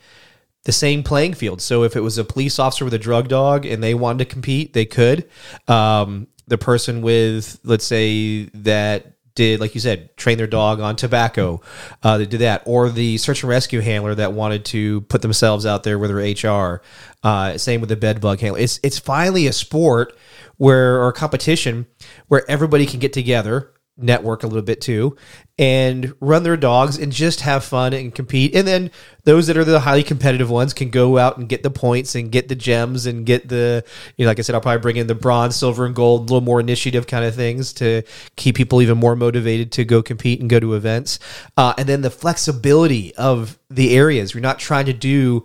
the 0.68 0.72
same 0.72 1.02
playing 1.02 1.32
field. 1.32 1.62
So 1.62 1.82
if 1.82 1.96
it 1.96 2.00
was 2.00 2.18
a 2.18 2.24
police 2.24 2.58
officer 2.58 2.84
with 2.84 2.92
a 2.92 2.98
drug 2.98 3.28
dog 3.28 3.64
and 3.64 3.82
they 3.82 3.94
wanted 3.94 4.18
to 4.18 4.24
compete, 4.26 4.74
they 4.74 4.84
could. 4.84 5.26
Um, 5.66 6.26
the 6.46 6.58
person 6.58 7.00
with, 7.00 7.58
let's 7.64 7.86
say, 7.86 8.50
that 8.52 9.14
did, 9.39 9.61
like 9.61 9.72
you 9.76 9.80
said, 9.80 10.16
train 10.16 10.36
their 10.36 10.49
dog 10.49 10.80
on 10.80 10.97
tobacco, 10.97 11.61
uh, 12.03 12.18
they 12.18 12.26
did 12.26 12.41
that. 12.41 12.62
Or 12.66 12.89
the 12.89 13.18
search 13.18 13.45
and 13.45 13.49
rescue 13.49 13.78
handler 13.78 14.12
that 14.16 14.32
wanted 14.32 14.64
to 14.66 15.03
put 15.03 15.22
themselves 15.22 15.64
out 15.64 15.84
there 15.84 15.97
with 15.97 16.11
their 16.11 16.51
HR. 16.51 16.82
Uh, 17.22 17.57
same 17.57 17.80
with 17.80 17.89
the 17.89 17.97
bed 17.97 18.20
bug 18.20 18.41
handler. 18.41 18.59
It's 18.61 18.80
it's 18.82 18.99
finally 18.99 19.47
a 19.47 19.53
sport 19.53 20.18
where 20.57 20.97
or 21.01 21.09
a 21.09 21.12
competition 21.12 21.86
where 22.26 22.45
everybody 22.51 22.84
can 22.84 22.99
get 22.99 23.12
together 23.12 23.72
network 23.97 24.43
a 24.43 24.47
little 24.47 24.62
bit 24.62 24.80
too 24.80 25.16
and 25.59 26.14
run 26.20 26.44
their 26.44 26.56
dogs 26.56 26.98
and 26.98 27.11
just 27.11 27.40
have 27.40 27.64
fun 27.64 27.92
and 27.92 28.14
compete. 28.14 28.54
And 28.54 28.66
then 28.66 28.90
those 29.24 29.48
that 29.48 29.56
are 29.56 29.64
the 29.64 29.80
highly 29.80 30.04
competitive 30.04 30.48
ones 30.48 30.72
can 30.72 30.90
go 30.90 31.18
out 31.18 31.36
and 31.36 31.48
get 31.48 31.62
the 31.62 31.70
points 31.70 32.14
and 32.14 32.30
get 32.30 32.48
the 32.48 32.54
gems 32.54 33.06
and 33.06 33.26
get 33.26 33.48
the, 33.48 33.84
you 34.16 34.24
know, 34.24 34.30
like 34.30 34.38
I 34.38 34.42
said, 34.42 34.54
I'll 34.54 34.61
probably 34.61 34.80
bring 34.80 34.96
in 34.96 35.09
the 35.09 35.16
bronze, 35.16 35.56
silver, 35.56 35.84
and 35.84 35.94
gold, 35.94 36.20
a 36.20 36.22
little 36.32 36.40
more 36.40 36.61
initiative 36.61 37.09
kind 37.09 37.24
of 37.24 37.34
things 37.34 37.72
to 37.74 38.02
keep 38.36 38.56
people 38.56 38.80
even 38.80 38.98
more 38.98 39.16
motivated 39.16 39.72
to 39.72 39.84
go 39.84 40.00
compete 40.02 40.40
and 40.40 40.48
go 40.48 40.61
to 40.61 40.74
events. 40.74 41.18
Uh, 41.56 41.74
and 41.76 41.88
then 41.88 42.02
the 42.02 42.11
flexibility 42.11 43.14
of 43.16 43.59
the 43.70 43.96
areas. 43.96 44.32
You're 44.32 44.40
not 44.40 44.59
trying 44.59 44.86
to 44.86 44.92
do 44.92 45.44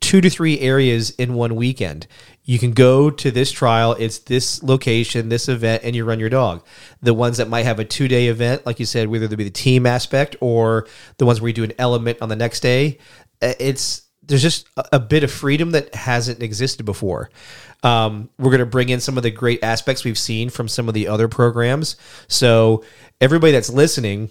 two 0.00 0.20
to 0.20 0.30
three 0.30 0.60
areas 0.60 1.10
in 1.10 1.34
one 1.34 1.56
weekend. 1.56 2.06
You 2.44 2.58
can 2.58 2.72
go 2.72 3.10
to 3.10 3.30
this 3.30 3.50
trial. 3.50 3.96
It's 3.98 4.18
this 4.18 4.62
location 4.62 5.28
this 5.28 5.48
event 5.48 5.82
and 5.82 5.96
you 5.96 6.04
run 6.04 6.20
your 6.20 6.28
dog. 6.28 6.64
The 7.00 7.14
ones 7.14 7.38
that 7.38 7.48
might 7.48 7.64
have 7.64 7.78
a 7.78 7.84
two 7.84 8.08
day 8.08 8.28
event 8.28 8.66
like 8.66 8.78
you 8.78 8.86
said 8.86 9.08
whether 9.08 9.24
it 9.24 9.36
be 9.36 9.44
the 9.44 9.50
team 9.50 9.86
aspect 9.86 10.36
or 10.40 10.86
the 11.18 11.26
ones 11.26 11.40
where 11.40 11.48
you 11.48 11.54
do 11.54 11.64
an 11.64 11.72
element 11.78 12.18
on 12.20 12.28
the 12.28 12.36
next 12.36 12.60
day 12.60 12.98
uh, 13.42 13.54
it's 13.58 14.04
there's 14.26 14.42
just 14.42 14.68
a, 14.92 14.98
bit 14.98 15.22
of 15.22 15.30
freedom 15.30 15.72
that 15.72 15.94
hasn't 15.94 16.42
existed 16.42 16.84
before. 16.84 17.30
Um, 17.82 18.30
we're 18.38 18.50
going 18.50 18.60
to 18.60 18.66
bring 18.66 18.88
in 18.88 19.00
some 19.00 19.16
of 19.16 19.22
the 19.22 19.30
great 19.30 19.62
aspects 19.62 20.04
we've 20.04 20.18
seen 20.18 20.48
from 20.48 20.68
some 20.68 20.88
of 20.88 20.94
the 20.94 21.08
other 21.08 21.28
programs. 21.28 21.96
So 22.26 22.84
everybody 23.20 23.52
that's 23.52 23.68
listening 23.68 24.30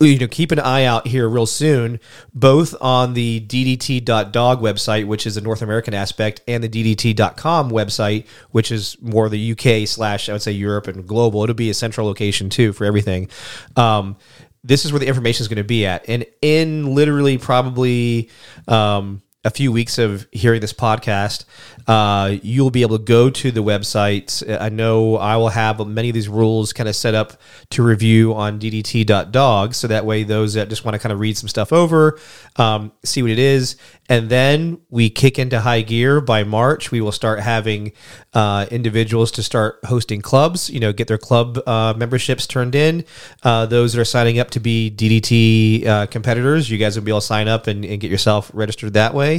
you 0.00 0.18
know 0.18 0.28
keep 0.28 0.52
an 0.52 0.60
eye 0.60 0.84
out 0.84 1.08
here 1.08 1.28
real 1.28 1.46
soon 1.46 1.98
both 2.32 2.74
on 2.80 3.14
the 3.14 3.40
ddt.dog 3.48 4.60
website 4.60 5.06
which 5.06 5.26
is 5.26 5.36
a 5.36 5.40
north 5.40 5.60
american 5.60 5.92
aspect 5.92 6.40
and 6.46 6.62
the 6.62 6.68
ddt.com 6.68 7.70
website 7.70 8.26
which 8.52 8.70
is 8.70 8.96
more 9.02 9.28
the 9.28 9.52
uk 9.52 9.88
slash 9.88 10.28
i 10.28 10.32
would 10.32 10.42
say 10.42 10.52
europe 10.52 10.86
and 10.86 11.06
global. 11.06 11.42
It'll 11.42 11.54
be 11.54 11.70
a 11.70 11.74
central 11.74 12.06
location 12.06 12.50
too 12.50 12.72
for 12.72 12.84
everything. 12.84 13.28
Um, 13.76 14.16
this 14.64 14.84
is 14.84 14.92
where 14.92 14.98
the 14.98 15.06
information 15.06 15.42
is 15.42 15.48
going 15.48 15.58
to 15.58 15.64
be 15.64 15.86
at. 15.86 16.08
And 16.08 16.26
in 16.42 16.94
literally 16.94 17.38
probably 17.38 18.30
um, 18.66 19.22
a 19.46 19.50
few 19.50 19.70
weeks 19.70 19.96
of 19.96 20.26
hearing 20.32 20.60
this 20.60 20.72
podcast, 20.72 21.44
uh, 21.86 22.34
you'll 22.42 22.72
be 22.72 22.82
able 22.82 22.98
to 22.98 23.04
go 23.04 23.30
to 23.30 23.52
the 23.52 23.62
website. 23.62 24.42
I 24.60 24.68
know 24.70 25.16
I 25.16 25.36
will 25.36 25.50
have 25.50 25.86
many 25.86 26.08
of 26.08 26.14
these 26.14 26.28
rules 26.28 26.72
kind 26.72 26.88
of 26.88 26.96
set 26.96 27.14
up 27.14 27.34
to 27.70 27.84
review 27.84 28.34
on 28.34 28.58
ddt.dog. 28.58 29.72
So 29.72 29.86
that 29.86 30.04
way, 30.04 30.24
those 30.24 30.54
that 30.54 30.68
just 30.68 30.84
want 30.84 30.96
to 30.96 30.98
kind 30.98 31.12
of 31.12 31.20
read 31.20 31.38
some 31.38 31.48
stuff 31.48 31.72
over, 31.72 32.18
um, 32.56 32.90
see 33.04 33.22
what 33.22 33.30
it 33.30 33.38
is. 33.38 33.76
And 34.08 34.28
then 34.28 34.78
we 34.90 35.10
kick 35.10 35.38
into 35.38 35.60
high 35.60 35.82
gear 35.82 36.20
by 36.20 36.44
March. 36.44 36.90
We 36.90 37.00
will 37.00 37.12
start 37.12 37.40
having 37.40 37.92
uh, 38.34 38.66
individuals 38.70 39.30
to 39.32 39.42
start 39.42 39.78
hosting 39.84 40.22
clubs, 40.22 40.70
you 40.70 40.78
know, 40.78 40.92
get 40.92 41.08
their 41.08 41.18
club 41.18 41.58
uh, 41.66 41.94
memberships 41.96 42.46
turned 42.46 42.74
in. 42.74 43.04
Uh, 43.42 43.66
those 43.66 43.92
that 43.92 44.00
are 44.00 44.04
signing 44.04 44.38
up 44.38 44.50
to 44.50 44.60
be 44.60 44.90
DDT 44.90 45.86
uh, 45.86 46.06
competitors, 46.06 46.70
you 46.70 46.78
guys 46.78 46.96
will 46.96 47.04
be 47.04 47.10
able 47.10 47.20
to 47.20 47.26
sign 47.26 47.48
up 47.48 47.66
and, 47.66 47.84
and 47.84 48.00
get 48.00 48.10
yourself 48.10 48.50
registered 48.54 48.92
that 48.92 49.14
way. 49.14 49.35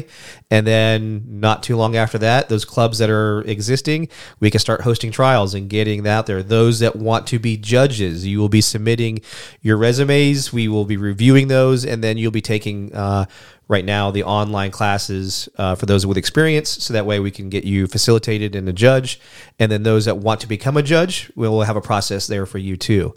And 0.50 0.66
then 0.66 1.24
not 1.28 1.64
too 1.64 1.76
long 1.76 1.96
after 1.96 2.18
that, 2.20 2.50
those 2.50 2.66
clubs 2.66 2.98
that 3.00 3.10
are 3.10 3.42
existing, 3.42 4.10
we 4.40 4.52
can 4.52 4.60
start 4.60 4.82
hosting 4.82 5.12
trials 5.12 5.54
and 5.54 5.70
getting 5.70 6.04
that 6.04 6.26
there. 6.26 6.44
Those 6.44 6.80
that 6.80 6.96
want 6.96 7.28
to 7.28 7.40
be 7.40 7.58
judges, 7.58 8.26
you 8.26 8.40
will 8.40 8.50
be 8.50 8.62
submitting 8.62 9.20
your 9.62 9.78
resumes. 9.78 10.54
We 10.54 10.68
will 10.68 10.86
be 10.86 10.98
reviewing 10.98 11.48
those, 11.48 11.86
and 11.86 12.04
then 12.04 12.18
you'll 12.18 12.32
be 12.32 12.42
taking 12.42 12.94
uh, 12.94 13.26
right 13.68 13.86
now 13.86 14.12
the 14.12 14.24
online 14.24 14.72
classes 14.72 15.50
uh, 15.58 15.76
for 15.76 15.86
those 15.86 16.06
with 16.06 16.18
experience 16.18 16.70
so 16.70 16.94
that 16.94 17.06
way 17.06 17.20
we 17.20 17.32
can 17.32 17.50
get 17.50 17.64
you 17.64 17.88
facilitated 17.88 18.56
and 18.56 18.68
a 18.70 18.74
judge 18.74 19.20
and 19.60 19.72
then 19.72 19.84
those 19.84 20.06
that 20.06 20.18
want 20.18 20.40
to 20.40 20.48
become 20.48 20.78
a 20.78 20.84
judge 20.84 21.32
we'll 21.36 21.62
have 21.62 21.76
a 21.76 21.82
process 21.82 22.28
there 22.28 22.46
for 22.46 22.58
you 22.58 22.78
too 22.78 23.14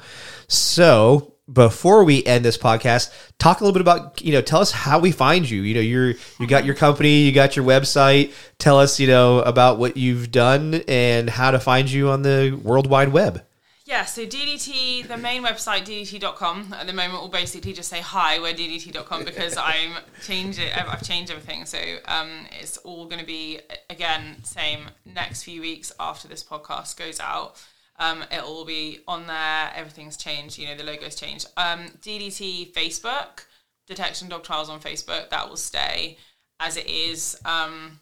so 0.49 1.35
before 1.53 2.05
we 2.05 2.25
end 2.25 2.45
this 2.45 2.59
podcast, 2.59 3.13
talk 3.39 3.61
a 3.61 3.65
little 3.65 3.73
bit 3.73 3.83
about 3.83 4.21
you 4.21 4.33
know 4.33 4.43
tell 4.43 4.61
us 4.61 4.71
how 4.71 4.99
we 4.99 5.13
find 5.13 5.49
you. 5.49 5.63
You 5.63 5.75
know, 5.75 5.81
you're 5.81 6.15
you 6.39 6.47
got 6.47 6.65
your 6.65 6.75
company, 6.75 7.23
you 7.23 7.33
got 7.33 7.57
your 7.57 7.65
website. 7.65 8.33
Tell 8.59 8.79
us 8.79 9.01
you 9.01 9.07
know 9.07 9.41
about 9.41 9.79
what 9.79 9.97
you've 9.97 10.31
done 10.31 10.83
and 10.89 11.29
how 11.31 11.51
to 11.51 11.59
find 11.59 11.91
you 11.91 12.09
on 12.11 12.23
the 12.23 12.59
World 12.63 12.89
Wide 12.89 13.11
Web. 13.11 13.45
Yeah, 13.91 14.05
so 14.05 14.25
DDT, 14.25 15.09
the 15.09 15.17
main 15.17 15.43
website, 15.43 15.81
DDT.com, 15.81 16.73
at 16.79 16.87
the 16.87 16.93
moment 16.93 17.23
will 17.23 17.29
basically 17.29 17.73
just 17.73 17.89
say 17.89 18.01
hi, 18.01 18.39
we're 18.39 18.55
DDT.com 18.55 19.25
because 19.25 19.57
I'm 19.61 19.95
changed 20.23 20.61
it, 20.61 20.71
I've 20.77 21.03
changed 21.03 21.33
everything. 21.33 21.67
So 21.67 21.77
um, 22.07 22.47
it's 22.61 22.77
all 22.77 23.07
going 23.07 23.19
to 23.19 23.27
be, 23.27 23.59
again, 23.91 24.45
same 24.45 24.91
next 25.05 25.43
few 25.43 25.61
weeks 25.61 25.93
after 25.99 26.29
this 26.29 26.45
podcast 26.45 26.97
goes 26.99 27.19
out. 27.19 27.61
Um, 28.01 28.25
it'll 28.33 28.49
all 28.49 28.65
be 28.65 29.01
on 29.07 29.27
there. 29.27 29.71
Everything's 29.75 30.17
changed. 30.17 30.59
You 30.59 30.69
know, 30.69 30.75
the 30.75 30.85
logo's 30.85 31.15
changed. 31.15 31.47
Um, 31.57 31.81
DDT 32.01 32.73
Facebook, 32.73 33.45
Detection 33.87 34.29
Dog 34.29 34.43
Trials 34.43 34.71
on 34.71 34.81
Facebook, 34.81 35.29
that 35.29 35.49
will 35.49 35.59
stay 35.59 36.17
as 36.59 36.79
it 36.79 36.89
is 36.89 37.39
um, 37.45 38.01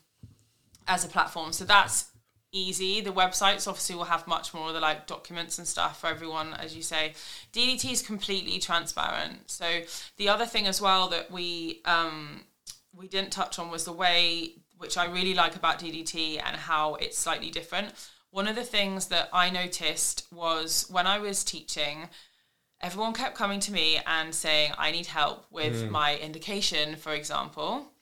as 0.86 1.04
a 1.04 1.08
platform. 1.08 1.52
So 1.52 1.64
that's 1.64 2.06
easy. 2.52 3.00
The 3.00 3.10
websites 3.10 3.66
obviously 3.66 3.96
will 3.96 4.04
have 4.04 4.26
much 4.28 4.54
more 4.54 4.68
of 4.68 4.74
the 4.74 4.80
like 4.80 5.08
documents 5.08 5.58
and 5.58 5.66
stuff 5.66 6.00
for 6.00 6.06
everyone, 6.06 6.54
as 6.54 6.76
you 6.76 6.82
say. 6.82 7.14
DDT 7.52 7.92
is 7.92 8.02
completely 8.02 8.60
transparent. 8.60 9.50
So 9.50 9.80
the 10.16 10.28
other 10.28 10.46
thing 10.46 10.66
as 10.68 10.80
well 10.80 11.08
that 11.08 11.30
we 11.30 11.80
um, 11.84 12.44
we 12.96 13.08
didn't 13.08 13.32
touch 13.32 13.58
on 13.58 13.68
was 13.68 13.84
the 13.84 13.92
way 13.92 14.52
which 14.78 14.96
I 14.96 15.06
really 15.06 15.34
like 15.34 15.56
about 15.56 15.80
DDT 15.80 16.40
and 16.44 16.56
how 16.56 16.94
it's 16.94 17.18
slightly 17.18 17.50
different 17.50 17.92
one 18.30 18.48
of 18.48 18.56
the 18.56 18.64
things 18.64 19.06
that 19.06 19.28
I 19.32 19.50
noticed 19.50 20.26
was 20.32 20.86
when 20.90 21.06
I 21.06 21.18
was 21.18 21.44
teaching, 21.44 22.08
everyone 22.80 23.14
kept 23.14 23.36
coming 23.36 23.60
to 23.60 23.72
me 23.72 24.00
and 24.06 24.34
saying, 24.34 24.72
I 24.78 24.90
need 24.90 25.06
help 25.06 25.46
with 25.50 25.84
mm. 25.84 25.90
my 25.90 26.16
indication, 26.16 26.96
for 26.96 27.12
example, 27.12 27.92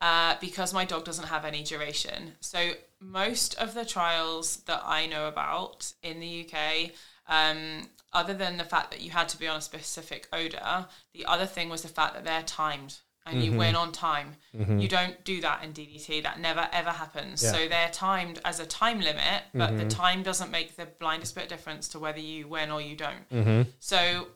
uh, 0.00 0.36
because 0.40 0.72
my 0.72 0.84
dog 0.84 1.04
doesn't 1.04 1.28
have 1.28 1.44
any 1.44 1.62
duration. 1.62 2.34
So, 2.40 2.72
most 3.00 3.54
of 3.54 3.74
the 3.74 3.84
trials 3.84 4.58
that 4.66 4.82
I 4.84 5.06
know 5.06 5.26
about 5.26 5.92
in 6.02 6.20
the 6.20 6.46
UK, 6.46 6.92
um, 7.28 7.88
other 8.12 8.34
than 8.34 8.56
the 8.56 8.64
fact 8.64 8.90
that 8.92 9.00
you 9.00 9.10
had 9.10 9.28
to 9.30 9.38
be 9.38 9.48
on 9.48 9.58
a 9.58 9.60
specific 9.60 10.28
odor, 10.32 10.86
the 11.12 11.24
other 11.26 11.46
thing 11.46 11.68
was 11.68 11.82
the 11.82 11.88
fact 11.88 12.14
that 12.14 12.24
they're 12.24 12.42
timed 12.42 12.98
and 13.26 13.36
mm-hmm. 13.36 13.52
you 13.52 13.58
win 13.58 13.76
on 13.76 13.92
time. 13.92 14.36
Mm-hmm. 14.56 14.78
You 14.78 14.88
don't 14.88 15.22
do 15.24 15.40
that 15.40 15.62
in 15.64 15.72
DDT. 15.72 16.22
That 16.22 16.40
never 16.40 16.68
ever 16.72 16.90
happens. 16.90 17.42
Yeah. 17.42 17.52
So 17.52 17.68
they're 17.68 17.90
timed 17.90 18.40
as 18.44 18.60
a 18.60 18.66
time 18.66 19.00
limit, 19.00 19.44
but 19.54 19.70
mm-hmm. 19.70 19.78
the 19.78 19.88
time 19.88 20.22
doesn't 20.22 20.50
make 20.50 20.76
the 20.76 20.86
blindest 20.86 21.34
bit 21.34 21.48
difference 21.48 21.88
to 21.88 21.98
whether 21.98 22.20
you 22.20 22.48
win 22.48 22.70
or 22.70 22.80
you 22.80 22.96
don't. 22.96 23.28
Mm-hmm. 23.30 23.70
So 23.78 24.28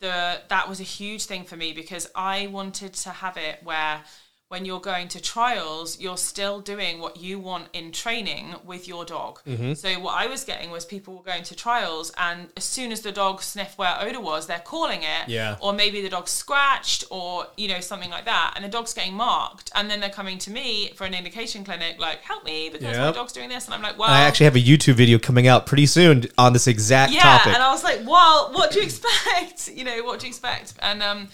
the 0.00 0.40
that 0.48 0.68
was 0.68 0.80
a 0.80 0.84
huge 0.84 1.24
thing 1.24 1.44
for 1.44 1.56
me 1.56 1.72
because 1.72 2.10
I 2.14 2.46
wanted 2.48 2.94
to 2.94 3.10
have 3.10 3.36
it 3.36 3.62
where 3.62 4.02
when 4.48 4.64
you're 4.64 4.80
going 4.80 5.08
to 5.08 5.20
trials, 5.20 6.00
you're 6.00 6.16
still 6.16 6.60
doing 6.60 7.00
what 7.00 7.18
you 7.18 7.38
want 7.38 7.68
in 7.74 7.92
training 7.92 8.54
with 8.64 8.88
your 8.88 9.04
dog. 9.04 9.40
Mm-hmm. 9.46 9.74
So 9.74 10.00
what 10.00 10.14
I 10.16 10.26
was 10.26 10.42
getting 10.44 10.70
was 10.70 10.86
people 10.86 11.14
were 11.16 11.22
going 11.22 11.42
to 11.44 11.54
trials, 11.54 12.12
and 12.16 12.48
as 12.56 12.64
soon 12.64 12.90
as 12.90 13.02
the 13.02 13.12
dog 13.12 13.42
sniffed 13.42 13.76
where 13.76 13.94
odor 14.00 14.22
was, 14.22 14.46
they're 14.46 14.58
calling 14.58 15.02
it. 15.02 15.28
Yeah. 15.28 15.58
Or 15.60 15.74
maybe 15.74 16.00
the 16.00 16.08
dog 16.08 16.28
scratched, 16.28 17.04
or 17.10 17.46
you 17.58 17.68
know 17.68 17.80
something 17.80 18.08
like 18.08 18.24
that, 18.24 18.54
and 18.56 18.64
the 18.64 18.70
dog's 18.70 18.94
getting 18.94 19.12
marked, 19.12 19.70
and 19.74 19.90
then 19.90 20.00
they're 20.00 20.08
coming 20.08 20.38
to 20.38 20.50
me 20.50 20.92
for 20.94 21.04
an 21.04 21.12
indication 21.12 21.62
clinic, 21.62 21.96
like 21.98 22.22
help 22.22 22.44
me 22.44 22.70
because 22.70 22.96
yep. 22.96 23.06
my 23.06 23.12
dog's 23.12 23.34
doing 23.34 23.50
this, 23.50 23.66
and 23.66 23.74
I'm 23.74 23.82
like, 23.82 23.98
well, 23.98 24.08
I 24.08 24.22
actually 24.22 24.44
have 24.44 24.56
a 24.56 24.60
YouTube 24.60 24.94
video 24.94 25.18
coming 25.18 25.46
out 25.46 25.66
pretty 25.66 25.86
soon 25.86 26.24
on 26.38 26.54
this 26.54 26.66
exact 26.66 27.12
yeah, 27.12 27.20
topic. 27.20 27.52
and 27.52 27.62
I 27.62 27.70
was 27.70 27.84
like, 27.84 28.00
well, 28.06 28.50
what 28.52 28.70
do 28.70 28.78
you 28.78 28.84
expect? 28.86 29.68
you 29.76 29.84
know, 29.84 30.02
what 30.04 30.20
do 30.20 30.26
you 30.26 30.30
expect? 30.30 30.72
And 30.80 31.02
um 31.02 31.28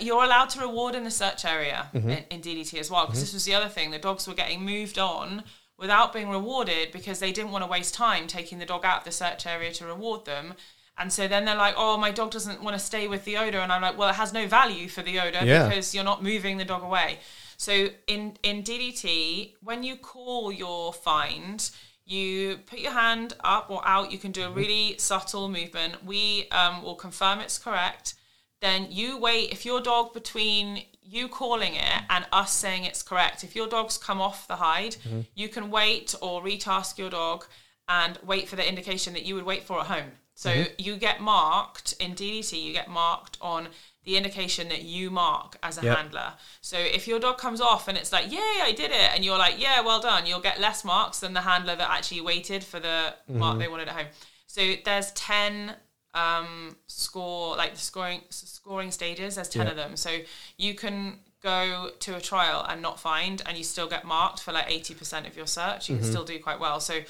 you're 0.00 0.24
allowed 0.24 0.50
to 0.50 0.60
reward 0.60 0.94
in 0.94 1.04
the 1.04 1.10
search 1.10 1.44
area 1.44 1.88
mm-hmm. 1.94 2.10
in, 2.10 2.24
in, 2.30 2.40
DDT 2.40 2.78
as 2.78 2.90
well, 2.90 3.06
because 3.06 3.18
mm-hmm. 3.18 3.24
this 3.24 3.34
was 3.34 3.44
the 3.44 3.54
other 3.54 3.68
thing. 3.68 3.90
The 3.90 3.98
dogs 3.98 4.26
were 4.26 4.34
getting 4.34 4.64
moved 4.64 4.98
on 4.98 5.44
without 5.78 6.12
being 6.12 6.28
rewarded 6.28 6.90
because 6.92 7.20
they 7.20 7.32
didn't 7.32 7.52
want 7.52 7.64
to 7.64 7.70
waste 7.70 7.94
time 7.94 8.26
taking 8.26 8.58
the 8.58 8.66
dog 8.66 8.84
out 8.84 8.98
of 8.98 9.04
the 9.04 9.12
search 9.12 9.46
area 9.46 9.72
to 9.72 9.86
reward 9.86 10.24
them. 10.24 10.54
And 10.98 11.12
so 11.12 11.28
then 11.28 11.44
they're 11.44 11.54
like, 11.56 11.74
oh, 11.76 11.96
my 11.96 12.10
dog 12.10 12.32
doesn't 12.32 12.62
want 12.62 12.76
to 12.76 12.84
stay 12.84 13.06
with 13.06 13.24
the 13.24 13.36
odor. 13.36 13.58
And 13.58 13.70
I'm 13.70 13.80
like, 13.80 13.96
well, 13.96 14.08
it 14.08 14.16
has 14.16 14.32
no 14.32 14.48
value 14.48 14.88
for 14.88 15.02
the 15.02 15.20
odor 15.20 15.44
yeah. 15.44 15.68
because 15.68 15.94
you're 15.94 16.02
not 16.02 16.24
moving 16.24 16.56
the 16.56 16.64
dog 16.64 16.82
away. 16.82 17.18
So 17.56 17.90
in, 18.08 18.36
in 18.42 18.64
DDT, 18.64 19.54
when 19.62 19.84
you 19.84 19.94
call 19.94 20.50
your 20.50 20.92
find, 20.92 21.70
you 22.04 22.58
put 22.66 22.80
your 22.80 22.92
hand 22.92 23.34
up 23.44 23.70
or 23.70 23.86
out. 23.86 24.10
You 24.10 24.18
can 24.18 24.32
do 24.32 24.42
a 24.42 24.46
mm-hmm. 24.46 24.58
really 24.58 24.98
subtle 24.98 25.48
movement. 25.48 26.04
We 26.04 26.48
um, 26.50 26.82
will 26.82 26.96
confirm 26.96 27.38
it's 27.38 27.58
correct 27.58 28.14
then 28.60 28.88
you 28.90 29.18
wait 29.18 29.52
if 29.52 29.64
your 29.64 29.80
dog 29.80 30.12
between 30.12 30.82
you 31.02 31.28
calling 31.28 31.74
it 31.74 32.02
and 32.10 32.26
us 32.32 32.52
saying 32.52 32.84
it's 32.84 33.02
correct 33.02 33.42
if 33.42 33.56
your 33.56 33.66
dog's 33.66 33.96
come 33.96 34.20
off 34.20 34.46
the 34.48 34.56
hide 34.56 34.96
mm-hmm. 34.96 35.20
you 35.34 35.48
can 35.48 35.70
wait 35.70 36.14
or 36.20 36.42
retask 36.42 36.98
your 36.98 37.10
dog 37.10 37.46
and 37.88 38.18
wait 38.24 38.48
for 38.48 38.56
the 38.56 38.68
indication 38.68 39.14
that 39.14 39.24
you 39.24 39.34
would 39.34 39.44
wait 39.44 39.62
for 39.62 39.80
at 39.80 39.86
home 39.86 40.12
so 40.34 40.50
mm-hmm. 40.50 40.72
you 40.78 40.96
get 40.96 41.20
marked 41.20 41.94
in 41.98 42.14
ddt 42.14 42.62
you 42.62 42.72
get 42.72 42.88
marked 42.88 43.38
on 43.40 43.68
the 44.04 44.16
indication 44.16 44.68
that 44.68 44.82
you 44.82 45.10
mark 45.10 45.56
as 45.62 45.78
a 45.78 45.84
yep. 45.84 45.96
handler 45.96 46.32
so 46.60 46.76
if 46.78 47.08
your 47.08 47.18
dog 47.18 47.38
comes 47.38 47.60
off 47.60 47.88
and 47.88 47.96
it's 47.96 48.12
like 48.12 48.30
yay 48.30 48.60
i 48.62 48.72
did 48.76 48.90
it 48.90 49.10
and 49.14 49.24
you're 49.24 49.38
like 49.38 49.54
yeah 49.58 49.80
well 49.80 50.00
done 50.00 50.26
you'll 50.26 50.40
get 50.40 50.60
less 50.60 50.84
marks 50.84 51.20
than 51.20 51.32
the 51.32 51.40
handler 51.40 51.74
that 51.74 51.90
actually 51.90 52.20
waited 52.20 52.62
for 52.62 52.80
the 52.80 53.14
mm-hmm. 53.30 53.38
mark 53.38 53.58
they 53.58 53.68
wanted 53.68 53.88
at 53.88 53.94
home 53.94 54.06
so 54.46 54.74
there's 54.84 55.12
10 55.12 55.74
um, 56.14 56.76
score 56.86 57.56
like 57.56 57.74
the 57.74 57.80
scoring 57.80 58.22
scoring 58.30 58.90
stages. 58.90 59.34
There's 59.36 59.48
ten 59.48 59.66
Yeah. 59.66 59.70
of 59.70 59.76
them, 59.76 59.96
so 59.96 60.10
you 60.56 60.74
can 60.74 61.20
go 61.42 61.90
to 62.00 62.16
a 62.16 62.20
trial 62.20 62.64
and 62.68 62.82
not 62.82 62.98
find, 62.98 63.42
and 63.46 63.56
you 63.56 63.62
still 63.64 63.88
get 63.88 64.04
marked 64.04 64.40
for 64.40 64.52
like 64.52 64.66
eighty 64.68 64.94
percent 64.94 65.26
of 65.26 65.36
your 65.36 65.46
search. 65.46 65.88
You 65.88 65.94
Mm-hmm. 65.96 66.04
can 66.04 66.10
still 66.12 66.24
do 66.24 66.38
quite 66.40 66.58
well. 66.60 66.80
So 66.80 67.00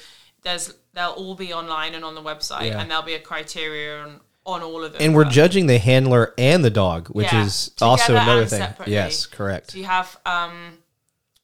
there's 0.43 0.73
they'll 0.93 1.09
all 1.11 1.35
be 1.35 1.51
online 1.53 1.93
and 1.95 2.03
on 2.05 2.15
the 2.15 2.21
website, 2.21 2.67
Yeah. 2.69 2.79
and 2.81 2.89
there'll 2.89 3.03
be 3.03 3.13
a 3.15 3.19
criteria 3.19 4.01
on, 4.03 4.19
on 4.45 4.61
all 4.63 4.83
of 4.83 4.93
them. 4.93 5.01
And 5.01 5.15
we're 5.15 5.23
But- 5.25 5.33
judging 5.33 5.67
the 5.67 5.79
handler 5.79 6.33
and 6.37 6.63
the 6.63 6.69
dog, 6.69 7.07
which 7.09 7.31
Yeah, 7.31 7.45
is 7.45 7.71
also 7.81 8.15
another 8.15 8.45
thing. 8.45 8.59
separately. 8.59 8.93
Yes, 8.93 9.25
correct. 9.25 9.71
So 9.71 9.77
you 9.79 9.85
have 9.85 10.17
um, 10.25 10.77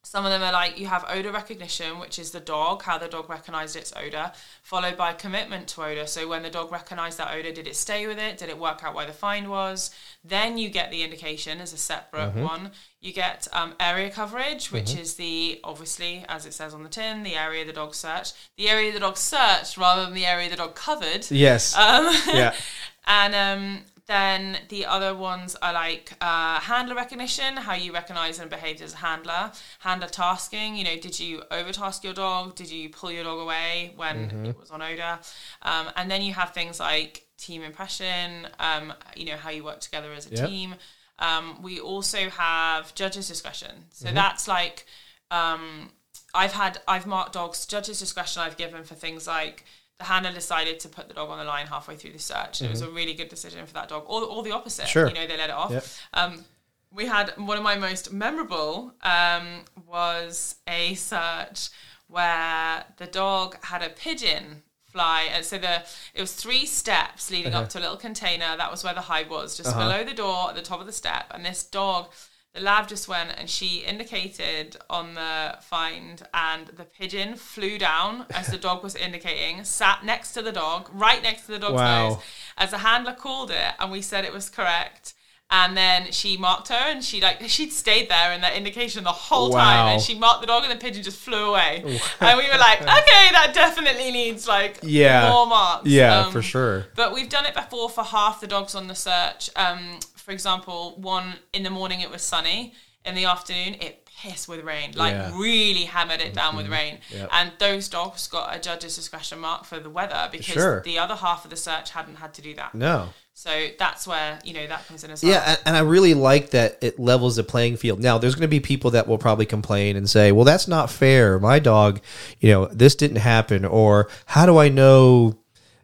some 0.05 0.23
of 0.23 0.31
them 0.31 0.43
are 0.43 0.51
like 0.51 0.79
you 0.79 0.85
have 0.85 1.03
odor 1.09 1.31
recognition, 1.31 1.97
which 1.97 2.19
is 2.19 2.29
the 2.29 2.39
dog, 2.39 2.83
how 2.83 2.99
the 2.99 3.07
dog 3.07 3.27
recognized 3.27 3.75
its 3.75 3.91
odor, 3.95 4.31
followed 4.61 4.95
by 4.95 5.13
commitment 5.13 5.67
to 5.69 5.83
odor. 5.83 6.05
So 6.05 6.27
when 6.27 6.43
the 6.43 6.51
dog 6.51 6.71
recognized 6.71 7.17
that 7.17 7.33
odor, 7.33 7.51
did 7.51 7.67
it 7.67 7.75
stay 7.75 8.05
with 8.05 8.19
it? 8.19 8.37
Did 8.37 8.49
it 8.49 8.59
work 8.59 8.83
out 8.83 8.93
where 8.93 9.07
the 9.07 9.13
find 9.13 9.49
was? 9.49 9.89
Then 10.23 10.59
you 10.59 10.69
get 10.69 10.91
the 10.91 11.01
indication 11.01 11.59
as 11.59 11.73
a 11.73 11.77
separate 11.77 12.15
Mm-hmm. 12.35 12.43
one. 12.43 12.71
You 13.01 13.13
get 13.13 13.47
um, 13.51 13.73
area 13.79 14.09
coverage, 14.11 14.71
which 14.71 14.95
is 14.95 15.15
the 15.15 15.59
obviously, 15.63 16.23
as 16.29 16.45
it 16.45 16.53
says 16.53 16.73
on 16.73 16.83
the 16.83 16.89
tin, 16.89 17.23
the 17.23 17.35
area 17.35 17.65
the 17.65 17.73
dog 17.73 17.93
searched, 17.95 18.35
the 18.57 18.69
area 18.69 18.91
the 18.91 18.99
dog 18.99 19.17
searched 19.17 19.75
rather 19.77 20.05
than 20.05 20.13
the 20.13 20.25
area 20.25 20.49
the 20.49 20.55
dog 20.55 20.75
covered. 20.75 21.29
Yes. 21.31 21.75
Um, 21.75 22.13
yeah. 22.33 22.53
And 23.07 23.35
um, 23.35 23.81
then 24.07 24.57
the 24.69 24.85
other 24.85 25.15
ones 25.15 25.55
are 25.61 25.73
like 25.73 26.13
uh, 26.21 26.59
handler 26.59 26.95
recognition, 26.95 27.57
how 27.57 27.73
you 27.73 27.91
recognize 27.91 28.39
and 28.39 28.49
behave 28.49 28.81
as 28.81 28.93
a 28.93 28.97
handler. 28.97 29.51
Handler 29.79 30.07
tasking, 30.07 30.75
you 30.75 30.83
know, 30.83 30.95
did 30.97 31.19
you 31.19 31.41
overtask 31.51 32.03
your 32.03 32.13
dog? 32.13 32.55
Did 32.55 32.69
you 32.69 32.89
pull 32.89 33.11
your 33.11 33.23
dog 33.23 33.39
away 33.39 33.93
when 33.95 34.45
it 34.45 34.57
was 34.57 34.69
on 34.69 34.81
odor? 34.81 35.19
Um, 35.63 35.87
and 35.95 36.09
then 36.11 36.21
you 36.21 36.33
have 36.33 36.51
things 36.51 36.79
like 36.79 37.25
team 37.37 37.63
impression, 37.63 38.47
um, 38.59 38.93
you 39.15 39.25
know, 39.25 39.37
how 39.37 39.49
you 39.49 39.63
work 39.63 39.79
together 39.79 40.13
as 40.13 40.27
a 40.27 40.35
Yep. 40.35 40.49
team. 40.49 40.75
Um, 41.17 41.61
we 41.61 41.79
also 41.79 42.29
have 42.29 42.93
judges' 42.93 43.27
discretion. 43.27 43.85
So 43.91 44.11
that's 44.11 44.47
like 44.47 44.85
um, 45.31 45.89
I've 46.33 46.51
had 46.53 46.79
I've 46.87 47.07
marked 47.07 47.33
dogs 47.33 47.65
judges 47.65 47.99
discretion 47.99 48.41
I've 48.41 48.57
given 48.57 48.83
for 48.83 48.95
things 48.95 49.25
like 49.25 49.65
handler 50.01 50.31
decided 50.33 50.79
to 50.81 50.89
put 50.89 51.07
the 51.07 51.13
dog 51.13 51.29
on 51.29 51.37
the 51.37 51.43
line 51.45 51.67
halfway 51.67 51.95
through 51.95 52.11
the 52.11 52.19
search 52.19 52.59
and 52.61 52.67
it 52.67 52.71
was 52.71 52.81
a 52.81 52.89
really 52.89 53.13
good 53.13 53.29
decision 53.29 53.65
for 53.65 53.73
that 53.73 53.87
dog 53.87 54.03
or, 54.07 54.21
or 54.23 54.43
the 54.43 54.51
opposite 54.51 54.83
Mm-hmm. 54.83 54.89
Sure. 54.91 55.07
you 55.07 55.13
know 55.13 55.25
they 55.27 55.37
let 55.37 55.49
it 55.49 55.55
off 55.55 55.71
Yep. 55.71 55.85
um, 56.13 56.45
we 56.91 57.05
had 57.05 57.31
one 57.37 57.57
of 57.57 57.63
my 57.63 57.75
most 57.75 58.11
memorable 58.13 58.93
um, 59.03 59.61
was 59.87 60.55
a 60.67 60.95
search 60.95 61.69
where 62.07 62.85
the 62.97 63.07
dog 63.07 63.57
had 63.65 63.81
a 63.81 63.89
pigeon 63.89 64.63
fly 64.85 65.27
and 65.33 65.43
so 65.43 65.57
the 65.57 65.83
it 66.13 66.21
was 66.21 66.33
three 66.33 66.65
steps 66.65 67.29
leading 67.31 67.53
Uh-huh. 67.53 67.63
up 67.63 67.69
to 67.69 67.79
a 67.79 67.81
little 67.81 67.97
container 67.97 68.55
that 68.57 68.71
was 68.71 68.83
where 68.83 68.93
the 68.93 69.01
hive 69.01 69.29
was 69.29 69.57
just 69.57 69.75
below 69.75 70.03
the 70.03 70.13
door 70.13 70.49
at 70.49 70.55
the 70.55 70.61
top 70.61 70.79
of 70.79 70.85
the 70.85 70.93
step 70.93 71.25
and 71.31 71.43
this 71.45 71.63
dog 71.63 72.09
the 72.55 72.61
lab 72.61 72.87
just 72.87 73.07
went 73.07 73.31
and 73.37 73.49
she 73.49 73.79
indicated 73.85 74.77
on 74.89 75.13
the 75.13 75.57
find 75.61 76.23
and 76.33 76.67
the 76.67 76.85
pigeon 76.85 77.35
flew 77.35 77.77
down 77.77 78.25
as 78.33 78.47
the 78.47 78.57
dog 78.57 78.81
was 78.81 78.95
indicating 78.95 79.63
sat 79.63 80.03
next 80.05 80.31
to 80.33 80.41
the 80.41 80.51
dog 80.51 80.89
right 80.93 81.21
next 81.21 81.41
to 81.45 81.51
the 81.51 81.59
dog's 81.59 81.73
Wow. 81.81 82.09
nose. 82.09 82.17
As 82.57 82.71
the 82.71 82.77
handler 82.79 83.13
called 83.13 83.51
it 83.51 83.73
and 83.79 83.91
we 83.91 84.01
said 84.01 84.23
it 84.25 84.33
was 84.33 84.49
correct. 84.49 85.13
And 85.51 85.77
then 85.77 86.11
she 86.11 86.37
marked 86.37 86.69
her 86.69 86.73
and 86.91 87.03
she 87.03 87.21
like 87.21 87.39
she'd 87.47 87.71
stayed 87.71 88.09
there 88.09 88.31
in 88.33 88.41
that 88.41 88.55
indication 88.55 89.03
the 89.03 89.11
whole 89.11 89.51
time 89.51 89.87
and 89.93 90.01
she 90.01 90.15
marked 90.17 90.41
the 90.41 90.47
dog 90.47 90.63
and 90.63 90.71
the 90.71 90.77
pigeon 90.83 91.03
just 91.03 91.19
flew 91.19 91.49
away. 91.51 91.83
And 92.19 92.37
we 92.39 92.47
were 92.51 92.57
like 92.57 92.81
okay 92.81 93.25
that 93.37 93.51
definitely 93.53 94.11
needs 94.11 94.47
like 94.47 94.79
Yeah. 94.81 95.29
more 95.29 95.45
marks. 95.45 95.85
Yeah, 95.87 96.21
Um, 96.21 96.31
for 96.31 96.41
sure. 96.41 96.87
but 96.95 97.13
we've 97.13 97.29
done 97.29 97.45
it 97.45 97.53
before 97.53 97.89
for 97.89 98.03
half 98.03 98.41
the 98.41 98.47
dogs 98.47 98.73
on 98.73 98.87
the 98.87 98.95
search. 98.95 99.49
Um 99.55 99.99
for 100.25 100.31
example 100.31 100.95
one 100.97 101.33
in 101.53 101.61
the 101.63 101.69
morning 101.69 102.01
it 102.01 102.09
was 102.09 102.21
sunny 102.21 102.73
in 103.05 103.13
the 103.15 103.25
afternoon 103.25 103.75
it 103.79 104.07
pissed 104.21 104.47
with 104.47 104.63
rain 104.63 104.91
like 104.95 105.13
Yeah. 105.13 105.25
Mm-hmm. 105.29 105.39
really 105.39 105.83
hammered 105.85 106.21
it 106.21 106.33
down 106.33 106.55
with 106.55 106.67
rain 106.69 106.99
Yep. 107.11 107.29
and 107.31 107.51
those 107.59 107.87
dogs 107.89 108.27
got 108.27 108.55
a 108.55 108.59
judge's 108.59 108.95
discretion 108.95 109.39
mark 109.39 109.65
for 109.65 109.79
the 109.79 109.89
weather 109.89 110.27
because 110.31 110.45
Sure. 110.53 110.81
the 110.81 110.97
other 110.97 111.15
half 111.15 111.43
of 111.43 111.51
the 111.51 111.57
search 111.57 111.91
hadn't 111.91 112.15
had 112.15 112.33
to 112.35 112.41
do 112.41 112.55
that 112.55 112.73
No. 112.73 113.09
so 113.33 113.67
that's 113.77 114.07
where 114.07 114.39
you 114.43 114.53
know 114.53 114.65
that 114.67 114.87
comes 114.87 115.03
in 115.03 115.11
as 115.11 115.21
well. 115.21 115.31
Yeah, 115.33 115.43
and- 115.49 115.59
and 115.65 115.75
I 115.77 115.81
really 115.81 116.13
like 116.13 116.51
that 116.51 116.77
it 116.81 116.97
levels 116.97 117.35
the 117.35 117.43
playing 117.43 117.75
field. 117.77 117.99
Now, 117.99 118.17
there's 118.17 118.33
going 118.35 118.49
to 118.49 118.57
be 118.59 118.61
people 118.61 118.91
that 118.91 119.05
will 119.07 119.17
probably 119.17 119.45
complain 119.45 119.97
and 119.97 120.09
say, 120.09 120.31
"Well, 120.31 120.45
that's 120.45 120.67
not 120.67 120.89
fair. 120.89 121.37
My 121.39 121.59
dog, 121.59 121.99
you 122.39 122.49
know, 122.51 122.65
this 122.71 122.95
didn't 122.95 123.17
happen," 123.17 123.65
or 123.65 124.07
"How 124.27 124.45
do 124.45 124.57
I 124.57 124.69
know 124.69 125.35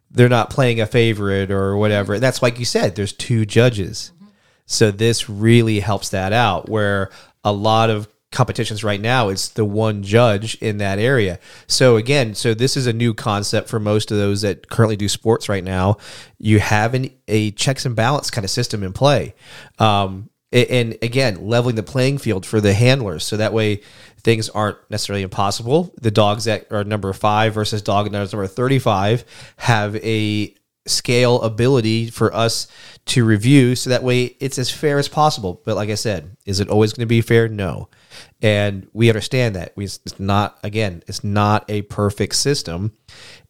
they're 0.10 0.30
not 0.30 0.50
playing 0.50 0.80
a 0.80 0.86
favorite 0.88 1.52
or 1.52 1.76
whatever?" 1.76 2.14
And 2.16 2.24
that's 2.24 2.42
like 2.42 2.58
you 2.58 2.66
said. 2.66 2.96
There's 2.96 3.12
two 3.14 3.46
judges, 3.46 4.12
so 4.66 4.92
this 4.92 5.30
really 5.30 5.80
helps 5.80 6.10
that 6.10 6.34
out. 6.34 6.70
Where 6.70 7.10
a 7.44 7.52
lot 7.52 7.90
of 7.90 8.08
competitions 8.32 8.82
right 8.82 9.02
now 9.02 9.28
it's 9.28 9.50
the 9.50 9.66
one 9.66 10.04
judge 10.04 10.56
in 10.56 10.78
that 10.78 11.00
area. 11.00 11.40
So 11.68 11.98
again 11.98 12.34
so 12.34 12.54
this 12.54 12.78
is 12.78 12.88
a 12.88 12.94
new 12.94 13.14
concept 13.14 13.68
for 13.68 13.80
most 13.80 14.10
of 14.10 14.18
those 14.18 14.42
that 14.42 14.70
currently 14.70 14.96
do 14.96 15.10
sports 15.10 15.50
right 15.50 15.64
now. 15.64 15.98
You 16.38 16.60
have 16.60 16.94
an, 16.94 17.10
a 17.28 17.52
checks 17.52 17.86
and 17.86 17.96
balance 17.96 18.32
kind 18.32 18.46
of 18.46 18.52
system 18.52 18.84
in 18.84 18.94
play. 18.94 19.36
Um, 19.80 20.30
and 20.54 20.98
again 21.02 21.48
leveling 21.48 21.76
the 21.76 21.84
playing 21.84 22.18
field 22.18 22.46
for 22.46 22.62
the 22.62 22.74
handlers. 22.74 23.26
So 23.26 23.38
that 23.38 23.54
way 23.54 23.82
things 24.22 24.50
aren't 24.50 24.78
necessarily 24.90 25.24
impossible. 25.24 25.94
The 26.02 26.12
dogs 26.12 26.46
that 26.46 26.72
are 26.72 26.84
number 26.84 27.12
five 27.14 27.54
versus 27.54 27.82
dog 27.82 28.12
number 28.12 28.48
35 28.48 29.26
have 29.58 29.96
a 29.98 30.54
scale 30.88 31.41
ability 31.41 32.10
for 32.10 32.34
us 32.34 32.68
to 33.06 33.24
review 33.24 33.76
so 33.76 33.90
that 33.90 34.03
way 34.03 34.36
it's 34.40 34.58
as 34.58 34.72
fair 34.72 34.98
as 34.98 35.08
possible. 35.08 35.62
But 35.64 35.76
like 35.76 35.90
i 35.90 35.95
said 35.95 36.36
is 36.45 36.60
it 36.60 36.70
always 36.70 36.94
going 36.94 37.03
to 37.03 37.08
be 37.08 37.22
fair? 37.22 37.48
No. 37.48 37.90
And 38.41 38.88
we 38.94 39.10
understand 39.10 39.56
that. 39.56 39.74
We 39.76 39.86
it's 39.86 40.20
not 40.20 40.58
again 40.64 41.03
it's 41.08 41.24
not 41.24 41.70
a 41.70 41.84
perfect 41.84 42.36
system 42.36 42.94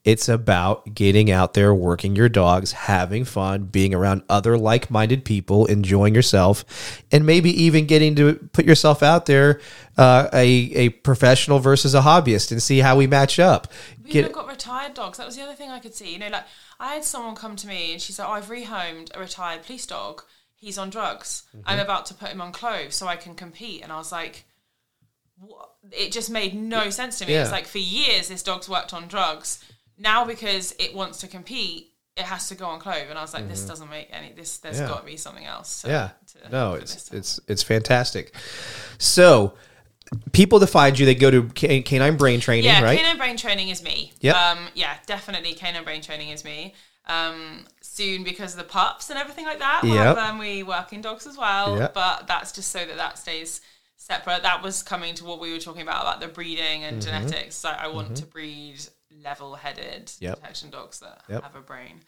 it's 0.04 0.28
about 0.28 0.96
getting 0.96 1.30
out 1.30 1.54
there 1.54 1.74
working 1.74 2.16
your 2.16 2.30
dogs 2.30 2.72
having 2.72 3.24
fun 3.24 3.66
being 3.66 3.94
around 3.94 4.24
other 4.30 4.58
like-minded 4.58 5.24
people 5.24 5.66
enjoying 5.68 6.16
yourself 6.16 7.04
and 7.12 7.26
maybe 7.26 7.50
even 7.64 7.86
getting 7.86 8.16
to 8.16 8.34
put 8.54 8.66
yourself 8.66 9.04
out 9.04 9.28
there 9.28 9.62
uh, 9.98 10.28
a, 10.34 10.48
a 10.74 10.90
professional 10.90 11.60
versus 11.60 11.94
a 11.94 12.02
hobbyist 12.02 12.52
and 12.52 12.64
see 12.64 12.80
how 12.80 12.96
we 12.96 13.06
match 13.06 13.40
up 13.40 13.68
we 14.04 14.12
Get- 14.12 14.20
even 14.22 14.32
got 14.34 14.48
retired 14.62 14.94
dogs. 14.94 15.18
That 15.18 15.26
was 15.26 15.36
the 15.36 15.42
other 15.44 15.54
thing 15.54 15.70
I 15.70 15.80
could 15.80 15.96
see. 15.96 16.14
You 16.14 16.20
know, 16.20 16.30
like 16.30 16.44
I 16.80 16.94
had 16.96 17.04
someone 17.04 17.36
come 17.36 17.56
to 17.58 17.68
me 17.68 17.94
and 17.94 18.02
she 18.02 18.12
said, 18.14 18.26
"Oh, 18.26 18.32
I've 18.32 18.48
rehomed 18.48 19.16
a 19.16 19.20
retired 19.20 19.64
police 19.64 19.86
dog. 19.86 20.24
He's 20.56 20.78
on 20.78 20.90
drugs. 20.90 21.44
Mm-hmm. 21.56 21.70
I'm 21.70 21.80
about 21.80 22.06
to 22.08 22.14
put 22.14 22.30
him 22.30 22.42
on 22.42 22.52
clove 22.52 22.94
so 22.94 23.08
I 23.08 23.16
can 23.16 23.36
compete." 23.36 23.82
And 23.82 23.92
I 23.92 23.98
was 23.98 24.12
like. 24.12 24.46
What? 25.44 25.70
It 25.92 26.12
just 26.12 26.30
made 26.30 26.54
no 26.54 26.92
sense 26.92 27.18
to 27.18 27.26
me. 27.26 27.34
Yeah. 27.34 27.42
It's 27.42 27.52
like 27.52 27.66
for 27.66 27.80
years 27.80 28.28
this 28.28 28.44
dog's 28.44 28.70
worked 28.70 28.94
on 28.94 29.08
drugs. 29.08 29.64
Now 30.02 30.26
because 30.26 30.74
it 30.80 30.94
wants 30.96 31.20
to 31.20 31.28
compete, 31.28 31.94
it 32.18 32.24
has 32.24 32.50
to 32.50 32.56
go 32.56 32.66
on 32.66 32.80
clove. 32.80 33.08
And 33.10 33.18
I 33.18 33.22
was 33.22 33.34
like, 33.34 33.48
this 33.48 33.62
doesn't 33.66 33.90
make 33.90 34.10
any. 34.12 34.34
This 34.34 34.58
there's 34.58 34.76
Mm-hmm. 34.78 34.84
Yeah. 34.86 34.90
got 34.90 35.00
to 35.02 35.06
be 35.06 35.18
something 35.18 35.46
else. 35.46 35.82
to- 35.84 35.88
Yeah. 35.88 36.10
to- 36.44 36.50
No, 36.50 36.74
it's 36.74 37.12
it's 37.14 37.40
it's 37.48 37.64
fantastic. 37.64 38.34
So, 38.98 39.54
people 40.34 40.60
to 40.60 40.68
find 40.68 40.98
you, 41.00 41.06
they 41.06 41.16
go 41.16 41.32
to 41.32 41.50
Ca- 41.56 41.82
Canine 41.84 42.18
Brain 42.18 42.40
Training, 42.42 42.66
yeah, 42.66 42.82
right? 42.82 42.98
canine 43.00 43.18
brain 43.18 43.38
training 43.38 43.70
is 43.70 43.82
me. 43.84 44.12
Yep. 44.22 44.36
Um, 44.36 44.68
yeah, 44.74 44.98
definitely 45.06 45.54
canine 45.54 45.84
brain 45.84 46.02
training 46.02 46.30
is 46.30 46.44
me. 46.44 46.74
Um, 47.08 47.66
soon 47.82 48.24
because 48.24 48.54
of 48.54 48.60
the 48.60 48.64
pups 48.66 49.10
and 49.10 49.18
everything 49.20 49.46
like 49.46 49.60
that. 49.60 49.82
We'll 49.84 49.96
Yep. 49.96 50.04
have, 50.04 50.18
um, 50.18 50.38
we 50.38 50.64
work 50.64 50.94
in 50.94 51.02
dogs 51.02 51.26
as 51.28 51.38
well, 51.38 51.78
Yep. 51.78 51.94
but 51.94 52.28
that's 52.28 52.52
just 52.52 52.72
so 52.72 52.80
that 52.86 52.98
that 52.98 53.18
stays 53.18 53.62
separate. 53.98 54.44
That 54.44 54.62
was 54.64 54.84
coming 54.84 55.16
to 55.16 55.26
what 55.26 55.40
we 55.40 55.52
were 55.52 55.60
talking 55.60 55.82
about 55.82 56.02
about 56.02 56.20
the 56.20 56.28
breeding 56.28 56.84
and 56.84 57.02
Mm-hmm. 57.02 57.12
genetics. 57.28 57.56
So 57.56 57.70
I 57.70 57.88
want 57.88 58.18
to 58.18 58.26
breed 58.26 58.80
level-headed 59.24 60.12
Yep. 60.20 60.36
detection 60.36 60.70
dogs 60.70 61.00
that 61.00 61.22
Yep. 61.30 61.44
have 61.44 61.56
a 61.56 61.62
brain. 61.62 62.02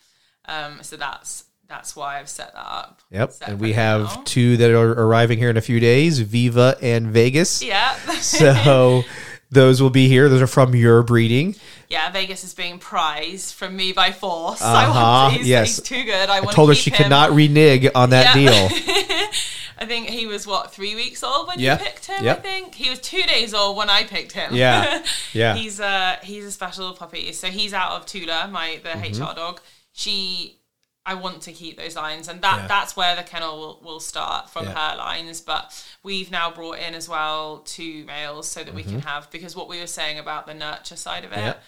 Um, 0.45 0.79
so 0.81 0.95
that's 0.97 1.45
that's 1.69 1.95
why 1.95 2.19
I've 2.19 2.29
set 2.29 2.53
that 2.53 2.59
up. 2.59 3.01
Yep. 3.09 3.33
And 3.47 3.59
we 3.59 3.71
have 3.73 4.01
now. 4.03 4.21
two 4.25 4.57
that 4.57 4.69
are 4.71 4.91
arriving 4.91 5.37
here 5.39 5.49
in 5.49 5.55
a 5.57 5.61
few 5.61 5.79
days, 5.79 6.19
Viva 6.19 6.77
and 6.81 7.07
Vegas. 7.07 7.63
Yeah. 7.63 7.95
So 8.21 9.03
those 9.49 9.81
will 9.81 9.89
be 9.89 10.07
here. 10.07 10.27
Those 10.29 10.41
are 10.41 10.47
from 10.47 10.75
your 10.75 11.01
breeding. 11.03 11.55
Yeah, 11.89 12.11
Vegas 12.11 12.43
is 12.43 12.53
being 12.53 12.79
prized 12.79 13.53
from 13.53 13.75
me 13.77 13.91
by 13.93 14.11
force. 14.11 14.61
Uh-huh, 14.61 14.75
I 14.77 14.89
want 14.89 15.35
he's, 15.35 15.47
yes. 15.47 15.75
he's 15.77 15.85
too 15.85 16.03
good. 16.03 16.29
I, 16.29 16.37
I 16.37 16.39
want 16.41 16.55
told 16.55 16.69
her 16.69 16.75
she 16.75 16.89
keep 16.91 16.97
could 16.97 17.09
not 17.09 17.31
renege 17.31 17.87
on 17.95 18.09
that 18.09 18.35
Yeah. 18.35 18.67
deal. 18.67 19.27
I 19.83 19.85
think 19.85 20.07
he 20.09 20.25
was 20.27 20.47
what 20.47 20.73
three 20.73 20.95
weeks 20.95 21.23
old 21.23 21.47
when 21.47 21.59
Yeah. 21.59 21.77
you 21.77 21.85
picked 21.85 22.05
him. 22.07 22.27
I 22.27 22.33
think 22.35 22.73
he 22.75 22.89
was 22.89 22.99
two 22.99 23.23
days 23.23 23.53
old 23.53 23.75
when 23.77 23.89
I 23.89 24.03
picked 24.03 24.31
him. 24.31 24.55
Yeah. 24.55 25.03
Yeah. 25.33 25.55
he's 25.55 25.79
uh 25.79 26.15
he's 26.23 26.45
a 26.45 26.51
special 26.51 26.93
puppy. 26.93 27.33
So 27.33 27.47
he's 27.47 27.73
out 27.73 27.91
of 27.91 28.05
Tula, 28.05 28.47
my 28.51 28.79
the 28.83 28.89
Mm-hmm. 28.89 29.21
HR 29.23 29.35
dog. 29.35 29.61
She, 29.91 30.59
I 31.05 31.13
want 31.15 31.41
to 31.43 31.51
keep 31.51 31.77
those 31.77 31.95
lines, 31.95 32.27
and 32.29 32.41
that 32.41 32.59
Yeah. 32.61 32.67
that's 32.67 32.95
where 32.95 33.15
the 33.15 33.23
kennel 33.23 33.59
will, 33.59 33.79
will 33.83 33.99
start 33.99 34.49
from 34.49 34.65
her 34.67 34.95
lines. 34.97 35.41
But 35.41 35.63
we've 36.01 36.31
now 36.31 36.49
brought 36.49 36.79
in 36.79 36.93
as 36.95 37.07
well 37.09 37.57
two 37.77 38.05
males 38.05 38.47
so 38.47 38.63
that 38.63 38.73
we 38.73 38.83
can 38.83 39.01
have 39.01 39.29
because 39.31 39.53
what 39.55 39.67
we 39.67 39.79
were 39.79 39.87
saying 39.99 40.17
about 40.17 40.47
the 40.47 40.53
nurture 40.53 40.95
side 40.95 41.25
of 41.25 41.31
it. 41.33 41.37
Mm-hmm. 41.57 41.59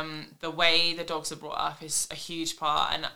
Um, 0.00 0.26
the 0.40 0.50
way 0.50 0.94
the 0.94 1.04
dogs 1.04 1.30
are 1.32 1.36
brought 1.36 1.58
up 1.68 1.82
is 1.82 2.08
a 2.10 2.14
huge 2.14 2.56
part, 2.58 2.94
and 2.94 3.06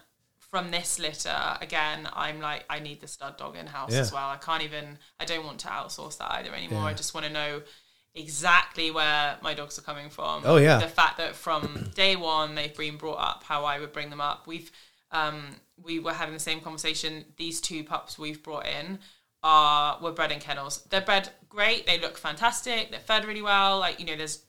from 0.50 0.70
this 0.70 0.98
litter, 0.98 1.58
again, 1.60 2.08
I'm 2.14 2.40
like, 2.40 2.64
I 2.70 2.78
need 2.78 3.00
the 3.00 3.06
stud 3.06 3.36
dog 3.36 3.56
in 3.56 3.66
house 3.66 3.92
Yeah. 3.92 4.00
as 4.00 4.12
well. 4.12 4.28
I 4.28 4.36
can't 4.36 4.62
even, 4.62 4.98
I 5.20 5.24
don't 5.24 5.44
want 5.44 5.58
to 5.60 5.68
outsource 5.68 6.18
that 6.18 6.30
either 6.32 6.54
anymore. 6.54 6.80
Yeah. 6.82 6.86
I 6.88 6.94
just 6.94 7.12
want 7.14 7.26
to 7.26 7.32
know 7.32 7.62
exactly 8.14 8.90
where 8.90 9.36
my 9.42 9.54
dogs 9.54 9.78
are 9.78 9.82
coming 9.82 10.10
from. 10.10 10.42
Oh, 10.44 10.56
yeah. 10.56 10.78
The 10.78 10.88
fact 10.88 11.18
that 11.18 11.34
from 11.34 11.90
day 11.94 12.16
one 12.16 12.54
they've 12.54 12.76
been 12.76 12.96
brought 12.96 13.18
up 13.18 13.44
how 13.44 13.64
I 13.64 13.78
would 13.78 13.92
bring 13.92 14.10
them 14.10 14.20
up. 14.20 14.46
We've 14.46 14.70
um, 15.10 15.42
we 15.82 16.00
were 16.00 16.12
having 16.12 16.34
the 16.34 16.40
same 16.40 16.60
conversation. 16.60 17.24
These 17.36 17.60
two 17.60 17.84
pups 17.84 18.18
we've 18.18 18.42
brought 18.42 18.66
in 18.66 18.98
are 19.42 19.98
were 20.02 20.12
bred 20.12 20.32
in 20.32 20.40
kennels. 20.40 20.82
They're 20.90 21.00
bred 21.00 21.30
great. 21.48 21.86
They 21.86 21.98
look 22.00 22.18
fantastic. 22.18 22.90
They're 22.90 23.00
fed 23.00 23.24
really 23.24 23.42
well. 23.42 23.78
Like 23.78 24.00
you 24.00 24.06
know, 24.06 24.16
there's 24.16 24.40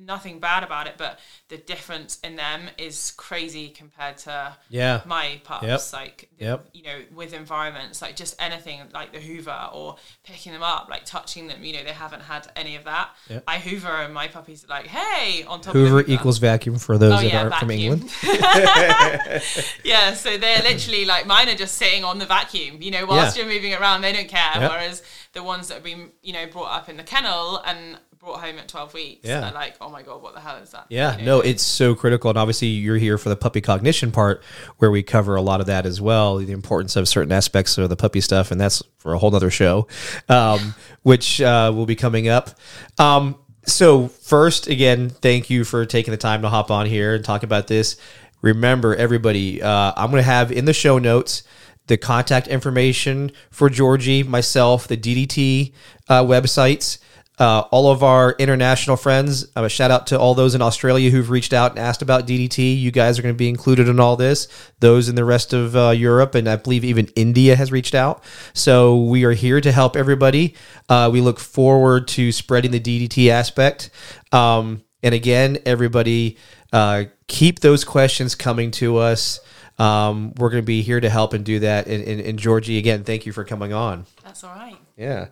nothing 0.00 0.40
bad 0.40 0.62
about 0.64 0.86
it, 0.86 0.94
but 0.96 1.18
the 1.48 1.56
difference 1.58 2.18
in 2.24 2.36
them 2.36 2.68
is 2.78 3.12
crazy 3.16 3.68
compared 3.68 4.16
to 4.18 4.56
Yeah. 4.68 5.02
my 5.04 5.40
pups. 5.44 5.64
Yep. 5.66 5.80
Like 5.92 6.28
Yep. 6.38 6.68
you 6.72 6.82
know, 6.84 7.02
with 7.14 7.32
environments 7.34 8.00
like 8.00 8.16
just 8.16 8.34
anything 8.40 8.80
like 8.94 9.12
the 9.12 9.20
Hoover 9.20 9.68
or 9.72 9.96
picking 10.24 10.52
them 10.52 10.62
up, 10.62 10.88
like 10.90 11.04
touching 11.04 11.48
them. 11.48 11.62
You 11.62 11.74
know, 11.74 11.84
they 11.84 11.92
haven't 11.92 12.22
had 12.22 12.50
any 12.56 12.76
of 12.76 12.84
that. 12.84 13.10
Yep. 13.28 13.44
I 13.46 13.58
Hoover 13.58 13.88
and 14.02 14.14
my 14.14 14.28
puppies 14.28 14.64
are 14.64 14.68
like, 14.68 14.86
hey, 14.86 15.44
on 15.44 15.60
top 15.60 15.74
Hoover 15.74 16.00
of 16.00 16.06
the 16.06 16.12
equals 16.12 16.38
vacuum 16.38 16.78
for 16.78 16.96
those 16.98 17.12
Oh 17.12 17.16
that 17.16 17.24
yeah, 17.26 17.42
aren't 17.42 17.54
from. 17.56 17.70
England. 17.70 18.10
yeah, 19.84 20.14
so 20.14 20.36
they're 20.38 20.62
literally 20.62 21.04
like 21.04 21.26
mine 21.26 21.48
are 21.48 21.54
just 21.54 21.74
sitting 21.76 22.04
on 22.04 22.18
the 22.18 22.26
vacuum. 22.26 22.80
You 22.80 22.90
know, 22.90 23.06
whilst 23.06 23.36
Yeah. 23.36 23.44
you're 23.44 23.52
moving 23.52 23.74
around, 23.74 24.00
they 24.02 24.12
don't 24.12 24.28
care. 24.28 24.52
Whereas 24.60 25.02
the 25.32 25.42
ones 25.42 25.68
that 25.68 25.74
have 25.74 25.84
been, 25.84 26.10
you 26.22 26.32
know, 26.32 26.46
brought 26.46 26.70
up 26.72 26.88
in 26.88 26.96
the 26.96 27.02
kennel 27.02 27.58
and 27.64 27.98
brought 28.20 28.40
home 28.40 28.58
at 28.58 28.68
12 28.68 28.92
weeks, 28.92 29.26
Yeah. 29.26 29.48
are 29.48 29.52
like, 29.54 29.76
oh 29.80 29.88
my 29.88 30.02
god, 30.02 30.20
what 30.22 30.34
the 30.34 30.40
hell 30.40 30.56
is 30.56 30.70
that? 30.72 30.84
Yeah, 30.90 31.12
You 31.16 31.24
know? 31.24 31.38
no, 31.38 31.40
it's 31.40 31.62
so 31.62 31.94
critical. 31.94 32.28
And 32.28 32.38
obviously, 32.38 32.68
you're 32.68 32.98
here 32.98 33.16
for 33.16 33.30
the 33.30 33.36
puppy 33.36 33.62
cognition 33.62 34.12
part 34.12 34.42
where 34.76 34.90
we 34.90 35.02
cover 35.02 35.36
a 35.36 35.40
lot 35.42 35.60
of 35.60 35.66
that 35.66 35.86
as 35.86 36.02
well 36.02 36.36
the 36.36 36.52
importance 36.52 36.96
of 36.96 37.08
certain 37.08 37.32
aspects 37.32 37.78
of 37.78 37.88
the 37.88 37.96
puppy 37.96 38.20
stuff. 38.20 38.50
And 38.50 38.60
that's 38.60 38.82
for 38.98 39.14
a 39.14 39.18
whole 39.18 39.34
other 39.34 39.50
show, 39.50 39.86
um, 40.28 40.74
which 41.02 41.40
uh, 41.40 41.72
will 41.74 41.86
be 41.86 41.96
coming 41.96 42.28
up. 42.28 42.50
Um, 42.98 43.36
so, 43.64 44.08
first, 44.08 44.66
again, 44.66 45.08
thank 45.08 45.48
you 45.48 45.64
for 45.64 45.86
taking 45.86 46.10
the 46.12 46.18
time 46.18 46.42
to 46.42 46.48
hop 46.50 46.70
on 46.70 46.84
here 46.86 47.14
and 47.14 47.24
talk 47.24 47.42
about 47.42 47.68
this. 47.68 47.96
Remember, 48.42 48.94
everybody, 48.94 49.62
uh, 49.62 49.92
I'm 49.96 50.10
going 50.10 50.22
to 50.22 50.28
have 50.30 50.52
in 50.52 50.66
the 50.66 50.72
show 50.74 50.98
notes 50.98 51.42
the 51.86 51.96
contact 51.96 52.48
information 52.48 53.32
for 53.50 53.68
Georgie, 53.70 54.22
myself, 54.22 54.88
the 54.88 54.96
DDT 54.96 55.72
uh, 56.08 56.22
websites. 56.22 56.98
Uh, 57.40 57.60
all 57.70 57.90
of 57.90 58.02
our 58.02 58.32
international 58.38 58.98
friends, 58.98 59.46
uh, 59.56 59.66
shout 59.66 59.90
out 59.90 60.06
to 60.08 60.18
all 60.18 60.34
those 60.34 60.54
in 60.54 60.60
Australia 60.60 61.08
who've 61.10 61.30
reached 61.30 61.54
out 61.54 61.70
and 61.70 61.78
asked 61.78 62.02
about 62.02 62.26
DDT. 62.26 62.78
You 62.78 62.90
guys 62.90 63.18
are 63.18 63.22
going 63.22 63.34
to 63.34 63.38
be 63.38 63.48
included 63.48 63.88
in 63.88 63.98
all 63.98 64.14
this. 64.14 64.46
Those 64.80 65.08
in 65.08 65.14
the 65.14 65.24
rest 65.24 65.54
of 65.54 65.74
uh, 65.74 65.90
Europe, 65.90 66.34
and 66.34 66.46
I 66.46 66.56
believe 66.56 66.84
even 66.84 67.06
India 67.16 67.56
has 67.56 67.72
reached 67.72 67.94
out. 67.94 68.22
So 68.52 69.04
we 69.04 69.24
are 69.24 69.32
here 69.32 69.58
to 69.62 69.72
help 69.72 69.96
everybody. 69.96 70.54
Uh, 70.90 71.08
we 71.10 71.22
look 71.22 71.40
forward 71.40 72.08
to 72.08 72.30
spreading 72.30 72.72
the 72.72 72.80
DDT 72.80 73.30
aspect. 73.30 73.88
Um, 74.32 74.82
and 75.02 75.14
again, 75.14 75.56
everybody, 75.64 76.36
uh, 76.74 77.04
keep 77.26 77.60
those 77.60 77.84
questions 77.84 78.34
coming 78.34 78.70
to 78.72 78.98
us. 78.98 79.40
Um, 79.78 80.34
we're 80.36 80.50
going 80.50 80.62
to 80.62 80.66
be 80.66 80.82
here 80.82 81.00
to 81.00 81.08
help 81.08 81.32
and 81.32 81.42
do 81.42 81.60
that. 81.60 81.86
And, 81.86 82.04
and, 82.04 82.20
and 82.20 82.38
Georgie, 82.38 82.76
again, 82.76 83.02
thank 83.02 83.24
you 83.24 83.32
for 83.32 83.44
coming 83.44 83.72
on. 83.72 84.04
That's 84.22 84.44
all 84.44 84.54
right. 84.54 84.76
Yeah. 84.98 85.28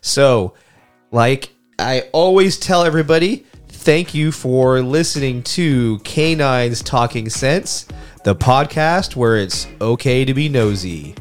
So, 0.00 0.54
like 1.12 1.50
I 1.78 2.08
always 2.12 2.58
tell 2.58 2.84
everybody, 2.84 3.44
thank 3.68 4.14
you 4.14 4.32
for 4.32 4.80
listening 4.80 5.42
to 5.44 5.98
Canines 6.00 6.82
Talking 6.82 7.28
Sense, 7.28 7.86
the 8.24 8.34
podcast 8.34 9.14
where 9.14 9.36
it's 9.36 9.68
okay 9.80 10.24
to 10.24 10.34
be 10.34 10.48
nosy. 10.48 11.14